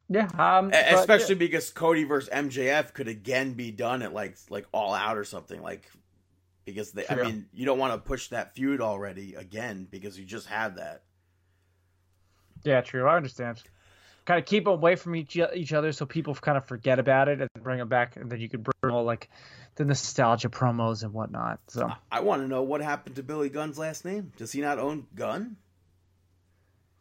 Yeah. 0.09 0.29
Um, 0.39 0.69
E- 0.69 0.71
but, 0.73 0.95
especially 0.95 1.37
because 1.37 1.71
Cody 1.71 2.05
versus 2.05 2.29
MJF 2.31 2.93
could 2.93 3.09
again 3.09 3.55
be 3.55 3.71
done 3.71 4.03
at 4.03 4.13
like 4.13 4.37
like 4.51 4.67
all 4.73 4.93
out 4.93 5.17
or 5.17 5.25
something 5.25 5.63
like 5.63 5.91
because 6.67 6.93
they, 6.93 7.05
I 7.09 7.15
mean 7.17 7.47
you 7.53 7.65
don't 7.65 7.79
want 7.79 7.95
to 7.95 7.99
push 7.99 8.29
that 8.29 8.55
feud 8.55 8.81
already 8.81 9.35
again 9.35 9.87
because 9.91 10.19
you 10.19 10.25
just 10.27 10.47
had 10.47 10.77
that. 10.77 11.03
yeah, 12.65 12.81
true. 12.83 13.07
I 13.09 13.17
understand. 13.17 13.63
Kind 14.25 14.39
of 14.39 14.47
keep 14.47 14.65
them 14.65 14.75
away 14.75 14.95
from 14.97 15.17
each 15.17 15.37
each 15.37 15.73
other 15.73 15.91
so 15.93 16.07
people 16.07 16.35
kind 16.35 16.57
of 16.57 16.65
forget 16.65 16.99
about 16.99 17.29
it 17.29 17.41
and 17.41 17.49
bring 17.61 17.79
them 17.79 17.89
back, 17.89 18.17
and 18.17 18.31
then 18.31 18.41
you 18.41 18.49
could 18.49 18.63
bring 18.63 18.93
all 18.93 19.05
like 19.05 19.29
the 19.75 19.85
nostalgia 19.85 20.49
promos 20.49 21.03
and 21.03 21.13
whatnot. 21.13 21.59
So 21.69 21.91
I 22.11 22.21
want 22.21 22.43
to 22.43 22.49
know 22.49 22.63
what 22.63 22.83
happened 22.83 23.17
to 23.17 23.23
Billy 23.23 23.49
Gunn's 23.49 23.79
last 23.79 24.05
name. 24.05 24.33
Does 24.37 24.53
he 24.53 24.61
not 24.61 24.79
own 24.79 25.07
Gunn? 25.15 25.57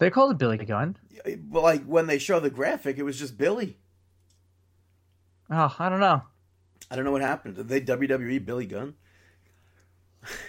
they 0.01 0.09
called 0.09 0.31
it 0.31 0.39
Billy 0.39 0.57
Gunn. 0.57 0.97
But 1.37 1.61
like 1.61 1.83
when 1.85 2.07
they 2.07 2.17
show 2.17 2.39
the 2.39 2.49
graphic, 2.49 2.97
it 2.97 3.03
was 3.03 3.19
just 3.19 3.37
Billy. 3.37 3.77
Oh, 5.51 5.75
I 5.77 5.89
don't 5.89 5.99
know. 5.99 6.23
I 6.89 6.95
don't 6.95 7.05
know 7.05 7.11
what 7.11 7.21
happened. 7.21 7.55
Did 7.55 7.67
they 7.67 7.81
WWE 7.81 8.43
Billy 8.43 8.65
Gunn? 8.65 8.95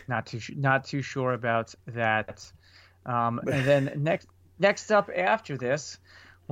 Not 0.09 0.27
too 0.27 0.41
not 0.57 0.85
too 0.85 1.03
sure 1.03 1.35
about 1.35 1.75
that. 1.87 2.51
Um, 3.05 3.41
and 3.41 3.64
then 3.66 3.93
next 3.97 4.27
next 4.59 4.91
up 4.91 5.11
after 5.14 5.59
this 5.59 5.99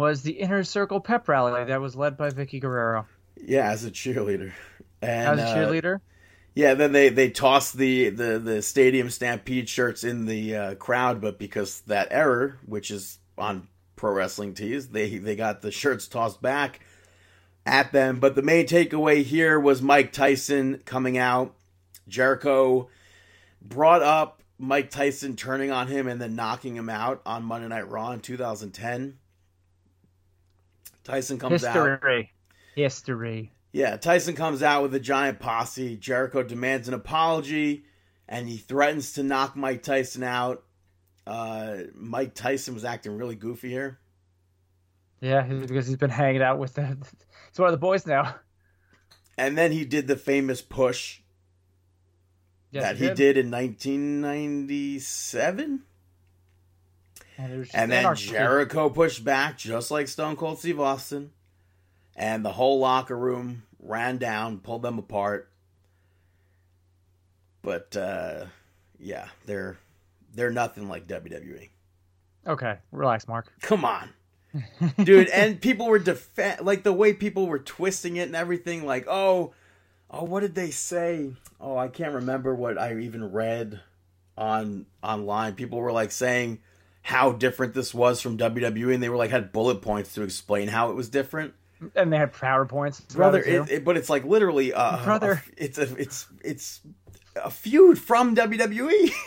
was 0.01 0.23
the 0.23 0.33
Inner 0.33 0.65
Circle 0.65 1.01
Pep 1.01 1.29
Rally 1.29 1.65
that 1.65 1.81
was 1.81 1.95
led 1.95 2.17
by 2.17 2.31
Vickie 2.31 2.61
Guerrero. 2.61 3.07
Yeah, 3.37 3.71
as 3.71 3.85
a 3.85 3.91
cheerleader. 3.91 4.53
And 5.03 5.39
As 5.39 5.39
a 5.39 5.43
uh, 5.43 5.57
cheerleader, 5.57 6.01
Yeah, 6.55 6.75
then 6.75 6.93
they 6.93 7.11
they 7.11 7.31
tossed 7.31 7.77
the 7.77 8.09
the 8.11 8.39
the 8.39 8.63
stadium 8.63 9.11
stampede 9.11 9.69
shirts 9.69 10.03
in 10.03 10.25
the 10.25 10.57
uh, 10.57 10.75
crowd, 10.75 11.21
but 11.21 11.39
because 11.39 11.83
that 11.83 12.09
error, 12.11 12.59
which 12.67 12.91
is 12.91 13.19
on 13.39 13.69
pro 13.97 14.13
wrestling 14.13 14.55
tees, 14.55 14.89
they 14.89 15.19
they 15.19 15.37
got 15.37 15.63
the 15.63 15.71
shirts 15.71 16.09
tossed 16.09 16.43
back 16.43 16.81
at 17.65 17.93
them. 17.93 18.19
But 18.21 18.35
the 18.35 18.43
main 18.43 18.67
takeaway 18.67 19.23
here 19.23 19.61
was 19.61 19.81
Mike 19.81 20.13
Tyson 20.13 20.83
coming 20.85 21.19
out. 21.19 21.55
Jericho 22.09 22.89
brought 23.63 24.03
up 24.03 24.43
Mike 24.59 24.91
Tyson 24.91 25.37
turning 25.37 25.71
on 25.71 25.87
him 25.87 26.09
and 26.09 26.21
then 26.21 26.35
knocking 26.35 26.77
him 26.77 26.89
out 26.89 27.23
on 27.25 27.45
Monday 27.45 27.69
Night 27.69 27.89
Raw 27.89 28.11
in 28.13 28.21
2010. 28.21 29.19
Tyson 31.05 31.39
comes 31.39 31.65
out. 31.65 31.75
History. 31.75 32.33
History. 32.75 33.53
Yeah, 33.73 33.97
Tyson 33.97 34.35
comes 34.35 34.63
out 34.63 34.83
with 34.83 34.95
a 34.95 35.01
giant 35.01 35.39
posse. 35.39 35.97
Jericho 35.97 36.43
demands 36.43 36.89
an 36.89 36.95
apology, 36.95 37.85
and 38.29 38.49
he 38.49 38.57
threatens 38.57 39.13
to 39.15 39.23
knock 39.23 39.57
Mike 39.57 39.83
Tyson 39.83 40.23
out. 40.23 40.65
Uh, 41.27 41.77
Mike 41.95 42.35
Tyson 42.35 42.75
was 42.75 42.85
acting 42.85 43.17
really 43.17 43.37
goofy 43.37 43.69
here. 43.69 44.01
Yeah, 45.21 45.43
because 45.43 45.87
he's 45.87 45.97
been 45.97 46.11
hanging 46.11 46.43
out 46.43 46.59
with 46.59 46.75
the. 46.75 46.97
He's 47.51 47.59
one 47.59 47.69
of 47.69 47.73
the 47.73 47.79
boys 47.79 48.07
now. 48.07 48.37
And 49.37 49.57
then 49.57 49.73
he 49.73 49.85
did 49.85 50.07
the 50.07 50.17
famous 50.17 50.61
push 50.61 51.21
Yes, 52.71 52.85
that 52.85 52.97
he 52.97 53.13
did 53.15 53.37
in 53.37 53.51
1997. 53.51 55.83
And, 57.41 57.53
it 57.53 57.59
was 57.59 57.69
just 57.69 57.77
And 57.77 57.91
then. 57.91 58.15
Jericho 58.15 58.91
pushed 58.91 59.25
back, 59.25 59.57
just 59.57 59.91
like 59.91 60.09
Stone 60.09 60.37
Cold 60.37 60.59
Steve 60.59 60.79
Austin. 60.81 61.31
And 62.15 62.45
the 62.45 62.53
whole 62.53 62.79
locker 62.79 63.17
room 63.17 63.63
ran 63.79 64.19
down, 64.19 64.59
pulled 64.59 64.83
them 64.83 64.99
apart. 64.99 65.49
But 67.63 67.97
uh, 67.97 68.47
yeah, 68.99 69.29
they're 69.47 69.79
they're 70.35 70.51
nothing 70.51 70.89
like 70.89 71.07
WWE. 71.07 71.69
Okay, 72.47 72.79
relax, 72.93 73.29
Mark. 73.29 73.53
Come 73.63 73.85
on, 73.85 74.11
dude. 75.05 75.29
And 75.29 75.61
people 75.61 75.87
were 75.87 75.99
defend 75.99 76.63
like 76.63 76.83
the 76.83 76.93
way 76.93 77.13
people 77.13 77.47
were 77.47 77.59
twisting 77.59 78.17
it 78.17 78.27
and 78.27 78.37
everything. 78.37 78.85
Like, 78.85 79.07
oh, 79.09 79.53
oh, 80.11 80.25
what 80.25 80.41
did 80.41 80.55
they 80.55 80.71
say? 80.71 81.33
Oh, 81.61 81.77
I 81.77 81.89
can't 81.89 82.15
remember 82.15 82.55
what 82.55 82.79
I 82.79 82.99
even 82.99 83.31
read 83.33 83.81
on 84.37 84.87
online. 85.03 85.55
People 85.55 85.79
were 85.79 85.93
like 85.93 86.13
saying 86.13 86.61
how 87.03 87.33
different 87.33 87.75
this 87.75 87.95
was 87.95 88.21
from 88.21 88.37
WWE, 88.39 88.93
and 88.95 89.03
they 89.03 89.09
were 89.09 89.17
like 89.17 89.31
had 89.31 89.53
bullet 89.53 89.83
points 89.83 90.15
to 90.15 90.23
explain 90.23 90.69
how 90.69 90.91
it 90.91 90.95
was 90.95 91.09
different. 91.09 91.55
And 91.95 92.13
they 92.13 92.19
had 92.19 92.35
PowerPoints. 92.35 93.15
Brother, 93.15 93.43
it, 93.43 93.71
it, 93.71 93.85
but 93.85 93.97
it's 93.97 94.11
like 94.11 94.25
literally, 94.25 94.73
uh, 94.75 95.03
Brother. 95.05 95.43
a- 95.59 95.65
it's 95.65 95.79
a 95.79 95.95
it's 95.97 96.27
it's 96.45 96.81
a 97.37 97.51
feud 97.51 97.99
from. 97.99 98.35
WWE. 98.37 99.11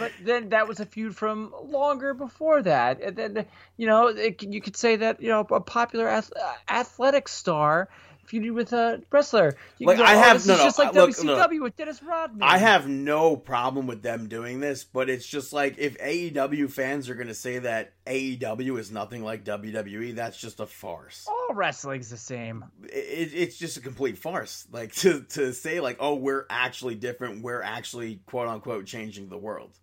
But 0.00 0.10
then 0.24 0.48
that 0.48 0.66
was 0.66 0.80
a 0.80 0.86
feud 0.86 1.14
from 1.14 1.54
longer 1.66 2.12
before 2.12 2.62
that. 2.62 3.00
And 3.00 3.14
then, 3.14 3.46
you 3.76 3.86
know, 3.86 4.08
it, 4.08 4.42
you 4.42 4.60
could 4.60 4.76
say 4.76 4.96
that, 4.96 5.22
you 5.22 5.28
know, 5.28 5.46
a 5.52 5.60
popular 5.60 6.08
ath- 6.08 6.32
uh, 6.34 6.52
athletic 6.68 7.28
star 7.28 7.88
feuded 8.30 8.52
with 8.54 8.72
a 8.72 9.02
wrestler. 9.10 9.56
You 9.78 9.86
Like, 9.86 9.98
go, 9.98 10.04
I 10.04 10.14
oh, 10.14 10.18
have- 10.18 10.36
this 10.38 10.46
no, 10.46 10.56
no, 10.56 10.62
just 10.64 10.78
like 10.78 10.88
uh, 10.88 11.00
look, 11.00 11.10
WCW 11.10 11.24
look. 11.52 11.62
with 11.62 11.76
Dennis 11.76 12.02
Rodman. 12.02 12.42
I 12.42 12.58
have 12.58 12.88
no 12.88 13.36
problem 13.36 13.86
with 13.86 14.02
them 14.02 14.28
doing 14.28 14.60
this, 14.60 14.84
but 14.84 15.08
it's 15.08 15.26
just 15.26 15.52
like 15.52 15.76
if 15.78 15.96
AEW 15.98 16.70
fans 16.70 17.08
are 17.08 17.14
going 17.14 17.28
to 17.28 17.34
say 17.34 17.58
that 17.60 17.94
AEW 18.06 18.78
is 18.78 18.90
nothing 18.90 19.22
like 19.24 19.44
WWE, 19.44 20.14
that's 20.14 20.38
just 20.40 20.60
a 20.60 20.66
farce. 20.66 21.26
all 21.28 21.54
wrestling's 21.54 22.10
the 22.10 22.16
same. 22.16 22.64
It, 22.84 23.30
it's 23.34 23.58
just 23.58 23.76
a 23.76 23.80
complete 23.80 24.18
farce. 24.18 24.66
Like 24.70 24.94
to 24.96 25.22
to 25.22 25.52
say 25.52 25.80
like, 25.80 25.96
oh, 26.00 26.14
we're 26.16 26.46
actually 26.50 26.94
different. 26.94 27.42
We're 27.42 27.62
actually 27.62 28.20
quote 28.26 28.48
unquote 28.48 28.86
changing 28.86 29.28
the 29.28 29.38
world. 29.38 29.78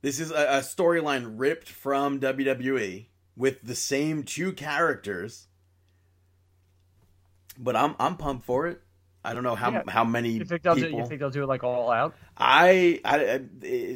This 0.00 0.20
is 0.20 0.30
a, 0.30 0.34
a 0.58 0.60
storyline 0.60 1.34
ripped 1.38 1.68
from 1.68 2.20
WWE 2.20 3.06
with 3.36 3.62
the 3.62 3.74
same 3.74 4.22
two 4.22 4.52
characters. 4.52 5.47
But 7.58 7.74
I'm 7.76 7.94
I'm 7.98 8.16
pumped 8.16 8.44
for 8.46 8.66
it. 8.68 8.80
I 9.24 9.34
don't 9.34 9.42
know 9.42 9.56
how 9.56 9.72
Yeah. 9.72 9.82
how 9.88 10.04
many 10.04 10.30
You 10.30 10.44
think 10.44 10.62
they'll 10.62 10.74
do? 10.76 10.84
people. 10.84 11.00
You 11.00 11.06
think 11.06 11.20
they'll 11.20 11.28
do 11.30 11.42
it 11.42 11.46
like 11.48 11.64
all 11.64 11.90
out? 11.90 12.14
I, 12.36 13.00
I 13.04 13.40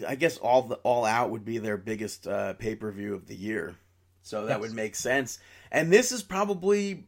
I 0.09 0.15
guess 0.17 0.37
all 0.39 0.63
the 0.63 0.75
all 0.77 1.05
out 1.05 1.31
would 1.31 1.45
be 1.45 1.59
their 1.59 1.77
biggest 1.77 2.27
uh, 2.27 2.55
pay 2.55 2.75
per 2.75 2.91
view 2.91 3.15
of 3.15 3.27
the 3.29 3.37
year, 3.37 3.77
so 4.23 4.47
that 4.47 4.55
Yes. 4.55 4.61
would 4.61 4.75
make 4.75 4.97
sense. 4.97 5.39
And 5.71 5.93
this 5.93 6.11
is 6.11 6.23
probably, 6.25 7.05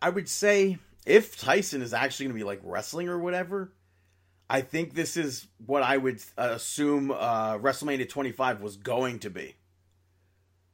I 0.00 0.10
would 0.10 0.28
say, 0.28 0.78
if 1.04 1.38
Tyson 1.40 1.82
is 1.82 1.92
actually 1.92 2.26
going 2.26 2.36
to 2.36 2.40
be 2.40 2.44
like 2.46 2.60
wrestling 2.62 3.08
or 3.08 3.18
whatever, 3.18 3.72
I 4.48 4.60
think 4.60 4.94
this 4.94 5.16
is 5.16 5.48
what 5.66 5.82
I 5.82 5.96
would 5.96 6.22
assume 6.38 7.10
uh, 7.10 7.58
WrestleMania 7.58 8.08
25 8.08 8.62
was 8.62 8.76
going 8.76 9.18
to 9.20 9.28
be 9.30 9.56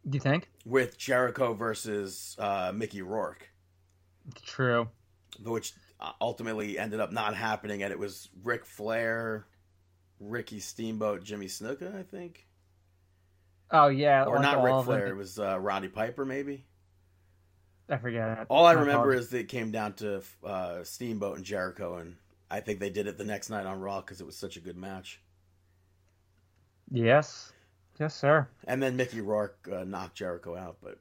Do 0.09 0.17
you 0.17 0.21
think? 0.21 0.49
with 0.67 0.99
Jericho 0.99 1.55
versus 1.55 2.37
uh, 2.39 2.71
Mickey 2.75 3.01
Rourke, 3.03 3.49
True. 4.45 4.89
which 5.43 5.73
uh, 6.01 6.13
ultimately 6.21 6.79
ended 6.79 7.01
up 7.01 7.13
not 7.13 7.35
happening, 7.35 7.83
and 7.83 7.93
it 7.93 7.99
was 7.99 8.29
Ric 8.43 8.65
Flair, 8.65 9.47
Ricky 10.21 10.61
Steamboat, 10.61 11.25
Jimmy 11.25 11.47
Snuka, 11.47 11.99
I 11.99 12.03
think. 12.03 12.47
Oh 13.71 13.89
yeah, 13.89 14.25
or 14.25 14.37
like 14.37 14.43
not 14.43 14.63
Ric. 14.63 14.85
Flair. 14.85 15.07
It 15.09 15.17
was 15.17 15.39
uh, 15.39 15.59
Roddy 15.59 15.89
Piper, 15.89 16.25
maybe. 16.25 16.65
I 17.89 17.99
forget. 17.99 18.47
All 18.49 18.65
I 18.65 18.73
remember 18.73 19.13
is 19.13 19.29
that 19.31 19.41
it 19.41 19.49
came 19.49 19.71
down 19.71 19.93
to 19.95 20.23
uh, 20.45 20.83
Steamboat 20.85 21.37
and 21.37 21.45
Jericho, 21.45 21.97
and 21.97 22.17
I 22.51 22.61
think 22.61 22.81
they 22.81 22.91
did 22.91 23.07
it 23.07 23.19
the 23.19 23.25
next 23.25 23.51
night 23.51 23.67
on 23.67 23.81
Raw 23.81 24.01
because 24.01 24.21
it 24.21 24.27
was 24.27 24.37
such 24.37 24.57
a 24.57 24.61
good 24.61 24.77
match. 24.77 25.21
yes, 26.91 27.53
yes, 27.99 28.15
sir. 28.15 28.49
And 28.67 28.83
then 28.83 28.97
Mickey 28.97 29.21
Rourke 29.21 29.69
uh, 29.71 29.85
knocked 29.85 30.17
Jericho 30.17 30.57
out, 30.57 30.77
but 30.83 30.99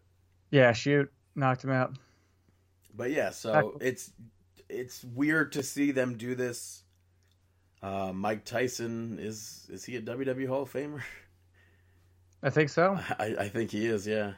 Yeah, 0.52 0.72
shoot, 0.74 1.12
knocked 1.36 1.64
him 1.64 1.72
out. 1.72 1.96
But 2.94 3.12
yeah, 3.12 3.32
so 3.32 3.78
it's 3.82 4.12
it's 4.70 5.04
weird 5.04 5.52
to 5.54 5.64
see 5.64 5.92
them 5.92 6.16
do 6.18 6.36
this. 6.36 6.84
Uh, 7.82 8.12
Mike 8.14 8.46
Tyson 8.46 9.18
is 9.20 9.68
is 9.72 9.84
he 9.84 9.96
a 9.98 10.02
WWE 10.02 10.48
Hall 10.48 10.62
of 10.64 10.72
Famer? 10.72 11.02
I 12.42 12.50
think 12.50 12.70
so. 12.70 12.98
I, 13.20 13.36
I 13.40 13.50
think 13.50 13.72
he 13.72 13.86
is. 13.88 14.06
Yeah. 14.08 14.34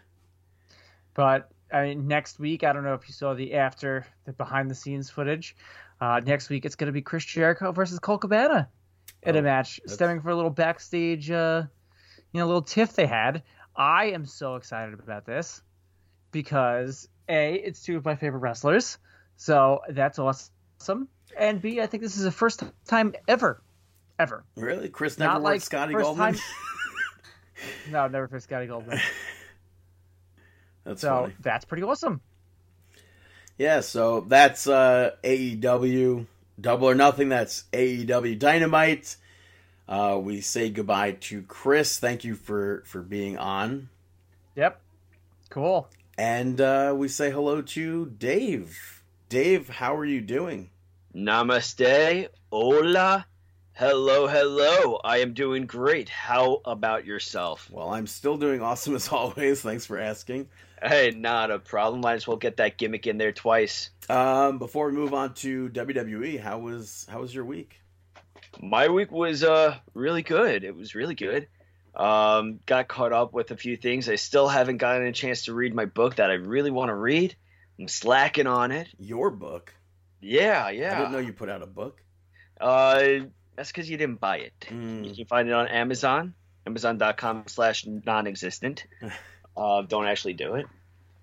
But 1.13 1.49
I 1.73 1.83
mean, 1.83 2.07
next 2.07 2.39
week, 2.39 2.63
I 2.63 2.73
don't 2.73 2.83
know 2.83 2.93
if 2.93 3.07
you 3.07 3.13
saw 3.13 3.33
the 3.33 3.53
after 3.55 4.05
the 4.25 4.33
behind 4.33 4.69
the 4.69 4.75
scenes 4.75 5.09
footage. 5.09 5.55
Uh, 6.01 6.21
next 6.25 6.49
week, 6.49 6.65
it's 6.65 6.75
going 6.75 6.87
to 6.87 6.91
be 6.93 7.01
Chris 7.01 7.23
Jericho 7.25 7.71
versus 7.71 7.99
Colt 7.99 8.21
Cabana 8.21 8.69
in 9.23 9.35
Oh, 9.35 9.39
a 9.39 9.41
match 9.41 9.77
that's- 9.77 9.93
stemming 9.95 10.21
for 10.21 10.29
a 10.29 10.35
little 10.35 10.51
backstage, 10.51 11.31
uh, 11.31 11.63
you 12.33 12.39
know, 12.39 12.45
little 12.45 12.61
tiff 12.61 12.93
they 12.93 13.05
had. 13.05 13.43
I 13.75 14.07
am 14.07 14.25
so 14.25 14.55
excited 14.55 14.93
about 14.99 15.25
this 15.25 15.61
because 16.31 17.07
a, 17.29 17.55
it's 17.55 17.81
two 17.81 17.97
of 17.97 18.05
my 18.05 18.15
favorite 18.15 18.39
wrestlers, 18.39 18.97
so 19.37 19.81
that's 19.89 20.19
awesome. 20.19 21.07
And 21.37 21.61
b, 21.61 21.81
I 21.81 21.87
think 21.87 22.03
this 22.03 22.17
is 22.17 22.23
the 22.23 22.31
first 22.31 22.63
time 22.85 23.13
ever, 23.27 23.61
ever. 24.19 24.43
Really, 24.55 24.89
Chris 24.89 25.17
never 25.19 25.33
Not 25.33 25.41
like 25.43 25.61
Scotty 25.61 25.93
first 25.93 26.03
Goldman. 26.05 26.33
time- 26.35 26.41
No, 27.91 28.07
never 28.07 28.27
for 28.27 28.39
Scotty 28.39 28.67
Goldman. 28.67 28.99
That's 30.83 31.01
So 31.01 31.21
funny. 31.21 31.33
that's 31.39 31.65
pretty 31.65 31.83
awesome. 31.83 32.21
Yeah, 33.57 33.79
so 33.79 34.19
that's 34.21 34.67
uh, 34.67 35.11
AEW 35.23 36.25
Double 36.59 36.89
or 36.89 36.95
Nothing. 36.95 37.29
That's 37.29 37.63
AEW 37.73 38.37
Dynamite. 38.37 39.15
Uh, 39.87 40.19
we 40.21 40.41
say 40.41 40.69
goodbye 40.69 41.13
to 41.21 41.41
Chris. 41.43 41.97
Thank 41.97 42.23
you 42.23 42.35
for 42.35 42.83
for 42.85 43.01
being 43.01 43.37
on, 43.37 43.89
Yep. 44.55 44.79
Cool. 45.49 45.87
And 46.17 46.59
uh, 46.61 46.93
we 46.95 47.07
say 47.07 47.31
hello 47.31 47.61
to 47.61 48.05
Dave. 48.05 49.03
Dave, 49.29 49.69
how 49.69 49.95
are 49.95 50.05
you 50.05 50.21
doing? 50.21 50.69
Namaste. 51.13 52.27
Hola. 52.51 53.25
Hello, 53.73 54.27
hello. 54.27 55.01
I 55.03 55.17
am 55.17 55.33
doing 55.33 55.65
great. 55.65 56.07
How 56.07 56.61
about 56.63 57.05
yourself? 57.05 57.69
Well, 57.69 57.89
I'm 57.89 58.07
still 58.07 58.37
doing 58.37 58.61
awesome 58.61 58.95
as 58.95 59.09
always. 59.09 59.61
Thanks 59.61 59.85
for 59.85 59.99
asking. 59.99 60.47
Hey, 60.81 61.11
not 61.11 61.51
a 61.51 61.59
problem. 61.59 62.01
Might 62.01 62.13
as 62.13 62.27
well 62.27 62.37
get 62.37 62.57
that 62.57 62.77
gimmick 62.77 63.07
in 63.07 63.17
there 63.17 63.31
twice. 63.31 63.89
Um, 64.07 64.59
before 64.59 64.87
we 64.87 64.93
move 64.93 65.13
on 65.13 65.33
to 65.35 65.69
WWE, 65.69 66.39
how 66.39 66.59
was 66.59 67.05
how 67.09 67.21
was 67.21 67.33
your 67.33 67.45
week? 67.45 67.81
My 68.61 68.87
week 68.87 69.11
was 69.11 69.43
uh 69.43 69.77
really 69.93 70.21
good. 70.21 70.63
It 70.63 70.75
was 70.75 70.95
really 70.95 71.15
good. 71.15 71.47
Um, 71.95 72.59
got 72.65 72.87
caught 72.87 73.13
up 73.13 73.33
with 73.33 73.51
a 73.51 73.57
few 73.57 73.77
things. 73.77 74.09
I 74.09 74.15
still 74.15 74.47
haven't 74.47 74.77
gotten 74.77 75.05
a 75.05 75.13
chance 75.13 75.45
to 75.45 75.53
read 75.53 75.73
my 75.73 75.85
book 75.85 76.15
that 76.15 76.29
I 76.29 76.33
really 76.33 76.71
want 76.71 76.89
to 76.89 76.95
read. 76.95 77.35
I'm 77.79 77.87
slacking 77.87 78.47
on 78.47 78.71
it. 78.71 78.87
Your 78.99 79.29
book. 79.29 79.73
Yeah, 80.19 80.69
yeah. 80.69 80.95
I 80.95 80.97
didn't 80.99 81.11
know 81.11 81.19
you 81.19 81.33
put 81.33 81.49
out 81.49 81.61
a 81.61 81.67
book. 81.67 82.01
Uh, 82.59 83.25
that's 83.55 83.71
because 83.71 83.89
you 83.89 83.97
didn't 83.97 84.19
buy 84.19 84.37
it. 84.37 84.53
Mm. 84.69 85.07
You 85.07 85.15
can 85.15 85.25
find 85.25 85.47
it 85.47 85.53
on 85.53 85.67
Amazon, 85.67 86.33
Amazon.com 86.65 87.43
slash 87.47 87.85
non-existent. 87.85 88.85
uh, 89.57 89.81
don't 89.83 90.05
actually 90.05 90.33
do 90.33 90.55
it. 90.55 90.65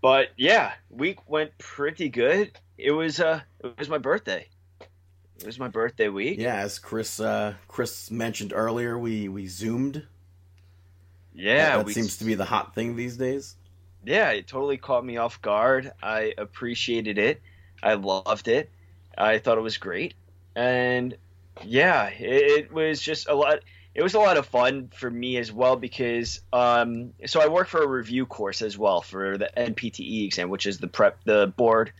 But 0.00 0.28
yeah, 0.36 0.72
week 0.90 1.28
went 1.28 1.56
pretty 1.58 2.08
good. 2.08 2.58
It 2.76 2.90
was 2.90 3.20
uh, 3.20 3.40
it 3.62 3.78
was 3.78 3.88
my 3.88 3.98
birthday. 3.98 4.48
It 5.38 5.46
was 5.46 5.58
my 5.58 5.68
birthday 5.68 6.08
week. 6.08 6.38
Yeah, 6.38 6.56
as 6.56 6.78
Chris 6.78 7.20
uh, 7.20 7.54
Chris 7.68 8.10
mentioned 8.10 8.52
earlier, 8.54 8.98
we 8.98 9.28
we 9.28 9.46
zoomed. 9.46 10.04
Yeah, 11.34 11.78
that 11.78 11.86
we, 11.86 11.92
seems 11.92 12.18
to 12.18 12.24
be 12.24 12.34
the 12.34 12.44
hot 12.44 12.74
thing 12.74 12.96
these 12.96 13.16
days. 13.16 13.56
yeah, 14.04 14.30
it 14.30 14.46
totally 14.46 14.76
caught 14.76 15.04
me 15.04 15.16
off 15.16 15.40
guard. 15.40 15.92
I 16.02 16.34
appreciated 16.36 17.18
it. 17.18 17.40
I 17.82 17.94
loved 17.94 18.48
it. 18.48 18.70
I 19.16 19.38
thought 19.38 19.58
it 19.58 19.62
was 19.62 19.78
great. 19.78 20.14
And 20.54 21.16
yeah, 21.64 22.08
it, 22.08 22.64
it 22.64 22.72
was 22.72 23.00
just 23.00 23.28
a 23.28 23.34
lot. 23.34 23.60
it 23.94 24.02
was 24.02 24.14
a 24.14 24.18
lot 24.18 24.36
of 24.36 24.46
fun 24.46 24.90
for 24.94 25.10
me 25.10 25.36
as 25.36 25.52
well 25.52 25.76
because 25.76 26.40
um, 26.52 27.12
so 27.26 27.40
I 27.40 27.48
work 27.48 27.68
for 27.68 27.82
a 27.82 27.88
review 27.88 28.26
course 28.26 28.62
as 28.62 28.76
well 28.76 29.02
for 29.02 29.38
the 29.38 29.50
NPTE 29.56 30.24
exam, 30.24 30.48
which 30.48 30.66
is 30.66 30.78
the 30.78 30.88
prep 30.88 31.24
the 31.24 31.52
board 31.56 31.92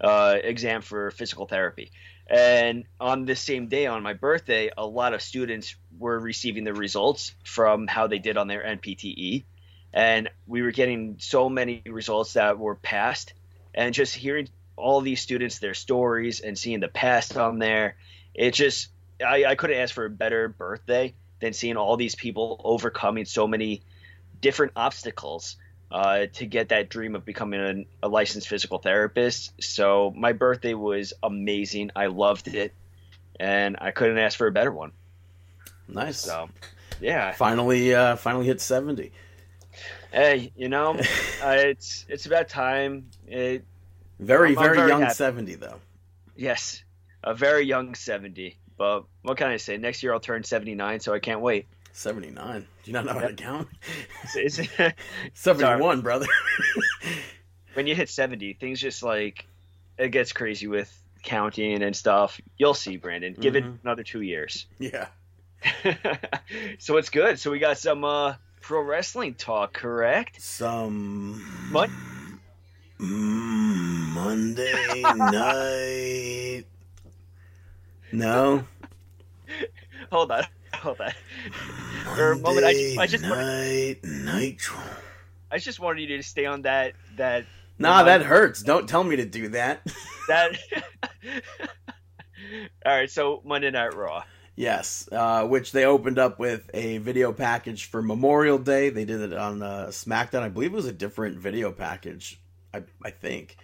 uh, 0.00 0.36
exam 0.42 0.82
for 0.82 1.10
physical 1.10 1.46
therapy. 1.46 1.90
And 2.26 2.84
on 3.00 3.24
this 3.24 3.40
same 3.40 3.66
day, 3.66 3.86
on 3.86 4.04
my 4.04 4.12
birthday, 4.12 4.70
a 4.76 4.86
lot 4.86 5.14
of 5.14 5.22
students 5.22 5.74
were 6.00 6.18
receiving 6.18 6.64
the 6.64 6.74
results 6.74 7.34
from 7.44 7.86
how 7.86 8.08
they 8.08 8.18
did 8.18 8.36
on 8.36 8.48
their 8.48 8.62
NPTE, 8.62 9.44
and 9.92 10.30
we 10.46 10.62
were 10.62 10.72
getting 10.72 11.16
so 11.20 11.48
many 11.48 11.82
results 11.86 12.32
that 12.32 12.58
were 12.58 12.74
passed, 12.74 13.34
and 13.74 13.94
just 13.94 14.14
hearing 14.14 14.48
all 14.76 15.02
these 15.02 15.20
students 15.20 15.58
their 15.58 15.74
stories 15.74 16.40
and 16.40 16.58
seeing 16.58 16.80
the 16.80 16.88
past 16.88 17.36
on 17.36 17.58
there, 17.58 17.96
it 18.34 18.52
just 18.52 18.88
I, 19.24 19.44
I 19.44 19.54
couldn't 19.54 19.76
ask 19.76 19.94
for 19.94 20.06
a 20.06 20.10
better 20.10 20.48
birthday 20.48 21.14
than 21.40 21.52
seeing 21.52 21.76
all 21.76 21.96
these 21.96 22.14
people 22.14 22.60
overcoming 22.64 23.26
so 23.26 23.46
many 23.46 23.82
different 24.40 24.72
obstacles 24.76 25.56
uh, 25.90 26.26
to 26.34 26.46
get 26.46 26.68
that 26.68 26.88
dream 26.88 27.14
of 27.14 27.24
becoming 27.24 27.86
a, 28.02 28.06
a, 28.06 28.08
licensed 28.08 28.48
physical 28.48 28.78
therapist. 28.78 29.52
So 29.60 30.12
my 30.16 30.32
birthday 30.32 30.74
was 30.74 31.12
amazing. 31.22 31.90
I 31.96 32.06
loved 32.06 32.48
it, 32.48 32.72
and 33.38 33.76
I 33.80 33.90
couldn't 33.90 34.18
ask 34.18 34.38
for 34.38 34.46
a 34.46 34.52
better 34.52 34.70
one. 34.70 34.92
Nice. 35.92 36.18
So, 36.18 36.48
yeah. 37.00 37.32
Finally, 37.32 37.94
uh, 37.94 38.16
finally 38.16 38.46
hit 38.46 38.60
seventy. 38.60 39.12
Hey, 40.12 40.52
you 40.56 40.68
know, 40.68 40.90
uh, 41.42 41.56
it's 41.56 42.04
it's 42.08 42.26
about 42.26 42.48
time. 42.48 43.10
It, 43.26 43.64
very, 44.18 44.54
very, 44.54 44.76
very 44.76 44.88
young 44.88 45.02
happy. 45.02 45.14
seventy 45.14 45.54
though. 45.54 45.80
Yes, 46.36 46.82
a 47.24 47.34
very 47.34 47.64
young 47.64 47.94
seventy. 47.94 48.56
But 48.80 49.04
what 49.20 49.36
can 49.36 49.48
I 49.48 49.58
say? 49.58 49.76
Next 49.76 50.02
year 50.02 50.14
I'll 50.14 50.20
turn 50.20 50.42
79, 50.42 51.00
so 51.00 51.12
I 51.12 51.18
can't 51.18 51.42
wait. 51.42 51.66
79? 51.92 52.60
Do 52.60 52.66
you 52.84 52.94
not 52.94 53.04
know 53.04 53.12
how 53.12 53.26
to 53.26 53.34
count? 53.34 53.68
71, 55.34 56.00
brother. 56.00 56.24
when 57.74 57.86
you 57.86 57.94
hit 57.94 58.08
70, 58.08 58.54
things 58.54 58.80
just 58.80 59.02
like 59.02 59.44
it 59.98 60.08
gets 60.08 60.32
crazy 60.32 60.66
with 60.66 60.90
counting 61.22 61.82
and 61.82 61.94
stuff. 61.94 62.40
You'll 62.56 62.72
see, 62.72 62.96
Brandon. 62.96 63.34
Give 63.38 63.52
mm-hmm. 63.52 63.74
it 63.74 63.80
another 63.84 64.02
two 64.02 64.22
years. 64.22 64.64
Yeah. 64.78 65.08
so 66.78 66.96
it's 66.96 67.10
good. 67.10 67.38
So 67.38 67.50
we 67.50 67.58
got 67.58 67.78
some 67.78 68.04
uh, 68.04 68.34
pro 68.60 68.82
wrestling 68.82 69.34
talk, 69.34 69.72
correct? 69.72 70.40
Some 70.40 71.44
Mon- 71.70 71.90
mm, 72.98 74.14
Monday 74.14 75.02
night 75.16 76.64
no. 78.12 78.64
hold 80.12 80.30
on. 80.32 80.44
Hold 80.74 81.00
on. 81.00 81.12
For 82.14 82.32
a 82.32 82.38
moment, 82.38 82.64
I 82.64 82.72
just, 82.72 82.98
I 82.98 83.06
just 83.06 83.24
night 83.24 83.98
wanted, 84.02 84.24
nitro. 84.24 84.80
I 85.50 85.58
just 85.58 85.80
wanted 85.80 86.08
you 86.08 86.16
to 86.16 86.22
stay 86.22 86.46
on 86.46 86.62
that 86.62 86.94
that. 87.16 87.44
Nah, 87.78 88.02
that 88.04 88.22
hurts. 88.22 88.62
Don't 88.62 88.88
tell 88.88 89.04
me 89.04 89.16
to 89.16 89.24
do 89.24 89.48
that. 89.48 89.86
that. 90.28 90.56
All 92.84 92.92
right, 92.94 93.10
so 93.10 93.42
Monday 93.44 93.70
Night 93.70 93.94
Raw. 93.94 94.22
Yes, 94.60 95.08
uh, 95.10 95.46
which 95.46 95.72
they 95.72 95.86
opened 95.86 96.18
up 96.18 96.38
with 96.38 96.68
a 96.74 96.98
video 96.98 97.32
package 97.32 97.86
for 97.86 98.02
Memorial 98.02 98.58
Day. 98.58 98.90
They 98.90 99.06
did 99.06 99.22
it 99.22 99.32
on 99.32 99.62
uh, 99.62 99.86
SmackDown. 99.86 100.42
I 100.42 100.50
believe 100.50 100.74
it 100.74 100.76
was 100.76 100.84
a 100.84 100.92
different 100.92 101.38
video 101.38 101.72
package. 101.72 102.38
I 102.74 102.82
I 103.02 103.08
think. 103.08 103.56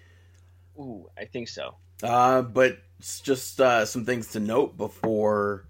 Ooh, 0.78 1.10
I 1.14 1.26
think 1.26 1.48
so. 1.48 1.74
Uh, 2.02 2.40
but 2.40 2.78
just 3.22 3.60
uh, 3.60 3.84
some 3.84 4.06
things 4.06 4.28
to 4.32 4.40
note 4.40 4.78
before 4.78 5.68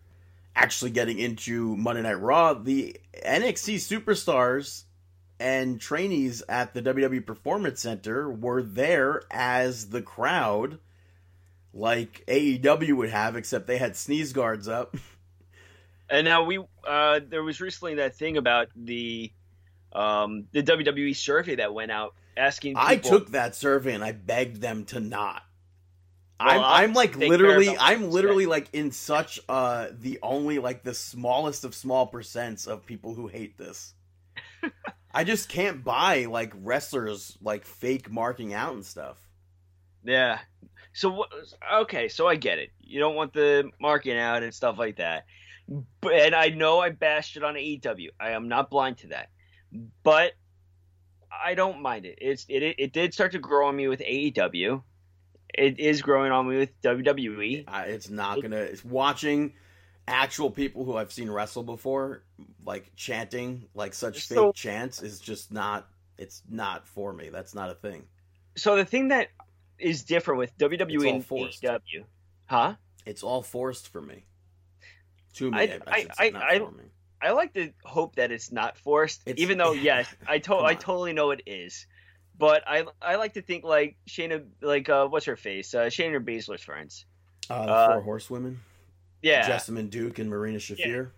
actually 0.55 0.93
getting 0.93 1.19
into 1.19 1.77
Monday 1.77 2.03
Night 2.03 2.21
Raw. 2.21 2.55
The 2.55 2.97
NXT 3.27 3.79
superstars 3.79 4.85
and 5.41 5.81
trainees 5.81 6.45
at 6.49 6.73
the 6.73 6.83
WWE 6.83 7.27
Performance 7.27 7.81
Center 7.81 8.31
were 8.31 8.63
there 8.63 9.23
as 9.33 9.89
the 9.89 10.03
crowd, 10.03 10.79
like 11.75 12.23
AEW 12.29 12.93
would 12.93 13.11
have, 13.11 13.35
except 13.35 13.67
they 13.67 13.79
had 13.79 13.97
sneeze 13.97 14.33
guards 14.33 14.69
up. 14.69 14.97
And 16.09 16.25
now 16.25 16.45
we, 16.45 16.65
uh, 16.87 17.21
there 17.29 17.43
was 17.43 17.61
recently 17.61 17.97
that 17.97 18.17
thing 18.17 18.37
about 18.37 18.69
the 18.77 19.33
um, 19.93 20.47
the 20.53 20.63
WWE 20.63 21.17
survey 21.17 21.57
that 21.57 21.73
went 21.73 21.91
out 21.91 22.15
asking. 22.37 22.75
People, 22.75 22.87
I 22.87 22.97
took 22.97 23.31
that 23.31 23.55
survey 23.55 23.95
and 23.95 24.05
I 24.05 24.13
begged 24.13 24.61
them 24.61 24.85
to 24.87 25.01
not. 25.01 25.43
I'm, 26.39 26.61
I'm 26.63 26.93
like 26.93 27.17
literally 27.17 27.77
I'm 27.79 28.11
literally 28.11 28.45
like 28.45 28.69
in 28.75 28.93
such 28.93 29.41
uh 29.49 29.89
the 29.99 30.19
only 30.23 30.59
like 30.59 30.83
the 30.83 30.93
smallest 30.93 31.65
of 31.65 31.75
small 31.75 32.11
percents 32.11 32.67
of 32.67 32.85
people 32.85 33.15
who 33.15 33.27
hate 33.27 33.57
this. 33.57 33.95
I 35.15 35.25
just 35.25 35.49
can't 35.49 35.83
buy 35.83 36.27
like 36.27 36.53
wrestlers 36.57 37.39
like 37.41 37.65
fake 37.65 38.11
marking 38.11 38.53
out 38.53 38.75
and 38.75 38.85
stuff. 38.85 39.17
Yeah. 40.05 40.41
So 40.93 41.25
okay, 41.73 42.09
so 42.09 42.29
I 42.29 42.37
get 42.37 42.59
it. 42.59 42.71
You 42.81 43.01
don't 43.01 43.15
want 43.15 43.33
the 43.33 43.71
marking 43.81 44.19
out 44.19 44.43
and 44.43 44.53
stuff 44.53 44.77
like 44.79 44.97
that. 44.97 45.25
And 45.69 46.35
I 46.35 46.49
know 46.49 46.81
I 46.81 46.91
bashed 46.91 47.37
it 47.37 47.45
on 47.45 47.55
AEW. 47.55 48.09
I 48.21 48.31
am 48.31 48.49
not 48.49 48.71
blind 48.71 48.99
to 48.99 49.09
that. 49.09 49.31
But 50.03 50.33
I 51.31 51.55
don't 51.55 51.83
mind 51.83 52.07
it. 52.07 52.19
It's 52.21 52.47
it 52.49 52.63
it 52.63 52.93
did 52.93 53.13
start 53.13 53.33
to 53.33 53.39
grow 53.39 53.69
on 53.69 53.77
me 53.77 53.89
with 53.89 54.01
AEW 54.01 54.83
it 55.57 55.79
is 55.79 56.03
growing 56.03 56.33
on 56.33 56.49
me 56.49 56.59
with 56.59 56.81
WWE. 56.83 57.65
It's 57.87 58.11
not 58.11 58.43
gonna. 58.43 58.57
It's 58.57 58.85
watching 58.85 59.55
actual 60.07 60.51
people 60.51 60.85
who 60.85 60.97
I've 60.97 61.13
seen 61.13 61.31
wrestle 61.31 61.63
before, 61.63 62.23
like 62.65 62.93
chanting 62.95 63.69
like 63.75 63.95
such 63.95 64.27
so, 64.27 64.47
fake 64.47 64.55
chants, 64.55 65.03
is 65.03 65.21
just 65.21 65.53
not. 65.53 65.89
It's 66.19 66.43
not 66.49 66.87
for 66.87 67.13
me. 67.13 67.31
That's 67.31 67.55
not 67.55 67.71
a 67.71 67.75
thing. 67.75 68.05
So 68.57 68.77
the 68.77 68.85
thing 68.85 69.09
that 69.09 69.29
is 69.79 70.05
different 70.05 70.39
with 70.39 70.57
WWE 70.59 71.11
and. 71.11 71.27
AEW, 71.27 72.05
huh? 72.47 72.75
It's 73.05 73.23
all 73.23 73.43
forced 73.43 73.89
for 73.89 74.01
me. 74.01 74.25
To 75.37 75.51
me, 75.51 75.59
I, 75.59 75.63
I, 75.63 75.81
I, 75.87 76.07
I, 76.19 76.31
I, 76.35 76.61
I 77.21 77.31
like 77.33 77.55
to 77.55 77.73
hope 77.85 78.17
that 78.17 78.31
it's 78.31 78.53
not 78.53 78.77
forced, 78.79 79.23
it's, 79.27 79.41
even 79.41 79.59
though 79.59 79.73
yes, 79.73 80.07
I 80.27 80.39
to- 80.39 80.57
I 80.57 80.75
totally 80.75 81.13
know 81.13 81.31
it 81.31 81.43
is. 81.47 81.87
But 82.39 82.65
I 82.67 82.85
I 83.01 83.17
like 83.17 83.35
to 83.35 83.43
think 83.43 83.65
like 83.65 83.97
Shayna, 84.09 84.45
like 84.61 84.89
uh, 84.89 85.07
what's 85.09 85.27
her 85.27 85.37
face? 85.37 85.75
Uh, 85.75 85.85
Shayna 85.85 86.23
Baszler's 86.23 86.63
friends. 86.63 87.07
Uh, 87.49 87.65
the 87.67 87.73
uh, 87.73 87.93
four 87.93 88.03
horsewomen. 88.03 88.61
Yeah, 89.23 89.49
Jessamyn 89.49 89.89
Duke 89.89 90.19
and 90.19 90.29
Marina 90.29 90.59
Shafir. 90.59 91.11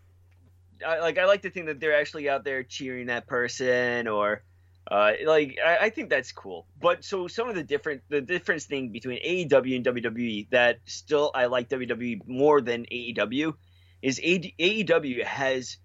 Yeah. 0.80 0.88
I, 0.88 1.00
like 1.00 1.18
I 1.18 1.26
like 1.26 1.42
to 1.42 1.50
think 1.50 1.66
that 1.66 1.80
they're 1.80 1.96
actually 1.96 2.28
out 2.28 2.44
there 2.44 2.62
cheering 2.62 3.06
that 3.06 3.26
person, 3.26 4.06
or 4.06 4.42
uh, 4.90 5.12
like 5.26 5.58
I, 5.64 5.78
I, 5.78 5.90
think 5.90 6.08
that's 6.08 6.30
cool. 6.30 6.66
But 6.80 7.04
so 7.04 7.26
some 7.26 7.48
of 7.48 7.56
the 7.56 7.64
different 7.64 8.02
the 8.08 8.20
difference 8.20 8.66
thing 8.66 8.90
between 8.90 9.18
AEW 9.18 9.76
and 9.76 9.84
WWE 9.84 10.48
that 10.50 10.78
still 10.86 11.32
I 11.34 11.46
like 11.46 11.68
WWE 11.68 12.28
more 12.28 12.60
than 12.60 12.86
AEW 12.86 13.54
is 14.02 14.20
AEW 14.20 15.24
has 15.24 15.78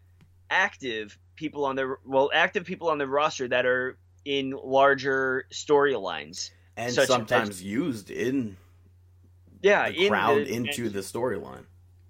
active 0.49 1.17
people 1.35 1.65
on 1.65 1.75
their 1.75 1.97
well 2.05 2.29
active 2.33 2.65
people 2.65 2.89
on 2.89 2.97
the 2.97 3.07
roster 3.07 3.47
that 3.47 3.65
are 3.65 3.97
in 4.25 4.51
larger 4.63 5.45
storylines 5.51 6.51
and 6.77 6.93
sometimes 6.93 7.49
as, 7.49 7.63
used 7.63 8.09
in 8.09 8.57
yeah 9.61 9.89
the 9.89 10.07
crowd 10.07 10.39
in 10.39 10.63
the, 10.63 10.69
into 10.69 10.89
the 10.89 10.99
storyline. 10.99 11.65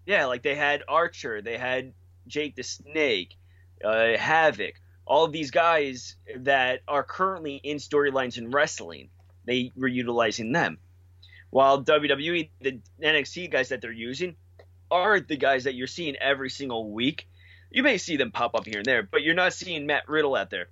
Yeah, 0.06 0.26
like 0.26 0.44
they 0.44 0.56
had 0.56 0.84
Archer, 0.88 1.42
they 1.42 1.58
had 1.58 1.94
Jake 2.28 2.56
the 2.56 2.64
Snake, 2.64 3.36
uh, 3.84 4.18
Havoc, 4.18 4.74
all 5.06 5.24
of 5.26 5.32
these 5.32 5.52
guys 5.52 6.18
that 6.38 6.82
are 6.88 7.04
currently 7.04 7.56
in 7.56 7.78
storylines 7.78 8.38
in 8.38 8.52
wrestling. 8.52 9.10
They 9.46 9.72
were 9.76 9.88
utilizing 9.88 10.52
them, 10.52 10.78
while 11.50 11.84
WWE, 11.84 12.50
the 12.62 12.80
NXT 13.02 13.52
guys 13.52 13.70
that 13.70 13.82
they're 13.82 13.92
using, 13.92 14.36
are 14.94 15.20
the 15.20 15.36
guys 15.36 15.64
that 15.64 15.74
you're 15.74 15.88
seeing 15.88 16.16
every 16.16 16.50
single 16.50 16.92
week. 16.92 17.28
You 17.72 17.84
may 17.84 17.98
see 17.98 18.18
them 18.18 18.32
pop 18.32 18.56
up 18.56 18.66
here 18.66 18.78
and 18.78 18.86
there, 18.86 19.04
but 19.04 19.24
you're 19.24 19.34
not 19.34 19.54
seeing 19.54 19.88
Matt 19.88 20.08
Riddle 20.08 20.36
out 20.36 20.52
there. 20.52 20.68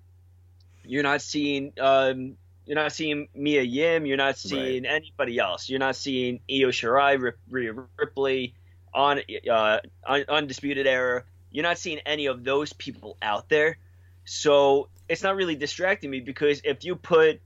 You're 0.85 1.03
not 1.03 1.21
seeing 1.21 1.73
um, 1.79 2.37
you're 2.65 2.75
not 2.75 2.91
seeing 2.91 3.27
Mia 3.33 3.63
Yim. 3.63 4.05
You're 4.05 4.17
not 4.17 4.37
seeing 4.37 4.83
right. 4.83 4.93
anybody 4.93 5.39
else. 5.39 5.69
You're 5.69 5.79
not 5.79 5.95
seeing 5.95 6.39
Io 6.49 6.69
Shirai, 6.69 7.33
Rhea 7.49 7.73
Ripley, 7.97 8.53
on 8.93 9.21
uh, 9.49 9.79
Undisputed 10.05 10.85
Era. 10.85 11.23
You're 11.49 11.63
not 11.63 11.79
seeing 11.79 11.99
any 12.05 12.27
of 12.27 12.43
those 12.43 12.71
people 12.73 13.17
out 13.21 13.49
there. 13.49 13.77
So 14.25 14.89
it's 15.09 15.23
not 15.23 15.35
really 15.35 15.55
distracting 15.55 16.11
me 16.11 16.19
because 16.19 16.61
if 16.63 16.85
you 16.85 16.95
put 16.95 17.41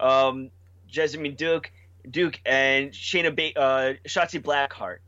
um, 0.00 0.50
Jessamyn 0.90 1.36
Duke, 1.36 1.70
Duke 2.08 2.40
and 2.44 2.90
Shayna 2.90 3.34
ba- 3.34 3.58
uh, 3.58 3.94
Shotzi 4.06 4.42
Blackheart 4.42 4.98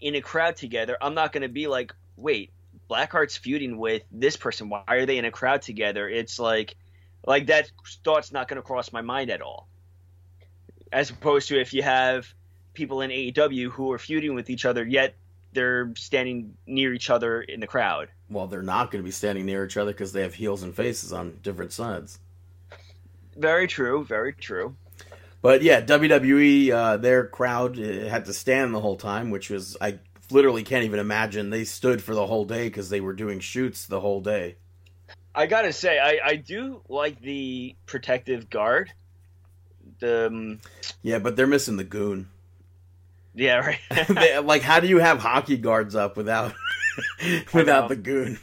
in 0.00 0.14
a 0.14 0.20
crowd 0.20 0.56
together, 0.56 0.96
I'm 1.00 1.14
not 1.14 1.32
going 1.32 1.42
to 1.42 1.48
be 1.48 1.66
like, 1.66 1.94
wait, 2.16 2.50
Blackheart's 2.88 3.36
feuding 3.36 3.78
with 3.78 4.02
this 4.12 4.36
person. 4.36 4.68
Why 4.68 4.82
are 4.86 5.06
they 5.06 5.18
in 5.18 5.24
a 5.24 5.30
crowd 5.30 5.62
together? 5.62 6.08
It's 6.08 6.38
like 6.38 6.76
like 7.26 7.46
that 7.46 7.70
thought's 8.04 8.32
not 8.32 8.48
going 8.48 8.56
to 8.56 8.62
cross 8.62 8.92
my 8.92 9.02
mind 9.02 9.30
at 9.30 9.42
all. 9.42 9.68
As 10.92 11.10
opposed 11.10 11.48
to 11.48 11.60
if 11.60 11.74
you 11.74 11.82
have 11.82 12.32
people 12.74 13.00
in 13.00 13.10
AEW 13.10 13.70
who 13.70 13.90
are 13.92 13.98
feuding 13.98 14.34
with 14.34 14.50
each 14.50 14.64
other, 14.64 14.84
yet 14.84 15.14
they're 15.52 15.92
standing 15.96 16.54
near 16.66 16.94
each 16.94 17.10
other 17.10 17.40
in 17.40 17.60
the 17.60 17.66
crowd. 17.66 18.08
well, 18.28 18.46
they're 18.46 18.62
not 18.62 18.90
going 18.90 19.02
to 19.02 19.06
be 19.06 19.10
standing 19.10 19.46
near 19.46 19.64
each 19.64 19.76
other 19.76 19.92
because 19.92 20.12
they 20.12 20.22
have 20.22 20.34
heels 20.34 20.62
and 20.62 20.76
faces 20.76 21.12
on 21.12 21.38
different 21.42 21.72
sides. 21.72 22.18
Very 23.36 23.66
true. 23.66 24.04
Very 24.04 24.32
true. 24.32 24.76
But 25.42 25.62
yeah, 25.62 25.80
WWE, 25.80 26.70
uh, 26.70 26.96
their 26.96 27.26
crowd 27.26 27.78
uh, 27.78 28.08
had 28.08 28.24
to 28.24 28.32
stand 28.32 28.74
the 28.74 28.80
whole 28.80 28.96
time, 28.96 29.30
which 29.30 29.50
was 29.50 29.76
I 29.80 29.98
literally 30.30 30.64
can't 30.64 30.84
even 30.84 30.98
imagine. 30.98 31.50
They 31.50 31.64
stood 31.64 32.02
for 32.02 32.14
the 32.14 32.26
whole 32.26 32.44
day 32.44 32.64
because 32.68 32.88
they 32.90 33.00
were 33.00 33.12
doing 33.12 33.40
shoots 33.40 33.86
the 33.86 34.00
whole 34.00 34.20
day. 34.20 34.56
I 35.34 35.46
gotta 35.46 35.72
say, 35.72 35.98
I, 35.98 36.18
I 36.30 36.36
do 36.36 36.80
like 36.88 37.20
the 37.20 37.76
protective 37.86 38.48
guard. 38.50 38.92
The 39.98 40.26
um, 40.28 40.60
Yeah, 41.02 41.18
but 41.18 41.36
they're 41.36 41.46
missing 41.46 41.76
the 41.76 41.84
goon. 41.84 42.28
yeah 43.34 43.56
right. 43.58 43.78
They- 44.08 44.38
like, 44.38 44.62
how 44.62 44.80
do 44.80 44.88
you 44.88 44.98
have 44.98 45.18
hockey 45.18 45.58
guards 45.58 45.94
up 45.94 46.16
without 46.16 46.54
without 47.54 47.88
the 47.88 47.96
goon? 47.96 48.38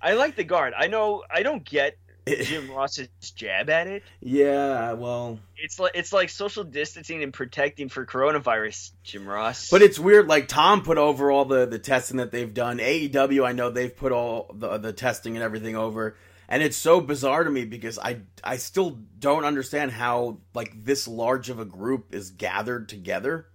I 0.00 0.14
like 0.14 0.36
the 0.36 0.44
guard. 0.44 0.72
I 0.76 0.86
know 0.86 1.22
I 1.30 1.42
don't 1.42 1.64
get 1.64 1.96
Jim 2.42 2.70
Ross's 2.74 3.08
jab 3.34 3.70
at 3.70 3.86
it. 3.86 4.02
yeah, 4.20 4.92
well, 4.92 5.38
It's 5.56 5.78
like 5.78 5.92
it's 5.94 6.12
like 6.12 6.30
social 6.30 6.64
distancing 6.64 7.22
and 7.22 7.32
protecting 7.32 7.88
for 7.88 8.04
coronavirus, 8.06 8.92
Jim 9.02 9.26
Ross. 9.28 9.70
but 9.70 9.82
it's 9.82 9.98
weird. 9.98 10.26
Like 10.28 10.48
Tom 10.48 10.82
put 10.82 10.98
over 10.98 11.30
all 11.30 11.44
the 11.44 11.66
the 11.66 11.78
testing 11.78 12.16
that 12.18 12.30
they've 12.32 12.52
done. 12.52 12.78
AEW, 12.78 13.46
I 13.46 13.52
know 13.52 13.70
they've 13.70 13.94
put 13.96 14.12
all 14.12 14.50
the 14.54 14.78
the 14.78 14.92
testing 14.92 15.36
and 15.36 15.42
everything 15.42 15.76
over, 15.76 16.16
and 16.48 16.62
it's 16.62 16.76
so 16.76 17.00
bizarre 17.00 17.44
to 17.44 17.50
me 17.50 17.64
because 17.64 17.98
I 17.98 18.20
I 18.44 18.56
still 18.56 18.98
don't 19.18 19.44
understand 19.44 19.92
how 19.92 20.38
like 20.54 20.84
this 20.84 21.06
large 21.08 21.50
of 21.50 21.58
a 21.58 21.64
group 21.64 22.14
is 22.14 22.30
gathered 22.30 22.88
together. 22.88 23.46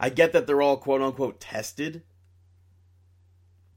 I 0.00 0.10
get 0.10 0.32
that 0.32 0.46
they're 0.46 0.62
all 0.62 0.76
quote 0.76 1.02
unquote 1.02 1.40
tested, 1.40 2.02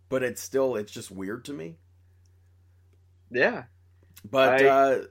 but 0.10 0.24
it's 0.24 0.42
still 0.42 0.76
it's 0.76 0.92
just 0.92 1.10
weird 1.12 1.46
to 1.46 1.54
me. 1.54 1.78
yeah, 3.32 3.64
But 4.30 4.62
I- 4.62 4.68
uh, 4.68 5.02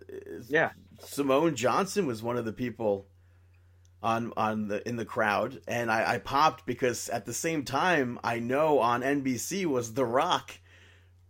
yeah. 0.48 0.70
Simone 1.02 1.56
Johnson 1.56 2.06
was 2.06 2.22
one 2.22 2.36
of 2.36 2.44
the 2.44 2.52
people 2.52 3.06
on 4.02 4.32
on 4.36 4.68
the 4.68 4.86
in 4.88 4.96
the 4.96 5.04
crowd, 5.04 5.60
and 5.66 5.90
I, 5.90 6.14
I 6.14 6.18
popped 6.18 6.66
because 6.66 7.08
at 7.08 7.24
the 7.26 7.32
same 7.34 7.64
time 7.64 8.18
I 8.22 8.38
know 8.38 8.78
on 8.80 9.02
NBC 9.02 9.66
was 9.66 9.94
The 9.94 10.04
Rock 10.04 10.52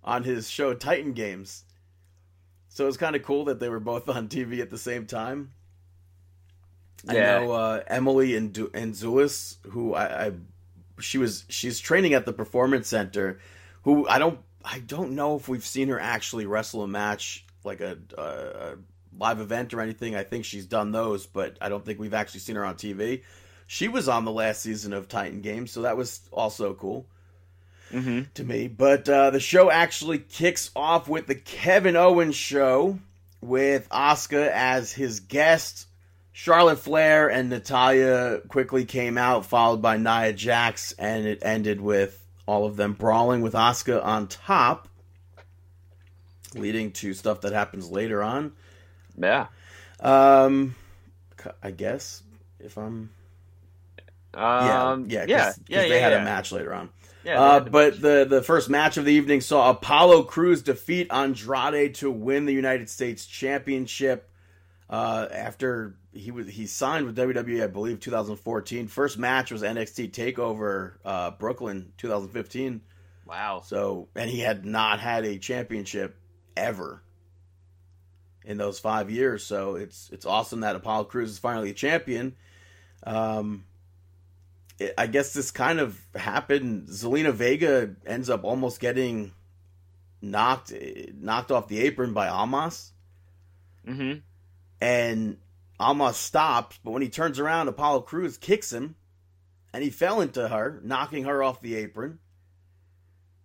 on 0.02 0.24
his 0.24 0.48
show 0.50 0.74
Titan 0.74 1.12
Games, 1.12 1.64
so 2.68 2.84
it 2.84 2.86
was 2.88 2.96
kind 2.96 3.14
of 3.16 3.22
cool 3.22 3.44
that 3.46 3.60
they 3.60 3.68
were 3.68 3.80
both 3.80 4.08
on 4.08 4.28
TV 4.28 4.60
at 4.60 4.70
the 4.70 4.78
same 4.78 5.06
time. 5.06 5.52
I 7.08 7.14
know 7.40 7.52
uh, 7.52 7.82
Emily 7.86 8.36
and 8.36 8.52
Du- 8.52 8.70
and 8.74 8.92
Zulis, 8.94 9.56
who 9.68 9.94
I, 9.94 10.26
I 10.26 10.32
she 11.00 11.16
was 11.18 11.44
she's 11.48 11.80
training 11.80 12.14
at 12.14 12.26
the 12.26 12.32
Performance 12.32 12.88
Center, 12.88 13.38
who 13.82 14.06
I 14.08 14.18
don't 14.18 14.40
I 14.64 14.80
don't 14.80 15.12
know 15.12 15.36
if 15.36 15.48
we've 15.48 15.64
seen 15.64 15.88
her 15.88 15.98
actually 16.00 16.46
wrestle 16.46 16.82
a 16.82 16.88
match 16.88 17.46
like 17.64 17.80
a, 17.80 17.98
a, 18.16 18.22
a 18.22 18.74
live 19.18 19.40
event 19.40 19.74
or 19.74 19.80
anything. 19.80 20.14
I 20.16 20.22
think 20.22 20.44
she's 20.44 20.66
done 20.66 20.92
those, 20.92 21.26
but 21.26 21.56
I 21.60 21.68
don't 21.68 21.84
think 21.84 21.98
we've 21.98 22.14
actually 22.14 22.40
seen 22.40 22.56
her 22.56 22.64
on 22.64 22.74
TV. 22.76 23.22
She 23.66 23.88
was 23.88 24.08
on 24.08 24.24
the 24.24 24.32
last 24.32 24.62
season 24.62 24.92
of 24.92 25.08
Titan 25.08 25.40
Games, 25.42 25.70
so 25.70 25.82
that 25.82 25.96
was 25.96 26.20
also 26.32 26.74
cool 26.74 27.06
Mm-hmm. 27.92 28.22
to 28.34 28.44
me. 28.44 28.68
But 28.68 29.08
uh, 29.08 29.30
the 29.30 29.40
show 29.40 29.68
actually 29.70 30.18
kicks 30.18 30.70
off 30.76 31.08
with 31.08 31.26
the 31.26 31.34
Kevin 31.34 31.96
Owens 31.96 32.36
show 32.36 32.98
with 33.40 33.88
Asuka 33.88 34.48
as 34.48 34.92
his 34.92 35.18
guest. 35.20 35.86
Charlotte 36.32 36.78
Flair 36.78 37.28
and 37.28 37.50
Natalya 37.50 38.42
quickly 38.48 38.84
came 38.84 39.18
out, 39.18 39.44
followed 39.44 39.82
by 39.82 39.96
Nia 39.96 40.32
Jax, 40.32 40.92
and 40.92 41.26
it 41.26 41.40
ended 41.42 41.80
with 41.80 42.24
all 42.46 42.64
of 42.64 42.76
them 42.76 42.92
brawling 42.92 43.40
with 43.42 43.54
Asuka 43.54 44.04
on 44.04 44.28
top, 44.28 44.88
leading 46.54 46.92
to 46.92 47.14
stuff 47.14 47.42
that 47.42 47.52
happens 47.52 47.90
later 47.90 48.22
on. 48.22 48.52
Yeah. 49.16 49.48
Um, 50.00 50.74
I 51.62 51.70
guess 51.70 52.22
if 52.58 52.76
I'm 52.78 53.10
yeah 54.62 54.90
Um, 54.90 55.06
yeah 55.08 55.24
yeah, 55.26 55.26
yeah, 55.26 55.52
yeah, 55.68 55.82
yeah, 55.82 55.88
they 55.88 56.00
had 56.00 56.12
yeah. 56.12 56.18
a 56.20 56.20
match 56.20 56.52
later 56.52 56.72
on. 56.74 56.90
Yeah, 57.22 57.40
Uh, 57.40 57.60
but 57.60 57.94
match. 57.94 58.00
the 58.00 58.26
the 58.28 58.42
first 58.42 58.70
match 58.70 58.96
of 58.96 59.04
the 59.04 59.12
evening 59.12 59.40
saw 59.40 59.70
Apollo 59.70 60.24
Crews 60.24 60.62
defeat 60.62 61.08
Andrade 61.12 61.94
to 61.96 62.10
win 62.10 62.46
the 62.46 62.52
United 62.54 62.88
States 62.90 63.26
Championship. 63.26 64.28
Uh, 64.88 65.28
after 65.32 65.96
he 66.12 66.30
was 66.32 66.48
he 66.48 66.66
signed 66.66 67.06
with 67.06 67.16
WWE, 67.16 67.62
I 67.64 67.68
believe 67.68 68.00
2014. 68.00 68.88
First 68.88 69.18
match 69.18 69.52
was 69.52 69.62
NXT 69.62 70.10
Takeover 70.12 70.94
uh, 71.04 71.30
Brooklyn 71.32 71.92
2015. 71.98 72.82
wow. 73.26 73.64
So 73.64 74.08
and 74.16 74.30
he 74.30 74.40
had 74.40 74.64
not 74.64 75.00
had 75.00 75.24
a 75.24 75.38
championship 75.38 76.19
ever 76.60 77.02
in 78.44 78.58
those 78.58 78.78
five 78.78 79.10
years. 79.10 79.44
So 79.44 79.74
it's 79.76 80.10
it's 80.12 80.26
awesome 80.26 80.60
that 80.60 80.76
Apollo 80.76 81.04
Crews 81.04 81.30
is 81.30 81.38
finally 81.38 81.70
a 81.70 81.74
champion. 81.74 82.36
Um, 83.04 83.64
it, 84.78 84.94
I 84.96 85.06
guess 85.06 85.32
this 85.32 85.50
kind 85.50 85.80
of 85.80 85.98
happened. 86.14 86.88
Zelina 86.88 87.32
Vega 87.32 87.94
ends 88.06 88.30
up 88.30 88.44
almost 88.44 88.80
getting 88.80 89.32
knocked 90.22 90.72
knocked 91.14 91.50
off 91.50 91.68
the 91.68 91.80
apron 91.80 92.12
by 92.12 92.28
Amos. 92.28 92.92
Mm-hmm. 93.88 94.18
and 94.82 95.38
Amos 95.80 96.16
stops. 96.18 96.78
But 96.84 96.90
when 96.90 97.02
he 97.02 97.08
turns 97.08 97.38
around, 97.38 97.68
Apollo 97.68 98.02
Crews 98.02 98.36
kicks 98.36 98.70
him, 98.70 98.94
and 99.72 99.82
he 99.82 99.88
fell 99.88 100.20
into 100.20 100.48
her, 100.48 100.80
knocking 100.84 101.24
her 101.24 101.42
off 101.42 101.62
the 101.62 101.76
apron. 101.76 102.18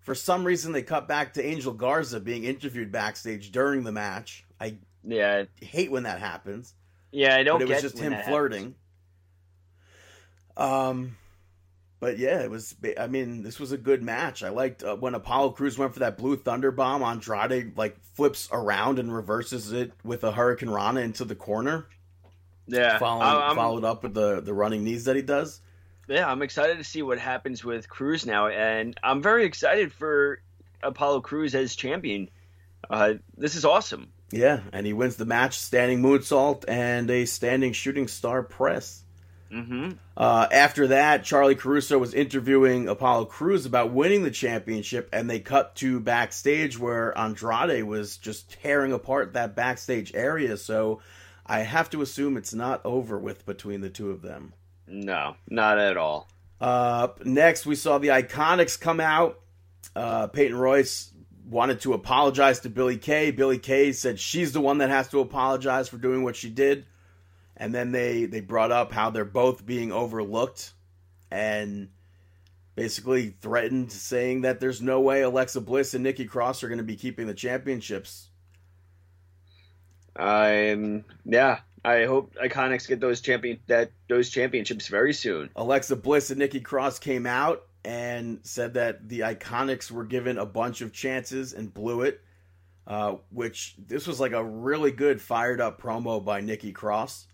For 0.06 0.16
some 0.16 0.46
reason, 0.46 0.72
they 0.72 0.84
cut 0.84 1.08
back 1.10 1.34
to 1.36 1.46
Angel 1.46 1.74
Garza 1.74 2.22
being 2.22 2.46
interviewed 2.46 2.94
backstage 2.94 3.52
during 3.52 3.84
the 3.84 3.92
match. 3.92 4.48
I 4.62 4.78
Yeah, 5.04 5.46
hate 5.62 5.92
when 5.92 6.04
that 6.04 6.20
happens 6.20 6.76
yeah. 7.12 7.36
I 7.36 7.44
don't 7.44 7.60
but 7.60 7.64
it 7.64 7.70
was 7.70 7.82
just 7.82 8.00
him 8.00 8.14
happens. 8.14 8.30
flirting. 8.30 8.76
Um, 10.58 11.18
but 12.00 12.18
yeah, 12.20 12.42
it 12.44 12.52
was. 12.52 12.76
I 13.00 13.08
mean, 13.08 13.44
this 13.44 13.60
was 13.60 13.72
a 13.72 13.78
good 13.78 14.04
match. 14.04 14.44
I 14.44 14.50
liked 14.50 14.84
uh, 14.84 14.96
when 14.98 15.16
Apollo 15.16 15.52
Crews 15.52 15.78
went 15.78 15.94
for 15.94 16.00
that 16.00 16.18
Blue 16.18 16.38
Thunder 16.38 16.72
bomb. 16.72 17.04
Andrade 17.04 17.78
like 17.78 18.00
flips 18.02 18.50
around 18.52 19.00
and 19.00 19.14
reverses 19.14 19.72
it 19.72 19.94
with 20.04 20.24
a 20.24 20.34
hurricanrana 20.34 21.04
into 21.04 21.26
the 21.26 21.36
corner, 21.36 21.88
Yeah, 22.68 23.00
following, 23.00 23.28
I'm, 23.28 23.56
followed 23.56 23.84
up 23.86 24.04
with 24.04 24.14
the 24.14 24.42
the 24.42 24.54
running 24.54 24.84
knees 24.84 25.06
that 25.06 25.16
he 25.16 25.22
does. 25.22 25.62
Yeah. 26.08 26.30
I'm 26.30 26.42
excited 26.42 26.78
to 26.78 26.84
see 26.84 27.02
what 27.02 27.20
happens 27.20 27.64
with 27.64 27.90
Crews 27.90 28.26
now, 28.26 28.48
and 28.48 28.98
I'm 29.04 29.22
very 29.22 29.46
excited 29.46 29.92
for 29.92 30.40
Apollo 30.84 31.22
Crews 31.22 31.56
as 31.56 31.76
champion. 31.76 32.30
Uh, 32.90 33.16
this 33.38 33.56
is 33.56 33.66
awesome. 33.66 34.12
Yeah, 34.32 34.62
and 34.74 34.86
he 34.86 34.94
wins 34.94 35.16
the 35.16 35.26
match, 35.26 35.58
standing 35.58 36.02
moonsault 36.02 36.66
and 36.68 37.10
a 37.10 37.26
standing 37.26 37.74
shooting 37.74 38.08
star 38.08 38.44
press. 38.44 39.04
Mm-hmm. 39.52 39.92
Uh, 40.18 40.48
after 40.52 40.88
that, 40.88 41.24
Charlie 41.24 41.56
Caruso 41.56 41.98
was 41.98 42.14
interviewing 42.14 42.88
Apollo 42.88 43.26
Crews 43.26 43.66
about 43.66 43.92
winning 43.92 44.24
the 44.24 44.32
championship, 44.32 45.08
and 45.14 45.30
they 45.30 45.40
cut 45.40 45.76
to 45.76 46.00
backstage 46.00 46.78
where 46.78 47.18
Andrade 47.18 47.84
was 47.84 48.18
just 48.18 48.52
tearing 48.62 48.92
apart 48.92 49.34
that 49.34 49.56
backstage 49.56 50.14
area. 50.14 50.58
So 50.58 51.00
I 51.46 51.60
have 51.60 51.90
to 51.92 52.02
assume 52.02 52.38
it's 52.38 52.54
not 52.54 52.82
over 52.84 53.20
with 53.20 53.46
between 53.46 53.82
the 53.82 53.90
two 53.90 54.10
of 54.10 54.22
them. 54.22 54.54
No, 54.88 55.36
not 55.50 55.80
at 55.80 55.98
all. 55.98 56.28
Uh, 56.60 57.10
next, 57.24 57.66
we 57.66 57.76
saw 57.76 57.98
the 57.98 58.10
Iconics 58.10 58.80
come 58.80 59.00
out. 59.00 59.40
Uh, 59.96 60.28
Peyton 60.28 60.58
Royce 60.58 61.12
wanted 61.48 61.82
to 61.82 61.94
apologize 61.94 62.60
to 62.62 62.70
Billy 62.70 62.98
Kay. 62.98 63.32
Billy 63.32 63.60
Kay 63.60 63.92
said 63.92 64.20
she's 64.20 64.52
the 64.52 64.62
one 64.62 64.80
that 64.80 64.90
has 64.90 65.08
to 65.10 65.20
apologize 65.20 65.88
for 65.88 65.98
doing 65.98 66.24
what 66.24 66.36
she 66.36 66.50
did. 66.50 66.86
And 67.58 67.74
then 67.74 67.92
they, 67.92 68.26
they 68.26 68.42
brought 68.42 68.72
up 68.72 68.92
how 68.92 69.10
they're 69.10 69.26
both 69.26 69.66
being 69.66 69.92
overlooked 69.92 70.74
and 71.32 71.90
basically 72.76 73.30
threatened 73.42 73.92
saying 73.92 74.42
that 74.42 74.60
there's 74.60 74.82
no 74.82 75.00
way 75.00 75.22
Alexa 75.22 75.62
Bliss 75.62 75.94
and 75.94 76.04
Nikki 76.04 76.26
Cross 76.26 76.64
are 76.64 76.68
going 76.68 76.80
to 76.80 76.84
be 76.84 76.98
keeping 76.98 77.28
the 77.28 77.34
championships. 77.34 78.30
I'm 80.16 81.06
yeah. 81.26 81.60
I 81.86 82.06
hope 82.06 82.34
Iconics 82.36 82.88
get 82.88 83.00
those 83.00 83.22
champion 83.22 83.60
that 83.68 83.92
those 84.10 84.30
championships 84.30 84.88
very 84.88 85.14
soon. 85.14 85.50
Alexa 85.56 85.96
Bliss 85.96 86.30
and 86.32 86.40
Nikki 86.40 86.60
Cross 86.62 87.00
came 87.00 87.26
out 87.26 87.64
and 87.84 88.40
said 88.44 88.74
that 88.74 89.08
the 89.08 89.20
Iconics 89.22 89.92
were 89.92 90.06
given 90.06 90.38
a 90.38 90.46
bunch 90.46 90.82
of 90.82 90.92
chances 90.92 91.54
and 91.54 91.74
blew 91.74 92.02
it. 92.02 92.22
Uh, 92.88 93.16
which 93.32 93.76
this 93.80 94.06
was 94.06 94.20
like 94.20 94.32
a 94.34 94.44
really 94.44 94.92
good 94.92 95.20
fired 95.20 95.60
up 95.60 95.82
promo 95.82 96.24
by 96.24 96.40
Nikki 96.40 96.72
Cross, 96.72 97.26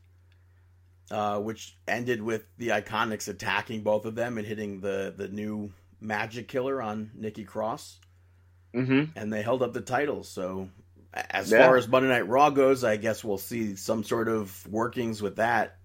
uh, 1.12 1.40
which 1.40 1.78
ended 1.88 2.22
with 2.22 2.44
the 2.58 2.70
Iconics 2.70 3.28
attacking 3.28 3.82
both 3.84 4.06
of 4.06 4.16
them 4.16 4.38
and 4.38 4.48
hitting 4.48 4.80
the 4.80 5.14
the 5.16 5.28
new 5.28 5.74
Magic 6.00 6.48
Killer 6.48 6.82
on 6.82 7.12
Nikki 7.16 7.44
Cross, 7.44 8.00
Mm-hmm. 8.74 9.18
and 9.18 9.34
they 9.34 9.42
held 9.42 9.62
up 9.62 9.74
the 9.74 9.82
titles. 9.82 10.30
So, 10.30 10.70
as 11.14 11.52
Yeah. 11.52 11.66
far 11.66 11.78
as 11.78 11.88
Monday 11.88 12.10
Night 12.10 12.28
Raw 12.28 12.50
goes, 12.50 12.84
I 12.84 12.98
guess 12.98 13.24
we'll 13.24 13.38
see 13.38 13.76
some 13.76 14.04
sort 14.04 14.28
of 14.30 14.68
workings 14.68 15.22
with 15.22 15.38
that. 15.38 15.78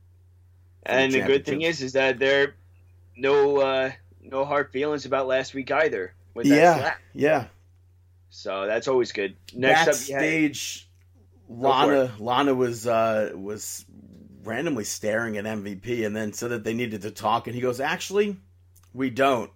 And 0.85 1.12
the 1.12 1.23
good 1.23 1.44
thing 1.44 1.62
is, 1.62 1.82
is 1.82 1.94
that 1.94 2.19
there 2.19 2.55
no 3.16 3.59
uh, 3.59 3.93
no 4.23 4.44
hard 4.44 4.70
feelings 4.70 5.05
about 5.07 5.27
last 5.27 5.55
week 5.55 5.70
either. 5.70 6.15
With 6.35 6.48
that 6.48 6.55
Yeah. 6.57 6.78
slap. 6.78 7.01
Yeah. 7.15 7.44
So 8.31 8.66
that's 8.66 8.86
always 8.89 9.12
good. 9.12 9.35
Next 9.55 10.11
up, 10.11 10.20
had- 10.20 10.57
Lana 11.48 12.12
Lana 12.19 12.55
was 12.55 12.86
uh, 12.86 13.32
was 13.35 13.85
randomly 14.44 14.85
staring 14.85 15.36
at 15.39 15.44
MVP, 15.44 16.05
and 16.05 16.15
then 16.15 16.32
said 16.32 16.51
that 16.51 16.65
they 16.65 16.74
needed 16.74 17.03
to 17.03 17.11
talk, 17.11 17.47
and 17.47 17.55
he 17.55 17.61
goes, 17.61 17.81
"Actually, 17.81 18.36
we 18.93 19.11
don't." 19.11 19.51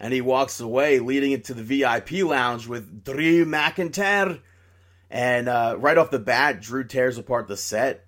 And 0.00 0.12
he 0.12 0.20
walks 0.20 0.58
away, 0.60 0.98
leading 0.98 1.30
into 1.32 1.54
the 1.54 1.62
VIP 1.62 2.24
lounge 2.24 2.66
with 2.66 3.04
Drew 3.04 3.44
McIntyre. 3.46 4.40
And 5.12 5.46
uh, 5.46 5.76
right 5.78 5.98
off 5.98 6.10
the 6.10 6.18
bat, 6.18 6.62
Drew 6.62 6.84
tears 6.84 7.18
apart 7.18 7.46
the 7.46 7.56
set, 7.56 8.06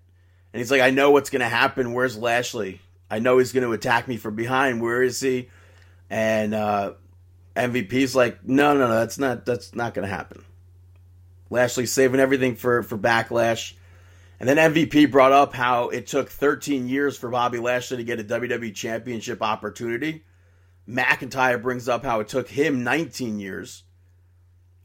and 0.52 0.58
he's 0.58 0.70
like, 0.70 0.80
"I 0.80 0.88
know 0.88 1.10
what's 1.10 1.28
going 1.28 1.40
to 1.40 1.48
happen. 1.48 1.92
Where's 1.92 2.16
Lashley? 2.16 2.80
I 3.10 3.18
know 3.18 3.36
he's 3.36 3.52
going 3.52 3.66
to 3.66 3.72
attack 3.72 4.08
me 4.08 4.16
from 4.16 4.36
behind. 4.36 4.80
Where 4.80 5.02
is 5.02 5.20
he?" 5.20 5.50
And 6.08 6.54
uh, 6.54 6.94
MVP's 7.54 8.16
like, 8.16 8.42
"No, 8.42 8.72
no, 8.72 8.88
no, 8.88 8.94
that's 8.94 9.18
not 9.18 9.44
that's 9.44 9.74
not 9.74 9.92
going 9.92 10.08
to 10.08 10.14
happen." 10.14 10.44
Lashley 11.50 11.84
saving 11.84 12.20
everything 12.20 12.56
for 12.56 12.82
for 12.82 12.96
backlash. 12.96 13.74
And 14.40 14.48
then 14.48 14.72
MVP 14.72 15.10
brought 15.10 15.32
up 15.32 15.54
how 15.54 15.90
it 15.90 16.06
took 16.06 16.28
13 16.28 16.88
years 16.88 17.16
for 17.16 17.28
Bobby 17.28 17.58
Lashley 17.58 17.98
to 17.98 18.04
get 18.04 18.18
a 18.18 18.24
WWE 18.24 18.74
Championship 18.74 19.42
opportunity. 19.42 20.24
McIntyre 20.88 21.62
brings 21.62 21.88
up 21.88 22.02
how 22.02 22.20
it 22.20 22.28
took 22.28 22.48
him 22.48 22.82
19 22.82 23.38
years. 23.38 23.83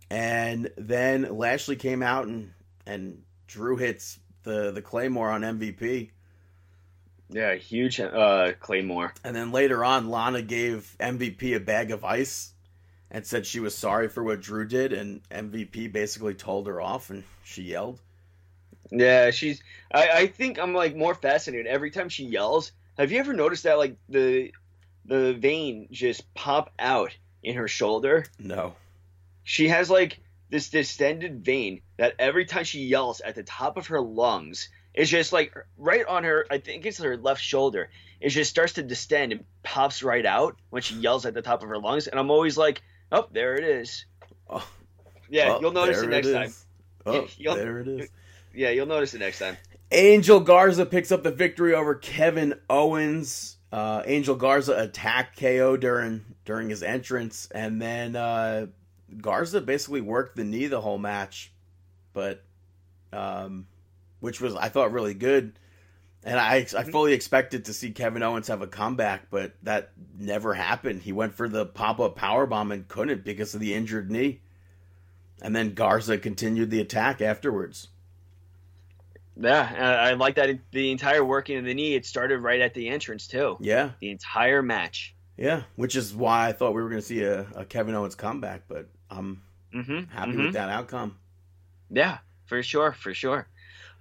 And 0.10 0.72
then 0.78 1.38
Lashley 1.38 1.76
came 1.76 2.02
out 2.02 2.28
and 2.28 2.54
and 2.86 3.22
Drew 3.48 3.78
hits 3.78 4.20
the 4.44 4.72
the 4.72 4.82
Claymore 4.82 5.30
on 5.30 5.42
MVP. 5.42 6.10
yeah, 7.30 7.56
huge 7.56 8.00
uh, 8.00 8.54
Claymore. 8.60 9.14
And 9.24 9.36
then 9.36 9.52
later 9.52 9.84
on, 9.86 10.10
Lana 10.10 10.42
gave 10.42 10.96
MVP 11.00 11.56
a 11.56 11.60
bag 11.60 11.92
of 11.92 12.04
ice 12.04 12.54
and 13.12 13.26
said 13.26 13.46
she 13.46 13.60
was 13.60 13.78
sorry 13.78 14.08
for 14.08 14.24
what 14.24 14.42
Drew 14.42 14.66
did. 14.68 14.94
And 14.94 15.22
MVP 15.30 15.92
basically 15.92 16.34
told 16.34 16.68
her 16.68 16.82
off 16.82 17.10
and 17.12 17.24
she 17.44 17.64
yelled. 17.64 18.00
Yeah, 18.92 19.30
she's. 19.32 19.62
I, 19.92 20.10
I 20.10 20.28
think 20.28 20.58
I'm 20.60 20.74
like 20.74 20.96
more 20.96 21.14
fascinated 21.14 21.68
every 21.68 21.92
time 21.92 22.10
she 22.10 22.26
yells. 22.26 22.72
Have 22.98 23.12
you 23.12 23.20
ever 23.20 23.34
noticed 23.34 23.64
that 23.64 23.78
like 23.78 23.96
the 24.10 24.52
the 25.06 25.34
vein 25.34 25.88
just 25.92 26.32
pop 26.34 26.72
out 26.80 27.16
in 27.44 27.56
her 27.56 27.68
shoulder? 27.68 28.26
No. 28.40 28.74
She 29.44 29.68
has 29.70 29.90
like 29.90 30.20
this 30.50 30.70
distended 30.70 31.44
vein 31.46 31.82
that 31.98 32.16
every 32.20 32.46
time 32.46 32.64
she 32.64 32.82
yells 32.86 33.22
at 33.22 33.36
the 33.36 33.44
top 33.44 33.78
of 33.78 33.88
her 33.88 34.02
lungs, 34.02 34.70
it's 34.94 35.10
just 35.10 35.32
like 35.32 35.54
right 35.78 36.06
on 36.06 36.24
her. 36.24 36.46
I 36.50 36.58
think 36.58 36.86
it's 36.86 36.98
her 37.00 37.18
left 37.18 37.42
shoulder. 37.42 37.90
It 38.20 38.30
just 38.30 38.50
starts 38.50 38.74
to 38.74 38.84
distend 38.84 39.32
and 39.32 39.44
pops 39.64 40.04
right 40.04 40.26
out 40.26 40.58
when 40.72 40.82
she 40.82 40.96
yells 40.96 41.26
at 41.26 41.34
the 41.34 41.42
top 41.42 41.64
of 41.64 41.70
her 41.70 41.78
lungs. 41.78 42.08
And 42.08 42.20
I'm 42.20 42.32
always 42.32 42.58
like, 42.58 42.82
oh, 43.12 43.28
there 43.32 43.56
it 43.56 43.64
is. 43.64 44.06
Oh, 44.50 44.68
Yeah, 45.30 45.56
oh, 45.56 45.62
you'll 45.62 45.72
notice 45.72 46.02
it 46.02 46.10
next 46.10 46.32
time. 46.32 46.54
Oh, 47.06 47.28
You'll- 47.38 47.56
there 47.56 47.80
it 47.80 47.88
is. 47.88 48.10
Yeah, 48.52 48.72
you'll 48.72 48.88
notice 48.88 49.14
it 49.14 49.20
next 49.20 49.38
time. 49.38 49.58
Angel 49.92 50.40
Garza 50.40 50.88
picks 50.88 51.12
up 51.12 51.22
the 51.22 51.32
victory 51.32 51.76
over 51.76 51.94
Kevin 51.94 52.56
Owens. 52.68 53.58
Uh, 53.72 54.02
Angel 54.08 54.36
Garza 54.36 54.76
attacked 54.76 55.40
KO 55.40 55.78
during 55.78 56.26
during 56.46 56.68
his 56.68 56.82
entrance, 56.82 57.48
and 57.54 57.80
then 57.80 58.16
uh, 58.16 58.66
Garza 59.22 59.62
basically 59.62 60.02
worked 60.02 60.36
the 60.36 60.44
knee 60.44 60.68
the 60.68 60.82
whole 60.82 60.98
match, 60.98 61.52
but 62.14 62.44
um, 63.12 63.68
which 64.20 64.42
was 64.42 64.56
I 64.56 64.70
thought 64.70 64.92
really 64.92 65.14
good. 65.14 65.54
And 66.24 66.38
I 66.38 66.68
I 66.78 66.84
fully 66.84 67.14
expected 67.14 67.66
to 67.66 67.74
see 67.74 67.92
Kevin 67.92 68.24
Owens 68.24 68.50
have 68.50 68.62
a 68.62 68.68
comeback, 68.68 69.30
but 69.30 69.54
that 69.64 69.92
never 70.18 70.54
happened. 70.54 71.02
He 71.02 71.14
went 71.14 71.34
for 71.34 71.48
the 71.48 71.66
pop 71.66 72.00
up 72.00 72.16
power 72.16 72.46
bomb 72.46 72.72
and 72.72 72.88
couldn't 72.88 73.24
because 73.24 73.54
of 73.54 73.62
the 73.62 73.74
injured 73.74 74.12
knee. 74.12 74.42
And 75.42 75.56
then 75.56 75.74
Garza 75.74 76.18
continued 76.18 76.70
the 76.70 76.82
attack 76.82 77.22
afterwards. 77.22 77.88
Yeah, 79.42 80.02
I 80.02 80.14
like 80.14 80.36
that 80.36 80.60
the 80.72 80.92
entire 80.92 81.24
working 81.24 81.58
of 81.58 81.64
the 81.64 81.74
knee. 81.74 81.96
It 81.96 82.06
started 82.06 82.40
right 82.40 82.60
at 82.60 82.74
the 82.74 82.90
entrance 82.90 83.28
too. 83.28 83.56
Yeah, 83.62 83.92
The 84.02 84.12
entire 84.12 84.62
match. 84.62 85.16
Yeah, 85.38 85.64
which 85.78 85.96
is 85.96 86.14
why 86.14 86.50
I 86.50 86.52
thought 86.52 86.74
we 86.74 86.82
were 86.82 86.90
going 86.90 87.02
to 87.02 87.08
see 87.08 87.24
a, 87.24 87.48
a 87.56 87.64
Kevin 87.64 87.96
Owens 87.96 88.16
comeback, 88.16 88.64
but 88.68 88.90
I'm 89.10 89.42
Mm-hmm. 89.74 90.06
happy 90.12 90.36
with 90.38 90.54
that 90.54 90.70
outcome. 90.70 91.16
Yeah, 91.92 92.18
for 92.48 92.64
sure, 92.64 92.92
for 92.94 93.14
sure. 93.14 93.48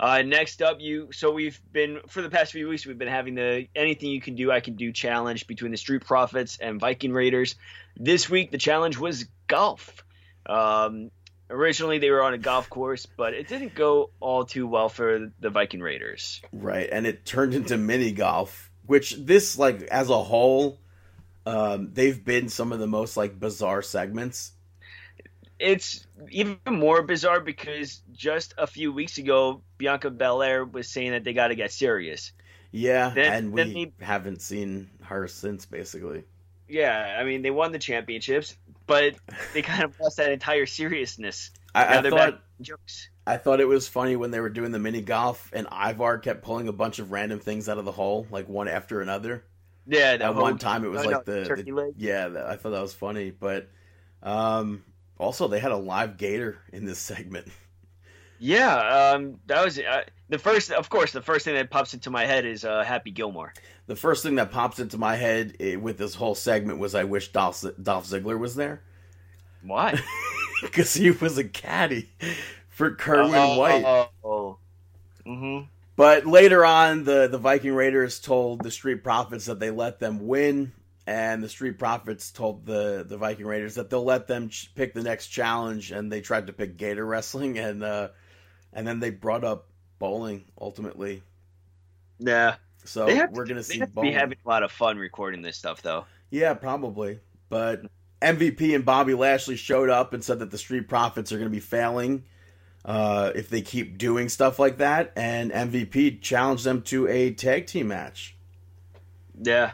Uh, 0.00 0.22
next 0.22 0.62
up, 0.62 0.80
you. 0.80 1.08
So 1.12 1.30
we've 1.32 1.60
been 1.72 1.98
for 2.08 2.22
the 2.22 2.30
past 2.30 2.52
few 2.52 2.68
weeks. 2.68 2.86
We've 2.86 2.96
been 2.96 3.08
having 3.08 3.34
the 3.34 3.66
anything 3.74 4.10
you 4.10 4.20
can 4.20 4.34
do, 4.34 4.50
I 4.50 4.60
can 4.60 4.76
do 4.76 4.92
challenge 4.92 5.46
between 5.46 5.70
the 5.72 5.76
Street 5.76 6.04
Profits 6.06 6.56
and 6.58 6.80
Viking 6.80 7.12
Raiders. 7.12 7.56
This 7.96 8.30
week, 8.30 8.50
the 8.50 8.58
challenge 8.58 8.96
was 8.96 9.26
golf. 9.48 10.04
Um, 10.46 11.10
originally, 11.50 11.98
they 11.98 12.10
were 12.10 12.22
on 12.22 12.32
a 12.32 12.38
golf 12.38 12.70
course, 12.70 13.04
but 13.06 13.34
it 13.34 13.48
didn't 13.48 13.74
go 13.74 14.10
all 14.20 14.44
too 14.44 14.66
well 14.66 14.88
for 14.88 15.32
the 15.40 15.50
Viking 15.50 15.80
Raiders. 15.80 16.40
Right, 16.52 16.88
and 16.90 17.06
it 17.06 17.26
turned 17.26 17.52
into 17.54 17.76
mini 17.76 18.12
golf, 18.12 18.70
which 18.86 19.16
this 19.16 19.58
like 19.58 19.82
as 19.82 20.08
a 20.10 20.22
whole, 20.22 20.78
um, 21.44 21.90
they've 21.92 22.24
been 22.24 22.48
some 22.48 22.72
of 22.72 22.78
the 22.78 22.86
most 22.86 23.16
like 23.16 23.38
bizarre 23.38 23.82
segments. 23.82 24.52
It's 25.58 26.06
even 26.30 26.58
more 26.68 27.02
bizarre 27.02 27.40
because 27.40 28.02
just 28.12 28.54
a 28.58 28.66
few 28.66 28.92
weeks 28.92 29.18
ago, 29.18 29.62
Bianca 29.76 30.10
Belair 30.10 30.64
was 30.64 30.88
saying 30.88 31.12
that 31.12 31.24
they 31.24 31.32
got 31.32 31.48
to 31.48 31.54
get 31.54 31.72
serious. 31.72 32.32
Yeah, 32.70 33.10
Then- 33.14 33.32
and 33.32 33.58
then 33.58 33.68
we 33.74 33.92
haven't 34.00 34.42
seen 34.42 34.90
her 35.02 35.26
since 35.26 35.66
basically. 35.66 36.24
Yeah, 36.68 37.16
I 37.18 37.24
mean 37.24 37.40
they 37.42 37.50
won 37.50 37.72
the 37.72 37.78
championships, 37.78 38.54
but 38.86 39.14
they 39.54 39.62
kind 39.62 39.84
of 39.84 39.98
lost 39.98 40.18
that 40.18 40.30
entire 40.32 40.66
seriousness. 40.66 41.50
I, 41.74 41.98
I 41.98 42.02
thought 42.10 42.40
jokes. 42.60 43.08
I 43.26 43.38
thought 43.38 43.60
it 43.60 43.66
was 43.68 43.88
funny 43.88 44.16
when 44.16 44.30
they 44.30 44.40
were 44.40 44.50
doing 44.50 44.70
the 44.72 44.78
mini 44.78 45.00
golf, 45.00 45.50
and 45.54 45.66
Ivar 45.72 46.18
kept 46.18 46.42
pulling 46.42 46.68
a 46.68 46.72
bunch 46.72 46.98
of 46.98 47.10
random 47.10 47.40
things 47.40 47.68
out 47.70 47.78
of 47.78 47.84
the 47.86 47.92
hole, 47.92 48.26
like 48.30 48.48
one 48.48 48.68
after 48.68 49.00
another. 49.00 49.44
Yeah, 49.86 50.18
the 50.18 50.26
At 50.26 50.34
one 50.34 50.58
time, 50.58 50.84
it 50.84 50.88
was 50.88 51.04
like 51.06 51.26
no, 51.26 51.34
the, 51.40 51.44
turkey 51.46 51.62
the 51.62 51.72
leg. 51.72 51.94
yeah. 51.96 52.28
that- 52.28 52.46
I 52.46 52.56
thought 52.56 52.70
that 52.70 52.82
was 52.82 52.92
funny, 52.92 53.30
but 53.30 53.70
um, 54.22 54.84
also 55.18 55.48
they 55.48 55.60
had 55.60 55.72
a 55.72 55.76
live 55.76 56.16
gator 56.16 56.58
in 56.72 56.84
this 56.84 56.98
segment. 56.98 57.48
Yeah, 58.38 59.12
um, 59.14 59.40
that 59.46 59.64
was 59.64 59.78
uh, 59.78 60.02
the 60.28 60.38
first. 60.38 60.70
Of 60.70 60.88
course, 60.88 61.12
the 61.12 61.22
first 61.22 61.44
thing 61.44 61.54
that 61.54 61.70
pops 61.70 61.92
into 61.94 62.10
my 62.10 62.24
head 62.24 62.46
is 62.46 62.64
uh, 62.64 62.84
Happy 62.84 63.10
Gilmore. 63.10 63.52
The 63.88 63.96
first 63.96 64.22
thing 64.22 64.36
that 64.36 64.52
pops 64.52 64.78
into 64.78 64.98
my 64.98 65.16
head 65.16 65.56
eh, 65.58 65.76
with 65.76 65.98
this 65.98 66.14
whole 66.14 66.34
segment 66.34 66.78
was 66.78 66.94
I 66.94 67.04
wish 67.04 67.32
Dolph, 67.32 67.64
Dolph 67.82 68.06
Ziggler 68.06 68.38
was 68.38 68.54
there 68.54 68.82
Why? 69.62 69.98
because 70.62 70.94
he 70.94 71.10
was 71.10 71.38
a 71.38 71.44
caddy 71.44 72.10
for 72.68 72.94
Kerwin 72.94 73.34
oh, 73.34 73.58
White. 73.58 73.84
Oh, 73.84 74.08
oh. 74.22 74.58
hmm 75.24 75.60
But 75.96 76.26
later 76.26 76.64
on, 76.66 77.04
the, 77.04 77.28
the 77.28 77.38
Viking 77.38 77.72
Raiders 77.72 78.20
told 78.20 78.62
the 78.62 78.70
Street 78.70 79.02
Profits 79.02 79.46
that 79.46 79.58
they 79.58 79.70
let 79.70 80.00
them 80.00 80.26
win, 80.26 80.72
and 81.08 81.42
the 81.42 81.48
Street 81.48 81.78
Profits 81.78 82.30
told 82.30 82.66
the, 82.66 83.02
the 83.08 83.16
Viking 83.16 83.46
Raiders 83.46 83.76
that 83.76 83.88
they'll 83.88 84.04
let 84.04 84.26
them 84.26 84.50
ch- 84.50 84.70
pick 84.74 84.92
the 84.92 85.02
next 85.02 85.28
challenge, 85.28 85.90
and 85.90 86.12
they 86.12 86.20
tried 86.20 86.48
to 86.48 86.52
pick 86.52 86.76
Gator 86.76 87.04
Wrestling, 87.04 87.58
and 87.58 87.82
uh, 87.82 88.08
and 88.74 88.86
then 88.86 89.00
they 89.00 89.08
brought 89.08 89.42
up 89.42 89.68
bowling 89.98 90.44
ultimately. 90.60 91.22
Yeah, 92.18 92.56
So 92.84 93.06
we're 93.06 93.46
to, 93.46 93.48
gonna 93.48 93.62
see 93.62 93.82
be 94.02 94.12
having 94.12 94.36
a 94.44 94.48
lot 94.48 94.62
of 94.62 94.70
fun 94.70 94.98
recording 94.98 95.40
this 95.40 95.56
stuff, 95.56 95.80
though. 95.80 96.04
Yeah, 96.28 96.52
probably. 96.52 97.20
But 97.48 97.84
MVP 98.20 98.74
and 98.74 98.84
Bobby 98.84 99.14
Lashley 99.14 99.56
showed 99.56 99.88
up 99.88 100.12
and 100.12 100.22
said 100.22 100.40
that 100.40 100.50
the 100.50 100.58
Street 100.58 100.88
Profits 100.88 101.32
are 101.32 101.36
going 101.36 101.50
to 101.50 101.54
be 101.54 101.60
failing 101.60 102.24
uh, 102.84 103.32
if 103.34 103.48
they 103.48 103.62
keep 103.62 103.96
doing 103.96 104.28
stuff 104.28 104.58
like 104.58 104.76
that. 104.76 105.12
And 105.16 105.52
MVP 105.52 106.20
challenged 106.20 106.64
them 106.64 106.82
to 106.82 107.08
a 107.08 107.30
tag 107.32 107.66
team 107.66 107.88
match. 107.88 108.36
Yeah, 109.40 109.72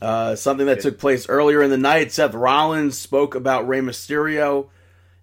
Uh, 0.00 0.36
something 0.36 0.66
that 0.66 0.80
took 0.80 0.98
place 0.98 1.28
earlier 1.28 1.62
in 1.62 1.70
the 1.70 1.78
night. 1.78 2.12
Seth 2.12 2.34
Rollins 2.34 2.96
spoke 2.96 3.34
about 3.34 3.66
Rey 3.66 3.80
Mysterio, 3.80 4.68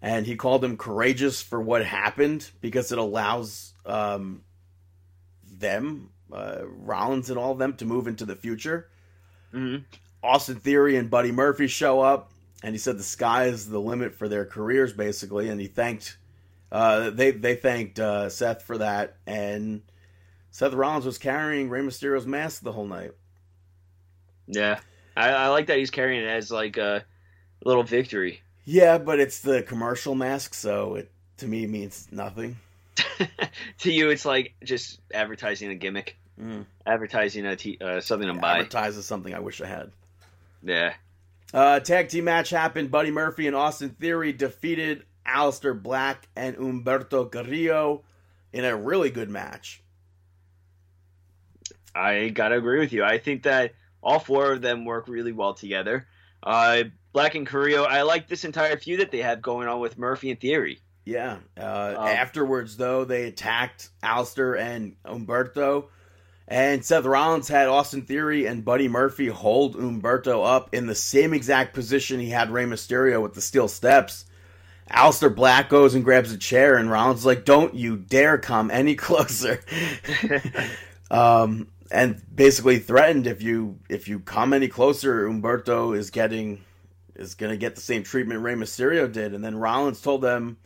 and 0.02 0.26
he 0.26 0.36
called 0.36 0.64
him 0.64 0.78
courageous 0.78 1.42
for 1.42 1.62
what 1.62 1.86
happened 1.86 2.50
because 2.60 2.92
it 2.92 2.98
allows 2.98 3.74
um, 3.86 4.44
them, 5.50 6.10
uh, 6.32 6.64
Rollins 6.66 7.30
and 7.30 7.40
all 7.40 7.52
of 7.52 7.58
them, 7.58 7.76
to 7.78 7.86
move 7.86 8.08
into 8.08 8.26
the 8.26 8.36
future. 8.36 8.90
hmm 9.52 9.78
Austin 10.22 10.56
Theory 10.56 10.98
and 10.98 11.10
Buddy 11.10 11.32
Murphy 11.32 11.68
show 11.68 12.02
up, 12.02 12.32
and 12.64 12.74
he 12.74 12.80
said 12.80 12.98
the 12.98 13.04
sky 13.04 13.46
is 13.46 13.70
the 13.70 13.80
limit 13.80 14.16
for 14.16 14.28
their 14.28 14.44
careers, 14.44 14.92
basically. 14.92 15.50
And 15.50 15.62
he 15.62 15.68
thanked 15.68 16.18
uh, 16.72 17.12
they 17.12 17.32
they 17.32 17.56
thanked 17.56 18.00
uh, 18.00 18.30
Seth 18.30 18.64
for 18.64 18.80
that, 18.80 19.18
and 19.28 19.84
Seth 20.50 20.74
Rollins 20.74 21.06
was 21.06 21.18
carrying 21.18 21.70
Rey 21.70 21.82
Mysterio's 21.82 22.26
mask 22.26 22.64
the 22.64 22.72
whole 22.72 22.88
night. 22.88 23.12
Yeah. 24.48 24.80
I, 25.18 25.30
I 25.30 25.48
like 25.48 25.68
that 25.68 25.78
he's 25.78 25.92
carrying 25.92 26.22
it 26.24 26.28
as 26.28 26.52
like 26.52 26.78
a 26.78 27.06
little 27.64 27.84
victory. 27.84 28.42
Yeah, 28.66 28.98
but 28.98 29.20
it's 29.20 29.40
the 29.40 29.62
commercial 29.64 30.16
mask, 30.16 30.54
so 30.54 30.96
it 30.96 31.12
to 31.38 31.48
me 31.48 31.68
means 31.68 32.08
nothing. 32.12 32.58
to 33.80 33.92
you, 33.92 34.10
it's 34.10 34.26
like 34.26 34.54
just 34.64 35.00
advertising 35.14 35.70
a 35.70 35.76
gimmick, 35.76 36.18
Mm. 36.42 36.66
advertising 36.86 37.46
a 37.46 37.56
t- 37.56 37.78
uh, 37.80 38.02
something 38.02 38.28
to 38.28 38.34
buy. 38.34 38.58
Advertises 38.60 39.06
something 39.06 39.34
I 39.34 39.40
wish 39.40 39.62
I 39.62 39.68
had. 39.68 39.92
Yeah. 40.64 40.94
Uh, 41.54 41.80
tag 41.80 42.10
team 42.10 42.26
match 42.26 42.50
happened. 42.50 42.92
Buddy 42.92 43.12
Murphy 43.12 43.48
and 43.48 43.56
Austin 43.56 43.92
Theory 43.92 44.34
defeated 44.34 45.06
Aleister 45.26 45.82
Black 45.82 46.28
and 46.36 46.58
Humberto 46.58 47.32
Carrillo 47.32 48.04
in 48.52 48.66
a 48.66 48.76
really 48.76 49.12
good 49.12 49.30
match. 49.30 49.82
I 51.94 52.30
gotta 52.30 52.56
agree 52.56 52.80
with 52.80 52.92
you. 52.92 53.04
I 53.04 53.18
think 53.18 53.44
that 53.44 53.72
all 54.06 54.19
four 54.19 54.53
of 54.53 54.61
them 54.61 54.86
work 54.86 55.07
really 55.10 55.34
well 55.34 55.53
together. 55.53 56.07
Uh, 56.44 56.84
Black 57.11 57.36
and 57.36 57.48
Carrillo, 57.48 57.84
I 57.84 58.03
like 58.03 58.27
this 58.27 58.45
entire 58.45 58.77
feud 58.77 58.99
that 59.02 59.11
they 59.11 59.22
have 59.22 59.41
going 59.41 59.68
on 59.68 59.80
with 59.80 59.98
Murphy 59.98 60.30
and 60.32 60.40
Theory. 60.40 60.80
Yeah. 61.06 61.38
Uh, 61.60 61.95
Um, 61.98 62.07
afterwards, 62.07 62.77
though, 62.77 63.03
they 63.06 63.23
attacked 63.26 63.90
Aleister 64.03 64.57
and 64.60 64.95
Humberto. 65.06 65.86
And 66.48 66.86
Seth 66.86 67.06
Rollins 67.06 67.48
had 67.48 67.68
Austin 67.68 68.03
Theory 68.03 68.45
and 68.45 68.64
Buddy 68.64 68.88
Murphy 68.88 69.27
hold 69.27 69.76
Humberto 69.76 70.45
up 70.45 70.73
in 70.76 70.86
the 70.86 70.94
same 70.94 71.34
exact 71.34 71.73
position 71.73 72.19
he 72.19 72.30
had 72.30 72.52
Rey 72.52 72.65
Mysterio 72.65 73.22
with 73.23 73.34
the 73.34 73.41
steel 73.41 73.68
steps. 73.68 74.26
Aleister 74.91 75.34
Black 75.34 75.69
goes 75.69 75.95
and 75.95 76.03
grabs 76.03 76.32
a 76.32 76.38
chair, 76.38 76.77
and 76.77 76.91
Rollins 76.91 77.22
is 77.22 77.26
like, 77.26 77.44
"Don't 77.45 77.73
you 77.73 77.98
dare 77.98 78.38
come 78.38 78.69
any 78.69 78.94
closer!" 79.07 79.60
um, 81.10 81.68
and 81.96 82.22
basically 82.36 82.78
threatened 82.78 83.26
if 83.26 83.42
you 83.42 83.80
if 83.90 84.08
you 84.10 84.20
come 84.20 84.52
any 84.54 84.68
closer, 84.68 85.28
Humberto 85.28 85.98
is 85.98 86.10
getting 86.10 86.62
is 87.16 87.36
gonna 87.36 87.56
get 87.56 87.76
the 87.76 87.82
same 87.82 88.04
treatment 88.04 88.42
Rey 88.42 88.54
Mysterio 88.54 89.10
did. 89.12 89.34
And 89.34 89.44
then 89.44 89.56
Rollins 89.56 90.02
told 90.02 90.22
them, 90.22 90.58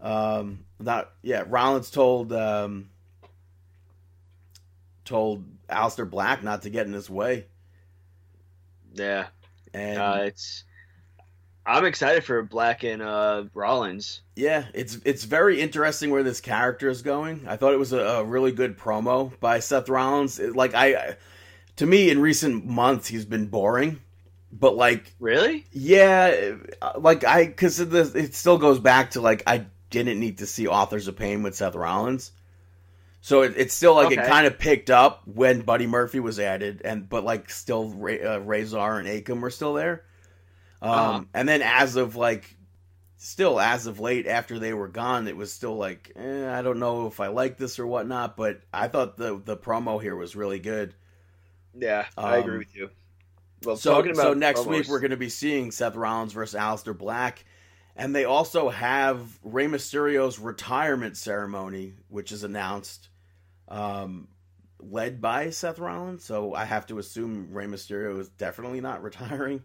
um, 0.00 0.60
not 0.78 1.12
yeah, 1.22 1.44
Rollins 1.46 1.90
told 1.90 2.32
um, 2.32 2.88
told 5.04 5.44
Aleister 5.68 6.08
Black 6.08 6.42
not 6.42 6.62
to 6.62 6.70
get 6.70 6.86
in 6.86 6.94
his 6.94 7.10
way, 7.10 7.44
Yeah, 8.94 9.26
and 9.74 9.98
uh, 9.98 10.18
it's. 10.22 10.64
I'm 11.66 11.84
excited 11.84 12.24
for 12.24 12.42
Black 12.42 12.82
and 12.84 13.02
uh, 13.02 13.44
Rollins. 13.54 14.22
Yeah, 14.34 14.64
it's 14.74 14.98
it's 15.04 15.24
very 15.24 15.60
interesting 15.60 16.10
where 16.10 16.22
this 16.22 16.40
character 16.40 16.88
is 16.88 17.02
going. 17.02 17.44
I 17.46 17.56
thought 17.56 17.74
it 17.74 17.78
was 17.78 17.92
a, 17.92 17.98
a 17.98 18.24
really 18.24 18.50
good 18.52 18.78
promo 18.78 19.38
by 19.40 19.60
Seth 19.60 19.88
Rollins. 19.88 20.38
It- 20.40 20.56
like 20.56 20.74
I, 20.74 21.16
to 21.76 21.86
me, 21.86 22.10
in 22.10 22.20
recent 22.20 22.64
months, 22.64 23.08
he's 23.08 23.24
been 23.24 23.46
boring. 23.46 24.00
But 24.52 24.74
like, 24.74 25.14
Really? 25.20 25.64
yeah, 25.70 26.54
like 26.98 27.24
I, 27.24 27.44
because 27.46 27.78
it 27.78 28.34
still 28.34 28.58
goes 28.58 28.80
back 28.80 29.12
to 29.12 29.20
like 29.20 29.44
I 29.46 29.66
didn't 29.90 30.18
need 30.18 30.38
to 30.38 30.46
see 30.46 30.66
Authors 30.66 31.06
of 31.06 31.16
Pain 31.16 31.42
with 31.44 31.54
Seth 31.54 31.76
Rollins. 31.76 32.32
So 33.20 33.42
it, 33.42 33.52
it's 33.56 33.74
still 33.74 33.94
like 33.94 34.10
it 34.10 34.24
kind 34.24 34.46
of 34.46 34.58
picked 34.58 34.90
up 34.90 35.22
when 35.26 35.60
Buddy 35.60 35.86
Murphy 35.86 36.18
was 36.20 36.40
added, 36.40 36.80
and 36.84 37.08
but 37.08 37.22
like 37.22 37.48
still 37.50 37.90
Ra- 37.90 38.34
uh, 38.36 38.38
Rezar 38.38 38.98
and 38.98 39.06
Akam 39.06 39.40
were 39.40 39.50
still 39.50 39.74
there. 39.74 40.04
Um, 40.82 40.90
Uh-huh. 40.90 41.24
And 41.34 41.48
then 41.48 41.62
as 41.62 41.96
of 41.96 42.16
like, 42.16 42.56
still 43.16 43.60
as 43.60 43.86
of 43.86 44.00
late 44.00 44.26
after 44.26 44.58
they 44.58 44.72
were 44.74 44.88
gone, 44.88 45.28
it 45.28 45.36
was 45.36 45.52
still 45.52 45.76
like 45.76 46.12
eh, 46.16 46.50
I 46.50 46.62
don't 46.62 46.78
know 46.78 47.06
if 47.06 47.20
I 47.20 47.28
like 47.28 47.56
this 47.58 47.78
or 47.78 47.86
whatnot. 47.86 48.36
But 48.36 48.62
I 48.72 48.88
thought 48.88 49.16
the 49.16 49.40
the 49.44 49.56
promo 49.56 50.00
here 50.02 50.16
was 50.16 50.36
really 50.36 50.58
good. 50.60 50.94
Yeah, 51.74 52.06
I 52.16 52.38
Um, 52.38 52.40
agree 52.40 52.58
with 52.58 52.74
you. 52.74 52.90
Well, 53.62 53.76
So, 53.76 53.92
talking 53.94 54.12
about 54.12 54.22
so 54.22 54.34
next 54.34 54.66
week 54.66 54.88
we're 54.88 55.00
going 55.00 55.10
to 55.12 55.16
be 55.16 55.28
seeing 55.28 55.70
Seth 55.70 55.94
Rollins 55.96 56.32
versus 56.32 56.58
Aleister 56.58 56.96
Black, 56.96 57.44
and 57.96 58.14
they 58.14 58.24
also 58.24 58.68
have 58.70 59.38
Rey 59.42 59.66
Mysterio's 59.66 60.38
retirement 60.38 61.16
ceremony, 61.16 61.94
which 62.08 62.32
is 62.32 62.42
announced, 62.42 63.08
um, 63.68 64.28
led 64.88 65.20
by 65.20 65.50
Seth 65.50 65.78
Rollins. 65.78 66.24
So 66.24 66.54
I 66.54 66.64
have 66.64 66.86
to 66.88 66.98
assume 66.98 67.48
Rey 67.52 67.66
Mysterio 67.66 68.18
is 68.20 68.28
definitely 68.30 68.80
not 68.80 69.02
retiring. 69.04 69.62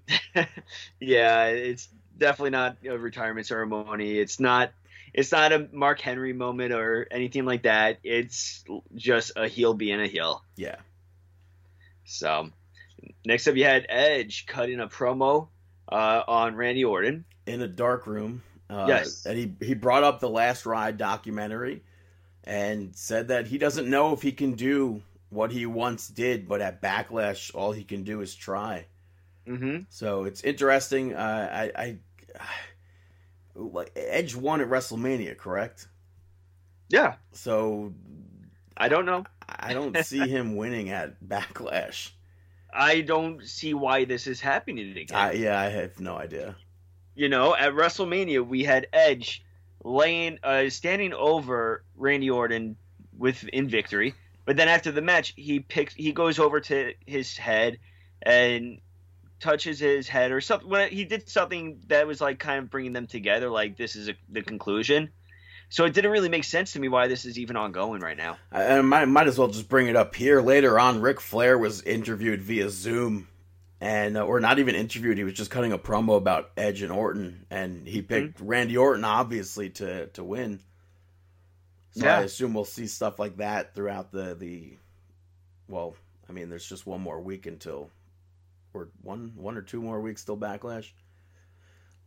yeah, 1.00 1.46
it's 1.46 1.88
definitely 2.18 2.52
not 2.52 2.78
a 2.88 2.98
retirement 2.98 3.48
ceremony. 3.48 4.18
It's 4.18 4.40
not. 4.40 4.72
It's 5.14 5.32
not 5.32 5.54
a 5.54 5.68
Mark 5.72 6.02
Henry 6.02 6.34
moment 6.34 6.74
or 6.74 7.08
anything 7.10 7.46
like 7.46 7.64
that. 7.64 8.00
It's 8.04 8.66
just 8.96 9.32
a 9.38 9.48
heel 9.48 9.74
being 9.74 10.02
a 10.02 10.08
heel. 10.08 10.44
Yeah, 10.58 10.76
So, 12.04 12.50
next 13.26 13.48
up, 13.48 13.56
you 13.56 13.64
had 13.64 13.86
Edge 13.88 14.46
cutting 14.46 14.82
a 14.82 14.88
promo 14.88 15.48
uh, 15.90 16.22
on 16.28 16.56
Randy 16.56 16.84
Orton. 16.84 17.24
in 17.46 17.62
a 17.62 17.68
dark 17.68 18.08
room. 18.08 18.44
Uh, 18.70 18.86
Yes. 18.90 19.26
and 19.26 19.38
he 19.38 19.54
he 19.66 19.74
brought 19.74 20.04
up 20.04 20.20
the 20.20 20.30
Last 20.30 20.66
Ride 20.66 20.98
documentary, 20.98 21.82
and 22.46 22.96
said 22.96 23.28
that 23.30 23.48
he 23.48 23.58
doesn't 23.58 23.90
know 23.90 24.14
if 24.14 24.22
he 24.22 24.32
can 24.32 24.54
do 24.54 25.02
what 25.30 25.52
he 25.52 25.66
once 25.66 26.08
did, 26.08 26.48
but 26.48 26.62
at 26.62 26.82
Backlash, 26.82 27.54
all 27.54 27.72
he 27.72 27.84
can 27.84 28.04
do 28.04 28.22
is 28.22 28.36
try. 28.36 28.86
Mm-hmm. 29.48 29.84
So 29.90 30.24
it's 30.24 30.44
interesting. 30.44 31.14
Uh, 31.14 31.70
I, 31.76 31.82
I, 31.84 31.98
like 33.56 33.92
Edge 33.96 34.36
won 34.36 34.62
at 34.62 34.70
WrestleMania, 34.70 35.38
correct? 35.38 35.88
Yeah, 36.90 37.16
So 37.32 37.94
I 38.78 38.90
don't 38.90 39.06
know. 39.06 39.26
I 39.48 39.74
don't 39.74 39.98
see 40.06 40.28
him 40.28 40.56
winning 40.56 40.90
at 40.90 41.22
Backlash. 41.24 42.12
I 42.74 43.02
don't 43.02 43.42
see 43.48 43.74
why 43.74 44.06
this 44.06 44.28
is 44.28 44.42
happening 44.42 44.92
again. 44.92 45.18
I, 45.18 45.32
yeah, 45.34 45.60
I 45.60 45.70
have 45.70 46.00
no 46.00 46.18
idea. 46.18 46.56
you 47.16 47.30
know, 47.30 47.56
at 47.56 47.74
WrestleMania 47.74 48.46
we 48.46 48.64
had 48.64 48.88
Edge 48.92 49.45
laying, 49.86 50.40
uh, 50.44 50.70
standing 50.70 51.14
over 51.14 51.84
Randy 51.96 52.30
Orton 52.30 52.76
with 53.18 53.48
in 53.50 53.70
victory, 53.70 54.16
but 54.44 54.58
then 54.58 54.68
after 54.68 54.92
the 54.92 55.02
match 55.02 55.34
he 55.38 55.60
picks, 55.60 55.94
he 55.94 56.12
goes 56.12 56.40
over 56.40 56.60
to 56.60 56.94
his 57.06 57.38
head 57.38 57.78
and 58.22 58.80
touches 59.40 59.80
his 59.80 60.08
head 60.08 60.32
or 60.32 60.42
something. 60.42 60.68
Well, 60.68 60.88
he 60.88 61.06
did 61.06 61.30
something 61.30 61.80
that 61.88 62.08
was 62.08 62.20
like 62.20 62.40
kind 62.40 62.60
of 62.60 62.70
bringing 62.70 62.94
them 62.94 63.08
together. 63.08 63.50
Like 63.50 63.78
this 63.78 63.96
is 63.96 64.10
a, 64.10 64.16
the 64.30 64.42
conclusion. 64.42 65.12
So 65.70 65.86
it 65.86 65.94
didn't 65.94 66.12
really 66.12 66.30
make 66.30 66.44
sense 66.44 66.74
to 66.74 66.80
me 66.80 66.90
why 66.90 67.08
this 67.08 67.26
is 67.26 67.40
even 67.40 67.56
ongoing 67.56 68.02
right 68.02 68.18
now. 68.18 68.38
I, 68.52 68.78
I 68.78 68.82
might, 68.82 69.06
might 69.06 69.28
as 69.28 69.38
well 69.38 69.48
just 69.48 69.68
bring 69.68 69.88
it 69.88 69.96
up 69.96 70.16
here. 70.16 70.42
Later 70.42 70.80
on, 70.80 71.02
Ric 71.02 71.20
Flair 71.20 71.58
was 71.58 71.82
interviewed 71.82 72.42
via 72.42 72.70
Zoom, 72.70 73.28
and 73.86 74.18
uh, 74.18 74.26
or 74.26 74.40
not 74.40 74.58
even 74.58 74.74
interviewed. 74.74 75.18
He 75.18 75.24
was 75.24 75.34
just 75.34 75.52
cutting 75.52 75.72
a 75.72 75.78
promo 75.78 76.18
about 76.18 76.50
Edge 76.58 76.82
and 76.82 76.92
Orton, 76.92 77.46
and 77.52 77.88
he 77.88 78.02
picked 78.02 78.40
Randy 78.40 78.78
Orton 78.78 79.06
obviously 79.06 79.70
to 79.72 80.08
to 80.08 80.24
win. 80.24 80.60
So 81.92 82.06
Yeah. 82.06 82.18
I 82.18 82.22
assume 82.24 82.54
we'll 82.56 82.66
see 82.66 82.88
stuff 82.88 83.20
like 83.20 83.38
that 83.38 83.76
throughout 83.76 84.12
the 84.12 84.34
the. 84.36 84.78
Well, 85.68 85.96
I 86.28 86.32
mean, 86.34 86.50
there's 86.50 86.68
just 86.68 86.88
one 86.88 87.02
more 87.02 87.22
week 87.22 87.46
until, 87.46 87.92
or 88.74 88.90
one 89.04 89.34
one 89.36 89.56
or 89.56 89.62
two 89.62 89.82
more 89.82 90.02
weeks 90.02 90.24
till 90.26 90.38
Backlash. 90.38 90.92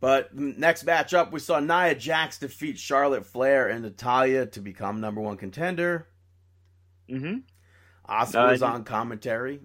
But 0.01 0.33
next 0.35 0.83
match 0.85 1.13
up, 1.13 1.31
we 1.31 1.39
saw 1.39 1.59
Nia 1.59 1.95
Jax 1.95 2.39
defeat 2.39 2.77
Charlotte 2.77 3.25
Flair 3.25 3.67
and 3.67 3.83
Natalya 3.83 4.45
to 4.47 4.61
become 4.61 5.01
number 5.01 5.19
one 5.21 5.37
contender. 5.37 6.07
Mm-hmm. 7.09 7.39
Asuka 8.09 8.47
Uh, 8.47 8.51
was 8.51 8.61
on 8.61 8.83
commentary, 8.85 9.59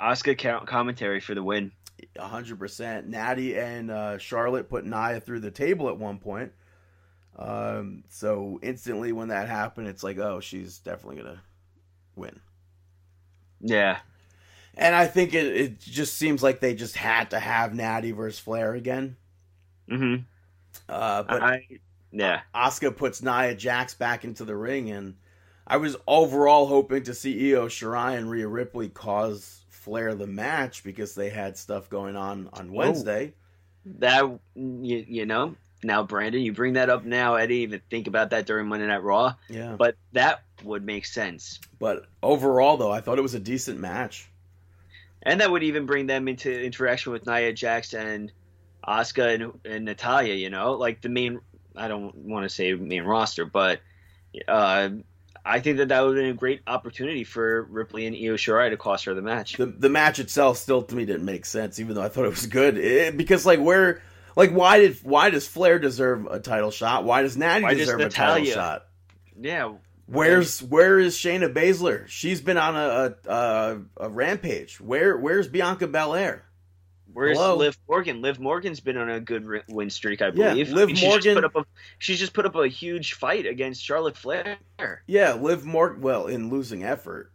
Asuka 0.00 0.66
commentary 0.66 1.20
for 1.20 1.34
the 1.34 1.42
win. 1.42 1.72
hundred 2.18 2.58
percent. 2.58 3.08
Natty 3.08 3.56
and 3.58 3.90
uh, 3.90 4.18
Charlotte 4.18 4.68
put 4.68 4.84
Nia 4.84 5.20
through 5.20 5.40
the 5.40 5.50
table 5.50 5.88
at 5.88 5.98
one 5.98 6.18
point. 6.18 6.52
Um, 7.38 8.04
so 8.08 8.58
instantly 8.62 9.12
when 9.12 9.28
that 9.28 9.48
happened, 9.48 9.88
it's 9.88 10.02
like, 10.02 10.18
oh, 10.18 10.40
she's 10.40 10.78
definitely 10.78 11.22
gonna 11.22 11.42
win. 12.14 12.40
Yeah, 13.60 14.00
And 14.74 14.94
I 14.94 15.06
think 15.06 15.34
it, 15.34 15.46
it 15.46 15.80
just 15.80 16.14
seems 16.16 16.42
like 16.42 16.60
they 16.60 16.74
just 16.74 16.96
had 16.96 17.30
to 17.30 17.40
have 17.40 17.74
Natty 17.74 18.12
versus 18.12 18.38
Flair 18.38 18.74
again. 18.74 19.16
mm-hmm. 19.90 20.22
Uh, 20.88 21.22
but 21.22 21.42
I 21.42 21.66
yeah. 22.12 22.42
Asuka 22.54 22.96
puts 22.96 23.22
Nia 23.22 23.54
Jax 23.54 23.94
back 23.94 24.24
into 24.24 24.44
the 24.44 24.56
ring, 24.56 24.90
and 24.90 25.16
I 25.66 25.78
was 25.78 25.96
overall 26.06 26.66
hoping 26.66 27.02
to 27.04 27.14
see 27.14 27.52
Io 27.54 27.66
Shirai 27.66 28.16
and 28.16 28.30
Rhea 28.30 28.46
Ripley 28.46 28.88
cause 28.88 29.64
Flair 29.70 30.14
the 30.14 30.26
match 30.26 30.84
because 30.84 31.14
they 31.14 31.28
had 31.30 31.56
stuff 31.56 31.88
going 31.88 32.16
on 32.16 32.48
on 32.52 32.72
Wednesday. 32.72 33.34
that 33.98 34.22
you, 34.54 35.04
you 35.08 35.26
know 35.26 35.54
now 35.84 36.02
brandon 36.02 36.40
you 36.40 36.52
bring 36.52 36.72
that 36.72 36.90
up 36.90 37.04
now. 37.04 37.34
I 37.36 37.42
didn't 37.42 37.56
even 37.58 37.80
think 37.90 38.06
about 38.08 38.30
that 38.30 38.46
during 38.46 38.66
monday 38.66 38.86
night 38.86 39.02
raw. 39.02 39.34
Yeah, 39.48 39.76
but 39.78 39.96
that 40.12 40.42
would 40.64 40.84
make 40.84 41.06
sense. 41.06 41.60
But 41.78 42.06
overall 42.22 42.76
though, 42.76 42.90
I 42.90 43.00
thought 43.00 43.18
it 43.18 43.22
was 43.22 43.34
a 43.34 43.40
decent 43.40 43.78
match. 43.78 44.28
and 45.22 45.40
that 45.40 45.50
would 45.50 45.62
even 45.62 45.86
bring 45.86 46.06
them 46.06 46.26
into 46.28 46.50
interaction 46.50 47.12
with 47.12 47.26
nia 47.26 47.52
jax 47.52 47.92
and 47.94 48.32
Asuka 48.86 49.34
and, 49.34 49.60
and 49.64 49.84
natalya 49.84 50.34
you 50.34 50.50
know? 50.50 50.72
Like 50.72 51.00
the 51.00 51.08
main 51.08 51.40
i 51.76 51.86
don't 51.88 52.14
want 52.16 52.44
to 52.44 52.48
say 52.48 52.72
main 52.74 53.02
roster 53.04 53.44
but 53.44 53.80
uh 54.48 54.88
I 55.46 55.60
think 55.60 55.78
that 55.78 55.88
that 55.88 56.00
would 56.00 56.16
have 56.16 56.24
been 56.24 56.32
a 56.32 56.34
great 56.34 56.62
opportunity 56.66 57.22
for 57.22 57.62
Ripley 57.62 58.06
and 58.06 58.16
Io 58.16 58.34
Shirai 58.34 58.70
to 58.70 58.76
cost 58.76 59.04
her 59.04 59.14
the 59.14 59.22
match. 59.22 59.56
The 59.56 59.66
the 59.66 59.88
match 59.88 60.18
itself 60.18 60.58
still 60.58 60.82
to 60.82 60.94
me 60.94 61.04
didn't 61.04 61.24
make 61.24 61.46
sense, 61.46 61.78
even 61.78 61.94
though 61.94 62.02
I 62.02 62.08
thought 62.08 62.24
it 62.24 62.30
was 62.30 62.46
good. 62.46 62.76
It, 62.76 63.16
because 63.16 63.46
like 63.46 63.60
where, 63.60 64.02
like 64.34 64.50
why 64.50 64.80
did 64.80 64.96
why 65.04 65.30
does 65.30 65.46
Flair 65.46 65.78
deserve 65.78 66.26
a 66.26 66.40
title 66.40 66.70
shot? 66.70 67.04
Why 67.04 67.22
does 67.22 67.36
Natty 67.36 67.62
Why 67.62 67.74
does 67.74 67.86
deserve 67.86 68.00
a 68.00 68.08
title 68.08 68.44
shot? 68.44 68.86
Yeah, 69.40 69.74
Where's 70.06 70.62
where 70.62 70.98
is 70.98 71.16
Shayna 71.16 71.52
Baszler? 71.52 72.06
She's 72.06 72.40
been 72.40 72.56
on 72.56 72.76
a 72.76 73.14
a, 73.28 73.32
a, 73.32 73.80
a 73.98 74.08
rampage. 74.08 74.80
Where 74.80 75.16
where's 75.16 75.48
Bianca 75.48 75.88
Belair? 75.88 76.44
Where's 77.16 77.38
Hello? 77.38 77.56
Liv 77.56 77.78
Morgan? 77.88 78.20
Liv 78.20 78.38
Morgan's 78.38 78.80
been 78.80 78.98
on 78.98 79.08
a 79.08 79.20
good 79.20 79.62
win 79.68 79.88
streak, 79.88 80.20
I 80.20 80.30
believe. 80.32 80.68
Yeah. 80.68 80.74
Liv 80.74 80.90
she's 80.90 81.00
just 81.00 81.08
Morgan- 81.26 81.34
put 81.36 81.44
up 81.44 81.56
a 81.56 81.64
she's 81.98 82.18
just 82.18 82.34
put 82.34 82.44
up 82.44 82.54
a 82.56 82.68
huge 82.68 83.14
fight 83.14 83.46
against 83.46 83.82
Charlotte 83.82 84.18
Flair 84.18 84.58
Yeah, 85.06 85.32
Liv 85.32 85.64
Morgan. 85.64 86.02
Well, 86.02 86.26
in 86.26 86.50
losing 86.50 86.84
effort, 86.84 87.32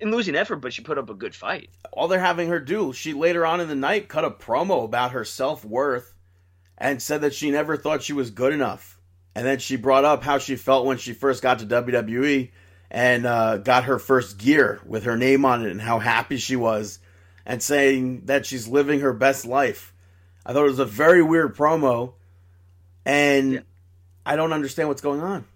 in 0.00 0.10
losing 0.10 0.34
effort, 0.34 0.56
but 0.56 0.72
she 0.72 0.82
put 0.82 0.98
up 0.98 1.08
a 1.08 1.14
good 1.14 1.36
fight. 1.36 1.70
all 1.92 2.08
they're 2.08 2.18
having 2.18 2.48
her 2.48 2.58
do, 2.58 2.92
she 2.92 3.12
later 3.12 3.46
on 3.46 3.60
in 3.60 3.68
the 3.68 3.76
night 3.76 4.08
cut 4.08 4.24
a 4.24 4.30
promo 4.30 4.84
about 4.84 5.12
her 5.12 5.24
self 5.24 5.64
worth 5.64 6.12
and 6.76 7.00
said 7.00 7.20
that 7.20 7.32
she 7.32 7.52
never 7.52 7.76
thought 7.76 8.02
she 8.02 8.12
was 8.12 8.32
good 8.32 8.52
enough. 8.52 8.98
And 9.36 9.46
then 9.46 9.60
she 9.60 9.76
brought 9.76 10.04
up 10.04 10.24
how 10.24 10.38
she 10.38 10.56
felt 10.56 10.84
when 10.84 10.98
she 10.98 11.12
first 11.12 11.44
got 11.44 11.60
to 11.60 11.66
WWE 11.66 12.50
and 12.90 13.24
uh, 13.24 13.58
got 13.58 13.84
her 13.84 14.00
first 14.00 14.36
gear 14.36 14.80
with 14.84 15.04
her 15.04 15.16
name 15.16 15.44
on 15.44 15.64
it 15.64 15.70
and 15.70 15.80
how 15.80 16.00
happy 16.00 16.38
she 16.38 16.56
was 16.56 16.98
and 17.46 17.62
saying 17.62 18.22
that 18.26 18.44
she's 18.44 18.68
living 18.68 19.00
her 19.00 19.12
best 19.14 19.46
life. 19.46 19.94
I 20.44 20.52
thought 20.52 20.66
it 20.66 20.70
was 20.70 20.78
a 20.78 20.84
very 20.84 21.22
weird 21.22 21.56
promo 21.56 22.14
and 23.04 23.52
Yeah. 23.54 23.60
I 24.26 24.36
don't 24.36 24.52
understand 24.52 24.88
what's 24.88 25.00
going 25.00 25.20
on. 25.20 25.46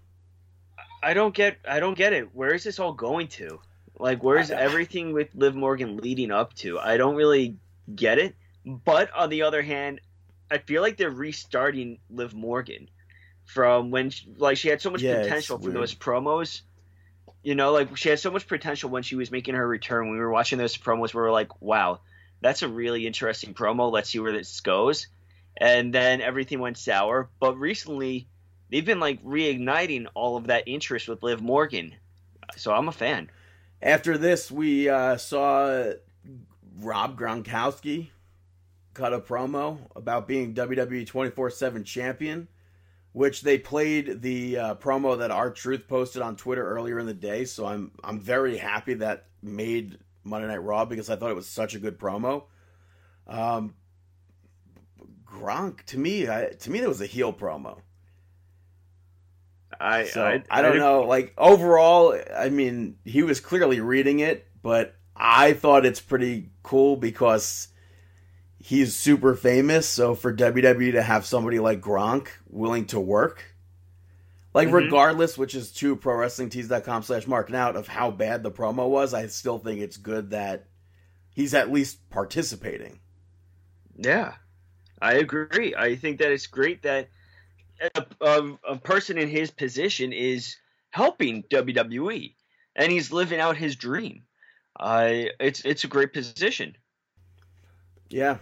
I 1.03 1.13
don't 1.13 1.33
get 1.35 1.57
I 1.67 1.79
don't 1.79 1.97
get 1.97 2.13
it. 2.13 2.33
Where 2.35 2.53
is 2.53 2.63
this 2.63 2.79
all 2.79 2.93
going 2.93 3.27
to? 3.29 3.59
Like 3.99 4.23
where's 4.23 4.49
everything 4.51 5.13
with 5.13 5.29
Liv 5.35 5.53
Morgan 5.55 5.97
leading 5.97 6.31
up 6.31 6.53
to? 6.55 6.79
I 6.79 6.97
don't 6.97 7.15
really 7.15 7.57
get 7.93 8.17
it. 8.19 8.35
But 8.65 9.11
on 9.13 9.29
the 9.29 9.41
other 9.43 9.61
hand, 9.61 9.99
I 10.49 10.59
feel 10.59 10.81
like 10.81 10.97
they're 10.97 11.09
restarting 11.09 11.99
Liv 12.09 12.33
Morgan 12.33 12.89
from 13.45 13.91
when 13.91 14.09
she, 14.11 14.27
like 14.37 14.57
she 14.57 14.69
had 14.69 14.81
so 14.81 14.91
much 14.91 15.01
Yeah, 15.01 15.21
potential 15.21 15.57
for 15.59 15.71
those 15.71 15.93
promos. 15.93 16.61
You 17.43 17.55
know, 17.55 17.71
like 17.71 17.97
she 17.97 18.09
had 18.09 18.19
so 18.19 18.31
much 18.31 18.47
potential 18.47 18.89
when 18.89 19.03
she 19.03 19.15
was 19.15 19.31
making 19.31 19.55
her 19.55 19.67
return. 19.67 20.11
We 20.11 20.17
were 20.17 20.31
watching 20.31 20.59
those 20.59 20.77
promos, 20.77 21.13
we 21.13 21.21
were 21.21 21.31
like, 21.31 21.61
"Wow, 21.61 22.01
that's 22.41 22.61
a 22.61 22.67
really 22.67 23.07
interesting 23.07 23.53
promo. 23.53 23.91
Let's 23.91 24.09
see 24.09 24.19
where 24.19 24.31
this 24.31 24.59
goes." 24.59 25.07
And 25.57 25.93
then 25.93 26.21
everything 26.21 26.59
went 26.59 26.77
sour. 26.77 27.29
But 27.39 27.57
recently, 27.57 28.27
they've 28.69 28.85
been 28.85 28.99
like 28.99 29.23
reigniting 29.23 30.07
all 30.13 30.37
of 30.37 30.47
that 30.47 30.67
interest 30.67 31.07
with 31.07 31.23
Liv 31.23 31.41
Morgan. 31.41 31.95
So 32.57 32.73
I'm 32.73 32.87
a 32.87 32.91
fan. 32.91 33.29
After 33.81 34.17
this, 34.17 34.51
we 34.51 34.89
uh, 34.89 35.17
saw 35.17 35.93
Rob 36.79 37.19
Gronkowski 37.19 38.09
cut 38.93 39.13
a 39.13 39.19
promo 39.19 39.79
about 39.95 40.27
being 40.27 40.53
WWE 40.53 41.05
24 41.07 41.49
7 41.49 41.83
champion, 41.83 42.47
which 43.13 43.41
they 43.41 43.57
played 43.57 44.21
the 44.21 44.57
uh, 44.57 44.75
promo 44.75 45.17
that 45.19 45.31
R-Truth 45.31 45.87
posted 45.87 46.21
on 46.21 46.35
Twitter 46.35 46.65
earlier 46.65 46.99
in 46.99 47.05
the 47.05 47.13
day. 47.13 47.45
So 47.45 47.65
I'm 47.65 47.91
I'm 48.03 48.19
very 48.19 48.57
happy 48.57 48.95
that 48.95 49.25
made 49.41 49.97
Monday 50.23 50.47
Night 50.47 50.63
Raw 50.63 50.85
because 50.85 51.09
I 51.09 51.15
thought 51.15 51.31
it 51.31 51.35
was 51.35 51.47
such 51.47 51.75
a 51.75 51.79
good 51.79 51.99
promo. 51.99 52.43
Um, 53.27 53.75
Gronk 55.25 55.83
to 55.85 55.97
me, 55.97 56.27
I, 56.29 56.49
to 56.59 56.71
me, 56.71 56.79
that 56.79 56.89
was 56.89 57.01
a 57.01 57.05
heel 57.05 57.33
promo. 57.33 57.79
I 59.79 60.05
So 60.05 60.23
I, 60.23 60.43
I, 60.49 60.61
don't 60.61 60.77
know. 60.77 61.03
Like 61.03 61.33
overall, 61.37 62.17
I 62.35 62.49
mean, 62.49 62.97
he 63.05 63.23
was 63.23 63.39
clearly 63.39 63.79
reading 63.79 64.19
it, 64.19 64.47
but 64.61 64.95
I 65.15 65.53
thought 65.53 65.85
it's 65.85 66.01
pretty 66.01 66.49
cool 66.61 66.97
because 66.97 67.69
he's 68.63 68.95
super 68.95 69.35
famous. 69.35 69.87
So 69.87 70.15
for 70.15 70.33
WWE 70.33 70.91
to 70.93 71.01
have 71.01 71.25
somebody 71.25 71.59
like 71.59 71.81
Gronk 71.81 72.27
willing 72.47 72.85
to 72.87 72.99
work, 72.99 73.43
like 74.53 74.67
Mhm. 74.69 74.73
regardless, 74.73 75.37
which 75.37 75.55
is 75.55 75.71
to 75.73 75.95
prowrestlingtees.com 75.95 77.03
slash 77.03 77.27
marking 77.27 77.55
out 77.55 77.75
of 77.75 77.87
how 77.87 78.11
bad 78.11 78.43
the 78.43 78.51
promo 78.51 78.87
was, 78.89 79.13
I 79.13 79.27
still 79.27 79.57
think 79.59 79.79
it's 79.81 79.97
good 79.97 80.31
that 80.31 80.67
he's 81.33 81.53
at 81.53 81.71
least 81.71 82.09
participating. 82.09 82.99
Yeah, 83.97 84.35
I 85.01 85.13
agree. 85.15 85.73
I 85.75 85.95
think 85.95 86.19
that 86.19 86.31
it's 86.31 86.47
great 86.47 86.83
that 86.83 87.09
a, 87.95 88.05
a, 88.21 88.57
a 88.69 88.77
person 88.77 89.17
in 89.17 89.27
his 89.27 89.49
position 89.51 90.13
is 90.13 90.55
helping 90.91 91.43
WWE, 91.43 92.35
and 92.75 92.91
he's 92.91 93.11
living 93.11 93.39
out 93.39 93.57
his 93.57 93.75
dream. 93.75 94.23
I 94.79 95.31
it's 95.39 95.61
it's 95.65 95.83
a 95.83 95.87
great 95.87 96.13
position. 96.13 96.75
Yeah. 98.09 98.37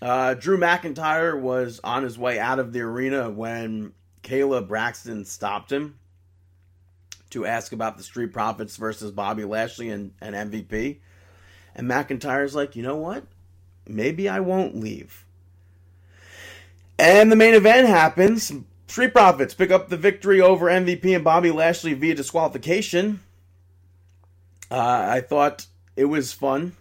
Uh, 0.00 0.34
Drew 0.34 0.58
McIntyre 0.58 1.40
was 1.40 1.80
on 1.84 2.02
his 2.02 2.18
way 2.18 2.38
out 2.38 2.58
of 2.58 2.72
the 2.72 2.80
arena 2.80 3.30
when 3.30 3.92
Kayla 4.22 4.66
Braxton 4.66 5.24
stopped 5.24 5.70
him 5.70 5.98
to 7.30 7.46
ask 7.46 7.72
about 7.72 7.96
the 7.96 8.02
Street 8.02 8.32
Profits 8.32 8.76
versus 8.76 9.10
Bobby 9.10 9.44
Lashley 9.44 9.90
and, 9.90 10.12
and 10.20 10.34
MVP. 10.34 10.98
And 11.74 11.88
McIntyre's 11.88 12.54
like, 12.54 12.76
you 12.76 12.82
know 12.82 12.96
what? 12.96 13.24
Maybe 13.86 14.28
I 14.28 14.40
won't 14.40 14.76
leave. 14.76 15.24
And 16.98 17.32
the 17.32 17.36
main 17.36 17.54
event 17.54 17.88
happens. 17.88 18.52
Street 18.86 19.12
Profits 19.12 19.54
pick 19.54 19.70
up 19.70 19.88
the 19.88 19.96
victory 19.96 20.40
over 20.40 20.66
MVP 20.66 21.14
and 21.14 21.24
Bobby 21.24 21.50
Lashley 21.50 21.94
via 21.94 22.14
disqualification. 22.14 23.20
Uh, 24.70 25.06
I 25.08 25.20
thought 25.20 25.66
it 25.96 26.04
was 26.04 26.32
fun. 26.32 26.76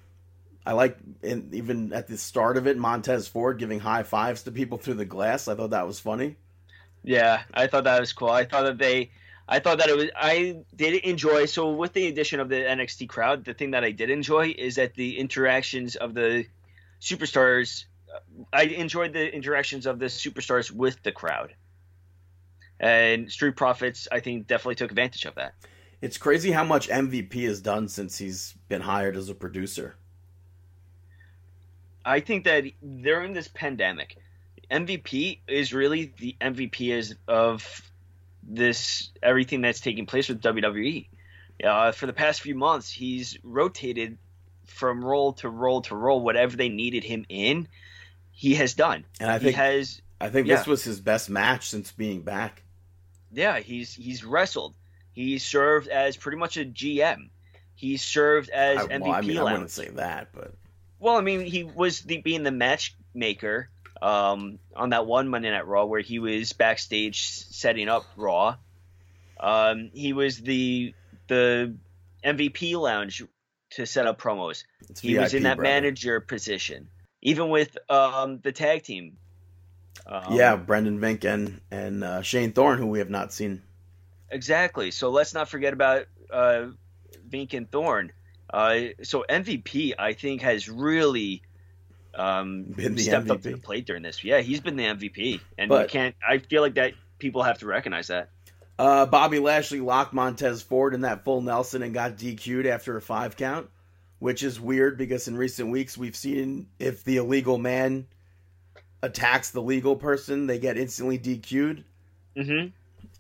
I 0.66 0.74
like, 0.74 0.98
and 1.24 1.54
even 1.56 1.92
at 1.92 2.08
the 2.08 2.18
start 2.18 2.58
of 2.58 2.68
it, 2.68 2.78
Montez 2.78 3.28
Ford 3.28 3.58
giving 3.58 3.80
high 3.80 4.04
fives 4.04 4.44
to 4.44 4.52
people 4.52 4.78
through 4.78 4.96
the 4.96 5.06
glass. 5.06 5.48
I 5.48 5.56
thought 5.56 5.72
that 5.72 5.88
was 5.88 6.00
funny. 6.00 6.36
Yeah, 7.04 7.42
I 7.54 7.68
thought 7.68 7.86
that 7.86 8.00
was 8.00 8.14
cool. 8.14 8.30
I 8.30 8.46
thought 8.46 8.64
that 8.64 8.78
they, 8.78 9.10
I 9.48 9.60
thought 9.60 9.80
that 9.80 9.90
it 9.90 9.98
was. 9.98 10.10
I 10.16 10.58
did 10.76 11.04
enjoy. 11.04 11.46
So 11.46 11.72
with 11.72 11.94
the 11.94 12.08
addition 12.08 12.40
of 12.40 12.50
the 12.50 12.58
NXT 12.58 13.10
crowd, 13.10 13.44
the 13.44 13.56
thing 13.56 13.72
that 13.72 13.84
I 13.84 13.92
did 13.92 14.12
enjoy 14.12 14.54
is 14.56 14.76
that 14.76 14.94
the 14.94 15.18
interactions 15.18 15.96
of 15.96 16.14
the 16.14 16.46
superstars. 17.02 17.86
Uh, 18.14 18.20
I 18.54 18.64
enjoyed 18.64 19.14
the 19.14 19.34
interactions 19.34 19.88
of 19.88 19.98
the 19.98 20.06
superstars 20.06 20.70
with 20.70 21.02
the 21.02 21.12
crowd, 21.12 21.56
and 22.80 23.32
Street 23.32 23.56
Profits. 23.56 24.08
I 24.12 24.20
think 24.20 24.46
definitely 24.46 24.76
took 24.76 24.92
advantage 24.92 25.26
of 25.26 25.36
that. 25.36 25.56
It's 26.02 26.20
crazy 26.20 26.52
how 26.52 26.64
much 26.64 26.88
MVP 26.88 27.46
has 27.46 27.62
done 27.62 27.88
since 27.88 28.18
he's 28.20 28.54
been 28.68 28.82
hired 28.82 29.16
as 29.16 29.30
a 29.30 29.36
producer. 29.36 29.96
I 32.06 32.20
think 32.20 32.46
that 32.46 32.66
during 33.02 33.34
this 33.34 33.48
pandemic, 33.48 34.18
MVP 34.70 35.40
is 35.48 35.74
really 35.74 36.14
the 36.18 36.36
MVP 36.42 36.94
is 36.94 37.16
of 37.28 37.82
this 38.44 39.12
everything 39.22 39.62
that's 39.62 39.82
taking 39.82 40.06
place 40.06 40.30
with 40.30 40.42
WWE. 40.42 41.08
Uh, 41.64 41.92
for 41.92 42.08
the 42.08 42.14
past 42.14 42.42
few 42.42 42.56
months, 42.56 42.90
he's 42.90 43.38
rotated 43.44 44.18
from 44.66 45.04
role 45.04 45.34
to 45.34 45.50
role 45.50 45.82
to 45.82 45.96
role, 45.96 46.22
whatever 46.22 46.56
they 46.56 46.70
needed 46.70 47.04
him 47.04 47.26
in. 47.30 47.68
He 48.32 48.56
has 48.56 48.74
done. 48.74 49.06
And 49.20 49.30
I 49.30 49.38
he 49.38 49.46
think 49.46 49.58
has, 49.58 50.02
I 50.20 50.30
think 50.30 50.48
yeah. 50.48 50.56
this 50.56 50.68
was 50.68 50.84
his 50.84 51.00
best 51.00 51.30
match 51.30 51.70
since 51.70 51.92
being 51.92 52.22
back. 52.22 52.64
yeah, 53.32 53.60
he's 53.60 53.94
he's 53.94 54.24
wrestled. 54.24 54.74
He 55.12 55.38
served 55.38 55.88
as 55.88 56.18
pretty 56.18 56.38
much 56.38 56.58
a 56.58 56.66
GM. 56.66 57.30
He 57.76 57.98
served 57.98 58.50
as 58.50 58.78
I, 58.78 58.88
MVP 58.88 59.02
well, 59.02 59.12
I 59.12 59.22
mean, 59.22 59.38
I 59.38 59.44
wouldn't 59.44 59.72
say 59.72 59.90
that, 59.90 60.30
but 60.34 60.54
Well, 61.02 61.18
I 61.18 61.22
mean, 61.22 61.42
he 61.42 61.64
was 61.64 62.02
the, 62.02 62.22
being 62.22 62.44
the 62.44 62.52
matchmaker 62.52 63.70
um, 64.04 64.60
on 64.76 64.92
that 64.92 65.08
one 65.08 65.28
Monday 65.28 65.50
Night 65.50 65.66
Raw 65.66 65.86
where 65.86 66.02
he 66.02 66.20
was 66.20 66.54
backstage 66.54 67.26
setting 67.28 67.90
up 67.90 68.06
Raw. 68.16 68.56
Um, 69.40 69.90
he 69.94 70.14
was 70.14 70.38
the 70.38 70.94
the 71.28 71.76
MVP 72.24 72.80
lounge 72.80 73.24
to 73.72 73.86
set 73.88 74.06
up 74.06 74.22
promos. 74.22 74.64
it's 74.90 75.02
He 75.02 75.18
was 75.18 75.34
in 75.34 75.44
that 75.44 75.58
brother. 75.58 75.74
manager 75.74 76.20
position, 76.20 76.88
even 77.24 77.50
with 77.50 77.76
um, 77.90 78.40
the 78.44 78.52
tag 78.52 78.84
team. 78.84 79.18
Um, 80.06 80.36
yeah, 80.36 80.56
Brendan 80.56 81.00
Vink 81.00 81.26
and 81.26 81.62
and 81.72 82.04
uh, 82.04 82.22
Shane 82.22 82.54
Thorne, 82.54 82.78
who 82.78 82.86
we 82.86 83.00
have 83.00 83.10
not 83.10 83.34
seen. 83.34 83.64
exactly. 84.30 84.92
So 84.92 85.10
let's 85.10 85.34
not 85.34 85.50
forget 85.50 85.74
about 85.74 86.06
uh, 86.32 86.68
Vink 87.28 87.56
and 87.56 87.70
Thorne. 87.72 88.12
Uh, 88.52 88.80
so 89.04 89.24
MVP, 89.30 89.94
I 89.98 90.14
think, 90.14 90.42
has 90.42 90.68
really 90.70 91.42
um, 92.14 92.64
Been 92.64 92.96
the 92.96 93.02
stepped 93.04 93.30
up 93.30 93.42
to 93.42 93.50
MVP. 93.50 93.52
the 93.54 93.58
plate 93.62 93.86
during 93.86 94.04
this. 94.04 94.24
Yeah, 94.24 94.42
he's 94.42 94.60
been 94.60 94.76
the 94.76 94.84
MVP, 94.86 95.40
and 95.58 95.70
But- 95.70 95.90
can't. 95.90 96.16
I 96.28 96.40
feel 96.40 96.62
like 96.62 96.74
that 96.76 96.94
people 97.20 97.44
have 97.44 97.60
to 97.60 97.66
recognize 97.66 98.08
that. 98.08 98.30
Uh, 98.78 99.06
Bobby 99.06 99.40
Lashley 99.40 99.80
locked 99.80 100.12
Montez 100.14 100.62
Ford 100.62 100.94
in 100.94 101.02
that 101.02 101.24
full 101.24 101.42
Nelson 101.42 101.84
and 101.84 101.94
got 101.94 102.18
DQ'd 102.18 102.66
after 102.66 102.98
a 102.98 103.02
five 103.02 103.38
count, 103.38 103.70
which 104.20 104.42
is 104.44 104.60
weird 104.60 104.98
because 104.98 105.28
in 105.28 105.38
recent 105.38 105.70
weeks 105.70 105.98
we've 105.98 106.16
seen 106.16 106.68
if 106.80 107.04
the 107.04 107.18
illegal 107.18 107.58
man 107.60 108.08
attacks 109.04 109.52
the 109.52 109.62
legal 109.62 109.96
person, 109.96 110.48
they 110.48 110.58
get 110.60 110.78
instantly 110.78 111.18
DQ'd. 111.20 111.84
hmm 112.36 112.68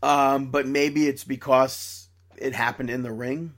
Um, 0.02 0.48
but 0.52 0.66
maybe 0.68 1.08
it's 1.08 1.24
because 1.24 2.08
it 2.38 2.54
happened 2.56 2.90
in 2.90 3.04
the 3.04 3.12
ring. 3.12 3.54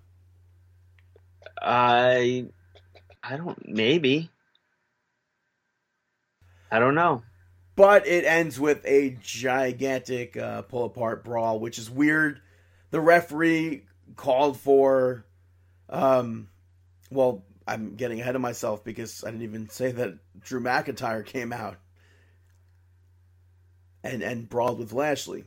I, 1.63 2.47
I 3.23 3.37
don't. 3.37 3.67
Maybe. 3.67 4.29
I 6.71 6.79
don't 6.79 6.95
know. 6.95 7.23
But 7.75 8.07
it 8.07 8.25
ends 8.25 8.59
with 8.59 8.85
a 8.85 9.17
gigantic 9.21 10.37
uh, 10.37 10.63
pull 10.63 10.85
apart 10.85 11.23
brawl, 11.23 11.59
which 11.59 11.79
is 11.79 11.89
weird. 11.89 12.39
The 12.91 12.99
referee 12.99 13.85
called 14.15 14.59
for, 14.59 15.25
um, 15.89 16.49
well, 17.09 17.43
I'm 17.67 17.95
getting 17.95 18.21
ahead 18.21 18.35
of 18.35 18.41
myself 18.41 18.83
because 18.83 19.23
I 19.23 19.31
didn't 19.31 19.43
even 19.43 19.69
say 19.69 19.91
that 19.91 20.15
Drew 20.41 20.61
McIntyre 20.61 21.25
came 21.25 21.53
out 21.53 21.77
and 24.03 24.21
and 24.21 24.49
brawled 24.49 24.79
with 24.79 24.93
Lashley. 24.93 25.45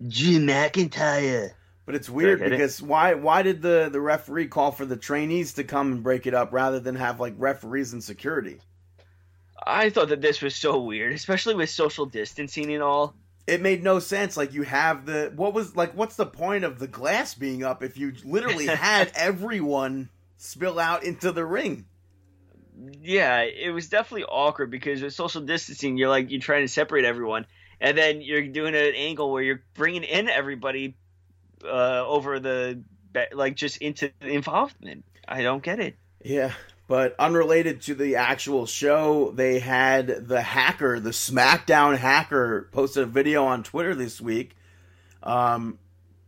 Drew 0.00 0.38
McIntyre. 0.38 1.52
But 1.86 1.94
it's 1.94 2.10
weird 2.10 2.40
hit 2.40 2.48
it? 2.48 2.50
because 2.50 2.82
why 2.82 3.14
why 3.14 3.42
did 3.42 3.62
the 3.62 3.88
the 3.90 4.00
referee 4.00 4.48
call 4.48 4.72
for 4.72 4.84
the 4.84 4.96
trainees 4.96 5.54
to 5.54 5.64
come 5.64 5.92
and 5.92 6.02
break 6.02 6.26
it 6.26 6.34
up 6.34 6.52
rather 6.52 6.80
than 6.80 6.96
have 6.96 7.20
like 7.20 7.34
referees 7.38 7.92
and 7.92 8.02
security? 8.02 8.58
I 9.64 9.90
thought 9.90 10.08
that 10.08 10.20
this 10.20 10.42
was 10.42 10.54
so 10.54 10.80
weird, 10.80 11.14
especially 11.14 11.54
with 11.54 11.70
social 11.70 12.04
distancing 12.04 12.72
and 12.72 12.82
all. 12.82 13.14
It 13.46 13.62
made 13.62 13.84
no 13.84 14.00
sense. 14.00 14.36
Like 14.36 14.52
you 14.52 14.64
have 14.64 15.06
the 15.06 15.32
what 15.36 15.54
was 15.54 15.76
like 15.76 15.92
what's 15.92 16.16
the 16.16 16.26
point 16.26 16.64
of 16.64 16.80
the 16.80 16.88
glass 16.88 17.34
being 17.34 17.62
up 17.62 17.84
if 17.84 17.96
you 17.96 18.12
literally 18.24 18.66
had 18.66 19.12
everyone 19.14 20.10
spill 20.36 20.80
out 20.80 21.04
into 21.04 21.30
the 21.30 21.46
ring? 21.46 21.86
Yeah, 23.00 23.42
it 23.42 23.72
was 23.72 23.88
definitely 23.88 24.24
awkward 24.24 24.72
because 24.72 25.02
with 25.02 25.14
social 25.14 25.40
distancing, 25.40 25.96
you're 25.96 26.08
like 26.08 26.32
you're 26.32 26.40
trying 26.40 26.64
to 26.64 26.68
separate 26.68 27.04
everyone, 27.04 27.46
and 27.80 27.96
then 27.96 28.22
you're 28.22 28.48
doing 28.48 28.74
an 28.74 28.94
angle 28.96 29.30
where 29.30 29.42
you're 29.44 29.62
bringing 29.74 30.02
in 30.02 30.28
everybody 30.28 30.96
uh, 31.64 32.04
over 32.06 32.40
the 32.40 32.82
ba- 33.12 33.28
like 33.32 33.56
just 33.56 33.78
into 33.78 34.12
the 34.20 34.28
involvement. 34.28 35.04
I 35.26 35.42
don't 35.42 35.62
get 35.62 35.80
it. 35.80 35.96
Yeah, 36.24 36.52
but 36.88 37.14
unrelated 37.18 37.82
to 37.82 37.94
the 37.94 38.16
actual 38.16 38.66
show, 38.66 39.32
they 39.32 39.58
had 39.58 40.28
the 40.28 40.42
hacker, 40.42 41.00
the 41.00 41.10
SmackDown 41.10 41.96
hacker, 41.96 42.68
posted 42.72 43.04
a 43.04 43.06
video 43.06 43.44
on 43.44 43.62
Twitter 43.62 43.94
this 43.94 44.20
week. 44.20 44.56
Um, 45.22 45.78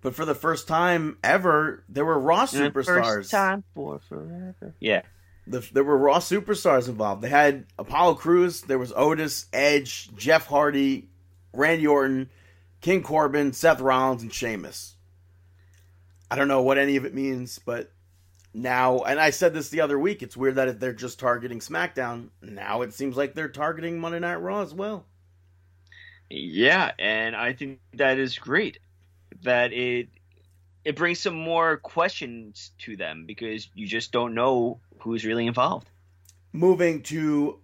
but 0.01 0.15
for 0.15 0.25
the 0.25 0.35
first 0.35 0.69
time 0.69 1.19
ever, 1.23 1.85
there 1.89 2.05
were 2.05 2.19
Raw 2.19 2.47
superstars. 2.47 3.05
First 3.05 3.31
time 3.31 3.65
for 3.75 4.01
forever. 4.09 4.75
Yeah. 4.81 5.03
The, 5.47 5.67
there 5.73 5.85
were 5.85 5.97
Raw 5.97 6.19
superstars 6.19 6.89
involved. 6.89 7.23
They 7.23 7.29
had 7.29 7.67
Apollo 7.79 8.15
Crews, 8.15 8.63
there 8.63 8.79
was 8.79 8.93
Otis, 8.95 9.47
Edge, 9.53 10.15
Jeff 10.17 10.47
Hardy, 10.47 11.09
Randy 11.53 11.87
Orton, 11.87 12.29
King 12.81 13.03
Corbin, 13.03 13.53
Seth 13.53 13.81
Rollins, 13.81 14.23
and 14.23 14.33
Sheamus. 14.33 14.97
I 16.31 16.37
don't 16.37 16.49
know 16.49 16.63
what 16.63 16.79
any 16.79 16.97
of 16.97 17.05
it 17.05 17.15
means, 17.15 17.59
but 17.59 17.91
now, 18.55 19.01
and 19.01 19.21
I 19.21 19.31
said 19.31 19.55
this 19.55 19.69
the 19.69 19.81
other 19.81 19.99
week, 19.99 20.23
it's 20.23 20.37
weird 20.37 20.57
that 20.57 20.69
if 20.69 20.79
they're 20.79 20.93
just 20.93 21.19
targeting 21.19 21.61
SmackDown. 21.61 22.29
Now 22.43 22.83
it 22.83 22.93
seems 22.93 23.17
like 23.17 23.35
they're 23.35 23.49
targeting 23.49 23.99
Monday 23.99 24.19
Night 24.19 24.37
Raw 24.37 24.63
as 24.63 24.75
well. 24.75 25.07
Yeah, 26.31 26.93
and 26.99 27.35
I 27.35 27.53
think 27.53 27.81
that 27.95 28.19
is 28.19 28.39
great. 28.39 28.79
That 29.43 29.73
it 29.73 30.09
it 30.85 30.97
brings 30.97 31.21
some 31.21 31.35
more 31.35 31.77
questions 31.79 32.73
to 32.79 32.97
them 32.97 33.25
because 33.27 33.69
you 33.75 33.87
just 33.87 34.13
don't 34.13 34.35
know 34.35 34.81
who's 35.01 35.25
really 35.25 35.47
involved. 35.47 35.89
Moving 36.53 37.03
to 37.05 37.59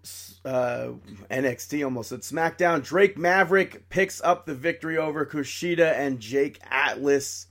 uh, 0.45 0.89
NXT, 1.31 1.85
almost 1.85 2.13
at 2.13 2.21
SmackDown, 2.21 2.85
Drake 2.85 3.17
Maverick 3.17 3.89
picks 3.89 4.21
up 4.21 4.45
the 4.45 4.55
victory 4.55 4.99
over 4.99 5.25
Kushida 5.25 5.95
and 5.95 6.21
Jake 6.21 6.61
Atlas. 6.71 7.47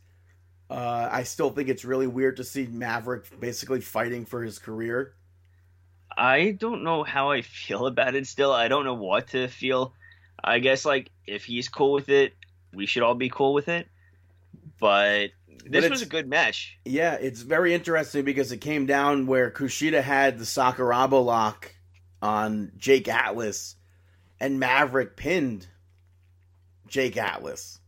Uh, 0.69 1.09
I 1.11 1.23
still 1.23 1.49
think 1.49 1.69
it's 1.69 1.85
really 1.85 2.07
weird 2.07 2.37
to 2.37 2.43
see 2.43 2.65
Maverick 2.65 3.39
basically 3.39 3.81
fighting 3.81 4.25
for 4.25 4.41
his 4.43 4.59
career. 4.59 5.13
I 6.15 6.51
don't 6.51 6.83
know 6.83 7.03
how 7.03 7.31
I 7.31 7.41
feel 7.43 7.85
about 7.85 8.15
it 8.15 8.27
still. 8.27 8.51
I 8.51 8.67
don't 8.67 8.85
know 8.85 8.93
what 8.93 9.29
to 9.29 9.47
feel. 9.47 9.93
I 10.43 10.59
guess 10.59 10.85
like 10.85 11.09
if 11.25 11.45
he's 11.45 11.69
cool 11.69 11.93
with 11.93 12.09
it, 12.09 12.33
we 12.73 12.85
should 12.85 13.03
all 13.03 13.15
be 13.15 13.29
cool 13.29 13.53
with 13.53 13.67
it. 13.67 13.87
But 14.79 15.31
this 15.65 15.83
But 15.83 15.91
was 15.91 16.01
a 16.01 16.07
good 16.07 16.27
match. 16.27 16.77
Yeah, 16.85 17.13
it's 17.13 17.41
very 17.41 17.73
interesting 17.73 18.25
because 18.25 18.51
it 18.51 18.57
came 18.57 18.85
down 18.85 19.27
where 19.27 19.49
Kushida 19.51 20.01
had 20.01 20.37
the 20.37 20.45
Sakuraba 20.45 21.23
lock 21.23 21.73
on 22.21 22.71
Jake 22.77 23.07
Atlas, 23.07 23.75
and 24.39 24.59
Maverick 24.59 25.15
pinned 25.15 25.67
Jake 26.87 27.17
Atlas. 27.17 27.79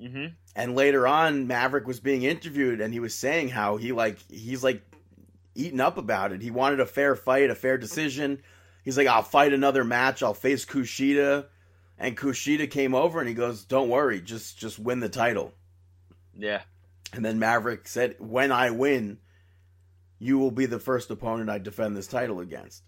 Hmm 0.00 0.26
And 0.56 0.74
later 0.74 1.06
on, 1.06 1.46
Maverick 1.46 1.86
was 1.86 2.00
being 2.00 2.22
interviewed, 2.22 2.80
and 2.80 2.92
he 2.92 3.00
was 3.00 3.14
saying 3.14 3.48
how 3.48 3.76
he 3.76 3.92
like 3.92 4.18
he's 4.30 4.64
like 4.64 4.82
eating 5.54 5.80
up 5.80 5.98
about 5.98 6.32
it. 6.32 6.42
He 6.42 6.50
wanted 6.50 6.80
a 6.80 6.86
fair 6.86 7.14
fight, 7.14 7.50
a 7.50 7.54
fair 7.54 7.78
decision. 7.78 8.42
He's 8.84 8.98
like, 8.98 9.06
I'll 9.06 9.22
fight 9.22 9.52
another 9.52 9.84
match. 9.84 10.22
I'll 10.22 10.34
face 10.34 10.64
Kushida, 10.64 11.46
and 11.98 12.16
Kushida 12.16 12.70
came 12.70 12.94
over 12.94 13.20
and 13.20 13.28
he 13.28 13.34
goes, 13.34 13.64
"Don't 13.64 13.88
worry, 13.88 14.20
just 14.20 14.58
just 14.58 14.78
win 14.78 15.00
the 15.00 15.08
title." 15.08 15.52
Yeah. 16.36 16.62
And 17.12 17.24
then 17.24 17.38
Maverick 17.38 17.86
said, 17.86 18.16
"When 18.18 18.50
I 18.50 18.70
win, 18.70 19.18
you 20.18 20.38
will 20.38 20.50
be 20.50 20.66
the 20.66 20.80
first 20.80 21.10
opponent 21.10 21.50
I 21.50 21.58
defend 21.58 21.96
this 21.96 22.08
title 22.08 22.40
against." 22.40 22.82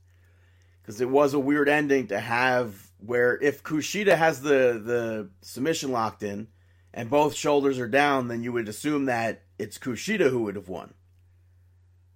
Because 0.83 1.01
it 1.01 1.09
was 1.09 1.35
a 1.35 1.39
weird 1.39 1.69
ending 1.69 2.09
to 2.09 2.21
have 2.21 2.91
where 2.99 3.39
if 3.41 3.63
Kushida 3.63 4.17
has 4.17 4.43
the 4.43 4.81
the 4.85 5.31
submission 5.41 5.93
locked 5.93 6.23
in 6.23 6.49
and 6.97 7.11
both 7.11 7.35
shoulders 7.35 7.79
are 7.79 7.87
down, 7.87 8.27
then 8.27 8.43
you 8.43 8.53
would 8.53 8.69
assume 8.69 9.05
that 9.05 9.43
it's 9.59 9.79
Kushida 9.79 10.31
who 10.31 10.43
would 10.45 10.57
have 10.57 10.69
won 10.69 10.95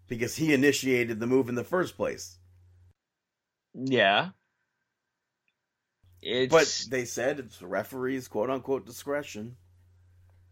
because 0.09 0.36
he 0.36 0.52
initiated 0.52 1.20
the 1.20 1.27
move 1.27 1.48
in 1.48 1.55
the 1.55 1.62
first 1.62 1.97
place. 1.97 2.39
Yeah. 3.74 4.31
It's 6.23 6.51
But 6.51 6.90
they 6.90 7.05
said 7.05 7.39
it's 7.39 7.59
the 7.59 7.66
referee's 7.66 8.27
quote 8.27 8.51
unquote 8.51 8.86
discretion. 8.86 9.57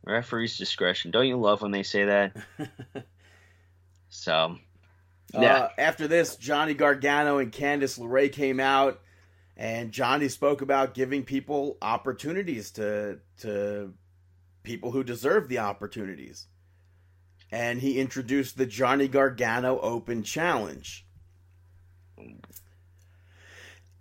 referee's 0.05 0.57
discretion. 0.57 1.11
Don't 1.11 1.27
you 1.27 1.37
love 1.37 1.63
when 1.63 1.73
they 1.73 1.83
say 1.83 2.05
that? 2.05 2.37
So, 4.11 4.57
yeah. 5.35 5.55
Uh, 5.55 5.69
after 5.77 6.09
this, 6.09 6.37
Johnny 6.37 6.73
Gargano 6.73 7.37
and 7.37 7.53
Candice 7.53 7.99
LeRae 7.99 8.33
came 8.33 8.59
out, 8.59 9.01
and 9.55 9.93
Johnny 9.93 10.29
spoke 10.29 10.63
about 10.63 10.95
giving 10.95 11.25
people 11.25 11.77
opportunities 11.83 12.71
to 12.73 13.19
to 13.43 13.93
people 14.69 14.91
who 14.93 15.03
deserve 15.03 15.49
the 15.49 15.59
opportunities. 15.59 16.47
And 17.51 17.81
he 17.81 17.99
introduced 17.99 18.59
the 18.59 18.67
Johnny 18.67 19.09
Gargano 19.09 19.81
Open 19.81 20.23
Challenge. 20.23 21.07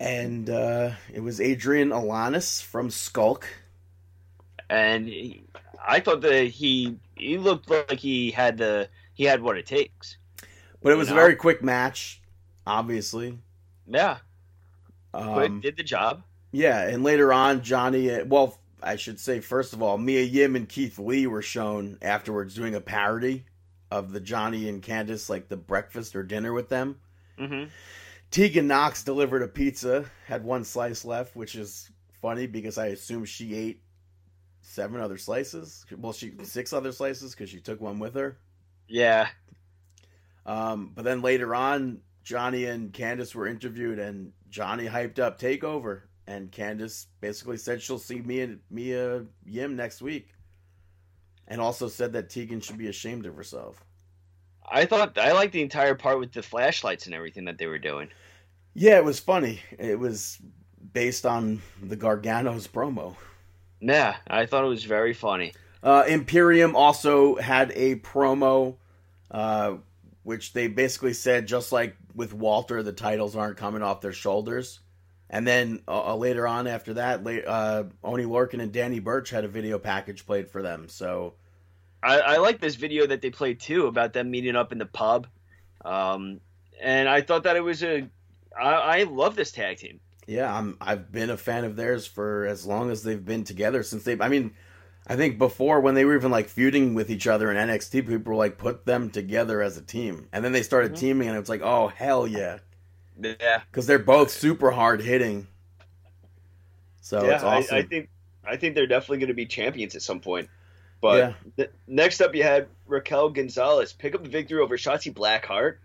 And 0.00 0.48
uh, 0.50 0.92
it 1.12 1.20
was 1.20 1.40
Adrian 1.40 1.90
Alanis 1.90 2.62
from 2.62 2.90
Skulk. 2.90 3.48
and 4.70 5.08
he, 5.08 5.42
I 5.86 6.00
thought 6.00 6.20
that 6.22 6.44
he 6.48 6.98
he 7.16 7.38
looked 7.38 7.70
like 7.70 7.98
he 7.98 8.30
had 8.30 8.58
the 8.58 8.88
he 9.14 9.24
had 9.24 9.42
what 9.42 9.56
it 9.56 9.66
takes. 9.66 10.18
But 10.82 10.92
it 10.92 10.96
was 10.96 11.08
You 11.08 11.14
a 11.14 11.14
very 11.14 11.36
quick 11.36 11.62
match, 11.62 12.20
obviously. 12.66 13.38
Yeah, 13.86 14.18
but 15.32 15.46
Um, 15.46 15.60
did 15.60 15.76
the 15.76 15.82
job. 15.82 16.22
Yeah, 16.52 16.86
and 16.88 17.02
later 17.02 17.32
on, 17.32 17.62
Johnny. 17.62 18.10
uh, 18.10 18.24
Well, 18.26 18.58
I 18.82 18.96
should 18.96 19.18
say 19.20 19.40
first 19.40 19.72
of 19.72 19.82
all, 19.82 19.98
Mia 19.98 20.22
Yim 20.22 20.56
and 20.56 20.68
Keith 20.68 20.98
Lee 20.98 21.26
were 21.26 21.42
shown 21.42 21.98
afterwards 22.02 22.54
doing 22.54 22.74
a 22.74 22.80
parody 22.80 23.44
of 23.90 24.12
the 24.12 24.20
Johnny 24.20 24.68
and 24.68 24.82
Candice 24.82 25.28
like 25.28 25.48
the 25.48 25.56
breakfast 25.56 26.14
or 26.16 26.22
dinner 26.22 26.52
with 26.52 26.68
them. 26.68 27.00
hmm 27.38 27.64
Tegan 28.30 28.66
Knox 28.66 29.04
delivered 29.04 29.42
a 29.42 29.48
pizza, 29.48 30.04
had 30.26 30.44
one 30.44 30.64
slice 30.64 31.04
left, 31.04 31.34
which 31.34 31.54
is 31.54 31.90
funny 32.20 32.46
because 32.46 32.76
I 32.76 32.86
assume 32.88 33.24
she 33.24 33.54
ate 33.54 33.82
seven 34.60 35.00
other 35.00 35.16
slices. 35.18 35.86
Well, 35.96 36.12
she 36.12 36.34
six 36.42 36.72
other 36.72 36.92
slices 36.92 37.32
because 37.34 37.50
she 37.50 37.60
took 37.60 37.80
one 37.80 37.98
with 37.98 38.14
her. 38.14 38.38
Yeah, 38.88 39.28
Um, 40.46 40.92
but 40.94 41.04
then 41.04 41.20
later 41.22 41.54
on, 41.54 42.00
Johnny 42.24 42.64
and 42.66 42.92
Candice 42.92 43.34
were 43.34 43.46
interviewed, 43.46 43.98
and 43.98 44.32
Johnny 44.48 44.86
hyped 44.86 45.18
up 45.18 45.38
Takeover, 45.38 46.02
and 46.28 46.52
Candice 46.52 47.06
basically 47.20 47.56
said 47.56 47.80
she'll 47.80 47.98
see 47.98 48.20
Mia 48.20 48.56
Mia 48.70 49.24
Yim 49.46 49.74
next 49.74 50.02
week, 50.02 50.28
and 51.48 51.60
also 51.60 51.88
said 51.88 52.12
that 52.12 52.28
Tegan 52.28 52.60
should 52.60 52.78
be 52.78 52.88
ashamed 52.88 53.26
of 53.26 53.34
herself. 53.34 53.82
I 54.70 54.84
thought 54.84 55.16
I 55.16 55.32
liked 55.32 55.54
the 55.54 55.62
entire 55.62 55.94
part 55.94 56.20
with 56.20 56.32
the 56.32 56.42
flashlights 56.42 57.06
and 57.06 57.14
everything 57.14 57.46
that 57.46 57.56
they 57.56 57.66
were 57.66 57.78
doing. 57.78 58.10
Yeah, 58.74 58.98
it 58.98 59.04
was 59.04 59.18
funny. 59.18 59.60
It 59.78 59.98
was 59.98 60.38
based 60.92 61.24
on 61.24 61.62
the 61.82 61.96
Gargano's 61.96 62.68
promo. 62.68 63.16
Yeah, 63.80 64.16
I 64.28 64.44
thought 64.44 64.64
it 64.64 64.68
was 64.68 64.84
very 64.84 65.14
funny. 65.14 65.54
Uh, 65.82 66.04
Imperium 66.06 66.76
also 66.76 67.36
had 67.36 67.72
a 67.74 67.96
promo, 67.96 68.76
uh, 69.30 69.76
which 70.24 70.52
they 70.52 70.68
basically 70.68 71.14
said 71.14 71.46
just 71.46 71.72
like 71.72 71.96
with 72.14 72.34
Walter, 72.34 72.82
the 72.82 72.92
titles 72.92 73.34
aren't 73.34 73.56
coming 73.56 73.82
off 73.82 74.02
their 74.02 74.12
shoulders. 74.12 74.80
And 75.30 75.46
then 75.46 75.82
uh, 75.86 76.12
uh, 76.12 76.16
later 76.16 76.46
on, 76.46 76.66
after 76.66 76.94
that, 76.94 77.26
uh, 77.46 77.84
Oni 78.02 78.24
Lorcan 78.24 78.62
and 78.62 78.72
Danny 78.72 78.98
Burch 78.98 79.30
had 79.30 79.44
a 79.44 79.48
video 79.48 79.78
package 79.78 80.24
played 80.24 80.48
for 80.48 80.62
them. 80.62 80.88
So 80.88 81.34
I, 82.02 82.18
I 82.20 82.36
like 82.38 82.60
this 82.60 82.76
video 82.76 83.06
that 83.06 83.20
they 83.20 83.30
played 83.30 83.60
too 83.60 83.86
about 83.86 84.12
them 84.14 84.30
meeting 84.30 84.56
up 84.56 84.72
in 84.72 84.78
the 84.78 84.86
pub, 84.86 85.26
um, 85.84 86.40
and 86.80 87.08
I 87.08 87.20
thought 87.22 87.42
that 87.44 87.56
it 87.56 87.60
was 87.64 87.82
a. 87.82 88.08
I, 88.58 88.72
I 89.00 89.02
love 89.04 89.36
this 89.36 89.50
tag 89.52 89.76
team. 89.78 90.00
yeah, 90.26 90.52
I'm 90.56 90.76
I've 90.80 91.12
been 91.12 91.30
a 91.30 91.36
fan 91.36 91.64
of 91.64 91.76
theirs 91.76 92.06
for 92.06 92.46
as 92.46 92.64
long 92.64 92.90
as 92.90 93.02
they've 93.02 93.24
been 93.24 93.44
together 93.44 93.82
since 93.82 94.04
they. 94.04 94.16
I 94.18 94.28
mean, 94.28 94.54
I 95.06 95.16
think 95.16 95.38
before 95.38 95.80
when 95.80 95.94
they 95.94 96.04
were 96.06 96.16
even 96.16 96.30
like 96.30 96.48
feuding 96.48 96.94
with 96.94 97.10
each 97.10 97.26
other 97.26 97.50
in 97.50 97.56
NXT, 97.68 98.06
people 98.06 98.32
were 98.32 98.34
like 98.38 98.56
put 98.58 98.86
them 98.86 99.10
together 99.10 99.60
as 99.60 99.76
a 99.76 99.82
team, 99.82 100.28
and 100.32 100.44
then 100.44 100.52
they 100.52 100.62
started 100.62 100.92
Mhm. 100.92 100.98
teaming, 100.98 101.28
and 101.28 101.36
it's 101.36 101.48
like, 101.50 101.62
oh 101.62 101.88
hell 101.88 102.26
yeah, 102.26 102.58
Yeah, 103.20 103.62
because 103.70 103.86
they're 103.86 103.98
both 103.98 104.30
super 104.30 104.70
hard 104.70 105.00
hitting. 105.02 105.46
So 107.00 107.24
yeah. 107.24 107.34
it's 107.34 107.44
awesome. 107.44 107.74
I, 107.74 107.78
I 107.78 107.82
think 107.82 108.08
I 108.44 108.56
think 108.56 108.74
they're 108.74 108.86
definitely 108.86 109.18
going 109.18 109.28
to 109.28 109.34
be 109.34 109.46
champions 109.46 109.94
at 109.96 110.02
some 110.02 110.20
point. 110.20 110.48
But 111.00 111.16
Yeah. 111.18 111.32
th- 111.56 111.70
next 111.86 112.20
up, 112.20 112.34
you 112.34 112.42
had 112.42 112.68
Raquel 112.86 113.30
Gonzalez 113.30 113.92
pick 113.92 114.14
up 114.14 114.22
the 114.22 114.28
victory 114.28 114.60
over 114.60 114.76
Shotzi 114.76 115.12
Blackheart. 115.12 115.76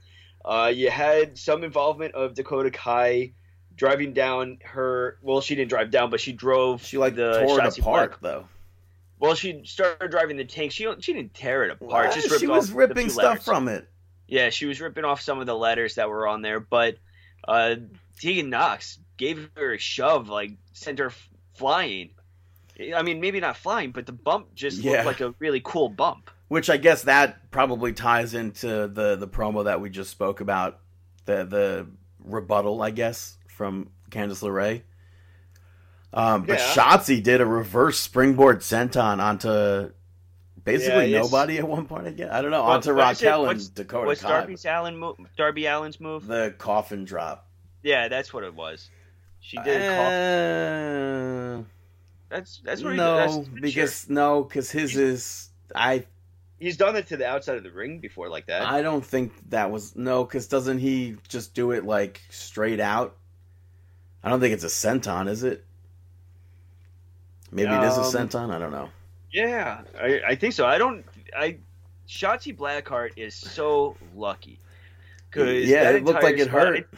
Uh, 0.43 0.71
you 0.73 0.89
had 0.89 1.37
some 1.37 1.63
involvement 1.63 2.15
of 2.15 2.33
Dakota 2.33 2.71
Kai 2.71 3.31
driving 3.75 4.13
down 4.13 4.59
her. 4.63 5.17
Well, 5.21 5.41
she 5.41 5.55
didn't 5.55 5.69
drive 5.69 5.91
down, 5.91 6.09
but 6.09 6.19
she 6.19 6.33
drove. 6.33 6.83
she 6.83 6.97
like 6.97 7.15
the 7.15 7.43
tore 7.45 7.63
it 7.63 7.77
apart 7.77 8.09
Black- 8.11 8.21
though. 8.21 8.47
Well, 9.19 9.35
she 9.35 9.61
started 9.63 10.11
driving 10.11 10.35
the 10.35 10.43
tank. 10.45 10.71
She 10.73 10.87
she 10.99 11.13
didn't 11.13 11.33
tear 11.33 11.63
it 11.63 11.71
apart. 11.71 12.07
What? 12.07 12.15
Just 12.15 12.39
she 12.39 12.47
was 12.47 12.71
ripping 12.71 13.09
stuff 13.09 13.23
letters. 13.23 13.45
from 13.45 13.67
it. 13.69 13.87
Yeah, 14.27 14.49
she 14.49 14.65
was 14.65 14.81
ripping 14.81 15.05
off 15.05 15.21
some 15.21 15.39
of 15.39 15.45
the 15.45 15.55
letters 15.55 15.95
that 15.95 16.09
were 16.09 16.27
on 16.27 16.41
there, 16.41 16.59
but 16.59 16.97
uh, 17.47 17.75
Tegan 18.19 18.49
Knox 18.49 18.99
gave 19.17 19.49
her 19.55 19.73
a 19.73 19.77
shove, 19.77 20.29
like 20.29 20.51
sent 20.73 20.99
her 20.99 21.11
flying. 21.55 22.11
I 22.95 23.03
mean, 23.03 23.21
maybe 23.21 23.39
not 23.39 23.57
flying, 23.57 23.91
but 23.91 24.05
the 24.05 24.11
bump 24.11 24.55
just 24.55 24.79
Yeah. 24.79 24.91
looked 25.03 25.05
like 25.05 25.21
a 25.21 25.35
really 25.39 25.61
cool 25.63 25.89
bump. 25.89 26.31
Which 26.47 26.69
I 26.69 26.77
guess 26.77 27.03
that 27.03 27.51
probably 27.51 27.93
ties 27.93 28.33
into 28.33 28.87
the 28.87 29.15
the 29.15 29.27
promo 29.27 29.65
that 29.65 29.81
we 29.81 29.89
just 29.89 30.09
spoke 30.11 30.41
about, 30.41 30.79
the 31.25 31.43
the 31.45 31.87
rebuttal, 32.23 32.81
I 32.81 32.91
guess, 32.91 33.37
from 33.47 33.89
Candice 34.09 34.41
LeRae. 34.43 34.81
Um, 36.13 36.43
but 36.43 36.59
Yeah. 36.59 36.73
Shotzi 36.73 37.21
did 37.23 37.41
a 37.41 37.45
reverse 37.45 37.99
springboard 37.99 38.59
senton 38.59 39.19
onto 39.19 39.91
basically 40.63 41.07
Yeah, 41.11 41.21
nobody 41.21 41.57
at 41.57 41.67
one 41.67 41.85
point. 41.85 42.07
Again, 42.07 42.29
I 42.29 42.41
don't 42.41 42.51
know 42.51 42.63
Well, 42.63 42.71
onto 42.73 42.91
Raquel 42.93 43.49
and 43.49 43.75
Dakota 43.75 44.07
What's. 44.07 44.21
Darby 44.21 44.55
Allin 44.65 44.97
move? 44.97 45.17
Darby 45.37 45.67
Allin's 45.67 45.99
move? 45.99 46.27
The 46.27 46.53
coffin 46.57 47.05
drop. 47.05 47.47
Yeah, 47.81 48.07
that's 48.07 48.33
what 48.33 48.43
it 48.43 48.53
was. 48.53 48.89
She 49.41 49.57
did. 49.57 49.81
Uh, 49.81 51.63
That's 52.29 52.61
that's 52.63 52.81
what 52.81 52.91
he 52.91 52.97
no, 52.97 53.43
finisher. 53.43 53.61
because 53.61 54.09
no, 54.09 54.43
because 54.43 54.71
his 54.71 54.95
is 54.95 55.49
I 55.75 56.05
he's 56.59 56.77
done 56.77 56.95
it 56.95 57.07
to 57.07 57.17
the 57.17 57.27
outside 57.27 57.57
of 57.57 57.63
the 57.63 57.71
ring 57.71 57.99
before 57.99 58.29
like 58.29 58.45
that. 58.47 58.61
I 58.61 58.81
don't 58.81 59.05
think 59.05 59.33
that 59.49 59.69
was 59.69 59.95
no, 59.97 60.23
because 60.23 60.47
doesn't 60.47 60.79
he 60.79 61.17
just 61.27 61.53
do 61.53 61.71
it 61.71 61.83
like 61.85 62.21
straight 62.29 62.79
out? 62.79 63.17
I 64.23 64.29
don't 64.29 64.39
think 64.39 64.53
it's 64.53 64.63
a 64.63 64.67
senton, 64.67 65.27
is 65.27 65.43
it? 65.43 65.65
Maybe 67.51 67.69
it 67.71 67.83
is 67.83 67.97
a 67.97 68.01
Um, 68.01 68.13
senton. 68.13 68.49
I 68.49 68.57
don't 68.59 68.71
know. 68.71 68.89
Yeah, 69.33 69.81
I, 69.99 70.21
I 70.29 70.35
think 70.35 70.53
so. 70.53 70.65
I 70.65 70.77
don't. 70.77 71.03
I 71.35 71.57
Shotzi 72.07 72.55
Blackheart 72.55 73.13
is 73.17 73.33
so 73.35 73.97
lucky. 74.15 74.59
Cause 75.31 75.65
Yeah, 75.65 75.89
it 75.89 76.03
looked 76.03 76.21
like 76.21 76.37
it 76.37 76.43
spot- 76.47 76.67
hurt. 76.67 76.89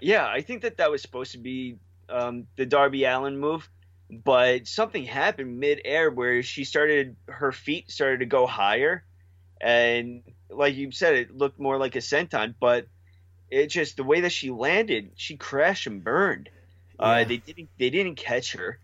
yeah, 0.00 0.26
I 0.26 0.40
think 0.40 0.62
that 0.62 0.78
that 0.78 0.90
was 0.90 1.02
supposed 1.02 1.32
to 1.32 1.38
be 1.38 1.76
um, 2.08 2.46
the 2.56 2.64
Darby 2.64 3.04
Allin 3.04 3.38
move, 3.38 3.68
but 4.10 4.66
something 4.66 5.04
happened 5.04 5.60
mid-air 5.60 6.10
where 6.10 6.42
she 6.42 6.64
started 6.64 7.16
her 7.28 7.52
feet 7.52 7.90
started 7.90 8.20
to 8.20 8.26
go 8.26 8.46
higher, 8.46 9.04
and 9.60 10.22
like 10.48 10.74
you 10.74 10.90
said, 10.92 11.14
it 11.14 11.36
looked 11.36 11.60
more 11.60 11.76
like 11.76 11.94
a 11.96 12.00
senton, 12.00 12.54
but 12.58 12.86
it 13.50 13.66
just 13.66 13.98
the 13.98 14.04
way 14.04 14.20
that 14.20 14.32
she 14.32 14.50
landed, 14.50 15.10
she 15.16 15.36
crashed 15.36 15.86
and 15.86 16.02
burned. 16.02 16.48
Uh, 16.98 17.24
they 17.24 17.36
didn't 17.36 17.68
they 17.78 17.90
didn't 17.90 18.14
catch 18.14 18.52
her, 18.52 18.78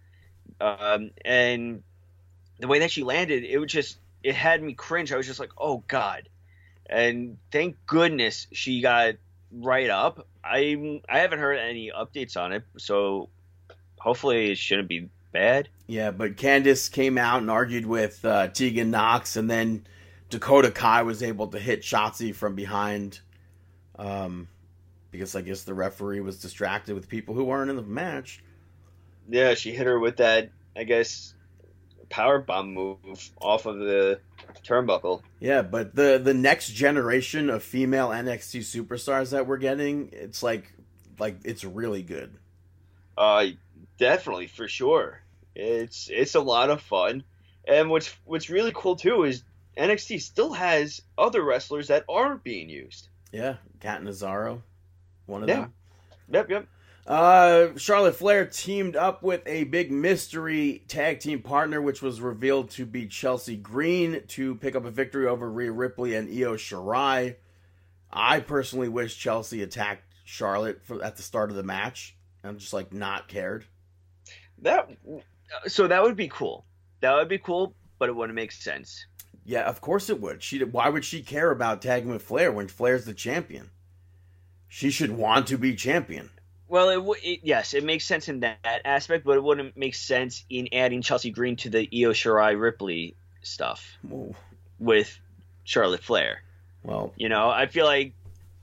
um, 0.61 1.11
and 1.25 1.83
the 2.59 2.69
way 2.69 2.81
that 2.81 2.91
she 2.91 3.03
landed, 3.03 3.45
it 3.45 3.59
was 3.59 3.71
just 3.71 3.99
it 4.23 4.35
had 4.35 4.63
me 4.63 4.75
cringe. 4.75 5.13
I 5.13 5.17
was 5.17 5.27
just 5.27 5.41
like, 5.41 5.53
oh 5.59 5.83
god, 5.89 6.29
and 6.87 7.39
thank 7.53 7.77
goodness 7.87 8.47
she 8.53 8.81
got 8.81 9.15
right 9.53 9.91
up. 9.91 10.27
I 10.45 11.01
I 11.09 11.19
haven't 11.19 11.39
heard 11.39 11.59
any 11.59 11.91
updates 11.91 12.37
on 12.37 12.53
it, 12.53 12.65
so 12.77 13.29
hopefully 13.99 14.51
it 14.51 14.59
shouldn't 14.59 14.89
be 14.89 15.09
bad. 15.33 15.69
Yeah, 15.87 16.11
but 16.11 16.37
Candice 16.37 16.91
came 16.91 17.19
out 17.19 17.41
and 17.41 17.51
argued 17.51 17.87
with 17.87 18.25
uh, 18.25 18.49
Tegan 18.49 18.91
Knox, 18.91 19.37
and 19.37 19.51
then 19.51 19.87
Dakota 20.31 20.71
Kai 20.71 21.03
was 21.03 21.23
able 21.23 21.49
to 21.49 21.59
hit 21.59 21.83
Shotzi 21.83 22.35
from 22.35 22.55
behind, 22.55 23.21
um, 23.99 24.49
because 25.11 25.35
I 25.35 25.41
guess 25.41 25.65
the 25.65 25.75
referee 25.75 26.21
was 26.21 26.41
distracted 26.41 26.95
with 26.95 27.09
people 27.09 27.35
who 27.35 27.45
weren't 27.45 27.71
in 27.71 27.77
the 27.77 27.83
match. 27.83 28.43
Yeah, 29.29 29.55
she 29.55 29.73
hit 29.73 29.87
her 29.87 29.99
with 29.99 30.19
that, 30.19 30.51
I 30.77 30.85
guess, 30.85 31.35
power 32.11 32.39
bomb 32.39 32.73
move 32.75 32.99
off 33.41 33.67
of 33.67 33.79
the 33.79 34.21
turnbuckle. 34.65 35.23
Yeah, 35.41 35.63
but 35.63 35.95
the 35.95 36.21
the 36.23 36.35
next 36.35 36.71
generation 36.73 37.51
of 37.51 37.63
female 37.63 38.09
NXT 38.09 38.61
superstars 38.61 39.31
that 39.31 39.47
we're 39.47 39.59
getting, 39.59 40.11
it's 40.13 40.43
like 40.43 40.73
like 41.19 41.39
it's 41.45 41.65
really 41.65 42.03
good. 42.03 42.35
Uh, 43.17 43.47
definitely 43.99 44.47
for 44.47 44.69
sure. 44.69 45.21
It's 45.55 46.09
it's 46.11 46.35
a 46.35 46.41
lot 46.41 46.71
of 46.71 46.81
fun, 46.81 47.25
and 47.67 47.91
what's 47.91 48.15
what's 48.25 48.49
really 48.51 48.73
cool 48.75 48.97
too 48.97 49.25
is 49.25 49.43
NXT 49.77 50.21
still 50.21 50.53
has 50.53 51.03
other 51.17 51.43
wrestlers 51.43 51.89
that 51.89 52.05
aren't 52.09 52.45
being 52.45 52.69
used. 52.69 53.09
Yeah, 53.33 53.57
Catanzaro, 53.81 54.63
one 55.27 55.43
of 55.43 55.49
Yeah. 55.49 55.61
them. 55.63 55.73
Yep, 56.31 56.51
yep. 56.51 56.67
Uh, 57.09 57.75
Charlotte 57.79 58.17
Flair 58.17 58.45
teamed 58.45 58.95
up 58.95 59.23
with 59.23 59.41
a 59.47 59.65
big 59.65 59.91
mystery 59.91 60.85
tag 60.89 61.21
team 61.21 61.41
partner, 61.41 61.81
which 61.81 62.03
was 62.03 62.21
revealed 62.21 62.69
to 62.73 62.85
be 62.85 63.07
Chelsea 63.07 63.57
Green, 63.57 64.23
to 64.29 64.57
pick 64.57 64.77
up 64.77 64.85
a 64.85 64.91
victory 64.91 65.27
over 65.27 65.51
Rhea 65.51 65.73
Ripley 65.73 66.15
and 66.15 66.29
Io 66.29 66.57
Shirai. 66.57 67.37
I 68.13 68.41
personally 68.41 68.91
wish 68.91 69.17
Chelsea 69.17 69.63
attacked 69.63 70.03
Charlotte 70.27 70.85
for, 70.85 71.03
at 71.03 71.17
the 71.17 71.23
start 71.23 71.49
of 71.49 71.57
the 71.57 71.63
match 71.63 72.15
and 72.45 72.59
just 72.59 72.75
like 72.75 72.93
not 72.93 73.27
cared. 73.27 73.65
That 74.59 74.91
so 75.67 75.89
that 75.89 76.03
would 76.03 76.17
be 76.17 76.29
cool. 76.29 76.67
That 77.01 77.15
would 77.15 77.29
be 77.29 77.39
cool, 77.39 77.75
but 77.99 78.11
it 78.11 78.17
wouldn't 78.17 78.37
make 78.37 78.53
sense. 78.53 79.07
Yeah, 79.47 79.63
of 79.63 79.81
course 79.81 80.11
it 80.11 80.21
would. 80.21 80.43
She 80.43 80.63
why 80.63 80.91
would 80.91 81.07
she 81.07 81.23
care 81.23 81.51
about 81.51 81.81
tagging 81.81 82.11
with 82.11 82.21
Flair 82.21 82.53
when 82.53 82.69
Flair's 82.69 83.07
the 83.07 83.15
champion? 83.15 83.71
She 84.69 84.91
should 84.91 85.13
want 85.13 85.47
to 85.47 85.57
be 85.57 85.75
champion. 85.75 86.29
Well, 86.69 86.91
it, 86.91 86.97
w- 86.97 87.21
it 87.23 87.41
yes, 87.43 87.75
it 87.75 87.83
makes 87.85 88.05
sense 88.05 88.29
in 88.29 88.41
that 88.41 88.59
aspect, 88.85 89.25
but 89.25 89.37
it 89.37 89.43
wouldn't 89.43 89.77
make 89.77 89.95
sense 89.95 90.45
in 90.51 90.69
adding 90.73 91.03
Chelsea 91.03 91.31
Green 91.31 91.57
to 91.57 91.71
the 91.71 91.81
Io 91.81 92.13
Shirai 92.13 92.61
Ripley 92.61 93.17
stuff 93.43 93.99
with 94.79 95.19
Charlotte 95.65 96.03
Flair. 96.03 96.43
well, 96.83 97.13
You 97.17 97.29
know, 97.29 97.49
I 97.49 97.67
feel 97.67 97.87
like 97.87 98.13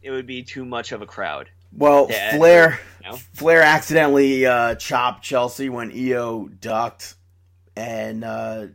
it 0.01 0.11
would 0.11 0.27
be 0.27 0.43
too 0.43 0.65
much 0.65 0.91
of 0.91 1.01
a 1.01 1.05
crowd. 1.07 1.49
well 1.75 2.07
Flair 2.07 2.79
you 3.03 3.09
know? 3.09 3.17
Flair 3.33 3.61
accidentally 3.63 4.45
uh, 4.45 4.75
chopped 4.75 5.23
Chelsea 5.23 5.69
when 5.69 5.91
Io 5.91 6.47
ducked, 6.47 7.15
and 7.75 8.23
uh, 8.23 8.67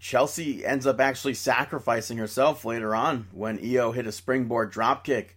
Chelsea 0.00 0.64
ends 0.64 0.86
up 0.86 0.98
actually 1.00 1.34
sacrificing 1.34 2.16
herself 2.18 2.64
later 2.64 2.94
on 2.94 3.28
when 3.32 3.58
Io 3.62 3.92
hit 3.92 4.06
a 4.06 4.12
springboard 4.12 4.72
dropkick, 4.72 5.28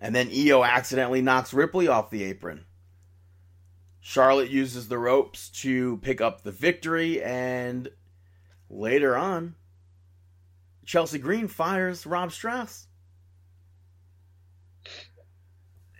and 0.00 0.14
then 0.14 0.30
Io 0.34 0.64
accidentally 0.64 1.22
knocks 1.22 1.52
Ripley 1.52 1.86
off 1.88 2.10
the 2.10 2.24
apron. 2.24 2.64
Charlotte 4.00 4.50
uses 4.50 4.88
the 4.88 4.98
ropes 4.98 5.50
to 5.60 5.98
pick 5.98 6.20
up 6.22 6.42
the 6.42 6.50
victory, 6.52 7.22
and 7.22 7.88
later 8.70 9.14
on, 9.16 9.54
Chelsea 10.86 11.18
Green 11.18 11.46
fires 11.48 12.06
Rob 12.06 12.32
Strauss. 12.32 12.86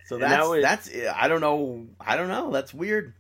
So 0.06 0.16
And 0.16 0.24
that 0.24 0.28
that's 0.30 0.48
was- 0.48 0.62
that's 0.62 0.90
I 1.14 1.28
don't 1.28 1.40
know 1.40 1.86
I 2.00 2.16
don't 2.16 2.26
know 2.28 2.50
that's 2.50 2.74
weird 2.74 3.14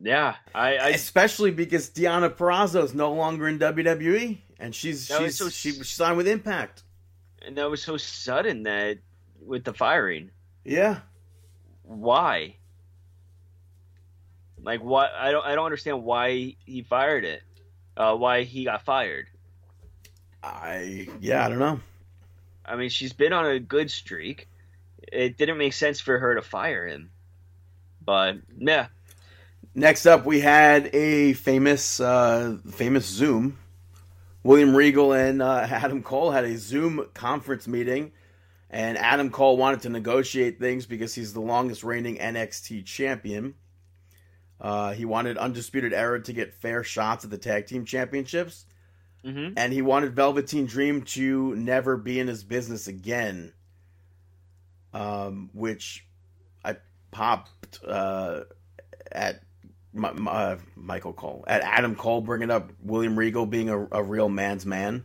Yeah, 0.00 0.36
I, 0.54 0.76
I 0.76 0.88
especially 0.90 1.50
because 1.50 1.90
Deonna 1.90 2.30
Purrazzo 2.34 2.82
is 2.82 2.94
no 2.94 3.12
longer 3.12 3.46
in 3.46 3.58
WWE 3.58 4.38
and 4.58 4.74
she's 4.74 5.06
she's 5.06 5.36
so 5.36 5.50
she 5.50 5.72
signed 5.72 6.16
with 6.16 6.26
Impact 6.26 6.82
and 7.44 7.56
that 7.58 7.70
was 7.70 7.82
so 7.82 7.96
sudden 7.96 8.64
that 8.64 8.98
with 9.44 9.64
the 9.64 9.74
firing. 9.74 10.30
yeah 10.64 11.00
Why? 11.82 12.56
Like 14.62 14.82
what? 14.82 15.10
I 15.12 15.30
don't. 15.32 15.44
I 15.44 15.54
don't 15.54 15.64
understand 15.66 16.04
why 16.04 16.56
he 16.64 16.82
fired 16.82 17.24
it. 17.24 17.42
Uh, 17.96 18.16
why 18.16 18.42
he 18.44 18.64
got 18.64 18.84
fired. 18.84 19.28
I 20.42 21.08
yeah 21.20 21.44
I 21.44 21.48
don't 21.48 21.58
know 21.58 21.80
I 22.64 22.76
mean, 22.76 22.90
she's 22.90 23.12
been 23.12 23.32
on 23.32 23.46
a 23.46 23.58
good 23.60 23.90
streak. 23.90 24.48
It 25.12 25.36
didn't 25.36 25.58
make 25.58 25.72
sense 25.72 26.00
for 26.00 26.18
her 26.18 26.34
to 26.36 26.42
fire 26.42 26.86
him. 26.86 27.10
But 28.04 28.38
yeah, 28.58 28.88
next 29.74 30.06
up 30.06 30.24
we 30.26 30.40
had 30.40 30.94
a 30.94 31.34
famous 31.34 32.00
uh 32.00 32.58
famous 32.70 33.06
Zoom 33.06 33.58
William 34.42 34.74
Regal 34.74 35.12
and 35.12 35.40
uh, 35.42 35.66
Adam 35.70 36.02
Cole 36.02 36.30
had 36.30 36.44
a 36.44 36.56
Zoom 36.56 37.06
conference 37.14 37.66
meeting 37.68 38.12
and 38.70 38.96
Adam 38.98 39.30
Cole 39.30 39.56
wanted 39.56 39.82
to 39.82 39.88
negotiate 39.90 40.58
things 40.58 40.86
because 40.86 41.14
he's 41.14 41.32
the 41.32 41.40
longest 41.40 41.84
reigning 41.84 42.16
NXT 42.18 42.84
champion 42.86 43.54
Uh, 44.60 44.92
he 44.92 45.04
wanted 45.04 45.36
Undisputed 45.38 45.92
Era 45.92 46.22
to 46.22 46.32
get 46.32 46.54
fair 46.54 46.82
shots 46.84 47.24
at 47.24 47.30
the 47.30 47.38
tag 47.38 47.66
team 47.66 47.84
championships, 47.84 48.66
Mm-hmm. 49.24 49.54
and 49.56 49.72
he 49.72 49.82
wanted 49.82 50.16
Velveteen 50.16 50.66
Dream 50.66 51.02
to 51.02 51.54
never 51.54 51.96
be 51.96 52.18
in 52.18 52.26
his 52.26 52.42
business 52.42 52.88
again. 52.88 53.52
Um, 54.92 55.48
which 55.54 56.04
I 56.64 56.76
popped 57.12 57.78
uh, 57.86 58.40
at 59.12 59.42
my, 59.92 60.12
my, 60.12 60.30
uh, 60.30 60.58
Michael 60.76 61.12
Cole 61.12 61.44
at 61.46 61.62
Adam 61.62 61.94
Cole 61.94 62.20
bringing 62.20 62.50
up 62.50 62.72
William 62.82 63.18
Regal 63.18 63.46
being 63.46 63.68
a, 63.68 63.86
a 63.92 64.02
real 64.02 64.28
man's 64.28 64.66
man. 64.66 65.04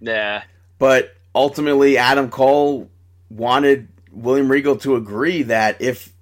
Yeah. 0.00 0.42
But 0.78 1.14
ultimately, 1.34 1.98
Adam 1.98 2.30
Cole 2.30 2.90
wanted 3.30 3.88
William 4.10 4.50
Regal 4.50 4.76
to 4.78 4.96
agree 4.96 5.42
that 5.44 5.80
if 5.80 6.12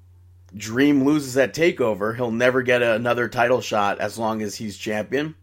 Dream 0.54 1.04
loses 1.04 1.36
at 1.36 1.54
TakeOver, 1.54 2.16
he'll 2.16 2.30
never 2.30 2.62
get 2.62 2.82
another 2.82 3.28
title 3.28 3.60
shot 3.60 4.00
as 4.00 4.18
long 4.18 4.42
as 4.42 4.56
he's 4.56 4.76
champion. 4.76 5.34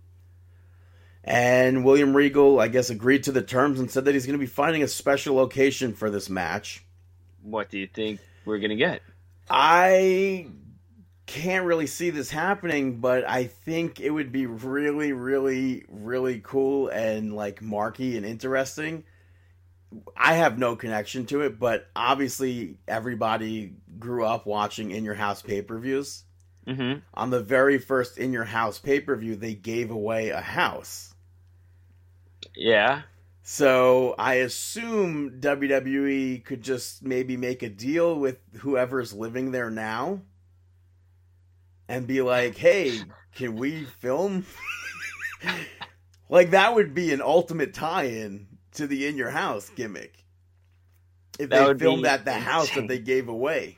And 1.24 1.84
William 1.84 2.16
Regal, 2.16 2.60
I 2.60 2.70
guess, 2.70 2.90
agreed 2.90 3.24
to 3.24 3.34
the 3.34 3.42
terms 3.42 3.80
and 3.80 3.92
said 3.92 4.06
that 4.06 4.14
he's 4.14 4.26
going 4.26 4.40
to 4.40 4.44
be 4.44 4.46
finding 4.46 4.84
a 4.84 4.88
special 4.88 5.36
location 5.36 5.94
for 5.94 6.10
this 6.10 6.30
match. 6.30 6.86
What 7.42 7.70
do 7.70 7.78
you 7.78 7.88
think 7.88 8.20
we're 8.46 8.60
gonna 8.60 8.76
get? 8.76 9.02
I 9.50 10.48
can't 11.28 11.66
really 11.66 11.88
see 11.88 12.10
this 12.10 12.32
happening, 12.32 13.00
but 13.00 13.30
I 13.30 13.44
think 13.44 14.00
it 14.00 14.10
would 14.10 14.32
be 14.32 14.46
really, 14.46 15.12
really, 15.12 15.84
really 15.90 16.40
cool 16.40 16.88
and 16.88 17.36
like 17.36 17.62
marky 17.62 18.16
and 18.16 18.26
interesting. 18.26 19.04
I 20.16 20.36
have 20.36 20.58
no 20.58 20.76
connection 20.76 21.26
to 21.28 21.42
it, 21.42 21.60
but 21.60 21.90
obviously 21.96 22.78
everybody 22.88 23.74
grew 24.00 24.24
up 24.24 24.46
watching 24.46 24.92
In 24.92 25.04
Your 25.04 25.16
House 25.16 25.42
pay 25.42 25.62
per 25.62 25.78
views. 25.78 26.24
Mm-hmm. 26.66 27.00
On 27.14 27.30
the 27.30 27.42
very 27.42 27.78
first 27.78 28.18
In 28.18 28.32
Your 28.32 28.46
House 28.46 28.80
pay 28.80 29.02
per 29.02 29.16
view, 29.16 29.36
they 29.36 29.54
gave 29.54 29.92
away 29.92 30.30
a 30.30 30.42
house. 30.42 31.14
Yeah. 32.56 33.02
So 33.44 34.16
I 34.18 34.36
assume 34.36 35.40
WWE 35.42 36.44
could 36.46 36.62
just 36.62 37.04
maybe 37.04 37.36
make 37.36 37.64
a 37.64 37.70
deal 37.70 38.18
with 38.18 38.40
whoever's 38.60 39.14
living 39.14 39.52
there 39.52 39.70
now 39.70 40.22
and 41.88 42.08
be 42.08 42.22
like, 42.22 42.58
hey, 42.58 43.00
can 43.36 43.56
we 43.56 43.84
film? 43.86 44.46
like, 46.30 46.52
that 46.52 46.76
would 46.76 46.94
be 46.94 47.14
an 47.14 47.22
ultimate 47.22 47.74
tie 47.74 48.06
in 48.06 48.48
to 48.74 48.88
the 48.88 49.08
In 49.08 49.18
Your 49.18 49.30
House 49.30 49.70
gimmick. 49.76 50.14
If 51.40 51.50
That 51.50 51.60
they 51.60 51.66
would 51.68 51.80
filmed 51.80 52.04
be 52.04 52.10
at 52.10 52.26
the 52.26 52.34
house 52.34 52.72
that 52.76 52.88
they 52.88 53.00
gave 53.00 53.28
away. 53.30 53.78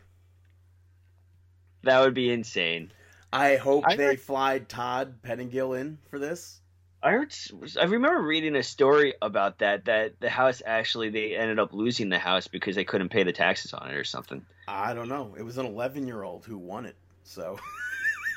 That 1.83 2.01
would 2.01 2.13
be 2.13 2.31
insane. 2.31 2.91
I 3.31 3.57
hope 3.57 3.83
I 3.87 3.95
they 3.95 4.05
heard- 4.05 4.21
fly 4.21 4.59
Todd 4.59 5.21
Pettengill 5.21 5.73
in 5.73 5.97
for 6.09 6.19
this. 6.19 6.55
I 7.01 7.11
heard. 7.11 7.33
I 7.79 7.85
remember 7.85 8.21
reading 8.21 8.57
a 8.57 8.63
story 8.63 9.13
about 9.21 9.59
that. 9.59 9.85
That 9.85 10.19
the 10.19 10.29
house 10.29 10.61
actually 10.65 11.09
they 11.09 11.33
ended 11.33 11.57
up 11.57 11.71
losing 11.71 12.09
the 12.09 12.19
house 12.19 12.47
because 12.47 12.75
they 12.75 12.83
couldn't 12.83 13.07
pay 13.07 13.23
the 13.23 13.31
taxes 13.31 13.73
on 13.73 13.89
it 13.89 13.95
or 13.95 14.03
something. 14.03 14.45
I 14.67 14.93
don't 14.93 15.07
know. 15.07 15.33
It 15.37 15.43
was 15.43 15.57
an 15.57 15.65
11 15.65 16.07
year 16.07 16.23
old 16.23 16.43
who 16.45 16.57
won 16.57 16.85
it. 16.85 16.97
So. 17.23 17.57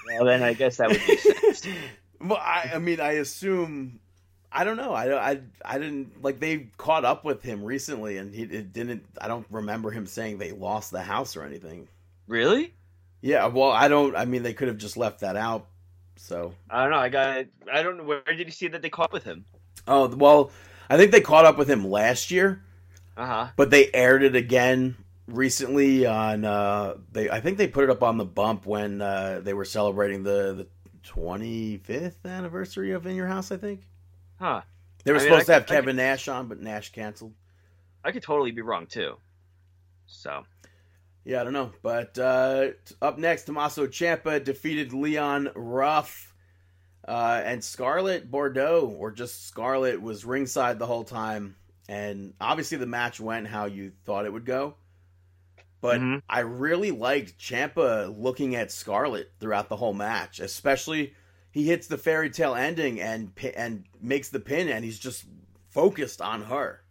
Well, 0.07 0.25
then 0.25 0.43
I 0.43 0.53
guess 0.55 0.77
that 0.79 0.89
would 0.89 1.01
make 1.07 1.21
sense. 1.21 1.67
well, 2.21 2.39
I, 2.41 2.73
I 2.75 2.79
mean, 2.79 3.01
I 3.01 3.13
assume. 3.13 4.01
I 4.55 4.65
don't 4.65 4.77
know. 4.77 4.93
I, 4.93 5.31
I, 5.33 5.41
I 5.65 5.79
didn't 5.79 6.23
like 6.23 6.39
they 6.39 6.69
caught 6.77 7.05
up 7.07 7.25
with 7.25 7.43
him 7.43 7.65
recently, 7.65 8.19
and 8.19 8.35
he 8.35 8.43
it 8.43 8.73
didn't. 8.73 9.05
I 9.21 9.29
don't 9.29 9.47
remember 9.51 9.91
him 9.91 10.07
saying 10.07 10.39
they 10.39 10.53
lost 10.53 10.91
the 10.91 11.01
house 11.03 11.37
or 11.37 11.45
anything. 11.45 11.89
really? 12.27 12.75
Yeah, 13.25 13.47
well, 13.47 13.71
I 13.71 13.87
don't. 13.89 14.17
I 14.17 14.25
mean, 14.25 14.43
they 14.43 14.53
could 14.53 14.67
have 14.69 14.79
just 14.79 14.97
left 14.97 15.21
that 15.21 15.37
out. 15.37 15.69
So, 16.17 16.55
I 16.69 16.83
don't 16.83 16.91
know. 16.91 16.99
I 16.99 17.09
got. 17.09 17.47
I 17.73 17.83
don't 17.83 17.97
know. 17.97 18.05
Where 18.05 18.21
did 18.27 18.41
you 18.41 18.51
see 18.51 18.69
that 18.69 18.83
they 18.83 18.91
caught 18.91 19.05
up 19.07 19.13
with 19.13 19.25
him? 19.25 19.45
oh 19.87 20.09
well, 20.09 20.51
I 20.91 20.97
think 20.97 21.13
they 21.13 21.21
caught 21.21 21.45
up 21.45 21.57
with 21.57 21.71
him 21.71 21.89
last 21.89 22.31
year, 22.31 22.63
Uh 23.17 23.27
huh. 23.27 23.49
but 23.57 23.71
they 23.71 23.91
aired 23.95 24.23
it 24.23 24.37
again 24.37 24.97
recently 25.33 26.07
on. 26.07 26.45
uh 26.45 26.95
They, 27.13 27.31
I 27.31 27.41
think 27.41 27.59
they 27.59 27.69
put 27.69 27.85
it 27.85 27.91
up 27.91 28.03
on 28.03 28.17
the 28.19 28.25
bump 28.25 28.67
when 28.67 29.01
uh 29.01 29.41
they 29.43 29.55
were 29.55 29.65
celebrating 29.65 30.23
the 30.23 30.55
the 30.55 30.67
twenty 31.03 31.79
fifth 31.79 32.25
anniversary 32.25 32.93
of 32.93 33.07
In 33.07 33.17
Your 33.17 33.27
House. 33.27 33.51
I 33.51 33.57
think 33.57 33.83
Huh. 34.39 34.63
they 35.05 35.13
were 35.13 35.19
I 35.19 35.23
supposed 35.23 35.43
I 35.43 35.45
to 35.47 35.53
have 35.55 35.67
could- 35.67 35.75
Kevin 35.75 35.97
Nash 35.97 36.29
on, 36.29 36.49
but 36.49 36.61
Nash 36.61 36.93
canceled. 36.93 37.35
I 38.05 38.13
could 38.13 38.23
totally 38.23 38.51
be 38.53 38.63
wrong 38.63 38.87
too. 38.87 39.17
So 40.07 40.45
Yeah, 41.25 41.41
I 41.41 41.45
don't 41.45 41.53
know. 41.53 41.73
But 41.83 42.19
uh, 42.19 42.69
up 43.01 43.19
next, 43.19 43.45
Tommaso 43.45 43.87
Ciampa 43.87 44.43
defeated 44.43 44.93
Leon 44.93 45.51
Ruff. 45.55 46.29
Uh, 47.07 47.41
and 47.45 47.63
Scarlett 47.65 48.31
Bordeaux, 48.31 48.95
or 48.97 49.11
just 49.11 49.49
Scarlett, 49.49 50.01
was 50.01 50.25
ringside 50.25 50.79
the 50.79 50.87
whole 50.87 51.03
time. 51.03 51.57
And 51.89 52.33
obviously, 52.41 52.79
the 52.79 52.87
match 52.87 53.19
went 53.19 53.49
how 53.49 53.65
you 53.65 53.91
thought 54.05 54.25
it 54.25 54.33
would 54.33 54.45
go. 54.45 54.77
But 55.83 56.01
Mhm. 56.01 56.23
I 56.31 56.41
really 56.41 56.93
liked 56.93 57.39
Ciampa 57.39 58.17
looking 58.19 58.55
at 58.57 58.73
Scarlett 58.73 59.33
throughout 59.39 59.69
the 59.69 59.77
whole 59.77 59.93
match, 59.93 60.41
especially 60.41 61.15
he 61.51 61.67
hits 61.67 61.89
the 61.89 61.99
fairy 61.99 62.31
tale 62.31 62.55
ending 62.55 62.99
and 63.01 63.33
and 63.55 63.85
makes 64.01 64.31
the 64.31 64.41
pin, 64.41 64.69
and 64.69 64.83
he's 64.85 64.99
just 64.99 65.27
focused 65.69 66.23
on 66.23 66.45
her. 66.45 66.85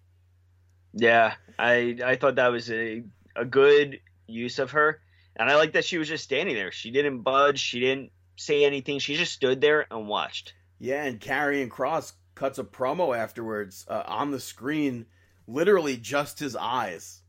yeah, 0.94 1.36
I 1.58 1.98
I 2.04 2.16
thought 2.18 2.36
that 2.36 2.52
was 2.52 2.70
a 2.70 3.04
a 3.36 3.46
good 3.46 4.02
use 4.28 4.60
of 4.60 4.72
her, 4.72 5.02
and 5.38 5.50
I 5.50 5.56
like 5.56 5.74
that 5.74 5.86
she 5.86 5.98
was 5.98 6.08
just 6.10 6.24
standing 6.26 6.56
there. 6.56 6.72
She 6.72 6.92
didn't 6.92 7.22
budge. 7.22 7.60
She 7.60 7.80
didn't 7.80 8.12
say 8.36 8.66
anything. 8.66 9.00
She 9.00 9.16
just 9.16 9.34
stood 9.34 9.62
there 9.62 9.88
and 9.90 10.08
watched. 10.08 10.54
Yeah, 10.80 11.04
and 11.06 11.20
Karrion 11.20 11.70
Kross 11.70 12.14
cuts 12.36 12.60
a 12.60 12.64
promo 12.66 13.16
afterwards 13.18 13.86
uh, 13.88 14.04
on 14.06 14.32
the 14.32 14.40
screen, 14.40 15.06
literally 15.48 15.96
just 15.96 16.40
his 16.40 16.56
eyes, 16.58 17.21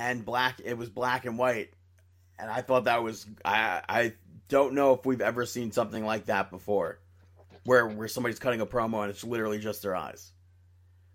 and 0.00 0.24
black. 0.24 0.60
It 0.64 0.76
was 0.78 0.88
black 0.88 1.26
and 1.26 1.36
white, 1.38 1.70
and 2.38 2.50
I 2.50 2.62
thought 2.62 2.84
that 2.84 3.02
was. 3.02 3.26
I 3.44 3.82
I 3.88 4.12
don't 4.48 4.74
know 4.74 4.94
if 4.94 5.04
we've 5.06 5.20
ever 5.20 5.44
seen 5.46 5.70
something 5.72 6.04
like 6.04 6.26
that 6.26 6.50
before, 6.50 6.98
where 7.64 7.86
where 7.86 8.08
somebody's 8.08 8.38
cutting 8.38 8.60
a 8.60 8.66
promo 8.66 9.02
and 9.02 9.10
it's 9.10 9.22
literally 9.22 9.58
just 9.58 9.82
their 9.82 9.94
eyes. 9.94 10.32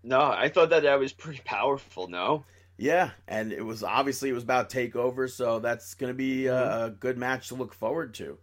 No, 0.02 0.20
I 0.20 0.48
thought 0.48 0.70
that 0.70 0.84
that 0.84 0.98
was 1.00 1.12
pretty 1.12 1.40
powerful. 1.44 2.08
No. 2.08 2.44
Yeah, 2.78 3.10
and 3.26 3.52
it 3.52 3.64
was 3.64 3.82
obviously 3.82 4.28
it 4.28 4.34
was 4.34 4.42
about 4.44 4.70
takeover, 4.70 5.30
so 5.30 5.58
that's 5.60 5.94
going 5.94 6.10
to 6.10 6.14
be 6.14 6.46
a, 6.46 6.84
a 6.84 6.90
good 6.90 7.16
match 7.18 7.48
to 7.48 7.54
look 7.54 7.72
forward 7.74 8.14
to. 8.14 8.38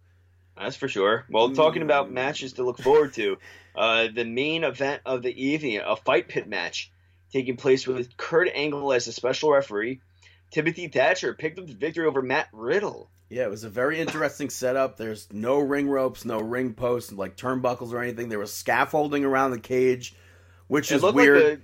That's 0.56 0.76
for 0.76 0.88
sure. 0.88 1.24
Well, 1.30 1.50
talking 1.54 1.82
Mm. 1.82 1.86
about 1.86 2.10
matches 2.12 2.54
to 2.54 2.64
look 2.64 2.78
forward 2.78 3.14
to, 3.14 3.38
uh, 3.76 4.08
the 4.14 4.24
main 4.24 4.64
event 4.64 5.02
of 5.06 5.22
the 5.22 5.32
evening, 5.46 5.80
a 5.84 5.94
fight 5.96 6.28
pit 6.28 6.48
match, 6.48 6.90
taking 7.32 7.56
place 7.56 7.86
with 7.86 8.16
Kurt 8.16 8.48
Angle 8.52 8.92
as 8.92 9.06
a 9.06 9.12
special 9.12 9.50
referee. 9.52 10.00
Timothy 10.54 10.86
Thatcher 10.86 11.34
picked 11.34 11.58
up 11.58 11.66
the 11.66 11.74
victory 11.74 12.06
over 12.06 12.22
Matt 12.22 12.46
Riddle. 12.52 13.10
Yeah, 13.28 13.42
it 13.42 13.50
was 13.50 13.64
a 13.64 13.68
very 13.68 13.98
interesting 13.98 14.50
setup. 14.50 14.96
There's 14.96 15.26
no 15.32 15.58
ring 15.58 15.88
ropes, 15.88 16.24
no 16.24 16.38
ring 16.38 16.74
posts, 16.74 17.10
like 17.12 17.36
turnbuckles 17.36 17.92
or 17.92 18.00
anything. 18.00 18.28
There 18.28 18.38
was 18.38 18.52
scaffolding 18.52 19.24
around 19.24 19.50
the 19.50 19.58
cage, 19.58 20.14
which 20.68 20.92
It 20.92 20.96
is 20.96 21.02
looked 21.02 21.16
weird. 21.16 21.42
like 21.42 21.58
a, 21.58 21.60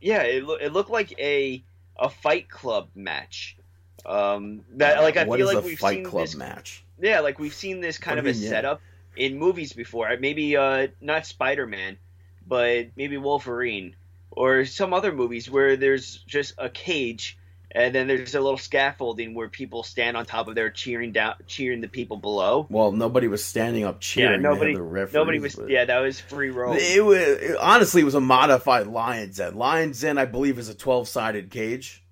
yeah, 0.00 0.22
it, 0.22 0.44
loo- 0.44 0.56
it 0.56 0.72
looked 0.72 0.88
like 0.88 1.12
a 1.20 1.62
a 1.98 2.08
Fight 2.08 2.48
Club 2.48 2.88
match. 2.94 3.58
Um, 4.06 4.62
that 4.76 5.02
like 5.02 5.18
I 5.18 5.24
What 5.24 5.38
feel 5.38 5.46
like 5.46 5.58
a 5.58 5.60
we've 5.60 5.78
Fight 5.78 5.96
seen 5.96 6.04
Club 6.04 6.24
this 6.24 6.34
match? 6.34 6.84
Yeah, 6.98 7.20
like 7.20 7.38
we've 7.38 7.52
seen 7.52 7.80
this 7.80 7.98
kind 7.98 8.16
What 8.16 8.26
of 8.26 8.30
a 8.30 8.32
mean, 8.32 8.42
yeah? 8.44 8.48
setup 8.48 8.80
in 9.14 9.38
movies 9.38 9.74
before. 9.74 10.08
Maybe 10.18 10.56
uh, 10.56 10.86
not 11.02 11.26
Spider 11.26 11.66
Man, 11.66 11.98
but 12.46 12.86
maybe 12.96 13.18
Wolverine 13.18 13.94
or 14.30 14.64
some 14.64 14.94
other 14.94 15.12
movies 15.12 15.50
where 15.50 15.76
there's 15.76 16.16
just 16.26 16.54
a 16.56 16.70
cage 16.70 17.36
and 17.74 17.94
then 17.94 18.06
there's 18.06 18.34
a 18.34 18.40
little 18.40 18.58
scaffolding 18.58 19.34
where 19.34 19.48
people 19.48 19.82
stand 19.82 20.16
on 20.16 20.26
top 20.26 20.46
of 20.48 20.54
there 20.54 20.70
cheering 20.70 21.12
down, 21.12 21.34
cheering 21.46 21.80
the 21.80 21.88
people 21.88 22.16
below. 22.16 22.66
Well, 22.70 22.92
nobody 22.92 23.28
was 23.28 23.44
standing 23.44 23.84
up 23.84 24.00
cheering. 24.00 24.32
Had 24.32 24.42
nobody- 24.42 24.74
the 24.74 24.82
referees, 24.82 25.14
Nobody 25.14 25.38
was. 25.38 25.56
but- 25.56 25.70
Yeah, 25.70 25.84
that 25.86 25.98
was 26.00 26.20
free 26.20 26.50
roam. 26.50 26.76
It 26.78 27.04
was 27.04 27.18
it- 27.18 27.56
honestly 27.58 28.02
it 28.02 28.04
was 28.04 28.14
a 28.14 28.20
modified 28.20 28.86
Lions 28.86 29.38
Den. 29.38 29.56
Lions 29.56 30.00
Den, 30.00 30.18
I 30.18 30.24
believe, 30.26 30.58
is 30.58 30.68
a 30.68 30.74
twelve 30.74 31.08
sided 31.08 31.50
cage 31.50 32.02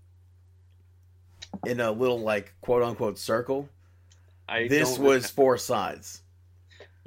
in 1.67 1.81
a 1.81 1.91
little 1.93 2.21
like 2.21 2.55
quote 2.61 2.83
unquote 2.83 3.19
circle. 3.19 3.69
I 4.49 4.67
this 4.69 4.99
was 4.99 5.31
four 5.31 5.59
sides. 5.59 6.23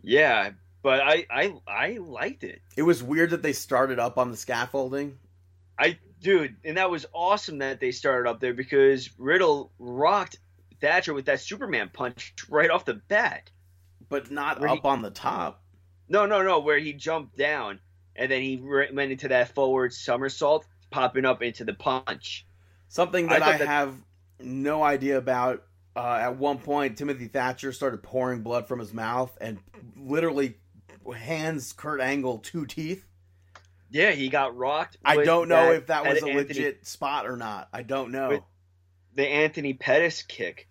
Yeah, 0.01 0.51
but 0.81 1.01
I 1.01 1.25
I 1.29 1.53
I 1.67 1.97
liked 1.99 2.43
it. 2.43 2.61
It 2.77 2.83
was 2.83 3.01
weird 3.01 3.31
that 3.31 3.41
they 3.41 3.53
started 3.53 3.99
up 3.99 4.17
on 4.17 4.31
the 4.31 4.37
scaffolding. 4.37 5.17
I 5.79 5.97
dude, 6.23 6.55
and 6.65 6.77
that 6.77 6.89
was 6.89 7.05
awesome 7.13 7.59
that 7.59 7.79
they 7.79 7.91
started 7.91 8.27
up 8.29 8.39
there 8.39 8.53
because 8.53 9.09
Riddle 9.19 9.71
rocked 9.77 10.37
Thatcher 10.81 11.13
with 11.13 11.25
that 11.25 11.39
Superman 11.41 11.91
punch 11.93 12.33
right 12.49 12.69
off 12.71 12.85
the 12.85 12.95
bat. 12.95 13.51
but 14.09 14.29
not 14.31 14.59
Where 14.59 14.69
he- 14.69 14.77
up 14.77 14.85
on 14.85 15.01
the 15.01 15.09
top. 15.11 15.61
No, 16.09 16.25
no, 16.25 16.41
no, 16.43 16.59
where 16.59 16.77
he 16.79 16.93
jumped 16.93 17.37
down 17.37 17.79
and 18.15 18.29
then 18.31 18.41
he 18.41 18.57
went 18.57 19.11
into 19.11 19.27
that 19.29 19.55
forward 19.55 19.93
somersault, 19.93 20.65
popping 20.91 21.25
up 21.25 21.41
into 21.41 21.63
the 21.63 21.73
punch. 21.73 22.45
Something 22.89 23.27
that 23.27 23.39
thought 23.39 23.55
I, 23.55 23.57
that- 23.59 23.67
have 23.67 23.95
no 24.39 24.83
idea 24.83 25.17
about 25.17 25.63
uh, 25.95 26.17
at 26.21 26.37
one 26.37 26.57
point 26.59 26.97
Timothy 26.97 27.27
Thatcher 27.27 27.71
started 27.71 28.03
pouring 28.03 28.41
blood 28.41 28.67
from 28.67 28.79
his 28.79 28.93
mouth 28.93 29.35
and 29.39 29.59
literally 29.95 30.57
hands 31.15 31.73
Kurt 31.73 32.01
Angle 32.01 32.39
two 32.39 32.65
teeth. 32.65 33.05
Yeah, 33.93 34.11
he 34.11 34.27
got 34.29 34.57
rocked. 34.57 34.97
I 35.05 35.23
don't 35.23 35.47
know 35.47 35.67
that- 35.67 35.75
if 35.75 35.87
that 35.87 36.03
was 36.03 36.13
a 36.23 36.25
Anthony- 36.25 36.33
legit 36.35 36.87
spot 36.87 37.27
or 37.27 37.37
not. 37.37 37.69
I 37.71 37.83
don't 37.83 38.11
know. 38.11 38.43
The 39.13 39.27
Anthony 39.27 39.73
Pettis 39.75 40.23
kick. 40.23 40.67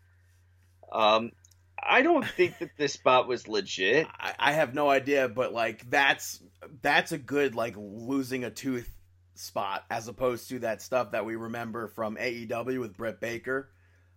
Um, 0.90 1.31
I 1.81 2.03
don't 2.03 2.27
think 2.27 2.59
that 2.59 2.70
this 2.77 2.93
spot 2.94 3.28
was 3.28 3.47
legit. 3.47 4.07
I, 4.20 4.35
I 4.39 4.53
have 4.53 4.74
no 4.74 4.90
idea, 4.90 5.28
but 5.28 5.53
like 5.53 5.89
that's 5.89 6.43
that's 6.82 7.12
a 7.12 7.19
good 7.19 7.55
like 7.55 7.74
losing 7.78 8.43
a 8.44 8.51
tooth 8.51 8.93
spot 9.35 9.85
as 9.89 10.09
opposed 10.09 10.49
to 10.49 10.59
that 10.61 10.82
stuff 10.82 11.12
that 11.12 11.24
we 11.24 11.36
remember 11.36 11.86
from 11.89 12.16
AEW 12.16 12.81
with 12.81 12.97
Britt 12.97 13.20
Baker, 13.20 13.70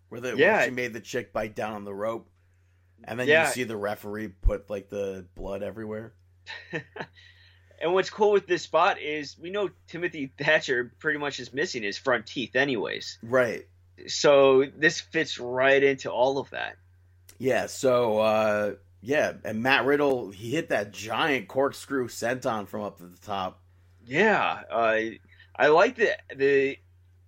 where 0.09 0.19
the 0.19 0.35
Yeah. 0.35 0.57
where 0.57 0.65
she 0.65 0.71
made 0.71 0.93
the 0.93 0.99
chick 0.99 1.31
bite 1.31 1.55
down 1.55 1.73
on 1.73 1.83
the 1.85 1.93
rope, 1.93 2.27
and 3.03 3.19
then 3.19 3.27
Yeah. 3.27 3.45
you 3.47 3.53
see 3.53 3.63
the 3.65 3.77
referee 3.77 4.29
put 4.29 4.67
like 4.67 4.89
the 4.89 5.27
blood 5.35 5.61
everywhere. 5.61 6.15
And 7.81 7.93
what's 7.93 8.09
cool 8.09 8.31
with 8.31 8.47
this 8.47 8.63
spot 8.63 9.01
is 9.01 9.37
we 9.39 9.49
know 9.49 9.69
Timothy 9.87 10.31
Thatcher 10.39 10.91
pretty 10.99 11.19
much 11.19 11.39
is 11.39 11.53
missing 11.53 11.83
his 11.83 11.97
front 11.97 12.25
teeth, 12.25 12.55
anyways. 12.55 13.17
Right. 13.21 13.67
So 14.07 14.65
this 14.77 14.99
fits 14.99 15.39
right 15.39 15.81
into 15.81 16.11
all 16.11 16.37
of 16.37 16.49
that. 16.51 16.77
Yeah. 17.37 17.67
So 17.67 18.19
uh 18.19 18.73
yeah, 19.01 19.33
and 19.43 19.61
Matt 19.61 19.85
Riddle 19.85 20.31
he 20.31 20.51
hit 20.51 20.69
that 20.69 20.91
giant 20.91 21.47
corkscrew 21.47 22.07
senton 22.07 22.67
from 22.67 22.81
up 22.81 22.99
at 23.01 23.11
the 23.11 23.25
top. 23.25 23.61
Yeah, 24.07 24.61
uh, 24.71 24.99
I 25.55 25.67
like 25.67 25.95
the 25.95 26.17
the 26.35 26.77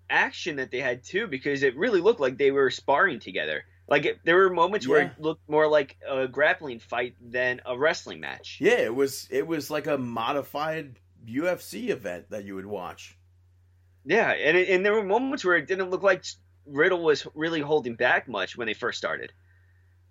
action 0.10 0.56
that 0.56 0.72
they 0.72 0.80
had 0.80 1.04
too 1.04 1.28
because 1.28 1.64
it 1.64 1.76
really 1.78 2.02
looked 2.02 2.20
like 2.20 2.38
they 2.38 2.52
were 2.52 2.72
sparring 2.72 3.20
together. 3.20 3.64
Like 3.88 4.06
it, 4.06 4.20
there 4.26 4.36
were 4.36 4.50
moments 4.50 4.88
where 4.88 5.02
it 5.04 5.22
looked 5.22 5.48
more 5.50 5.68
like 5.68 5.98
a 6.08 6.28
grappling 6.28 6.80
fight 6.80 7.16
than 7.22 7.62
a 7.66 7.78
wrestling 7.78 8.20
match. 8.20 8.58
Yeah, 8.60 8.80
it 8.80 8.94
was 8.94 9.28
it 9.32 9.48
was 9.48 9.70
like 9.70 9.88
a 9.88 9.98
modified 9.98 11.00
UFC 11.26 11.90
event 11.90 12.30
that 12.32 12.44
you 12.44 12.56
would 12.56 12.66
watch. 12.66 13.18
Yeah, 14.06 14.30
and 14.32 14.58
it, 14.58 14.70
and 14.70 14.86
there 14.86 14.94
were 14.94 15.04
moments 15.04 15.46
where 15.46 15.56
it 15.56 15.68
didn't 15.68 15.90
look 15.90 16.04
like 16.04 16.26
Riddle 16.66 17.02
was 17.04 17.26
really 17.34 17.62
holding 17.62 17.96
back 17.96 18.28
much 18.28 18.58
when 18.58 18.68
they 18.68 18.74
first 18.74 18.98
started. 18.98 19.32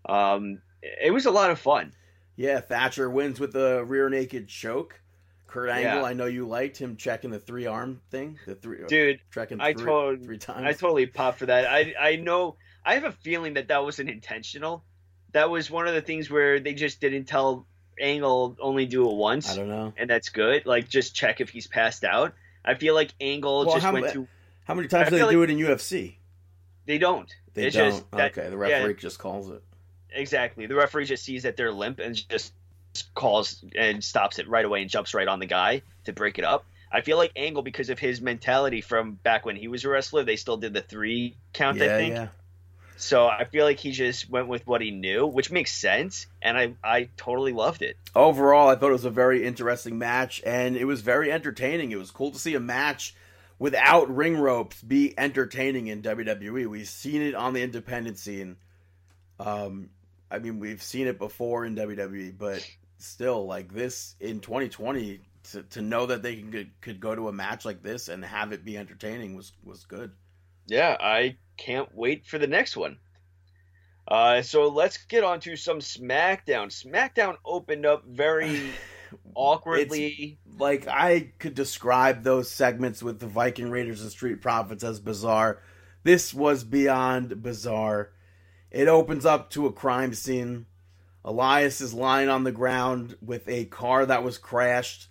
Um, 0.08 0.62
it 0.82 1.12
was 1.12 1.26
a 1.26 1.30
lot 1.30 1.50
of 1.50 1.58
fun. 1.58 1.92
Yeah, 2.36 2.60
Thatcher 2.60 3.10
wins 3.10 3.40
with 3.40 3.52
the 3.52 3.84
rear 3.84 4.08
naked 4.08 4.48
choke. 4.48 5.00
Kurt 5.46 5.70
Angle, 5.70 6.00
Yeah. 6.00 6.04
I 6.04 6.12
know 6.12 6.26
you 6.26 6.46
liked 6.46 6.76
him 6.76 6.96
checking 6.96 7.30
the 7.30 7.38
three 7.38 7.66
arm 7.66 8.00
thing, 8.10 8.38
the 8.46 8.54
three 8.54 8.78
Dude, 8.88 9.20
checking 9.32 9.60
I 9.60 9.72
three, 9.72 9.84
told- 9.84 10.24
three 10.24 10.38
times. 10.38 10.66
I 10.66 10.72
totally 10.72 11.06
popped 11.06 11.38
for 11.38 11.46
that. 11.46 11.66
I 11.66 11.94
I 11.98 12.16
know. 12.16 12.56
I 12.86 12.94
have 12.94 13.04
a 13.04 13.12
feeling 13.12 13.54
that 13.54 13.68
that 13.68 13.82
wasn't 13.82 14.08
intentional. 14.08 14.84
That 15.32 15.50
was 15.50 15.70
one 15.70 15.86
of 15.88 15.94
the 15.94 16.00
things 16.00 16.30
where 16.30 16.60
they 16.60 16.72
just 16.72 17.00
didn't 17.00 17.24
tell 17.24 17.66
Angle 18.00 18.56
only 18.60 18.86
do 18.86 19.10
it 19.10 19.14
once. 19.16 19.50
I 19.50 19.56
don't 19.56 19.68
know. 19.68 19.92
and 19.96 20.08
that's 20.08 20.28
good. 20.30 20.64
Like 20.64 20.88
just 20.88 21.14
check 21.14 21.40
if 21.40 21.50
he's 21.50 21.66
passed 21.66 22.04
out. 22.04 22.32
I 22.64 22.74
feel 22.74 22.94
like 22.94 23.10
Angle 23.20 23.66
Well, 23.66 23.74
just 23.74 23.84
how 23.84 23.92
went 23.92 24.12
to. 24.12 24.26
How 24.64 24.74
many 24.74 24.88
times 24.88 25.08
I 25.08 25.10
do 25.10 25.16
they 25.16 25.22
feel 25.22 25.30
do 25.30 25.42
it 25.42 25.50
in 25.50 25.58
UFC? 25.58 26.14
They 26.86 26.98
don't. 26.98 27.32
They 27.54 27.66
It's 27.66 27.76
don't. 27.76 27.90
just 27.90 28.10
that- 28.12 28.36
okay, 28.38 28.48
the 28.48 28.56
yeah. 28.56 28.78
referee 28.78 28.94
just 28.94 29.18
calls 29.18 29.50
it. 29.50 29.62
Exactly. 30.12 30.66
The 30.66 30.74
referee 30.76 31.04
just 31.06 31.24
sees 31.24 31.42
that 31.42 31.56
they're 31.56 31.72
limp 31.72 31.98
and 31.98 32.14
just 32.28 32.52
calls 33.14 33.62
and 33.76 34.02
stops 34.02 34.38
it 34.38 34.48
right 34.48 34.64
away 34.64 34.80
and 34.80 34.88
jumps 34.90 35.12
right 35.12 35.28
on 35.28 35.38
the 35.40 35.46
guy 35.46 35.82
to 36.04 36.12
break 36.12 36.38
it 36.38 36.44
up. 36.44 36.64
I 36.90 37.00
feel 37.02 37.16
like 37.18 37.32
Angle, 37.36 37.62
because 37.62 37.90
of 37.90 37.98
his 37.98 38.20
mentality 38.20 38.80
from 38.80 39.12
back 39.14 39.44
when 39.44 39.56
he 39.56 39.68
was 39.68 39.84
a 39.84 39.88
wrestler, 39.88 40.22
they 40.24 40.36
still 40.36 40.56
did 40.56 40.72
the 40.72 40.80
three 40.80 41.36
count. 41.52 41.82
I 41.82 41.88
think. 41.88 42.14
yeah. 42.14 42.28
So 42.96 43.26
I 43.26 43.44
feel 43.44 43.64
like 43.64 43.78
he 43.78 43.92
just 43.92 44.28
went 44.30 44.48
with 44.48 44.66
what 44.66 44.80
he 44.80 44.90
knew, 44.90 45.26
which 45.26 45.50
makes 45.50 45.72
sense, 45.72 46.26
and 46.40 46.56
I 46.56 46.74
I 46.82 47.10
totally 47.16 47.52
loved 47.52 47.82
it. 47.82 47.96
Overall, 48.14 48.68
I 48.68 48.76
thought 48.76 48.88
it 48.88 48.92
was 48.92 49.04
a 49.04 49.10
very 49.10 49.44
interesting 49.44 49.98
match, 49.98 50.42
and 50.44 50.76
it 50.76 50.86
was 50.86 51.02
very 51.02 51.30
entertaining. 51.30 51.92
It 51.92 51.98
was 51.98 52.10
cool 52.10 52.30
to 52.32 52.38
see 52.38 52.54
a 52.54 52.60
match 52.60 53.14
without 53.58 54.14
ring 54.14 54.36
ropes 54.36 54.82
be 54.82 55.14
entertaining 55.18 55.88
in 55.88 56.02
WWE. 56.02 56.66
We've 56.66 56.88
seen 56.88 57.22
it 57.22 57.34
on 57.34 57.52
the 57.52 57.62
independent 57.62 58.18
scene. 58.18 58.56
Um, 59.38 59.90
I 60.30 60.38
mean, 60.38 60.58
we've 60.58 60.82
seen 60.82 61.06
it 61.06 61.18
before 61.18 61.64
in 61.64 61.76
WWE, 61.76 62.36
but 62.36 62.66
still, 62.98 63.46
like 63.46 63.72
this 63.72 64.16
in 64.20 64.40
2020, 64.40 65.20
to, 65.52 65.62
to 65.62 65.82
know 65.82 66.06
that 66.06 66.22
they 66.22 66.36
can 66.36 66.50
could, 66.50 66.80
could 66.80 67.00
go 67.00 67.14
to 67.14 67.28
a 67.28 67.32
match 67.32 67.64
like 67.64 67.82
this 67.82 68.08
and 68.08 68.24
have 68.24 68.52
it 68.52 68.64
be 68.64 68.76
entertaining 68.76 69.36
was 69.36 69.52
was 69.64 69.84
good. 69.84 70.12
Yeah, 70.66 70.96
I 70.98 71.36
can't 71.56 71.94
wait 71.94 72.26
for 72.26 72.38
the 72.38 72.46
next 72.46 72.76
one. 72.76 72.98
Uh, 74.08 74.42
so 74.42 74.68
let's 74.68 74.98
get 74.98 75.24
on 75.24 75.40
to 75.40 75.56
some 75.56 75.80
SmackDown. 75.80 76.68
SmackDown 76.68 77.36
opened 77.44 77.84
up 77.84 78.04
very 78.06 78.70
awkwardly. 79.34 80.38
like 80.58 80.86
I 80.86 81.32
could 81.38 81.54
describe 81.54 82.22
those 82.22 82.50
segments 82.50 83.02
with 83.02 83.18
the 83.18 83.26
Viking 83.26 83.70
Raiders 83.70 84.02
and 84.02 84.10
Street 84.10 84.40
Profits 84.40 84.84
as 84.84 85.00
bizarre. 85.00 85.60
This 86.04 86.32
was 86.32 86.62
beyond 86.62 87.42
bizarre. 87.42 88.12
It 88.70 88.86
opens 88.86 89.26
up 89.26 89.50
to 89.50 89.66
a 89.66 89.72
crime 89.72 90.14
scene. 90.14 90.66
Elias 91.24 91.80
is 91.80 91.92
lying 91.92 92.28
on 92.28 92.44
the 92.44 92.52
ground 92.52 93.16
with 93.20 93.48
a 93.48 93.64
car 93.64 94.06
that 94.06 94.22
was 94.22 94.38
crashed. 94.38 95.08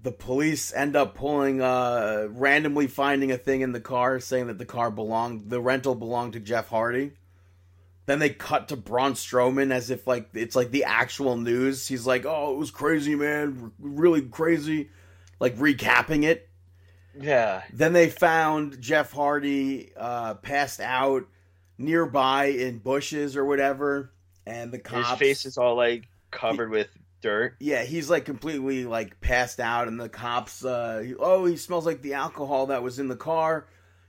The 0.00 0.12
police 0.12 0.72
end 0.72 0.94
up 0.94 1.14
pulling, 1.14 1.60
uh, 1.60 2.28
randomly 2.30 2.86
finding 2.86 3.32
a 3.32 3.36
thing 3.36 3.62
in 3.62 3.72
the 3.72 3.80
car 3.80 4.20
saying 4.20 4.46
that 4.46 4.58
the 4.58 4.64
car 4.64 4.90
belonged, 4.90 5.50
the 5.50 5.60
rental 5.60 5.94
belonged 5.94 6.34
to 6.34 6.40
Jeff 6.40 6.68
Hardy. 6.68 7.12
Then 8.06 8.20
they 8.20 8.30
cut 8.30 8.68
to 8.68 8.76
Braun 8.76 9.12
Strowman 9.14 9.70
as 9.70 9.90
if 9.90 10.06
like 10.06 10.30
it's 10.32 10.56
like 10.56 10.70
the 10.70 10.84
actual 10.84 11.36
news. 11.36 11.86
He's 11.86 12.06
like, 12.06 12.24
"Oh, 12.24 12.54
it 12.54 12.56
was 12.56 12.70
crazy, 12.70 13.14
man, 13.14 13.72
really 13.78 14.22
crazy," 14.22 14.88
like 15.40 15.56
recapping 15.56 16.24
it. 16.24 16.48
yeah, 17.20 17.64
Then 17.72 17.92
they 17.92 18.08
found 18.08 18.80
Jeff 18.80 19.12
Hardy 19.12 19.92
uh, 19.96 20.34
passed 20.34 20.80
out 20.80 21.26
nearby 21.76 22.46
in 22.46 22.78
bushes 22.78 23.36
or 23.36 23.44
whatever, 23.44 24.10
and 24.46 24.72
the 24.72 24.78
cops. 24.78 25.10
his 25.10 25.18
face 25.18 25.44
is 25.44 25.58
all 25.58 25.74
like 25.76 26.08
covered 26.30 26.70
with 26.70 26.88
dirt. 27.20 27.56
yeah, 27.60 27.82
he's 27.84 28.08
like 28.10 28.24
completely 28.24 28.84
like 28.84 29.20
passed 29.20 29.60
out, 29.60 29.88
and 29.88 29.98
the 30.00 30.08
cops. 30.08 30.64
Uh, 30.64 31.02
he- 31.04 31.14
oh, 31.18 31.44
he 31.46 31.56
smells 31.56 31.86
like 31.86 32.02
the 32.02 32.14
alcohol 32.14 32.66
that 32.66 32.82
was 32.82 32.98
in 32.98 33.08
the 33.08 33.16
car. 33.16 33.66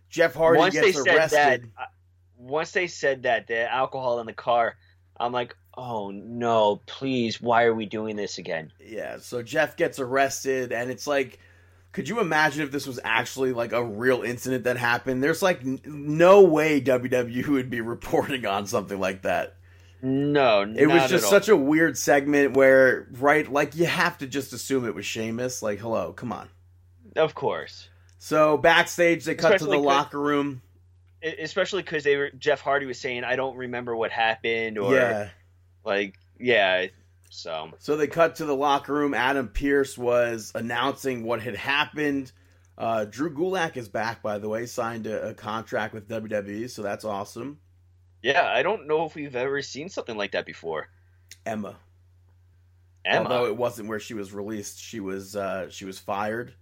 Jeff 0.10 0.34
Hardy 0.34 0.60
once 0.60 0.74
they 0.76 0.92
gets 0.92 1.04
said 1.04 1.16
arrested. 1.16 1.72
that, 1.78 1.90
once 2.38 2.72
they 2.72 2.88
said 2.88 3.24
that 3.24 3.48
the 3.48 3.72
alcohol 3.72 4.20
in 4.20 4.26
the 4.26 4.34
car, 4.34 4.76
I'm 5.20 5.32
like, 5.32 5.56
oh 5.78 6.10
no, 6.12 6.82
please, 6.88 7.40
why 7.42 7.64
are 7.66 7.74
we 7.76 7.86
doing 7.86 8.16
this 8.16 8.38
again? 8.38 8.72
Yeah, 8.84 9.18
so 9.20 9.44
Jeff 9.44 9.76
gets 9.78 10.00
arrested, 10.00 10.72
and 10.72 10.90
it's 10.90 11.06
like, 11.06 11.40
could 11.92 12.08
you 12.10 12.20
imagine 12.20 12.64
if 12.64 12.72
this 12.72 12.88
was 12.88 13.00
actually 13.04 13.52
like 13.54 13.72
a 13.72 13.84
real 13.84 14.24
incident 14.24 14.64
that 14.64 14.78
happened? 14.78 15.24
There's 15.24 15.42
like 15.44 15.62
n- 15.62 15.80
no 15.86 16.42
way 16.42 16.82
WWE 16.82 17.48
would 17.48 17.70
be 17.70 17.82
reporting 17.82 18.46
on 18.46 18.66
something 18.66 19.00
like 19.00 19.22
that. 19.24 19.56
No, 20.02 20.62
It 20.62 20.88
was 20.88 21.10
just 21.10 21.30
such 21.30 21.50
a 21.50 21.56
weird 21.56 21.98
segment 21.98 22.56
where, 22.56 23.08
right, 23.12 23.52
like 23.52 23.76
you 23.76 23.86
have 23.86 24.18
to 24.20 24.28
just 24.28 24.54
assume 24.54 24.86
it 24.86 24.96
was 24.96 25.06
Sheamus. 25.06 25.62
Like, 25.62 25.80
hello, 25.80 26.14
come 26.14 26.32
on. 26.32 26.48
of 27.16 27.36
course. 27.36 27.90
So 28.18 28.58
backstage, 28.58 29.26
they 29.26 29.36
cut 29.36 29.60
to 29.60 29.66
the 29.66 29.78
locker 29.78 30.20
room. 30.20 30.62
Especially 31.22 31.82
because 31.82 32.06
they 32.06 32.16
were 32.16 32.30
Jeff 32.38 32.62
Hardy 32.62 32.86
was 32.86 33.00
saying, 33.00 33.26
"I 33.26 33.36
don't 33.36 33.58
remember 33.58 33.94
what 33.96 34.12
happened," 34.12 34.78
or 34.78 34.96
yeah. 34.96 35.30
like, 35.84 36.16
yeah. 36.40 36.88
So 37.30 37.72
So 37.80 37.98
they 37.98 38.08
cut 38.08 38.36
to 38.36 38.46
the 38.46 38.56
locker 38.56 38.94
room. 38.94 39.14
Adam 39.14 39.50
Pearce 39.50 39.98
was 39.98 40.52
announcing 40.56 41.24
what 41.24 41.42
had 41.42 41.56
happened. 41.56 42.32
Uh, 42.78 43.04
Drew 43.04 43.34
Gulak 43.34 43.76
is 43.76 43.90
back, 43.90 44.22
by 44.22 44.38
the 44.38 44.48
way, 44.48 44.66
signed 44.66 45.06
a, 45.08 45.30
a 45.30 45.34
contract 45.34 45.94
with 45.94 46.08
WWE, 46.08 46.70
so 46.70 46.82
that's 46.82 47.04
awesome. 47.04 47.60
Yeah, 48.22 48.46
I 48.54 48.64
don't 48.64 48.88
know 48.88 49.06
if 49.06 49.16
we've 49.16 49.36
ever 49.36 49.62
seen 49.62 49.90
something 49.90 50.18
like 50.18 50.32
that 50.32 50.46
before. 50.46 50.90
Emma. 51.46 51.76
Emma, 53.06 53.24
Although 53.30 53.46
it 53.48 53.56
wasn't 53.58 53.88
where 53.88 54.00
she 54.00 54.14
was 54.14 54.34
released, 54.34 54.80
she 54.80 55.00
was 55.00 55.36
uh, 55.36 55.70
she 55.70 55.86
was 55.86 55.98
fired 56.00 56.54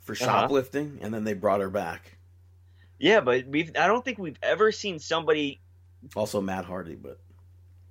for 0.00 0.12
Uh-huh. 0.14 0.24
shoplifting, 0.24 0.98
and 1.02 1.14
then 1.14 1.24
they 1.24 1.34
brought 1.34 1.60
her 1.60 1.70
back. 1.70 2.16
yeah, 2.98 3.20
but 3.20 3.46
we've 3.46 3.70
I 3.78 3.86
don't 3.86 4.04
think 4.04 4.18
we've 4.18 4.38
ever 4.42 4.72
seen 4.72 4.98
somebody 4.98 5.60
Also 6.16 6.40
Matt 6.40 6.64
Hardy, 6.64 6.96
but 6.96 7.18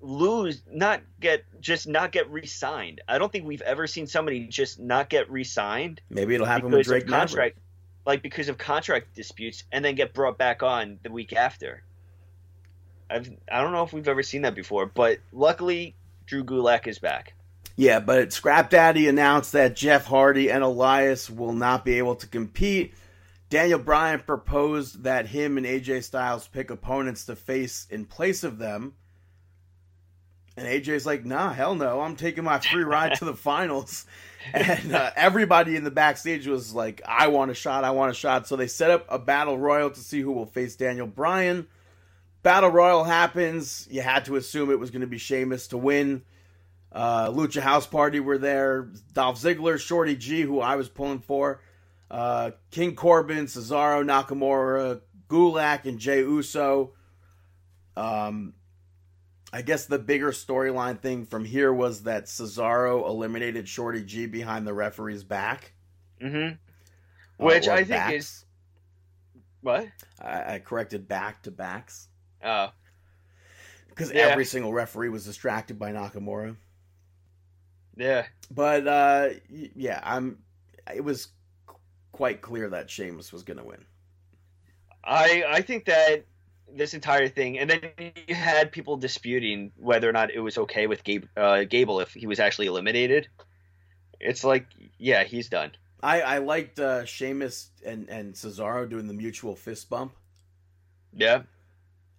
lose, 0.02 0.64
not 0.70 1.02
get 1.20 1.46
just 1.62 1.88
not 1.88 2.12
get 2.12 2.30
re-signed. 2.30 3.02
I 3.08 3.18
don't 3.20 3.32
think 3.32 3.46
we've 3.46 3.62
ever 3.62 3.88
seen 3.88 4.06
somebody 4.08 4.48
just 4.48 4.80
not 4.80 5.10
get 5.10 5.30
re-signed 5.32 6.02
maybe 6.10 6.34
it'll 6.36 6.48
happen 6.48 6.72
with 6.72 6.86
Drake 6.88 7.04
of 7.04 7.10
Maverick. 7.10 7.30
contract, 7.30 7.58
like 8.06 8.22
because 8.22 8.50
of 8.50 8.58
contract 8.58 9.14
disputes, 9.16 9.64
and 9.72 9.86
then 9.86 9.96
get 9.96 10.14
brought 10.14 10.38
back 10.38 10.62
on 10.64 11.00
the 11.04 11.12
week 11.12 11.32
after. 11.34 11.84
I've 13.12 13.30
I 13.52 13.62
don't 13.62 13.72
know 13.72 13.84
if 13.84 13.94
we've 13.94 14.08
ever 14.08 14.24
seen 14.24 14.44
that 14.44 14.56
before, 14.56 14.86
but 14.86 15.20
luckily 15.32 15.96
Drew 16.26 16.44
Gulak 16.44 16.88
is 16.88 17.00
back. 17.00 17.34
Yeah, 17.76 18.00
but 18.00 18.34
Scrap 18.34 18.70
Daddy 18.70 19.08
announced 19.08 19.54
that 19.54 19.76
Jeff 19.76 20.06
Hardy 20.06 20.52
and 20.52 20.64
Elias 20.64 21.30
will 21.30 21.54
not 21.54 21.86
be 21.86 21.98
able 21.98 22.16
to 22.16 22.28
compete 22.28 22.94
Daniel 23.52 23.80
Bryan 23.80 24.22
proposed 24.22 25.04
that 25.04 25.28
him 25.28 25.58
and 25.58 25.68
AJ 25.68 26.06
Styles 26.06 26.48
pick 26.48 26.72
opponents 26.72 27.26
to 27.26 27.36
face 27.36 27.86
in 27.90 28.06
place 28.06 28.46
of 28.46 28.58
them. 28.58 28.94
And 30.56 30.66
AJ's 30.66 31.06
like, 31.06 31.26
nah, 31.26 31.52
hell 31.52 31.76
no. 31.76 32.00
I'm 32.00 32.16
taking 32.16 32.46
my 32.46 32.60
free 32.60 32.86
ride 32.86 33.16
to 33.16 33.26
the 33.26 33.34
finals. 33.36 34.06
And 34.54 34.96
uh, 34.96 35.12
everybody 35.18 35.76
in 35.76 35.84
the 35.84 35.92
backstage 35.92 36.48
was 36.48 36.74
like, 36.74 37.02
I 37.06 37.28
want 37.28 37.52
a 37.52 37.54
shot, 37.54 37.84
I 37.84 37.92
want 37.92 38.12
a 38.12 38.14
shot. 38.14 38.48
So 38.48 38.56
they 38.56 38.68
set 38.68 38.90
up 38.90 39.06
a 39.10 39.20
battle 39.20 39.58
royal 39.58 39.90
to 39.90 40.00
see 40.00 40.22
who 40.22 40.32
will 40.32 40.46
face 40.46 40.78
Daniel 40.78 41.08
Bryan. 41.08 41.68
Battle 42.44 42.70
royal 42.70 43.04
happens. 43.04 43.88
You 43.92 44.02
had 44.02 44.26
to 44.26 44.36
assume 44.36 44.72
it 44.72 44.80
was 44.80 44.90
going 44.90 45.02
to 45.02 45.08
be 45.08 45.20
Sheamus 45.20 45.68
to 45.68 45.78
win. 45.78 46.24
Uh, 46.92 47.30
Lucha 47.30 47.62
House 47.62 47.86
Party 47.86 48.20
were 48.20 48.38
there. 48.38 48.90
Dolph 49.14 49.40
Ziggler, 49.40 49.80
Shorty 49.80 50.16
G, 50.16 50.42
who 50.42 50.60
I 50.60 50.76
was 50.76 50.90
pulling 50.90 51.20
for. 51.20 51.62
Uh, 52.10 52.52
King 52.72 52.96
Corbin, 52.96 53.46
Cesaro, 53.46 54.04
Nakamura, 54.04 55.02
Gulak, 55.30 55.86
and 55.86 56.00
Jey 56.00 56.20
Uso. 56.20 56.94
Um, 57.96 58.54
I 59.54 59.62
guess 59.62 59.86
the 59.86 60.00
bigger 60.00 60.32
storyline 60.32 61.00
thing 61.00 61.26
from 61.26 61.46
here 61.46 61.72
was 61.72 62.04
that 62.04 62.26
Cesaro 62.26 63.08
eliminated 63.08 63.70
Shorty 63.70 64.04
G 64.04 64.26
behind 64.26 64.66
the 64.66 64.74
referee's 64.74 65.24
back. 65.24 65.74
Mm-hmm. 66.22 66.56
uh, 66.56 67.46
Which 67.46 67.68
or 67.68 67.74
I 67.74 67.84
think 67.84 68.14
is 68.14 68.46
what? 69.62 69.88
I, 70.20 70.56
I 70.56 70.60
corrected 70.60 71.08
back 71.08 71.44
to 71.44 71.52
backs 71.52 72.10
Oh, 72.44 72.70
because 73.90 74.12
Yeah. 74.12 74.28
every 74.28 74.46
single 74.46 74.74
referee 74.74 75.10
was 75.10 75.26
distracted 75.26 75.78
by 75.78 75.92
Nakamura. 75.92 76.56
yeah. 77.98 78.26
But 78.50 78.88
uh, 78.88 79.30
yeah, 79.50 80.00
I'm. 80.04 80.40
It 80.94 81.04
was 81.04 81.28
quite 82.12 82.42
clear 82.42 82.70
that 82.70 82.90
Sheamus 82.90 83.32
was 83.32 83.44
going 83.44 83.58
to 83.58 83.64
win. 83.64 83.86
I 85.04 85.44
I 85.48 85.62
think 85.62 85.86
that 85.86 86.26
this 86.74 86.94
entire 86.94 87.28
thing, 87.28 87.60
and 87.60 87.70
then 87.70 87.82
you 88.28 88.36
had 88.36 88.72
people 88.72 88.98
disputing 88.98 89.72
whether 89.78 90.08
or 90.10 90.14
not 90.14 90.32
it 90.32 90.40
was 90.40 90.58
okay 90.58 90.88
with 90.88 91.04
Gabe, 91.04 91.26
uh, 91.36 91.64
Gable 91.64 92.00
if 92.00 92.14
he 92.14 92.28
was 92.28 92.40
actually 92.40 92.68
eliminated. 92.68 93.28
It's 94.20 94.44
like, 94.44 94.68
yeah, 94.98 95.24
he's 95.24 95.50
done. 95.50 95.72
I 96.04 96.22
I 96.22 96.38
liked 96.40 96.80
uh, 96.80 97.06
Sheamus 97.06 97.72
and 97.86 98.10
and 98.10 98.34
Cesaro 98.34 98.90
doing 98.90 99.08
the 99.08 99.14
mutual 99.14 99.56
fist 99.56 99.90
bump. 99.90 100.14
Yeah, 101.14 101.44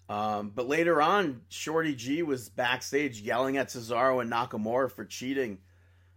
Um, 0.08 0.52
but 0.54 0.68
later 0.68 1.00
on, 1.00 1.42
Shorty 1.48 1.94
G 1.94 2.22
was 2.22 2.48
backstage 2.48 3.20
yelling 3.20 3.56
at 3.56 3.68
Cesaro 3.68 4.20
and 4.20 4.30
Nakamura 4.30 4.90
for 4.90 5.04
cheating. 5.04 5.58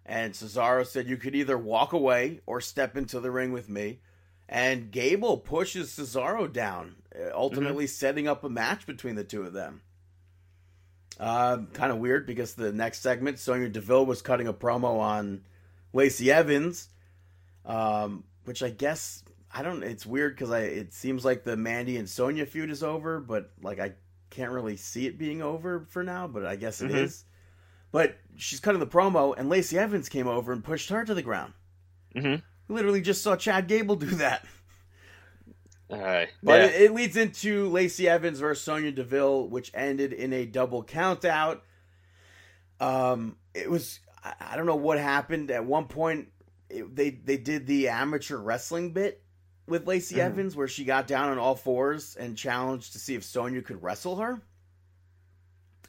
And 0.06 0.34
Cesaro 0.34 0.86
said, 0.86 1.08
You 1.08 1.18
could 1.18 1.36
either 1.36 1.58
walk 1.58 1.94
away 1.94 2.42
or 2.46 2.62
step 2.62 2.98
into 2.98 3.20
the 3.20 3.32
ring 3.32 3.52
with 3.52 3.70
me. 3.70 4.00
And 4.48 4.92
Gable 4.92 5.38
pushes 5.38 5.90
Cesaro 5.90 6.52
down, 6.52 6.98
uh, 7.16 7.32
ultimately 7.34 7.88
setting 7.88 8.28
up 8.28 8.44
a 8.44 8.50
match 8.50 8.86
between 8.86 9.16
the 9.16 9.24
two 9.24 9.42
of 9.42 9.54
them. 9.54 9.82
Um, 11.20 11.68
kind 11.68 11.92
of 11.92 11.98
weird 11.98 12.28
because 12.28 12.54
the 12.54 12.72
next 12.72 13.02
segment, 13.02 13.40
Sonya 13.40 13.70
Deville 13.70 14.06
was 14.06 14.22
cutting 14.22 14.48
a 14.48 14.54
promo 14.54 15.00
on 15.00 15.42
Lacey 15.94 16.32
Evans, 16.32 16.90
um, 17.66 18.26
which 18.44 18.62
I 18.62 18.70
guess 18.70 19.24
I 19.58 19.64
don't. 19.64 19.84
It's 19.84 20.06
weird 20.06 20.36
because 20.36 20.52
I 20.52 20.60
it 20.60 20.94
seems 20.94 21.24
like 21.24 21.46
the 21.46 21.56
Mandy 21.56 21.96
and 21.96 22.10
Sonya 22.10 22.46
feud 22.46 22.70
is 22.70 22.84
over, 22.84 23.22
but 23.22 23.52
like 23.62 23.80
I 23.80 23.94
can't 24.30 24.52
really 24.52 24.76
see 24.76 25.08
it 25.08 25.18
being 25.18 25.42
over 25.42 25.86
for 25.90 26.04
now. 26.04 26.28
But 26.28 26.46
I 26.46 26.58
guess 26.58 26.82
it 26.82 26.92
is. 26.92 27.20
Mhm. 27.20 27.24
But 27.94 28.18
she's 28.36 28.60
cutting 28.60 28.82
the 28.82 28.86
promo, 28.88 29.34
and 29.38 29.48
Lacey 29.48 29.78
Evans 29.78 30.10
came 30.10 30.28
over 30.28 30.52
and 30.52 30.62
pushed 30.62 30.90
her 30.90 31.06
to 31.06 31.14
the 31.14 31.22
ground. 31.22 31.54
Mhm. 32.14 32.44
Literally 32.68 33.00
just 33.00 33.24
saw 33.24 33.38
Chad 33.38 33.70
Gable 33.70 33.96
do 33.96 34.08
that. 34.08 34.46
all 35.90 36.00
right. 36.02 36.28
But 36.44 36.60
yeah. 36.60 36.66
it, 36.66 36.82
it 36.82 36.94
leads 36.94 37.16
into 37.16 37.70
Lacey 37.70 38.10
Evans 38.10 38.42
versus 38.42 38.62
Sonya 38.62 38.92
Deville, 38.92 39.48
which 39.48 39.72
ended 39.74 40.12
in 40.12 40.34
a 40.34 40.46
double 40.46 40.84
countout. 40.84 41.62
Um, 42.82 43.38
it 43.54 43.72
was 43.72 44.02
I, 44.22 44.34
I 44.42 44.56
don't 44.58 44.66
know 44.66 44.76
what 44.76 45.00
happened. 45.00 45.50
At 45.50 45.64
one 45.64 45.86
point, 45.86 46.28
it, 46.70 46.94
they 46.94 47.12
they 47.12 47.38
did 47.38 47.68
the 47.68 47.88
amateur 47.88 48.36
wrestling 48.36 48.92
bit 48.92 49.22
with 49.68 49.88
Lacey 49.88 50.16
Mhm. 50.16 50.20
Evans, 50.20 50.56
where 50.56 50.68
she 50.68 50.86
got 50.86 51.08
down 51.08 51.30
on 51.30 51.38
all 51.38 51.56
fours 51.56 52.16
and 52.16 52.38
challenged 52.38 52.94
to 52.94 53.00
see 53.00 53.16
if 53.16 53.24
Sonya 53.24 53.62
could 53.62 53.82
wrestle 53.82 54.18
her. 54.18 54.42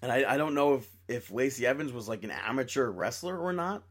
And 0.03 0.11
I, 0.12 0.35
I 0.35 0.36
don't 0.36 0.55
know 0.55 0.74
if 0.74 0.89
if 1.09 1.31
Lacey 1.31 1.66
Evans 1.66 1.93
was 1.93 2.09
like 2.09 2.24
an 2.24 2.31
amateur 2.31 2.89
wrestler 2.90 3.39
or 3.39 3.53
not. 3.53 3.82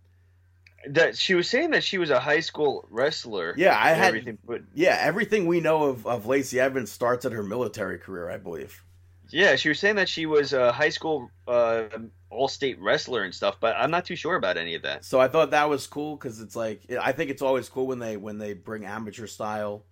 that 0.89 1.17
she 1.17 1.33
was 1.33 1.49
saying 1.49 1.71
that 1.71 1.83
she 1.83 1.97
was 1.97 2.11
a 2.11 2.19
high 2.19 2.41
school 2.41 2.87
wrestler. 2.91 3.55
Yeah, 3.57 3.75
I 3.75 3.91
had 3.91 4.09
everything, 4.09 4.37
but 4.45 4.61
yeah 4.75 4.97
everything 5.01 5.47
we 5.47 5.59
know 5.59 5.85
of 5.85 6.05
of 6.05 6.25
Lacey 6.27 6.59
Evans 6.59 6.91
starts 6.91 7.25
at 7.25 7.31
her 7.31 7.41
military 7.41 7.97
career, 7.97 8.29
I 8.29 8.37
believe. 8.37 8.83
Yeah, 9.29 9.55
she 9.55 9.69
was 9.69 9.79
saying 9.79 9.95
that 9.97 10.09
she 10.09 10.25
was 10.25 10.53
a 10.53 10.71
high 10.71 10.89
school 10.89 11.29
uh, 11.47 11.83
all-state 12.29 12.79
wrestler 12.79 13.23
and 13.23 13.33
stuff. 13.33 13.57
But 13.59 13.75
I'm 13.77 13.91
not 13.91 14.05
too 14.05 14.15
sure 14.15 14.35
about 14.35 14.57
any 14.57 14.75
of 14.75 14.81
that. 14.83 15.05
So 15.05 15.19
I 15.19 15.27
thought 15.27 15.51
that 15.51 15.69
was 15.69 15.87
cool 15.87 16.15
because 16.15 16.41
it's 16.41 16.55
like 16.55 16.81
I 17.01 17.11
think 17.11 17.29
it's 17.31 17.41
always 17.41 17.69
cool 17.69 17.87
when 17.87 17.99
they 17.99 18.17
when 18.17 18.37
they 18.37 18.53
bring 18.53 18.85
amateur 18.85 19.27
style 19.27 19.83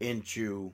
into 0.00 0.72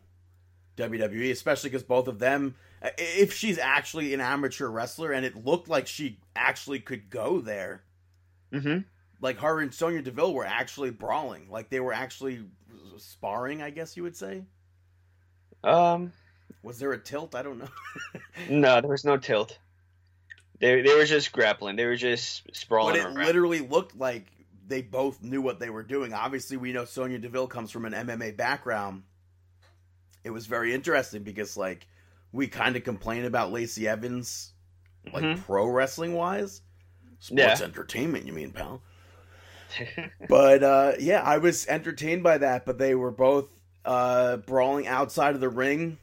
WWE, 0.77 1.31
especially 1.31 1.71
because 1.71 1.83
both 1.83 2.09
of 2.09 2.19
them. 2.19 2.55
If 2.99 3.33
she's 3.33 3.59
actually 3.59 4.13
an 4.13 4.21
amateur 4.21 4.67
wrestler, 4.67 5.13
and 5.13 5.25
it 5.25 5.45
looked 5.45 5.69
like 5.69 5.87
she 5.87 6.19
actually 6.35 6.81
could 6.81 7.11
go 7.11 7.41
there, 7.41 7.83
Mm-hmm. 8.53 8.81
like 9.21 9.39
her 9.39 9.61
and 9.61 9.73
Sonya 9.73 10.03
Deville 10.03 10.35
were 10.35 10.45
actually 10.45 10.91
brawling, 10.91 11.49
like 11.49 11.71
they 11.71 11.81
were 11.81 11.93
actually 11.93 12.45
sparring. 12.99 13.63
I 13.63 13.71
guess 13.71 13.97
you 13.97 14.03
would 14.03 14.17
say. 14.17 14.43
Um, 15.65 16.13
Was 16.63 16.79
there 16.79 16.93
a 16.93 16.99
tilt? 16.99 17.35
I 17.35 17.43
don't 17.43 17.59
know. 17.59 17.69
no, 18.51 18.81
there 18.81 18.91
was 18.91 19.05
no 19.05 19.17
tilt. 19.17 19.59
They 20.61 20.81
they 20.83 20.95
were 20.95 21.05
just 21.05 21.33
grappling. 21.33 21.77
They 21.77 21.87
were 21.87 21.97
just 21.97 22.43
sprawling. 22.55 22.95
but 22.95 23.01
it 23.01 23.05
around. 23.07 23.27
literally 23.27 23.61
looked 23.61 23.97
like 23.97 24.27
they 24.69 24.81
both 24.83 25.23
knew 25.23 25.43
what 25.43 25.59
they 25.59 25.71
were 25.71 25.83
doing. 25.83 26.13
Obviously, 26.15 26.57
we 26.57 26.73
know 26.73 26.85
Sonya 26.85 27.19
Deville 27.19 27.49
comes 27.49 27.71
from 27.71 27.85
an 27.85 27.93
MMA 27.93 28.37
background. 28.37 29.03
It 30.25 30.31
was 30.31 30.47
very 30.47 30.73
interesting 30.73 31.25
because, 31.25 31.57
like, 31.57 31.87
we 32.31 32.47
kind 32.47 32.77
of 32.77 32.85
complain 32.85 33.25
about 33.25 33.51
Lacey 33.51 33.89
Evans, 33.89 34.53
like 35.13 35.25
Mhm. 35.25 35.43
pro 35.45 35.67
wrestling 35.67 36.15
wise, 36.15 36.63
sports 37.19 37.61
Yeah. 37.61 37.65
entertainment. 37.67 38.25
You 38.27 38.33
mean, 38.33 38.53
pal? 38.53 38.81
but 40.29 40.63
uh, 40.63 40.93
yeah, 41.01 41.23
I 41.23 41.39
was 41.39 41.67
entertained 41.67 42.23
by 42.23 42.39
that. 42.39 42.65
But 42.65 42.79
they 42.79 42.95
were 42.95 43.11
both 43.11 43.49
uh, 43.85 44.37
brawling 44.37 44.87
outside 44.87 45.35
of 45.35 45.41
the 45.41 45.49
ring, 45.49 45.99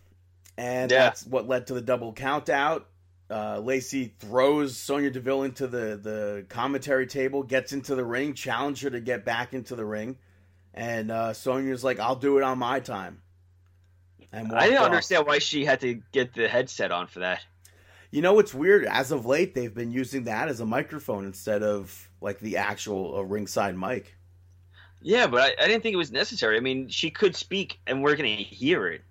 and 0.60 0.92
Yeah. 0.92 1.06
that's 1.06 1.26
what 1.26 1.48
led 1.48 1.68
to 1.68 1.74
the 1.74 1.82
double 1.82 2.12
count 2.14 2.50
out. 2.50 2.88
Uh, 3.32 3.60
Lacey 3.60 4.14
throws 4.20 4.76
Sonya 4.76 5.12
Deville 5.12 5.44
into 5.44 5.68
the, 5.68 5.96
the 6.02 6.46
commentary 6.50 7.06
table, 7.08 7.44
gets 7.44 7.72
into 7.74 7.96
the 7.96 8.04
ring, 8.04 8.34
challenged 8.34 8.82
her 8.84 8.90
to 8.90 9.00
get 9.00 9.24
back 9.24 9.54
into 9.54 9.76
the 9.76 9.86
ring, 9.86 10.18
and 10.74 11.12
uh, 11.12 11.34
Sonya's 11.34 11.84
like, 11.84 12.00
"I'll 12.00 12.16
do 12.16 12.38
it 12.40 12.44
on 12.44 12.58
my 12.58 12.80
time." 12.80 13.22
And 14.32 14.52
I 14.52 14.66
didn't 14.66 14.80
off. 14.80 14.86
understand 14.86 15.26
why 15.26 15.40
she 15.40 15.64
had 15.66 15.80
to 15.82 16.02
get 16.12 16.34
the 16.34 16.48
headset 16.48 16.92
on 16.92 17.08
for 17.08 17.20
that. 17.20 17.42
You 18.12 18.22
know 18.24 18.34
what's 18.34 18.54
weird? 18.54 18.86
As 18.86 19.12
of 19.12 19.26
late, 19.28 19.54
they've 19.56 19.74
been 19.74 19.92
using 19.92 20.24
that 20.26 20.50
as 20.50 20.60
a 20.60 20.66
microphone 20.66 21.26
instead 21.26 21.62
of 21.64 22.10
like 22.22 22.40
the 22.40 22.58
actual 22.58 23.18
uh, 23.18 23.22
ringside 23.22 23.78
mic. 23.78 24.16
Yeah, 25.02 25.28
but 25.28 25.42
I, 25.42 25.64
I 25.64 25.68
didn't 25.68 25.84
think 25.84 25.94
it 25.94 25.98
was 25.98 26.12
necessary. 26.12 26.58
I 26.58 26.60
mean, 26.62 26.90
she 26.90 27.12
could 27.12 27.36
speak, 27.36 27.80
and 27.88 28.04
we're 28.04 28.16
gonna 28.16 28.30
hear 28.36 28.88
it. 28.88 29.02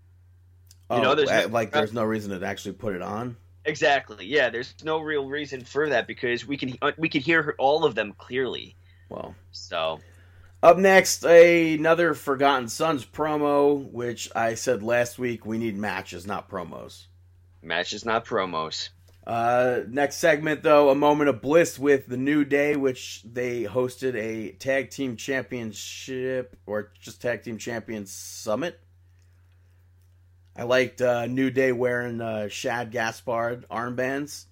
You 0.91 1.01
know, 1.03 1.15
there's 1.15 1.31
uh, 1.31 1.43
no- 1.43 1.49
like 1.49 1.71
there's 1.73 1.93
no 1.93 2.05
reason 2.05 2.39
to 2.39 2.47
actually 2.47 2.73
put 2.73 2.95
it 2.95 3.03
on. 3.03 3.37
Exactly. 3.65 4.25
Yeah, 4.25 4.49
there's 4.49 4.75
no 4.83 5.01
real 5.01 5.27
reason 5.29 5.63
for 5.65 5.91
that 5.91 6.07
because 6.07 6.47
we 6.47 6.57
can 6.57 6.79
uh, 6.81 6.93
we 6.97 7.09
can 7.11 7.21
hear 7.21 7.55
all 7.59 7.85
of 7.85 7.95
them 7.95 8.15
clearly. 8.17 8.77
Well, 9.11 9.35
So 9.53 10.01
up 10.63 10.79
next, 10.79 11.25
another 11.25 12.15
Forgotten 12.15 12.69
Sons 12.69 13.05
promo, 13.05 13.91
which 13.93 14.31
I 14.35 14.55
said 14.55 14.83
last 14.83 15.19
week 15.19 15.45
we 15.45 15.59
need 15.59 15.77
matches, 15.77 16.27
not 16.27 16.49
promos. 16.51 17.07
matches, 17.63 18.05
not 18.07 18.25
promos. 18.25 18.89
Uh, 19.27 19.81
next 19.89 20.17
segment, 20.17 20.63
though, 20.63 20.89
a 20.89 20.95
moment 20.95 21.29
of 21.29 21.43
bliss 21.43 21.79
with 21.79 22.07
the 22.07 22.17
New 22.17 22.47
Day, 22.47 22.77
which 22.77 23.23
they 23.31 23.65
hosted 23.65 24.15
a 24.15 24.53
tag 24.53 24.89
team 24.89 25.17
championship 25.17 26.57
or 26.65 26.93
just 26.99 27.21
tag 27.21 27.43
team 27.43 27.59
champions 27.59 28.11
summit. 28.11 28.81
I 30.59 30.65
liked 30.65 31.01
uh, 31.01 31.27
New 31.27 31.51
Day 31.51 31.71
wearing 31.73 32.21
uh, 32.21 32.49
Shad 32.49 32.91
Gaspard 32.91 33.65
armbands. 33.69 34.47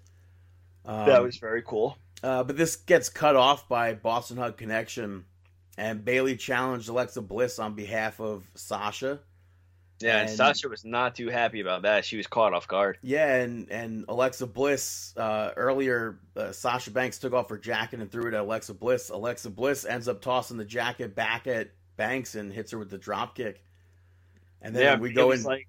Um, 0.84 1.06
that 1.06 1.20
was 1.22 1.36
very 1.38 1.62
cool. 1.62 1.98
uh, 2.22 2.44
but 2.44 2.56
this 2.56 2.76
gets 2.76 3.08
cut 3.08 3.34
off 3.34 3.68
by 3.68 3.94
Boss 3.94 4.30
'n' 4.30 4.36
Hug 4.36 4.56
Connection, 4.56 5.24
and 5.76 6.04
Bayley 6.04 6.36
challenged 6.36 6.88
Alexa 6.88 7.22
Bliss 7.22 7.58
on 7.58 7.74
behalf 7.74 8.20
of 8.20 8.48
Sasha. 8.54 9.18
Yeah, 9.98 10.18
and, 10.20 10.28
and- 10.28 10.36
Sasha 10.36 10.68
was 10.68 10.84
not 10.84 11.16
too 11.16 11.28
happy 11.28 11.60
about 11.60 11.82
that. 11.82 12.04
She 12.04 12.16
was 12.18 12.26
caught 12.28 12.52
off 12.52 12.68
guard. 12.68 12.98
Yeah, 13.02 13.34
and 13.36 13.68
and 13.72 14.04
Alexa 14.08 14.46
Bliss 14.46 15.12
uh, 15.16 15.50
earlier, 15.56 16.20
uh, 16.36 16.52
Sasha 16.52 16.92
Banks 16.92 17.18
took 17.18 17.32
off 17.32 17.48
her 17.50 17.58
jacket 17.58 17.98
and 18.00 18.12
threw 18.12 18.28
it 18.28 18.34
at 18.34 18.40
Alexa 18.42 18.74
Bliss. 18.74 19.08
Alexa 19.08 19.50
Bliss 19.50 19.84
ends 19.84 20.06
up 20.06 20.20
tossing 20.22 20.56
the 20.56 20.64
jacket 20.64 21.16
back 21.16 21.48
at 21.48 21.70
Banks 21.96 22.36
and 22.36 22.52
hits 22.52 22.70
her 22.70 22.78
with 22.78 22.90
the 22.90 22.98
drop 22.98 23.34
kick. 23.34 23.64
And 24.62 24.76
then 24.76 24.82
yeah, 24.82 24.96
we 24.98 25.12
go 25.12 25.32
in. 25.32 25.42
Like 25.42 25.66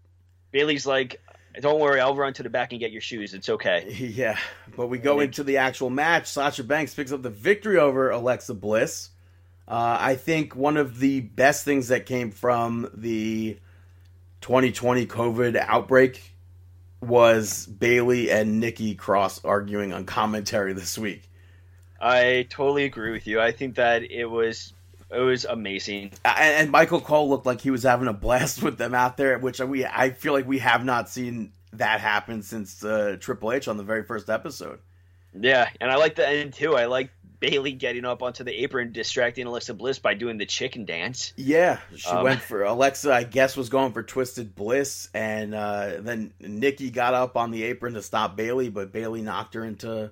Bayley's 0.57 0.87
like, 0.87 1.21
don't 1.61 1.79
worry, 1.79 1.99
I'll 1.99 2.15
run 2.15 2.33
to 2.33 2.43
the 2.43 2.49
back 2.49 2.71
and 2.71 2.79
get 2.79 2.91
your 2.91 3.01
shoes. 3.01 3.35
It's 3.35 3.47
okay. 3.47 3.93
Yeah, 4.15 4.39
but 4.75 4.87
we 4.87 4.97
go 4.97 5.19
into 5.19 5.43
the 5.43 5.57
actual 5.57 5.91
match. 5.91 6.25
Sasha 6.25 6.63
Banks 6.63 6.95
picks 6.95 7.11
up 7.11 7.21
the 7.21 7.29
victory 7.29 7.77
over 7.77 8.09
Alexa 8.09 8.55
Bliss. 8.55 9.09
Uh, 9.67 9.97
I 9.99 10.15
think 10.15 10.55
one 10.55 10.77
of 10.77 10.97
the 10.97 11.19
best 11.19 11.63
things 11.63 11.89
that 11.89 12.07
came 12.07 12.31
from 12.31 12.89
the 12.95 13.59
2020 14.41 15.05
COVID 15.05 15.57
outbreak 15.57 16.33
was 17.01 17.67
Bayley 17.67 18.31
and 18.31 18.59
Nikki 18.59 18.95
Cross 18.95 19.45
arguing 19.45 19.93
on 19.93 20.05
commentary 20.05 20.73
this 20.73 20.97
week. 20.97 21.29
I 22.01 22.47
totally 22.49 22.85
agree 22.85 23.11
with 23.11 23.27
you. 23.27 23.39
I 23.39 23.51
think 23.51 23.75
that 23.75 24.09
it 24.09 24.25
was 24.25 24.73
it 25.11 25.19
was 25.19 25.45
amazing. 25.45 26.11
And, 26.25 26.53
and 26.55 26.71
Michael 26.71 27.01
Cole 27.01 27.29
looked 27.29 27.45
like 27.45 27.61
he 27.61 27.71
was 27.71 27.83
having 27.83 28.07
a 28.07 28.13
blast 28.13 28.61
with 28.63 28.77
them 28.77 28.93
out 28.93 29.17
there, 29.17 29.37
which 29.39 29.59
we 29.59 29.85
I 29.85 30.11
feel 30.11 30.33
like 30.33 30.47
we 30.47 30.59
have 30.59 30.83
not 30.83 31.09
seen 31.09 31.53
that 31.73 31.99
happen 31.99 32.41
since 32.41 32.83
uh, 32.83 33.17
Triple 33.19 33.51
H 33.51 33.67
on 33.67 33.77
the 33.77 33.83
very 33.83 34.03
first 34.03 34.29
episode. 34.29 34.79
Yeah, 35.39 35.69
and 35.79 35.91
I 35.91 35.95
like 35.95 36.15
the 36.15 36.27
end 36.27 36.53
too. 36.53 36.75
I 36.75 36.85
like 36.85 37.11
Bayley 37.39 37.73
getting 37.73 38.05
up 38.05 38.23
onto 38.23 38.43
the 38.43 38.63
apron, 38.63 38.91
distracting 38.91 39.45
Alexa 39.45 39.75
Bliss 39.75 39.99
by 39.99 40.15
doing 40.15 40.37
the 40.39 40.45
chicken 40.47 40.85
dance. 40.85 41.33
Yeah, 41.35 41.79
she 41.95 42.09
Um, 42.09 42.23
went 42.23 42.41
for 42.41 42.63
Alexa. 42.63 43.13
I 43.13 43.23
guess 43.23 43.55
was 43.55 43.69
going 43.69 43.93
for 43.93 44.01
Twisted 44.01 44.55
Bliss, 44.55 45.09
and 45.13 45.53
uh, 45.53 45.97
then 45.99 46.33
Nikki 46.39 46.89
got 46.89 47.13
up 47.13 47.37
on 47.37 47.51
the 47.51 47.63
apron 47.65 47.93
to 47.93 48.01
stop 48.01 48.35
Bayley, 48.35 48.69
but 48.69 48.91
Bayley 48.91 49.21
knocked 49.21 49.53
her 49.53 49.63
into 49.63 50.11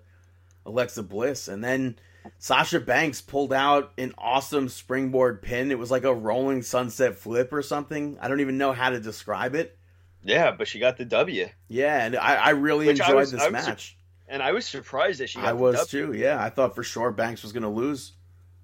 Alexa 0.67 1.01
Bliss, 1.03 1.47
and 1.47 1.63
then 1.63 1.95
Sasha 2.39 2.79
Banks 2.79 3.21
pulled 3.21 3.53
out 3.53 3.93
an 3.97 4.13
awesome 4.17 4.69
springboard 4.69 5.41
pin. 5.41 5.71
It 5.71 5.79
was 5.79 5.91
like 5.91 6.03
a 6.03 6.13
rolling 6.13 6.61
sunset 6.61 7.15
flip 7.15 7.51
or 7.53 7.61
something. 7.61 8.17
I 8.21 8.27
don't 8.27 8.41
even 8.41 8.57
know 8.57 8.71
how 8.73 8.89
to 8.89 8.99
describe 8.99 9.55
it. 9.55 9.77
Yeah, 10.23 10.51
but 10.51 10.67
she 10.67 10.79
got 10.79 10.97
the 10.97 11.05
W, 11.05 11.47
Yeah, 11.67 12.03
and 12.05 12.15
I, 12.15 12.35
I 12.35 12.49
really 12.51 12.87
Which 12.87 12.99
I 12.99 13.05
enjoyed 13.05 13.15
was- 13.19 13.31
this 13.31 13.41
I 13.41 13.45
was 13.49 13.67
match. 13.67 13.97
and 14.27 14.41
I 14.41 14.53
was 14.53 14.65
surprised 14.65 15.19
that 15.19 15.29
she 15.29 15.39
got 15.39 15.47
I 15.49 15.53
was 15.53 15.75
W. 15.87 16.07
too. 16.13 16.17
Yeah, 16.17 16.41
I 16.43 16.49
thought 16.49 16.73
for 16.75 16.83
sure 16.83 17.11
Banks 17.11 17.43
was 17.43 17.51
going 17.51 17.63
to 17.63 17.69
lose. 17.69 18.13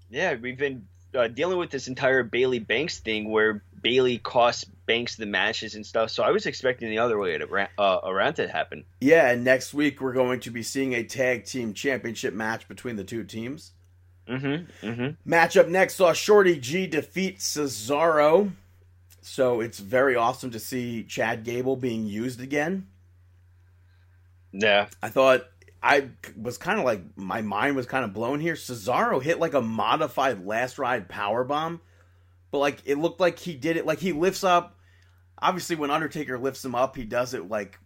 Yeah, 0.09 0.35
we've 0.35 0.57
been 0.57 0.87
uh, 1.13 1.27
dealing 1.27 1.57
with 1.59 1.69
this 1.69 1.87
entire 1.87 2.23
Bayley 2.23 2.59
Banks 2.59 2.99
thing 2.99 3.29
where 3.29 3.63
Bayley 3.81 4.17
cost 4.17 4.69
Banks 4.85 5.15
the 5.15 5.25
matches 5.25 5.75
and 5.75 5.85
stuff. 5.85 6.09
So 6.11 6.23
I 6.23 6.31
was 6.31 6.45
expecting 6.45 6.89
the 6.89 6.99
other 6.99 7.17
way 7.17 7.37
to, 7.37 7.69
uh, 7.77 7.99
around 8.03 8.33
to 8.35 8.47
happen. 8.47 8.83
Yeah, 8.99 9.29
and 9.29 9.43
next 9.43 9.73
week 9.73 10.01
we're 10.01 10.13
going 10.13 10.41
to 10.41 10.51
be 10.51 10.63
seeing 10.63 10.93
a 10.93 11.03
tag 11.03 11.45
team 11.45 11.73
championship 11.73 12.33
match 12.33 12.67
between 12.67 12.97
the 12.97 13.03
two 13.03 13.23
teams. 13.23 13.71
Mm-hmm. 14.27 14.87
Mm-hmm. 14.87 15.31
Matchup 15.31 15.67
next 15.67 15.95
saw 15.95 16.13
Shorty 16.13 16.59
G 16.59 16.87
defeat 16.87 17.39
Cesaro. 17.39 18.51
So 19.21 19.61
it's 19.61 19.79
very 19.79 20.15
awesome 20.15 20.51
to 20.51 20.59
see 20.59 21.03
Chad 21.03 21.43
Gable 21.43 21.75
being 21.75 22.05
used 22.05 22.41
again. 22.41 22.87
Yeah. 24.51 24.87
I 25.01 25.09
thought 25.09 25.45
I 25.81 26.09
was 26.39 26.57
kind 26.57 26.79
of 26.79 26.85
like 26.85 27.01
my 27.15 27.41
mind 27.41 27.75
was 27.75 27.85
kind 27.85 28.03
of 28.03 28.13
blown 28.13 28.39
here. 28.39 28.55
Cesaro 28.55 29.21
hit 29.21 29.39
like 29.39 29.53
a 29.53 29.61
modified 29.61 30.45
last 30.45 30.77
ride 30.77 31.07
power 31.07 31.43
bomb, 31.43 31.81
but 32.51 32.59
like 32.59 32.79
it 32.85 32.97
looked 32.97 33.19
like 33.19 33.39
he 33.39 33.55
did 33.55 33.77
it 33.77 33.85
like 33.85 33.99
he 33.99 34.11
lifts 34.11 34.43
up. 34.43 34.77
Obviously, 35.41 35.75
when 35.75 35.89
Undertaker 35.89 36.37
lifts 36.37 36.63
him 36.63 36.75
up, 36.75 36.95
he 36.95 37.03
does 37.03 37.33
it 37.33 37.49
like 37.49 37.79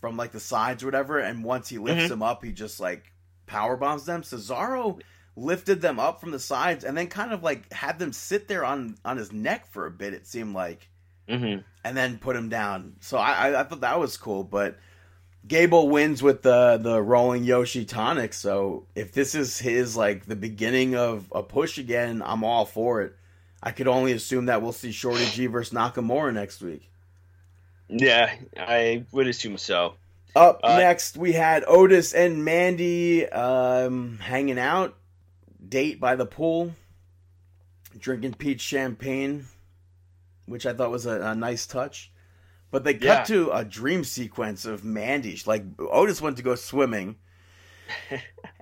from 0.00 0.16
like 0.16 0.32
the 0.32 0.40
sides 0.40 0.82
or 0.82 0.86
whatever. 0.86 1.18
And 1.18 1.42
once 1.42 1.68
he 1.68 1.78
lifts 1.78 2.04
Mhm. 2.04 2.10
him 2.12 2.22
up, 2.22 2.44
he 2.44 2.52
just 2.52 2.78
like 2.78 3.12
power 3.46 3.76
bombs 3.76 4.04
them. 4.04 4.22
Cesaro 4.22 5.00
lifted 5.34 5.80
them 5.82 5.98
up 5.98 6.20
from 6.20 6.30
the 6.30 6.38
sides 6.38 6.84
and 6.84 6.96
then 6.96 7.08
kind 7.08 7.32
of 7.32 7.42
like 7.42 7.70
had 7.72 7.98
them 7.98 8.12
sit 8.12 8.46
there 8.48 8.64
on 8.64 8.96
on 9.04 9.16
his 9.16 9.32
neck 9.32 9.66
for 9.72 9.86
a 9.86 9.90
bit. 9.90 10.14
It 10.14 10.26
seemed 10.26 10.54
like 10.54 10.88
Mm-hmm. 11.28 11.62
and 11.82 11.96
then 11.96 12.18
put 12.18 12.36
him 12.36 12.48
down. 12.48 12.94
So 13.00 13.18
I, 13.18 13.48
I, 13.50 13.60
I 13.60 13.64
thought 13.64 13.80
that 13.80 13.98
was 13.98 14.16
cool. 14.16 14.44
But 14.44 14.78
Gable 15.46 15.88
wins 15.88 16.22
with 16.22 16.42
the 16.42 16.78
the 16.80 17.02
rolling 17.02 17.42
Yoshi 17.42 17.84
tonic. 17.84 18.32
So 18.32 18.86
if 18.94 19.12
this 19.12 19.34
is 19.34 19.58
his 19.58 19.96
like 19.96 20.26
the 20.26 20.36
beginning 20.36 20.94
of 20.94 21.26
a 21.32 21.42
push 21.42 21.78
again, 21.78 22.22
I'm 22.24 22.44
all 22.44 22.64
for 22.64 23.02
it. 23.02 23.16
I 23.66 23.72
could 23.72 23.88
only 23.88 24.12
assume 24.12 24.46
that 24.46 24.62
we'll 24.62 24.70
see 24.70 24.92
Shorty 24.92 25.26
G 25.26 25.46
versus 25.46 25.74
Nakamura 25.74 26.32
next 26.32 26.62
week. 26.62 26.88
Yeah, 27.88 28.32
I 28.56 29.04
would 29.10 29.26
assume 29.26 29.58
so. 29.58 29.94
Up 30.36 30.60
Uh, 30.62 30.76
next, 30.78 31.16
we 31.16 31.32
had 31.32 31.64
Otis 31.66 32.12
and 32.14 32.44
Mandy 32.44 33.28
um, 33.28 34.18
hanging 34.18 34.60
out, 34.60 34.96
date 35.68 35.98
by 35.98 36.14
the 36.14 36.26
pool, 36.26 36.76
drinking 37.98 38.34
peach 38.34 38.60
champagne, 38.60 39.46
which 40.46 40.64
I 40.64 40.72
thought 40.72 40.92
was 40.92 41.04
a, 41.06 41.20
a 41.20 41.34
nice 41.34 41.66
touch. 41.66 42.12
But 42.70 42.84
they 42.84 42.94
cut 42.94 43.02
Yeah. 43.02 43.24
to 43.24 43.50
a 43.50 43.64
dream 43.64 44.04
sequence 44.04 44.64
of 44.64 44.84
Mandy. 44.84 45.40
Like 45.44 45.64
Otis 45.80 46.20
went 46.22 46.36
to 46.36 46.44
go 46.44 46.54
swimming, 46.54 47.16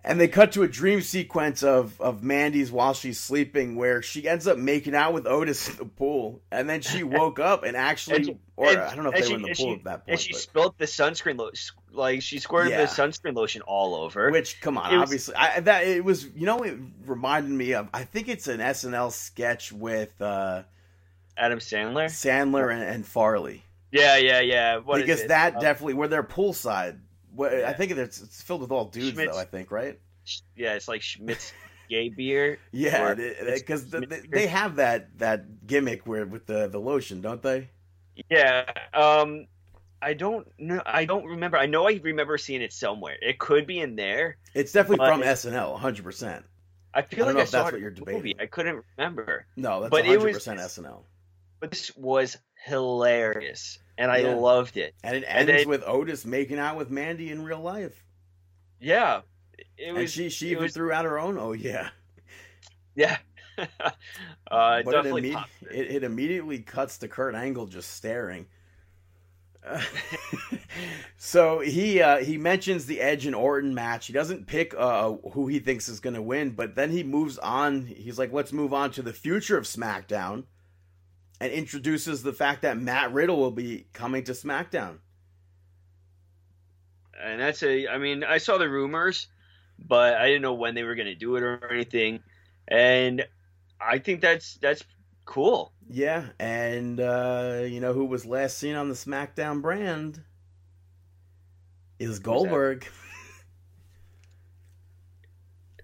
and 0.05 0.21
they 0.21 0.29
cut 0.29 0.53
to 0.53 0.63
a 0.63 0.69
dream 0.69 1.01
sequence 1.01 1.63
of 1.63 2.01
of 2.01 2.23
Mandy's 2.23 2.71
while 2.71 2.95
she's 2.95 3.19
sleeping, 3.19 3.77
where 3.77 4.03
she 4.03 4.29
ends 4.29 4.47
up 4.47 4.59
making 4.59 4.95
out 4.95 5.13
with 5.13 5.27
Otis 5.27 5.69
in 5.69 5.77
the 5.77 5.85
pool, 5.85 6.41
and 6.51 6.69
then 6.69 6.81
she 6.81 7.03
woke 7.03 7.39
up 7.39 7.63
and 7.65 7.77
actually, 7.77 8.17
And 8.17 8.27
she- 8.27 8.37
or 8.57 8.69
and- 8.71 8.79
I 8.81 8.95
don't 8.95 9.05
know 9.05 9.11
if 9.11 9.17
they 9.17 9.23
she- 9.27 9.33
were 9.33 9.37
in 9.39 9.43
the 9.43 9.49
pool 9.49 9.55
she- 9.55 9.73
at 9.73 9.85
that 9.85 9.91
point. 9.91 10.03
And 10.09 10.21
she 10.21 10.33
but- 10.33 10.41
spilled 10.41 10.75
the 10.79 10.85
sunscreen 10.87 11.39
lotion. 11.39 11.77
Like 11.93 12.23
she 12.23 12.39
squirted 12.41 12.73
Yeah. 12.73 12.83
the 12.85 12.91
sunscreen 12.91 13.35
lotion 13.37 13.63
all 13.63 13.95
over. 13.95 14.31
Which, 14.33 14.61
come 14.61 14.77
on, 14.79 14.93
It 14.93 14.97
was- 14.97 15.03
obviously, 15.05 15.35
I, 15.37 15.61
that 15.61 15.87
it 15.87 16.05
was. 16.05 16.25
You 16.35 16.47
know, 16.47 16.63
it 16.63 16.77
reminded 17.07 17.53
me 17.53 17.73
of. 17.75 17.89
I 17.95 18.03
think 18.05 18.29
it's 18.29 18.49
an 18.49 18.61
SNL 18.61 19.11
sketch 19.13 19.73
with 19.73 20.21
uh, 20.21 20.65
Adam 21.37 21.61
Sandler. 21.61 22.07
Sandler 22.07 22.73
and, 22.73 22.83
and 22.83 23.07
Farley, 23.07 23.63
Yeah, 23.93 24.17
yeah, 24.17 24.41
yeah. 24.41 24.79
What 24.79 25.01
is 25.01 25.07
because 25.07 25.27
that 25.29 25.55
Um, 25.55 25.61
definitely 25.61 25.95
where 25.95 26.09
they're 26.09 26.23
poolside. 26.25 26.99
What, 27.35 27.53
I 27.53 27.73
think 27.73 27.91
it's, 27.93 28.21
it's 28.23 28.41
filled 28.43 28.61
with 28.61 28.71
all 28.71 28.87
dudes, 28.87 29.11
Schmitz- 29.17 29.33
though. 29.33 29.39
I 29.41 29.45
think, 29.45 29.71
right? 29.71 29.99
yeah, 30.57 30.75
it's 30.75 30.89
like 30.89 31.01
Schmitts 31.03 31.53
gay 31.91 32.09
beer. 32.09 32.59
Yeah, 32.73 33.15
because 33.15 33.93
it's- 33.93 34.09
they, 34.23 34.27
they 34.29 34.47
have 34.47 34.77
that 34.77 35.19
that 35.19 35.67
gimmick 35.67 36.07
where 36.07 36.27
with 36.27 36.47
the 36.47 36.69
the 36.69 36.79
lotion, 36.81 37.21
don't 37.21 37.43
they? 37.43 37.69
Yeah. 38.31 38.65
Um, 38.93 39.47
I 40.01 40.15
don't 40.15 40.47
know. 40.59 40.81
I 40.87 41.05
don't 41.05 41.25
remember. 41.25 41.57
I 41.59 41.67
know 41.67 41.89
I 41.89 42.01
remember 42.03 42.39
seeing 42.39 42.63
it 42.63 42.73
somewhere. 42.73 43.17
It 43.21 43.39
could 43.39 43.67
be 43.67 43.81
in 43.81 43.97
there. 43.97 44.37
It's 44.55 44.73
definitely 44.73 45.05
from 45.07 45.23
it- 45.23 45.27
SNL, 45.27 45.73
100. 45.73 46.03
percent 46.05 46.45
I 46.97 47.03
feel 47.03 47.25
I 47.25 47.27
don't 47.27 47.27
like 47.27 47.35
know 47.35 47.41
I 47.41 47.43
if 47.43 47.49
saw 47.49 47.59
that's 47.59 47.69
it 47.71 47.73
what 47.75 47.81
you're 47.81 47.91
debating. 47.91 48.19
movie. 48.21 48.37
I 48.39 48.47
couldn't 48.47 48.85
remember. 48.97 49.47
No, 49.57 49.81
that's 49.81 49.91
But 49.91 50.05
it 50.07 50.11
100 50.11 50.25
was- 50.27 50.37
percent 50.37 50.61
SNL, 50.61 51.03
But 51.59 51.71
this 51.73 51.91
was 51.97 52.37
hilarious, 52.67 53.79
and 53.99 54.11
I 54.11 54.19
Yeah. 54.19 54.35
loved 54.35 54.77
it. 54.77 54.95
and 55.03 55.17
it 55.17 55.25
And 55.29 55.49
ends 55.49 55.63
then- 55.63 55.69
with 55.69 55.83
Otis 55.87 56.25
making 56.25 56.59
out 56.59 56.77
with 56.77 56.91
Mandy 56.91 57.31
in 57.31 57.45
real 57.45 57.61
life, 57.61 58.05
Yeah. 58.81 59.23
It 59.79 59.95
and 59.95 60.11
she 60.11 60.29
she 60.31 60.51
even 60.51 60.65
was- 60.65 60.75
threw 60.75 60.93
out 60.93 61.05
her 61.05 61.19
own. 61.19 61.39
Oh 61.39 61.53
yeah. 61.53 61.91
Yeah. 62.97 63.19
uh, 63.59 64.83
it, 64.85 64.91
definitely 64.91 65.31
imme- 65.31 65.45
it, 65.71 65.87
it 65.97 66.05
immediately 66.05 66.59
cuts 66.61 66.99
to 66.99 67.09
Kurt 67.09 67.35
Angle 67.37 67.67
just 67.67 67.93
staring. 67.95 68.47
so 71.17 71.61
he 71.61 72.01
uh, 72.03 72.19
he 72.19 72.37
mentions 72.37 72.87
the 72.87 73.01
Edge 73.01 73.27
and 73.27 73.35
Orton 73.35 73.75
match. 73.75 74.07
He 74.07 74.13
doesn't 74.13 74.47
pick 74.47 74.75
uh, 74.77 75.13
who 75.33 75.47
he 75.47 75.59
thinks 75.59 75.89
is 75.89 76.01
going 76.01 76.15
to 76.15 76.23
win, 76.23 76.51
but 76.51 76.75
then 76.75 76.91
he 76.91 77.03
moves 77.03 77.39
on. 77.39 77.87
He's 77.87 78.19
like, 78.19 78.33
"Let's 78.33 78.53
move 78.53 78.73
on 78.75 78.91
to 78.93 79.03
the 79.03 79.13
future 79.13 79.57
of 79.57 79.65
SmackDown," 79.65 80.45
and 81.45 81.53
introduces 81.53 82.23
the 82.23 82.33
fact 82.33 82.63
that 82.63 82.79
Matt 82.79 83.13
Riddle 83.13 83.37
will 83.37 83.51
be 83.51 83.87
coming 83.93 84.25
to 84.25 84.33
SmackDown. 84.33 84.97
and 87.23 87.39
that's 87.41 87.63
a 87.63 87.87
i 87.89 87.99
mean 87.99 88.25
i 88.25 88.39
saw 88.39 88.59
the 88.59 88.69
rumors 88.69 89.29
but 89.79 90.15
i 90.15 90.27
didn't 90.27 90.43
know 90.43 90.55
when 90.55 90.75
they 90.75 90.83
were 90.83 90.95
going 90.97 91.07
to 91.07 91.15
do 91.15 91.37
it 91.37 91.43
or 91.43 91.71
anything 91.71 92.21
and 92.69 93.25
i 93.81 93.99
think 93.99 94.21
that's 94.21 94.55
that's 94.57 94.83
cool 95.27 95.73
Yeah, 95.89 96.27
and 96.41 96.99
uh, 97.01 97.63
you 97.67 97.81
know 97.81 97.93
who 97.93 98.07
was 98.07 98.25
last 98.27 98.59
seen 98.59 98.75
on 98.75 98.89
the 98.89 98.95
SmackDown 98.95 99.61
brand 99.63 100.23
is 101.99 102.19
Goldberg. 102.19 102.87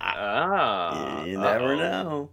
ah 0.00 1.24
you 1.24 1.38
never 1.38 1.74
uh-oh. 1.74 1.76
know. 1.76 2.30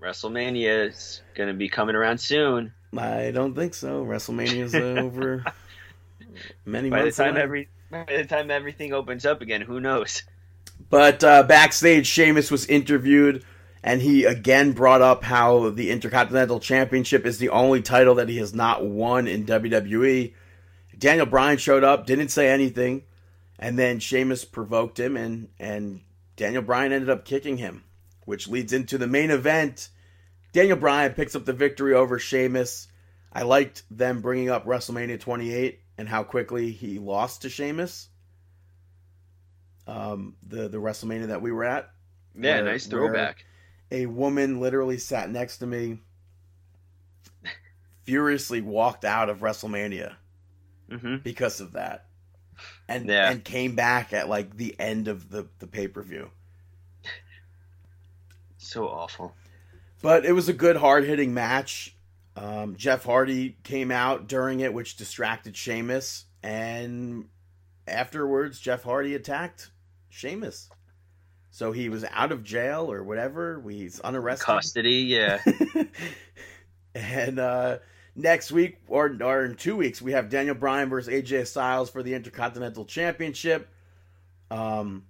Wrestlemania 0.00 0.88
is 0.88 1.22
going 1.34 1.48
to 1.48 1.54
be 1.54 1.68
coming 1.68 1.94
around 1.94 2.18
soon 2.18 2.72
I 2.96 3.30
don't 3.30 3.54
think 3.54 3.74
so. 3.74 4.04
WrestleMania's 4.04 4.74
over 4.98 5.44
many 6.64 6.90
by 6.90 6.98
the 6.98 7.04
months 7.04 7.16
time 7.16 7.34
away. 7.34 7.42
every 7.42 7.68
by 7.90 8.04
the 8.08 8.24
time 8.24 8.50
everything 8.50 8.92
opens 8.92 9.24
up 9.24 9.40
again 9.42 9.60
who 9.60 9.80
knows 9.80 10.22
But 10.88 11.22
uh, 11.22 11.42
backstage, 11.44 12.06
Sheamus 12.06 12.50
was 12.50 12.66
interviewed, 12.66 13.44
and 13.82 14.00
he 14.02 14.24
again 14.24 14.72
brought 14.72 15.02
up 15.02 15.22
how 15.22 15.70
the 15.70 15.90
Intercontinental 15.90 16.58
Championship 16.58 17.26
is 17.26 17.38
the 17.38 17.50
only 17.50 17.82
title 17.82 18.16
that 18.16 18.28
he 18.28 18.38
has 18.38 18.54
not 18.54 18.84
won 18.84 19.28
in 19.28 19.44
WWE. 19.46 20.34
Daniel 20.98 21.26
Bryan 21.26 21.58
showed 21.58 21.84
up, 21.84 22.06
didn't 22.06 22.28
say 22.28 22.48
anything, 22.50 23.04
and 23.58 23.78
then 23.78 24.00
Sheamus 24.00 24.44
provoked 24.44 24.98
him, 24.98 25.16
and 25.16 25.48
and 25.60 26.00
Daniel 26.36 26.62
Bryan 26.62 26.92
ended 26.92 27.10
up 27.10 27.24
kicking 27.24 27.58
him, 27.58 27.84
which 28.30 28.46
leads 28.48 28.72
into 28.72 28.96
the 28.96 29.06
main 29.08 29.30
event. 29.32 29.88
Daniel 30.52 30.76
Bryan 30.76 31.12
picks 31.14 31.34
up 31.34 31.44
the 31.44 31.52
victory 31.52 31.94
over 31.94 32.18
Sheamus. 32.18 32.86
I 33.32 33.42
liked 33.42 33.82
them 33.90 34.20
bringing 34.20 34.48
up 34.50 34.64
WrestleMania 34.66 35.18
28 35.20 35.80
and 35.98 36.08
how 36.08 36.22
quickly 36.22 36.70
he 36.70 36.98
lost 37.00 37.42
to 37.42 37.48
Sheamus. 37.50 38.08
Um, 39.86 40.36
the 40.46 40.68
the 40.68 40.78
WrestleMania 40.78 41.26
that 41.28 41.42
we 41.42 41.50
were 41.50 41.64
at, 41.64 41.90
Yeah, 42.36 42.56
Where- 42.56 42.64
nice 42.64 42.86
throwback. 42.86 43.44
a 43.90 44.06
woman 44.06 44.60
literally 44.60 44.98
sat 44.98 45.28
next 45.30 45.58
to 45.58 45.66
me, 45.66 45.98
furiously 48.04 48.60
walked 48.60 49.04
out 49.04 49.28
of 49.28 49.38
WrestleMania 49.40 50.14
hmm 50.90 51.16
because 51.16 51.60
of 51.60 51.72
that, 51.72 52.06
and 52.88 53.06
Yeah. 53.08 53.30
and 53.30 53.44
came 53.44 53.74
back 53.74 54.12
at 54.12 54.28
like 54.28 54.56
the 54.56 54.78
end 54.78 55.08
of 55.08 55.30
the 55.30 55.48
the 55.58 55.66
pay 55.66 55.88
per 55.88 56.02
view. 56.02 56.30
So 58.70 58.86
awful. 58.86 59.34
But 60.00 60.24
it 60.24 60.30
was 60.30 60.48
a 60.48 60.52
good, 60.52 60.76
hard 60.76 61.02
hitting 61.02 61.34
match. 61.34 61.92
Um, 62.36 62.76
Jeff 62.76 63.02
Hardy 63.02 63.56
came 63.64 63.90
out 63.90 64.28
during 64.28 64.60
it, 64.60 64.72
which 64.72 64.96
distracted 64.96 65.56
Sheamus. 65.56 66.26
And 66.40 67.26
afterwards, 67.88 68.60
Jeff 68.60 68.84
Hardy 68.84 69.16
attacked 69.16 69.72
Sheamus. 70.08 70.70
So 71.50 71.72
he 71.72 71.88
was 71.88 72.04
out 72.12 72.30
of 72.30 72.44
jail 72.44 72.92
or 72.92 73.02
whatever. 73.02 73.60
He's 73.68 74.00
unarrested. 74.04 74.46
Custody, 74.46 74.98
yeah. 74.98 75.40
and 76.94 77.40
uh, 77.40 77.78
next 78.14 78.52
week, 78.52 78.78
or, 78.86 79.16
or 79.20 79.46
in 79.46 79.56
two 79.56 79.74
weeks, 79.74 80.00
we 80.00 80.12
have 80.12 80.28
Daniel 80.28 80.54
Bryan 80.54 80.88
versus 80.88 81.12
AJ 81.12 81.48
Styles 81.48 81.90
for 81.90 82.04
the 82.04 82.14
Intercontinental 82.14 82.84
Championship. 82.84 83.68
Um, 84.48 85.06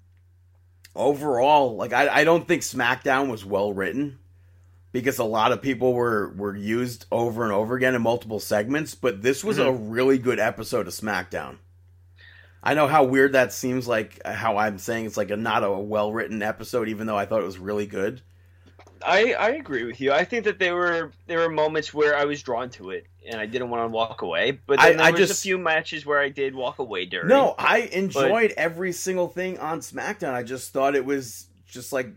overall, 0.95 1.77
like 1.77 1.93
I, 1.93 2.09
I 2.09 2.25
don't 2.25 2.47
think 2.47 2.63
SmackDown 2.63 3.31
was 3.31 3.45
well 3.45 3.73
written 3.73 4.19
because 4.93 5.19
a 5.19 5.25
lot 5.25 5.53
of 5.53 5.63
people 5.63 5.93
were 5.93 6.33
were 6.37 6.57
used 6.57 7.07
over 7.11 7.45
and 7.45 7.53
over 7.53 7.77
again 7.77 7.95
in 7.95 8.03
multiple 8.03 8.41
segments. 8.41 8.95
But 8.95 9.23
this 9.23 9.45
was 9.45 9.59
a 9.59 9.65
mm-hmm. 9.65 9.91
really 9.91 10.19
good 10.19 10.39
episode 10.39 10.87
of 10.87 10.93
SmackDown. 10.93 11.57
I 12.63 12.75
know 12.75 12.87
how 12.87 13.05
weird 13.05 13.33
that 13.33 13.53
seems 13.53 13.89
like 13.89 14.21
uh, 14.25 14.33
how 14.33 14.59
I'm 14.59 14.79
saying 14.79 15.07
it's 15.07 15.17
like 15.17 15.31
a 15.31 15.37
not 15.37 15.65
a 15.65 15.71
well 15.71 16.13
written 16.13 16.43
episode, 16.43 16.89
even 16.89 17.07
though 17.07 17.17
I 17.17 17.27
thought 17.27 17.41
it 17.41 17.47
was 17.47 17.59
really 17.59 17.87
good. 17.87 18.21
I, 19.03 19.33
I 19.33 19.51
agree 19.51 19.85
with 19.85 19.99
you. 19.99 20.13
I 20.13 20.25
think 20.25 20.45
that 20.45 20.59
there 20.59 20.75
were 20.75 21.13
there 21.27 21.39
were 21.39 21.49
moments 21.49 21.95
where 21.95 22.17
I 22.17 22.25
was 22.25 22.43
drawn 22.43 22.69
to 22.71 22.91
it 22.91 23.07
and 23.27 23.41
I 23.41 23.47
didn't 23.47 23.71
want 23.71 23.85
to 23.85 23.89
walk 23.89 24.23
away. 24.23 24.53
But 24.67 24.81
I- 24.81 24.93
there 24.93 25.03
I 25.03 25.11
was 25.11 25.21
just- 25.21 25.41
a 25.41 25.43
few 25.43 25.59
matches 25.59 26.07
where 26.07 26.19
I 26.19 26.29
did 26.29 26.55
walk 26.55 26.79
away 26.79 27.05
during. 27.07 27.29
No, 27.29 27.55
I 27.59 27.81
enjoyed 27.93 28.53
every 28.57 28.93
single 28.93 29.29
thing 29.29 29.59
on 29.59 29.81
SmackDown. 29.81 30.33
I 30.35 30.43
just 30.43 30.73
thought 30.73 30.95
it 30.95 31.05
was 31.05 31.47
just 31.67 31.93
like 31.93 32.09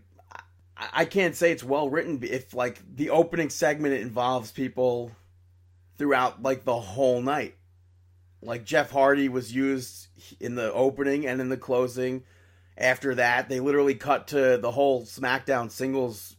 I, 0.76 0.88
I 0.92 1.04
can't 1.04 1.36
say 1.36 1.52
it's 1.52 1.64
well 1.64 1.88
written 1.88 2.20
if 2.22 2.54
like 2.54 2.80
the 2.96 3.10
opening 3.10 3.50
segment 3.50 3.94
involves 3.94 4.50
people 4.50 5.12
throughout 5.98 6.42
like 6.42 6.64
the 6.64 6.78
whole 6.80 7.20
night. 7.20 7.54
Like 8.42 8.64
Jeff 8.64 8.90
Hardy 8.90 9.28
was 9.28 9.54
used 9.54 10.08
in 10.40 10.54
the 10.54 10.72
opening 10.72 11.26
and 11.26 11.40
in 11.40 11.48
the 11.48 11.56
closing. 11.56 12.24
After 12.76 13.14
that, 13.14 13.48
they 13.48 13.60
literally 13.60 13.94
cut 13.94 14.28
to 14.28 14.58
the 14.58 14.70
whole 14.72 15.04
SmackDown 15.04 15.70
singles. 15.70 16.34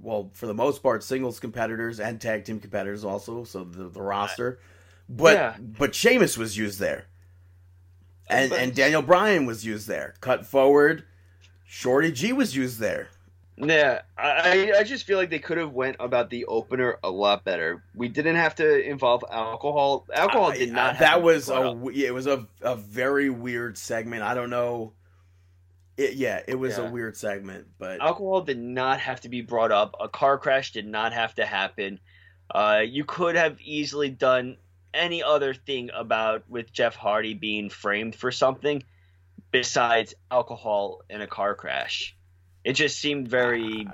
Well, 0.00 0.30
for 0.34 0.46
the 0.46 0.54
most 0.54 0.82
part, 0.82 1.02
singles 1.02 1.40
competitors 1.40 1.98
and 2.00 2.20
tag 2.20 2.44
team 2.44 2.60
competitors 2.60 3.04
also. 3.04 3.44
So 3.44 3.64
the, 3.64 3.88
the 3.88 4.02
roster, 4.02 4.60
but 5.08 5.34
Yeah. 5.34 5.56
but 5.60 5.94
Sheamus 5.94 6.38
was 6.38 6.56
used 6.56 6.78
there, 6.78 7.06
and 8.28 8.50
But- 8.50 8.58
and 8.60 8.74
Daniel 8.74 9.02
Bryan 9.02 9.46
was 9.46 9.64
used 9.64 9.88
there. 9.88 10.14
Cut 10.20 10.46
forward, 10.46 11.04
Shorty 11.64 12.12
G 12.12 12.32
was 12.32 12.54
used 12.56 12.78
there. 12.78 13.08
Yeah, 13.60 14.02
I 14.16 14.72
I 14.78 14.84
just 14.84 15.04
feel 15.04 15.18
like 15.18 15.30
they 15.30 15.40
could 15.40 15.58
have 15.58 15.72
went 15.72 15.96
about 15.98 16.30
the 16.30 16.44
opener 16.44 16.96
a 17.02 17.10
lot 17.10 17.42
better. 17.44 17.82
We 17.92 18.06
didn't 18.08 18.36
have 18.36 18.54
to 18.56 18.80
involve 18.88 19.24
alcohol. 19.28 20.06
Alcohol 20.14 20.52
did 20.52 20.70
not. 20.72 20.90
have 20.94 21.00
that 21.00 21.22
was 21.22 21.48
a 21.48 21.54
up. 21.56 21.76
we- 21.78 22.06
it 22.06 22.14
was 22.14 22.28
a 22.28 22.46
a 22.62 22.76
very 22.76 23.30
weird 23.30 23.76
segment. 23.76 24.22
I 24.22 24.34
don't 24.34 24.50
know. 24.50 24.92
It, 25.98 26.14
yeah, 26.14 26.40
it 26.46 26.54
was 26.54 26.78
a 26.78 26.88
weird 26.88 27.16
segment, 27.16 27.66
but 27.76 28.00
alcohol 28.00 28.42
did 28.42 28.56
not 28.56 29.00
have 29.00 29.20
to 29.22 29.28
be 29.28 29.40
brought 29.40 29.72
up. 29.72 29.96
A 30.00 30.08
car 30.08 30.38
crash 30.38 30.70
did 30.70 30.86
not 30.86 31.12
have 31.12 31.34
to 31.34 31.44
happen. 31.44 31.98
Uh, 32.48 32.82
you 32.86 33.04
could 33.04 33.34
have 33.34 33.60
easily 33.60 34.08
done 34.08 34.58
any 34.94 35.24
other 35.24 35.54
thing 35.54 35.90
about 35.92 36.48
with 36.48 36.72
Jeff 36.72 36.94
Hardy 36.94 37.34
being 37.34 37.68
framed 37.68 38.14
for 38.14 38.30
something 38.30 38.84
besides 39.50 40.14
alcohol 40.30 41.02
in 41.10 41.20
a 41.20 41.26
car 41.26 41.56
crash. 41.56 42.16
It 42.62 42.74
just 42.74 43.00
seemed 43.00 43.26
very, 43.26 43.88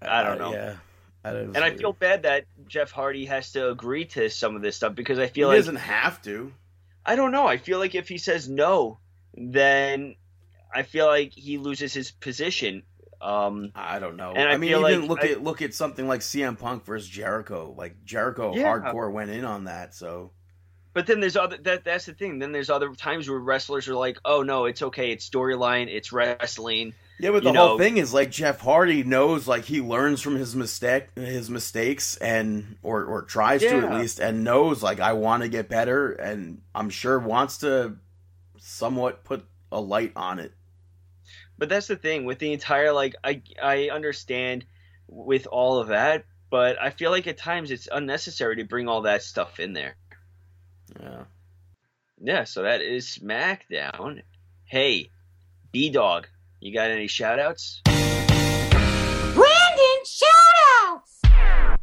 I 0.00 0.22
don't 0.22 0.38
know. 0.38 0.52
Yeah, 0.52 0.76
I 1.24 1.32
don't, 1.32 1.56
and 1.56 1.64
I 1.64 1.74
feel 1.74 1.92
bad 1.92 2.22
that 2.22 2.44
Jeff 2.68 2.92
Hardy 2.92 3.26
has 3.26 3.50
to 3.52 3.68
agree 3.68 4.04
to 4.06 4.30
some 4.30 4.54
of 4.54 4.62
this 4.62 4.76
stuff 4.76 4.94
because 4.94 5.18
I 5.18 5.26
he 5.26 5.32
feel 5.32 5.48
like 5.48 5.56
He 5.56 5.58
doesn't 5.58 5.76
have 5.76 6.22
to. 6.22 6.52
I 7.04 7.16
don't 7.16 7.32
know. 7.32 7.48
I 7.48 7.56
feel 7.56 7.80
like 7.80 7.96
if 7.96 8.08
he 8.08 8.18
says 8.18 8.48
no, 8.48 8.98
then 9.34 10.14
I 10.74 10.82
feel 10.82 11.06
like 11.06 11.32
he 11.32 11.58
loses 11.58 11.92
his 11.94 12.10
position. 12.10 12.82
Um, 13.20 13.72
I 13.74 13.98
don't 13.98 14.16
know. 14.16 14.32
And 14.36 14.48
I, 14.48 14.52
I 14.52 14.56
mean, 14.58 14.70
even 14.70 14.82
like 14.82 15.00
look 15.08 15.24
I- 15.24 15.28
at 15.32 15.42
look 15.42 15.62
at 15.62 15.74
something 15.74 16.06
like 16.06 16.20
CM 16.20 16.58
Punk 16.58 16.84
versus 16.84 17.08
Jericho. 17.08 17.74
Like 17.76 18.04
Jericho, 18.04 18.54
Yeah. 18.54 18.64
hardcore 18.64 19.10
went 19.12 19.30
in 19.30 19.44
on 19.44 19.64
that. 19.64 19.94
So 19.94 20.30
But 20.92 21.06
then 21.06 21.20
there's 21.20 21.36
other 21.36 21.56
that 21.58 21.84
that's 21.84 22.06
the 22.06 22.14
thing. 22.14 22.38
Then 22.38 22.52
there's 22.52 22.70
other 22.70 22.94
times 22.94 23.28
where 23.28 23.38
wrestlers 23.38 23.88
are 23.88 23.94
like, 23.94 24.18
"Oh 24.24 24.42
no, 24.42 24.66
it's 24.66 24.82
okay. 24.82 25.10
It's 25.10 25.28
storyline. 25.28 25.88
It's 25.88 26.12
wrestling." 26.12 26.94
yeah, 27.20 27.30
but 27.32 27.42
the 27.42 27.50
You 27.50 27.58
whole 27.58 27.68
know- 27.70 27.78
thing 27.78 27.96
is 27.96 28.14
like 28.14 28.30
Jeff 28.30 28.60
Hardy 28.60 29.02
knows, 29.02 29.48
like 29.48 29.64
he 29.64 29.80
learns 29.80 30.20
from 30.22 30.36
his 30.36 30.54
mistake, 30.54 31.08
his 31.16 31.50
mistakes, 31.50 32.16
and 32.18 32.76
or 32.84 33.04
or 33.04 33.22
tries 33.22 33.62
to 33.62 33.78
at 33.78 33.94
least, 33.98 34.20
and 34.20 34.44
knows 34.44 34.80
like 34.82 35.00
I 35.00 35.14
want 35.14 35.42
to 35.42 35.48
get 35.48 35.68
better, 35.68 36.12
and 36.12 36.62
I'm 36.74 36.90
sure 36.90 37.18
wants 37.18 37.58
to 37.58 37.96
somewhat 38.58 39.24
put 39.24 39.44
a 39.72 39.80
light 39.80 40.12
on 40.16 40.38
it. 40.38 40.52
But 41.58 41.68
that's 41.68 41.88
the 41.88 41.96
thing 41.96 42.24
with 42.24 42.38
the 42.38 42.52
entire 42.52 42.92
like 42.92 43.16
I 43.24 43.42
I 43.60 43.90
understand 43.92 44.64
with 45.08 45.46
all 45.46 45.80
of 45.80 45.88
that, 45.88 46.24
but 46.50 46.80
I 46.80 46.90
feel 46.90 47.10
like 47.10 47.26
at 47.26 47.36
times 47.36 47.70
it's 47.70 47.88
unnecessary 47.90 48.56
to 48.56 48.64
bring 48.64 48.88
all 48.88 49.02
that 49.02 49.22
stuff 49.22 49.58
in 49.58 49.72
there. 49.72 49.96
Yeah. 51.00 51.24
Yeah, 52.20 52.44
so 52.44 52.62
that 52.62 52.80
is 52.80 53.06
SmackDown. 53.06 54.22
Hey, 54.64 55.10
B 55.72 55.90
Dog, 55.90 56.28
you 56.60 56.72
got 56.72 56.90
any 56.90 57.06
shout 57.06 57.38
outs? 57.38 57.82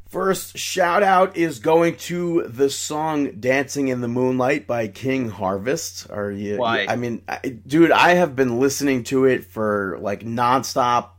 First 0.09 0.57
shout 0.57 1.03
out 1.03 1.35
is 1.35 1.59
going 1.59 1.97
to 1.97 2.43
the 2.43 2.69
song 2.69 3.31
"Dancing 3.39 3.87
in 3.87 4.01
the 4.01 4.07
Moonlight" 4.07 4.67
by 4.67 4.87
King 4.87 5.29
Harvest. 5.29 6.09
Are 6.09 6.31
you? 6.31 6.57
Why? 6.57 6.85
I 6.87 6.95
mean, 6.95 7.23
I, 7.27 7.39
dude, 7.39 7.91
I 7.91 8.13
have 8.13 8.35
been 8.35 8.59
listening 8.59 9.03
to 9.05 9.25
it 9.25 9.45
for 9.45 9.97
like 9.99 10.21
nonstop. 10.21 11.09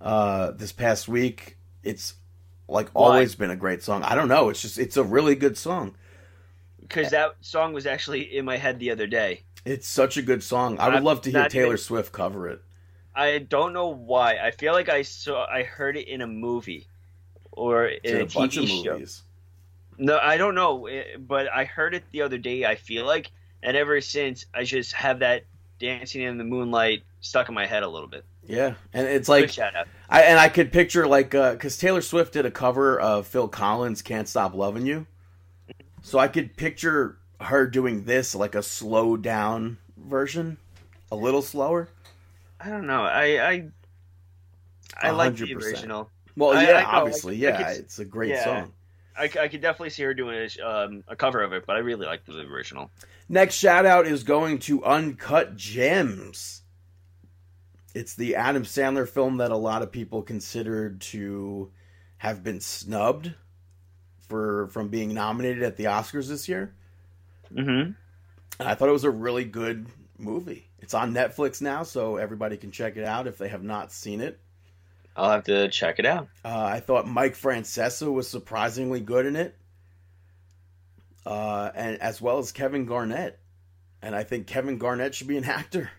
Uh, 0.00 0.50
this 0.50 0.72
past 0.72 1.08
week, 1.08 1.56
it's 1.82 2.14
like 2.68 2.90
Why? 2.90 3.06
always 3.06 3.34
been 3.34 3.50
a 3.50 3.56
great 3.56 3.82
song. 3.82 4.02
I 4.02 4.14
don't 4.14 4.28
know. 4.28 4.50
It's 4.50 4.60
just 4.60 4.78
it's 4.78 4.96
a 4.96 5.04
really 5.04 5.34
good 5.34 5.56
song. 5.56 5.94
Because 6.80 7.10
that 7.10 7.36
song 7.40 7.72
was 7.72 7.86
actually 7.86 8.36
in 8.36 8.44
my 8.44 8.56
head 8.58 8.78
the 8.78 8.90
other 8.90 9.06
day. 9.06 9.42
It's 9.64 9.88
such 9.88 10.16
a 10.16 10.22
good 10.22 10.42
song. 10.42 10.78
I 10.78 10.88
would 10.88 10.98
I'm 10.98 11.04
love 11.04 11.22
to 11.22 11.30
hear 11.30 11.48
Taylor 11.48 11.66
even- 11.68 11.78
Swift 11.78 12.12
cover 12.12 12.48
it. 12.48 12.60
I 13.14 13.38
don't 13.38 13.72
know 13.72 13.88
why. 13.88 14.36
I 14.36 14.50
feel 14.50 14.74
like 14.74 14.88
I 14.90 15.02
saw 15.02 15.46
I 15.46 15.62
heard 15.62 15.96
it 15.96 16.06
in 16.06 16.20
a 16.20 16.26
movie 16.26 16.86
or 17.56 17.86
in 17.86 18.16
a, 18.16 18.20
a 18.20 18.26
bunch 18.26 18.56
of 18.56 18.64
TV 18.64 18.84
show. 18.84 18.92
movies. 18.92 19.22
No, 19.98 20.18
I 20.18 20.36
don't 20.36 20.54
know, 20.54 20.86
eh, 20.86 21.16
but 21.18 21.50
I 21.52 21.64
heard 21.64 21.94
it 21.94 22.04
the 22.12 22.22
other 22.22 22.38
day. 22.38 22.64
I 22.64 22.76
feel 22.76 23.06
like, 23.06 23.32
and 23.62 23.76
ever 23.76 24.00
since, 24.00 24.46
I 24.54 24.64
just 24.64 24.92
have 24.92 25.20
that 25.20 25.44
dancing 25.78 26.22
in 26.22 26.38
the 26.38 26.44
moonlight 26.44 27.02
stuck 27.20 27.48
in 27.48 27.54
my 27.54 27.66
head 27.66 27.82
a 27.82 27.88
little 27.88 28.08
bit. 28.08 28.24
Yeah, 28.46 28.74
and 28.92 29.06
it's 29.06 29.28
like. 29.28 29.58
I 30.08 30.22
and 30.22 30.38
I 30.38 30.48
could 30.48 30.70
picture 30.72 31.06
like 31.06 31.30
because 31.30 31.76
Taylor 31.78 32.02
Swift 32.02 32.32
did 32.34 32.46
a 32.46 32.50
cover 32.50 33.00
of 33.00 33.26
Phil 33.26 33.48
Collins' 33.48 34.02
"Can't 34.02 34.28
Stop 34.28 34.54
Loving 34.54 34.86
You," 34.86 35.06
so 36.02 36.18
I 36.18 36.28
could 36.28 36.56
picture 36.56 37.18
her 37.40 37.66
doing 37.66 38.04
this 38.04 38.34
like 38.34 38.54
a 38.54 38.62
slow 38.62 39.16
down 39.16 39.78
version, 39.96 40.58
a 41.10 41.16
little 41.16 41.42
slower. 41.42 41.88
I 42.60 42.68
don't 42.68 42.86
know. 42.86 43.02
I 43.02 43.68
I 44.96 45.10
like 45.10 45.36
the 45.36 45.54
original. 45.54 46.10
Well, 46.36 46.54
yeah, 46.54 46.76
I 46.78 46.82
know, 46.82 46.88
obviously, 46.88 47.46
I- 47.46 47.50
I 47.50 47.58
yeah, 47.58 47.72
could- 47.72 47.82
it's 47.84 47.98
a 47.98 48.04
great 48.04 48.30
yeah. 48.30 48.44
song. 48.44 48.72
I 49.18 49.28
could 49.28 49.62
definitely 49.62 49.88
see 49.88 50.02
her 50.02 50.12
doing 50.12 50.46
a, 50.60 50.62
um, 50.62 51.02
a 51.08 51.16
cover 51.16 51.42
of 51.42 51.54
it, 51.54 51.64
but 51.66 51.74
I 51.76 51.78
really 51.78 52.04
like 52.04 52.26
the 52.26 52.38
original. 52.40 52.90
Next 53.30 53.54
shout 53.54 53.86
out 53.86 54.06
is 54.06 54.22
going 54.24 54.58
to 54.60 54.84
Uncut 54.84 55.56
Gems. 55.56 56.60
It's 57.94 58.14
the 58.14 58.36
Adam 58.36 58.64
Sandler 58.64 59.08
film 59.08 59.38
that 59.38 59.50
a 59.50 59.56
lot 59.56 59.80
of 59.80 59.90
people 59.90 60.20
considered 60.20 61.00
to 61.00 61.72
have 62.18 62.44
been 62.44 62.60
snubbed 62.60 63.32
for 64.28 64.68
from 64.68 64.88
being 64.88 65.14
nominated 65.14 65.62
at 65.62 65.76
the 65.76 65.84
Oscars 65.84 66.28
this 66.28 66.46
year. 66.46 66.74
Mm-hmm. 67.54 67.92
And 68.60 68.68
I 68.68 68.74
thought 68.74 68.90
it 68.90 68.92
was 68.92 69.04
a 69.04 69.10
really 69.10 69.44
good 69.44 69.86
movie. 70.18 70.68
It's 70.80 70.92
on 70.92 71.14
Netflix 71.14 71.62
now, 71.62 71.84
so 71.84 72.16
everybody 72.16 72.58
can 72.58 72.70
check 72.70 72.98
it 72.98 73.04
out 73.04 73.26
if 73.26 73.38
they 73.38 73.48
have 73.48 73.62
not 73.62 73.92
seen 73.92 74.20
it. 74.20 74.38
I'll 75.16 75.30
have 75.30 75.44
to 75.44 75.68
check 75.68 75.98
it 75.98 76.06
out. 76.06 76.28
Uh, 76.44 76.64
I 76.74 76.80
thought 76.80 77.08
Mike 77.08 77.34
Francesa 77.34 78.12
was 78.12 78.28
surprisingly 78.28 79.00
good 79.00 79.26
in 79.26 79.34
it. 79.36 79.56
uh, 81.24 81.70
and 81.74 82.00
as 82.00 82.20
well 82.20 82.38
as 82.38 82.52
Kevin 82.52 82.84
Garnett. 82.86 83.38
And 84.02 84.14
I 84.14 84.22
think 84.24 84.46
Kevin 84.46 84.78
Garnett 84.78 85.14
should 85.14 85.26
be 85.26 85.38
an 85.38 85.44
actor. 85.44 85.90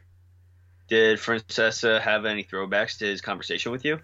Did 0.87 1.19
Francesa 1.19 1.99
have 1.99 2.25
any 2.25 2.43
throwbacks 2.43 2.99
to 2.99 3.05
his 3.05 3.19
conversation 3.21 3.71
with 3.71 3.83
you? 3.83 3.99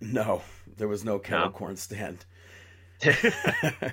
No, 0.00 0.42
there 0.76 0.88
was 0.88 1.04
no 1.04 1.18
kettle 1.18 1.46
No. 1.46 1.50
corn 1.52 1.76
stand. 1.76 2.24
uh, 3.04 3.90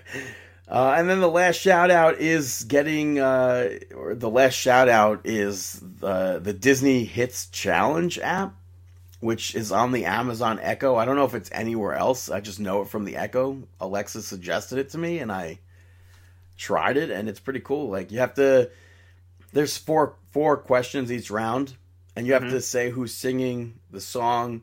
and 0.67 1.09
then 1.09 1.19
the 1.21 1.29
last 1.29 1.55
shout 1.57 1.91
out 1.91 2.17
is 2.19 2.63
getting, 2.63 3.19
uh, 3.19 3.69
or 3.95 4.15
the 4.15 4.29
last 4.29 4.53
shout 4.55 4.89
out 4.89 5.21
is 5.25 5.79
the 5.81 6.39
the 6.39 6.53
Disney 6.53 7.05
Hits 7.05 7.47
Challenge 7.47 8.19
app, 8.19 8.55
which 9.19 9.53
is 9.55 9.71
on 9.71 9.91
the 9.91 10.05
Amazon 10.05 10.59
Echo. 10.61 10.95
I 10.95 11.05
don't 11.05 11.15
know 11.15 11.25
if 11.25 11.33
it's 11.35 11.49
anywhere 11.51 11.93
else. 11.93 12.29
I 12.29 12.39
just 12.39 12.59
know 12.59 12.81
it 12.81 12.87
from 12.87 13.05
the 13.05 13.17
Echo. 13.17 13.63
Alexa 13.79 14.21
suggested 14.21 14.77
it 14.79 14.89
to 14.91 14.97
me, 14.97 15.19
and 15.19 15.31
I 15.31 15.59
tried 16.57 16.97
it, 16.97 17.09
and 17.09 17.27
it's 17.29 17.39
pretty 17.39 17.59
cool. 17.59 17.89
Like 17.89 18.11
you 18.11 18.19
have 18.19 18.33
to, 18.35 18.69
there's 19.53 19.77
four 19.77 20.15
four 20.31 20.57
questions 20.57 21.11
each 21.11 21.31
round, 21.31 21.75
and 22.15 22.27
you 22.27 22.33
have 22.33 22.43
Mhm. 22.43 22.51
to 22.51 22.61
say 22.61 22.89
who's 22.91 23.13
singing 23.13 23.79
the 23.91 24.01
song, 24.01 24.61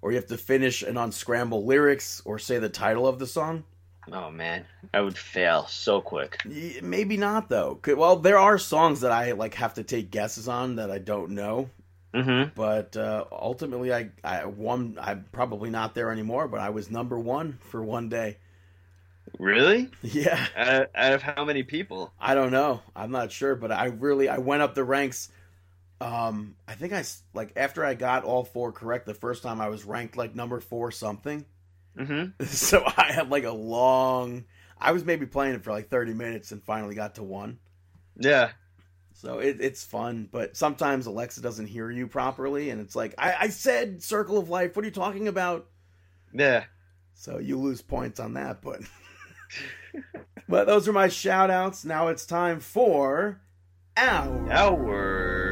or 0.00 0.10
you 0.12 0.16
have 0.16 0.28
to 0.28 0.38
finish 0.38 0.82
and 0.82 0.96
unscramble 0.96 1.64
lyrics, 1.64 2.22
or 2.24 2.38
say 2.38 2.58
the 2.58 2.68
title 2.68 3.06
of 3.06 3.18
the 3.18 3.26
song. 3.26 3.64
oh 4.10 4.30
man, 4.30 4.64
I 4.94 5.02
would 5.02 5.18
fail 5.18 5.66
so 5.66 6.00
quick. 6.00 6.40
Maybe 6.82 7.18
not 7.18 7.50
though. 7.50 7.78
Well, 7.86 8.16
there 8.16 8.38
are 8.38 8.56
songs 8.58 9.00
that 9.02 9.12
I 9.12 9.32
like 9.32 9.54
have 9.54 9.74
to 9.74 9.82
take 9.82 10.10
guesses 10.10 10.48
on 10.48 10.76
that 10.76 10.90
I 10.90 10.96
don't 10.98 11.32
know. 11.32 11.68
Mm-hmm. 12.14 12.50
But 12.54 12.96
uh, 12.96 13.24
ultimately, 13.30 13.92
I 13.92 14.10
I 14.24 14.46
won. 14.46 14.98
I'm 15.00 15.26
probably 15.32 15.70
not 15.70 15.94
there 15.94 16.10
anymore, 16.10 16.48
but 16.48 16.60
I 16.60 16.70
was 16.70 16.90
number 16.90 17.18
one 17.18 17.58
for 17.60 17.82
one 17.82 18.08
day. 18.08 18.38
Really? 19.38 19.90
Yeah, 20.02 20.46
Out 20.56 20.82
of, 20.82 20.88
out 20.94 21.12
of 21.12 21.22
how 21.22 21.44
many 21.44 21.62
people? 21.62 22.12
I 22.18 22.34
don't 22.34 22.50
know. 22.50 22.80
I'm 22.96 23.10
not 23.10 23.30
sure, 23.30 23.54
but 23.54 23.70
I 23.70 23.86
really 23.86 24.28
I 24.28 24.38
went 24.38 24.62
up 24.62 24.74
the 24.74 24.84
ranks. 24.84 25.30
Um, 26.00 26.54
I 26.66 26.74
think 26.74 26.92
I 26.92 27.04
like 27.34 27.52
after 27.56 27.84
I 27.84 27.94
got 27.94 28.24
all 28.24 28.44
four 28.44 28.72
correct 28.72 29.04
the 29.06 29.14
first 29.14 29.42
time, 29.42 29.60
I 29.60 29.68
was 29.68 29.84
ranked 29.84 30.16
like 30.16 30.34
number 30.34 30.60
four 30.60 30.90
something. 30.90 31.44
Mm-hmm. 31.96 32.44
So 32.46 32.82
I 32.96 33.12
had 33.12 33.30
like 33.30 33.44
a 33.44 33.52
long. 33.52 34.44
I 34.80 34.92
was 34.92 35.04
maybe 35.04 35.26
playing 35.26 35.54
it 35.54 35.64
for 35.64 35.72
like 35.72 35.88
30 35.90 36.14
minutes 36.14 36.52
and 36.52 36.62
finally 36.62 36.94
got 36.94 37.16
to 37.16 37.22
one. 37.24 37.58
Yeah. 38.16 38.52
So 39.20 39.40
it, 39.40 39.60
it's 39.60 39.82
fun, 39.82 40.28
but 40.30 40.56
sometimes 40.56 41.06
Alexa 41.06 41.40
doesn't 41.40 41.66
hear 41.66 41.90
you 41.90 42.06
properly, 42.06 42.70
and 42.70 42.80
it's 42.80 42.94
like 42.94 43.16
I, 43.18 43.34
I 43.40 43.48
said, 43.48 44.00
"Circle 44.00 44.38
of 44.38 44.48
Life." 44.48 44.76
What 44.76 44.84
are 44.84 44.86
you 44.86 44.94
talking 44.94 45.26
about? 45.26 45.66
Yeah. 46.32 46.66
So 47.14 47.38
you 47.38 47.58
lose 47.58 47.82
points 47.82 48.20
on 48.20 48.34
that, 48.34 48.62
but 48.62 48.80
but 50.48 50.68
those 50.68 50.86
are 50.86 50.92
my 50.92 51.08
shout 51.08 51.50
outs. 51.50 51.84
Now 51.84 52.06
it's 52.06 52.26
time 52.26 52.60
for 52.60 53.40
our 53.96 54.78
Mark 54.78 55.47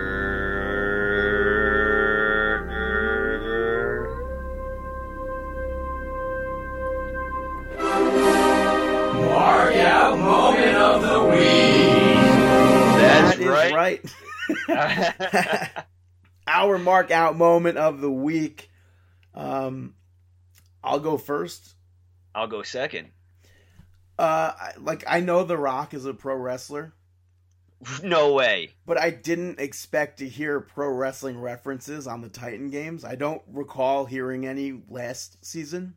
our 16.46 16.78
mark 16.78 17.10
out 17.10 17.36
moment 17.36 17.78
of 17.78 18.00
the 18.00 18.10
week. 18.10 18.70
Um, 19.34 19.94
I'll 20.82 21.00
go 21.00 21.16
first. 21.18 21.74
I'll 22.34 22.46
go 22.46 22.62
second. 22.62 23.08
Uh, 24.18 24.52
like 24.78 25.04
I 25.06 25.20
know 25.20 25.44
The 25.44 25.58
Rock 25.58 25.92
is 25.92 26.06
a 26.06 26.14
pro 26.14 26.34
wrestler, 26.36 26.94
No 28.02 28.32
way. 28.32 28.70
but 28.86 28.98
I 28.98 29.10
didn't 29.10 29.60
expect 29.60 30.20
to 30.20 30.28
hear 30.28 30.60
pro 30.60 30.88
wrestling 30.88 31.38
references 31.38 32.06
on 32.06 32.22
the 32.22 32.30
Titan 32.30 32.70
games. 32.70 33.04
I 33.04 33.14
don't 33.14 33.42
recall 33.46 34.06
hearing 34.06 34.46
any 34.46 34.80
last 34.88 35.44
season, 35.44 35.96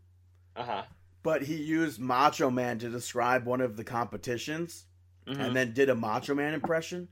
Uh 0.56 0.64
huh. 0.64 0.84
but 1.24 1.44
he 1.44 1.56
used 1.56 1.98
Macho 2.00 2.50
Man 2.50 2.78
to 2.80 2.90
describe 2.90 3.46
one 3.46 3.62
of 3.62 3.78
the 3.78 3.84
competitions, 3.86 4.86
Mm-hmm. 5.28 5.42
and 5.42 5.56
then 5.56 5.74
did 5.74 5.90
a 5.90 5.96
Macho 5.96 6.34
Man 6.34 6.54
impression. 6.56 7.08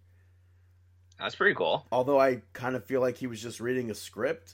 That's 1.19 1.35
pretty 1.35 1.55
cool. 1.55 1.85
although 1.91 2.19
I 2.19 2.41
kind 2.53 2.75
of 2.75 2.85
feel 2.85 3.01
like 3.01 3.17
he 3.17 3.27
was 3.27 3.41
just 3.41 3.59
reading 3.59 3.89
a 3.89 3.95
script 3.95 4.53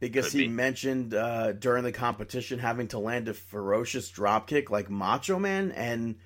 because 0.00 0.26
Could 0.30 0.32
he 0.40 0.46
be. 0.46 0.48
mentioned 0.48 1.14
uh, 1.14 1.52
during 1.52 1.84
the 1.84 1.92
competition 1.92 2.58
having 2.58 2.88
to 2.88 2.98
land 2.98 3.28
a 3.28 3.34
ferocious 3.34 4.10
dropkick 4.10 4.70
like 4.70 4.90
Macho 4.90 5.38
Man, 5.38 5.70
and 5.72 6.16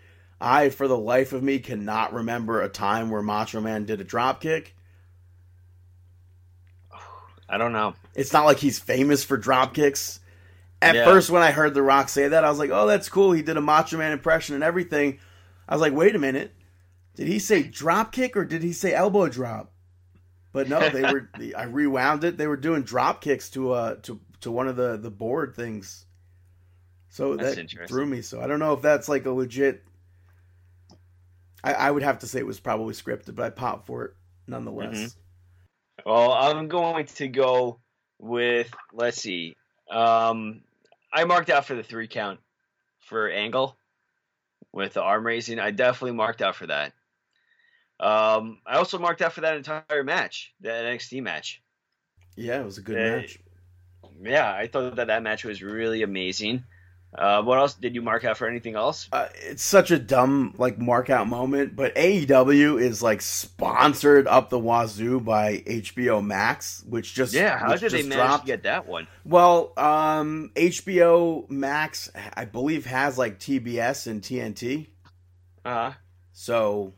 I, 0.40 0.70
for 0.70 0.88
the 0.88 0.96
life 0.98 1.32
of 1.32 1.42
me, 1.42 1.58
cannot 1.58 2.12
remember 2.12 2.60
a 2.62 2.68
time 2.68 3.10
where 3.10 3.22
Macho 3.22 3.60
Man 3.60 3.84
did 3.84 4.00
a 4.00 4.04
dropkick. 4.04 4.68
I 7.48 7.58
don't 7.58 7.72
know. 7.72 7.94
It's 8.14 8.32
not 8.32 8.44
like 8.46 8.58
he's 8.58 8.78
famous 8.78 9.24
for 9.24 9.36
dropkicks. 9.38 10.18
At 10.80 10.94
Yeah. 10.96 11.04
first, 11.04 11.30
when 11.30 11.42
I 11.42 11.50
heard 11.52 11.74
The 11.74 11.82
Rock 11.82 12.08
say 12.08 12.28
that, 12.28 12.44
I 12.44 12.48
was 12.48 12.58
like, 12.58 12.70
"Oh, 12.70 12.86
that's 12.86 13.08
cool." 13.08 13.32
He 13.32 13.42
did 13.42 13.56
a 13.56 13.60
Macho 13.60 13.98
Man 13.98 14.12
impression 14.12 14.54
and 14.54 14.64
everything. 14.64 15.18
I 15.68 15.74
was 15.74 15.80
like, 15.82 15.92
"Wait 15.92 16.14
a 16.16 16.18
minute, 16.18 16.52
did 17.14 17.28
he 17.28 17.38
say 17.38 17.62
drop 17.62 18.12
kick 18.12 18.36
or 18.36 18.44
did 18.44 18.62
he 18.62 18.72
say 18.72 18.94
elbow 18.94 19.28
drop?" 19.28 19.72
But 20.52 20.68
no, 20.68 20.88
they 20.88 21.02
were. 21.02 21.30
I 21.56 21.64
rewound 21.64 22.24
it. 22.24 22.36
They 22.36 22.46
were 22.46 22.56
doing 22.56 22.82
drop 22.82 23.20
kicks 23.20 23.50
to 23.50 23.72
uh 23.72 23.94
to 24.02 24.20
to 24.40 24.50
one 24.50 24.68
of 24.68 24.76
the 24.76 24.96
the 24.96 25.10
board 25.10 25.54
things. 25.56 26.06
So 27.08 27.36
That's 27.36 27.56
that 27.56 27.88
threw 27.88 28.06
me. 28.06 28.22
So 28.22 28.40
I 28.40 28.46
don't 28.46 28.58
know 28.58 28.72
if 28.72 28.82
that's 28.82 29.08
like 29.08 29.26
a 29.26 29.30
legit. 29.30 29.82
I, 31.64 31.74
I 31.74 31.90
would 31.90 32.02
have 32.02 32.20
to 32.20 32.26
say 32.26 32.38
it 32.38 32.46
was 32.46 32.58
probably 32.58 32.94
scripted, 32.94 33.34
but 33.34 33.44
I 33.44 33.50
popped 33.50 33.86
for 33.86 34.04
it 34.04 34.14
nonetheless. 34.46 34.96
Mhm. 34.96 35.16
Well, 36.06 36.32
I'm 36.32 36.68
going 36.68 37.06
to 37.06 37.28
go 37.28 37.80
with 38.18 38.70
let's 38.92 39.20
see. 39.20 39.54
Um, 39.90 40.62
I 41.12 41.24
marked 41.24 41.50
out 41.50 41.66
for 41.66 41.74
the 41.74 41.82
three 41.82 42.08
count 42.08 42.40
for 43.00 43.28
Angle 43.28 43.76
with 44.72 44.94
the 44.94 45.02
arm 45.02 45.26
raising. 45.26 45.58
I 45.58 45.70
definitely 45.70 46.16
marked 46.16 46.40
out 46.40 46.56
for 46.56 46.66
that. 46.66 46.94
Um, 48.02 48.58
I 48.66 48.76
also 48.78 48.98
marked 48.98 49.22
out 49.22 49.32
for 49.32 49.42
that 49.42 49.56
entire 49.56 50.02
match, 50.02 50.52
that 50.60 50.84
NXT 50.84 51.22
match. 51.22 51.62
Yeah, 52.36 52.60
it 52.60 52.64
was 52.64 52.78
a 52.78 52.82
good 52.82 52.96
Yeah. 52.98 53.16
match. 53.16 53.38
Yeah, 54.20 54.52
I 54.52 54.66
thought 54.66 54.96
that 54.96 55.06
that 55.06 55.22
match 55.22 55.44
was 55.44 55.62
really 55.62 56.02
amazing. 56.02 56.64
Uh, 57.16 57.42
what 57.42 57.58
else 57.58 57.74
did 57.74 57.94
you 57.94 58.00
mark 58.00 58.24
out 58.24 58.38
for 58.38 58.48
anything 58.48 58.74
else? 58.74 59.06
Uh, 59.12 59.28
it's 59.34 59.62
such 59.62 59.90
a 59.90 59.98
dumb 59.98 60.54
like 60.56 60.78
mark 60.78 61.10
out 61.10 61.28
moment, 61.28 61.76
but 61.76 61.94
AEW 61.94 62.80
is 62.80 63.02
like 63.02 63.20
sponsored 63.20 64.26
up 64.26 64.48
the 64.48 64.58
wazoo 64.58 65.20
by 65.20 65.58
HBO 65.66 66.24
Max, 66.24 66.82
which 66.88 67.12
just 67.14 67.34
Yeah, 67.34 67.58
how 67.58 67.76
did 67.76 67.92
they 67.92 68.02
manage 68.02 68.14
dropped. 68.16 68.46
to 68.46 68.52
get 68.52 68.62
that 68.62 68.86
one? 68.86 69.06
Well, 69.26 69.74
um, 69.76 70.52
HBO 70.56 71.46
Max, 71.50 72.10
I 72.34 72.46
believe, 72.46 72.86
has 72.86 73.18
like 73.18 73.38
TBS 73.38 74.06
and 74.06 74.22
TNT. 74.22 74.88
Uh, 75.64 75.92
So, 76.32 76.94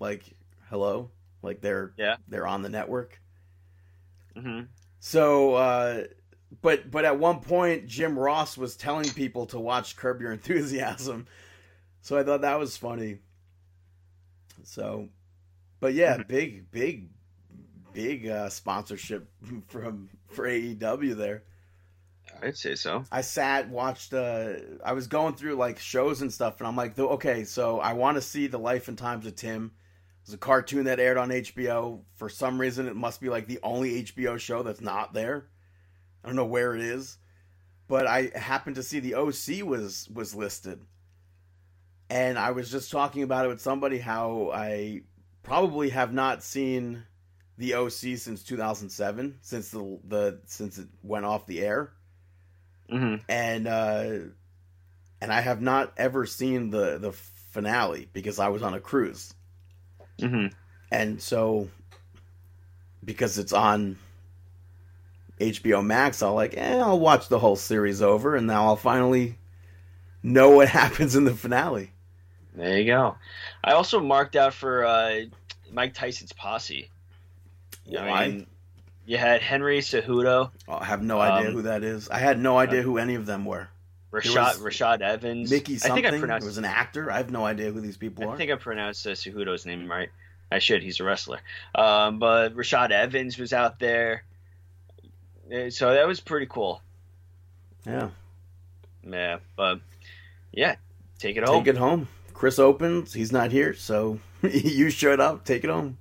like, 0.00 0.24
hello, 0.70 1.10
like 1.42 1.60
they're 1.60 1.94
Yeah. 1.96 2.16
they're 2.28 2.46
on 2.46 2.62
the 2.62 2.68
network. 2.68 3.20
hmm 4.36 4.68
So, 5.00 5.54
uh, 5.54 6.04
but 6.62 6.90
but 6.90 7.04
at 7.04 7.18
one 7.18 7.40
point, 7.40 7.86
Jim 7.86 8.18
Ross 8.18 8.56
was 8.56 8.76
telling 8.76 9.12
people 9.12 9.46
to 9.46 9.60
watch 9.60 9.96
Curb 9.96 10.20
Your 10.20 10.32
Enthusiasm. 10.32 11.26
So 12.02 12.18
I 12.18 12.24
thought 12.24 12.42
that 12.42 12.58
was 12.58 12.76
funny. 12.76 13.20
So, 14.64 15.08
but 15.80 15.94
yeah, 15.94 16.18
Mhm. 16.18 16.26
big 16.28 16.70
big 16.70 17.10
big 17.92 18.28
uh, 18.28 18.48
sponsorship 18.50 19.28
from 19.68 20.10
for 20.28 20.46
AEW 20.46 21.14
there. 21.14 21.44
I'd 22.42 22.56
say 22.56 22.74
so. 22.76 23.04
I 23.10 23.20
sat, 23.20 23.68
watched. 23.68 24.12
Uh, 24.14 24.54
I 24.84 24.92
was 24.92 25.06
going 25.06 25.34
through 25.34 25.54
like 25.56 25.78
shows 25.78 26.22
and 26.22 26.32
stuff, 26.32 26.60
and 26.60 26.66
I'm 26.66 26.76
like, 26.76 26.98
okay, 26.98 27.44
so 27.44 27.80
I 27.80 27.92
want 27.92 28.16
to 28.16 28.20
see 28.22 28.46
the 28.46 28.58
life 28.58 28.88
and 28.88 28.98
times 28.98 29.26
of 29.26 29.36
Tim. 29.36 29.72
It 30.26 30.30
was 30.30 30.34
a 30.34 30.38
cartoon 30.38 30.86
that 30.86 30.98
aired 30.98 31.18
on 31.18 31.28
HBO. 31.28 32.00
For 32.16 32.28
some 32.28 32.60
reason, 32.60 32.88
it 32.88 32.96
must 32.96 33.20
be 33.20 33.28
like 33.28 33.46
the 33.46 33.60
only 33.62 34.02
HBO 34.02 34.40
show 34.40 34.64
that's 34.64 34.80
not 34.80 35.14
there. 35.14 35.46
I 36.24 36.26
don't 36.26 36.34
know 36.34 36.44
where 36.44 36.74
it 36.74 36.82
is, 36.82 37.16
but 37.86 38.08
I 38.08 38.32
happened 38.34 38.74
to 38.74 38.82
see 38.82 38.98
the 38.98 39.14
OC 39.14 39.64
was 39.64 40.08
was 40.12 40.34
listed, 40.34 40.80
and 42.10 42.38
I 42.38 42.50
was 42.50 42.72
just 42.72 42.90
talking 42.90 43.22
about 43.22 43.44
it 43.44 43.48
with 43.48 43.60
somebody 43.60 43.98
how 43.98 44.50
I 44.52 45.02
probably 45.44 45.90
have 45.90 46.12
not 46.12 46.42
seen 46.42 47.04
the 47.56 47.74
OC 47.74 48.18
since 48.18 48.42
2007, 48.42 49.38
since 49.42 49.70
the 49.70 50.00
the 50.08 50.40
since 50.46 50.78
it 50.78 50.88
went 51.04 51.24
off 51.24 51.46
the 51.46 51.60
air 51.60 51.92
hmm 52.90 53.16
and 53.28 53.66
uh 53.66 54.18
and 55.20 55.32
I 55.32 55.40
have 55.40 55.60
not 55.60 55.92
ever 55.96 56.26
seen 56.26 56.70
the 56.70 56.98
the 56.98 57.12
finale 57.12 58.08
because 58.12 58.38
I 58.38 58.48
was 58.48 58.62
on 58.62 58.74
a 58.74 58.80
cruise. 58.80 59.32
Hmm 60.20 60.46
And 60.90 61.20
so 61.20 61.68
because 63.04 63.38
it's 63.38 63.52
on 63.52 63.98
HBO 65.40 65.82
Max, 65.82 66.22
I'll 66.22 66.34
like, 66.34 66.54
eh, 66.56 66.78
I'll 66.78 66.98
watch 67.00 67.28
the 67.28 67.38
whole 67.38 67.56
series 67.56 68.00
over 68.02 68.36
and 68.36 68.46
now 68.46 68.66
I'll 68.66 68.76
finally 68.76 69.38
know 70.22 70.50
what 70.50 70.68
happens 70.82 71.16
in 71.16 71.24
the 71.24 71.34
finale. 71.34 71.92
There 72.54 72.78
you 72.78 72.86
go. 72.86 73.16
I 73.62 73.72
also 73.72 74.00
marked 74.00 74.34
out 74.36 74.54
for 74.54 74.84
uh, 74.84 75.20
Mike 75.70 75.94
Tyson's 75.94 76.32
posse. 76.32 76.90
I 77.96 78.02
Why? 78.06 78.26
mean, 78.28 78.46
you 79.06 79.18
had 79.18 79.42
Henry 79.42 79.80
Cejudo, 79.80 80.50
Oh, 80.68 80.74
I 80.74 80.84
have 80.84 81.02
no 81.02 81.20
idea 81.20 81.50
Um, 81.50 81.54
who 81.54 81.62
that 81.62 81.82
is. 81.82 82.08
I 82.08 82.18
had 82.20 82.38
no 82.38 82.56
idea 82.56 82.82
who 82.82 82.98
any 82.98 83.16
of 83.16 83.26
them 83.26 83.44
were. 83.44 83.68
Rashad 84.22 84.56
Rashad 84.58 85.00
Evans. 85.00 85.50
Mickey 85.50 85.74
I 85.76 85.78
think 85.90 86.06
I 86.06 86.18
pronounced. 86.18 86.46
was 86.46 86.58
an 86.58 86.64
actor. 86.64 87.10
I 87.10 87.16
have 87.18 87.30
no 87.30 87.44
idea 87.44 87.70
who 87.72 87.80
these 87.80 87.96
people 87.96 88.24
I 88.24 88.28
are. 88.28 88.34
I 88.34 88.36
think 88.36 88.50
I 88.50 88.56
pronounced 88.56 89.06
uh, 89.06 89.10
Cejudo's 89.10 89.66
name 89.66 89.90
right. 89.90 90.08
I 90.50 90.58
should. 90.60 90.82
He's 90.82 91.00
a 91.00 91.04
wrestler. 91.04 91.40
Um, 91.74 92.18
but 92.18 92.54
Rashad 92.54 92.90
Evans 92.92 93.36
was 93.38 93.52
out 93.52 93.78
there, 93.80 94.22
Uh, 95.52 95.70
so 95.70 95.92
that 95.94 96.06
was 96.06 96.20
pretty 96.20 96.46
cool. 96.46 96.80
yeah. 97.86 98.10
Yeah, 99.08 99.38
but 99.56 99.80
yeah, 100.52 100.76
take 101.20 101.36
it 101.36 101.44
home. 101.46 101.62
Take 101.64 101.74
it 101.74 101.78
home. 101.78 102.08
Chris 102.34 102.58
opens. 102.58 103.12
He's 103.12 103.30
not 103.30 103.52
here, 103.52 103.72
so 103.74 104.18
you 104.42 104.90
showed 104.90 105.20
up. 105.20 105.44
Take 105.44 105.62
it 105.62 105.70
home. 105.70 105.98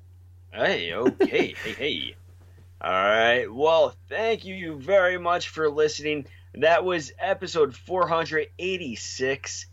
Hey, 0.51 0.91
okay, 0.93 1.53
hey, 1.63 1.73
hey. 1.73 2.15
All 2.81 2.91
right. 2.91 3.45
Well, 3.51 3.95
thank 4.09 4.43
you 4.45 4.75
very 4.79 5.17
much 5.17 5.49
for 5.49 5.69
listening. 5.69 6.25
That 6.57 6.86
was 6.86 7.11
episode 7.19 7.76
486. 7.76 9.65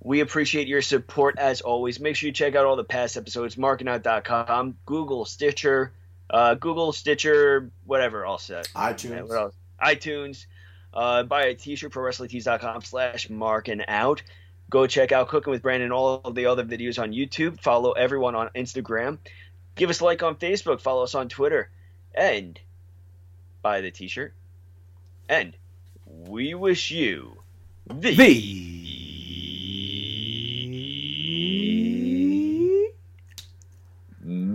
We 0.00 0.20
appreciate 0.20 0.68
your 0.68 0.82
support 0.82 1.38
as 1.38 1.60
always. 1.60 2.00
Make 2.00 2.16
sure 2.16 2.28
you 2.28 2.32
check 2.32 2.54
out 2.54 2.64
all 2.64 2.76
the 2.76 2.84
past 2.84 3.16
episodes, 3.16 3.56
markingout.com, 3.56 4.76
Google, 4.86 5.24
Stitcher, 5.24 5.92
uh, 6.30 6.54
Google, 6.54 6.92
Stitcher, 6.92 7.70
whatever, 7.84 8.24
all 8.24 8.38
set. 8.38 8.68
iTunes. 8.74 9.28
what 9.28 9.38
else? 9.38 9.54
iTunes. 9.82 10.46
Uh, 10.94 11.24
buy 11.24 11.46
a 11.46 11.54
t-shirt, 11.54 11.92
for 11.92 12.10
prowrestlingtees.com 12.10 12.82
slash 12.82 13.28
marking 13.28 13.82
out. 13.86 14.22
Go 14.70 14.86
check 14.86 15.12
out 15.12 15.28
Cooking 15.28 15.50
with 15.50 15.62
Brandon, 15.62 15.92
all 15.92 16.22
of 16.24 16.34
the 16.34 16.46
other 16.46 16.64
videos 16.64 17.00
on 17.00 17.12
YouTube. 17.12 17.60
Follow 17.60 17.92
everyone 17.92 18.34
on 18.34 18.48
Instagram. 18.54 19.18
Give 19.74 19.90
us 19.90 20.00
a 20.00 20.04
like 20.04 20.22
on 20.22 20.36
Facebook. 20.36 20.80
Follow 20.80 21.02
us 21.02 21.14
on 21.14 21.28
Twitter. 21.28 21.68
And 22.14 22.58
buy 23.60 23.82
the 23.82 23.90
t-shirt. 23.90 24.32
And 25.28 25.54
we 26.28 26.54
wish 26.54 26.90
you 26.90 27.36
the, 27.86 28.14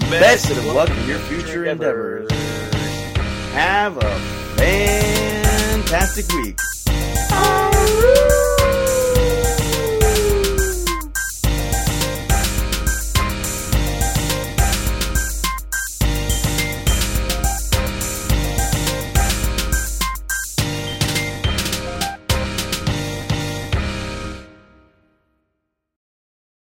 Best 0.10 0.52
of 0.52 0.65
luck 0.65 0.89
in 0.89 1.07
your 1.07 1.19
future 1.19 1.65
endeavors. 1.65 2.30
Have 3.53 3.98
a 3.98 4.19
fantastic 4.57 6.27
week. 6.35 6.57
Aroo! 7.31 8.40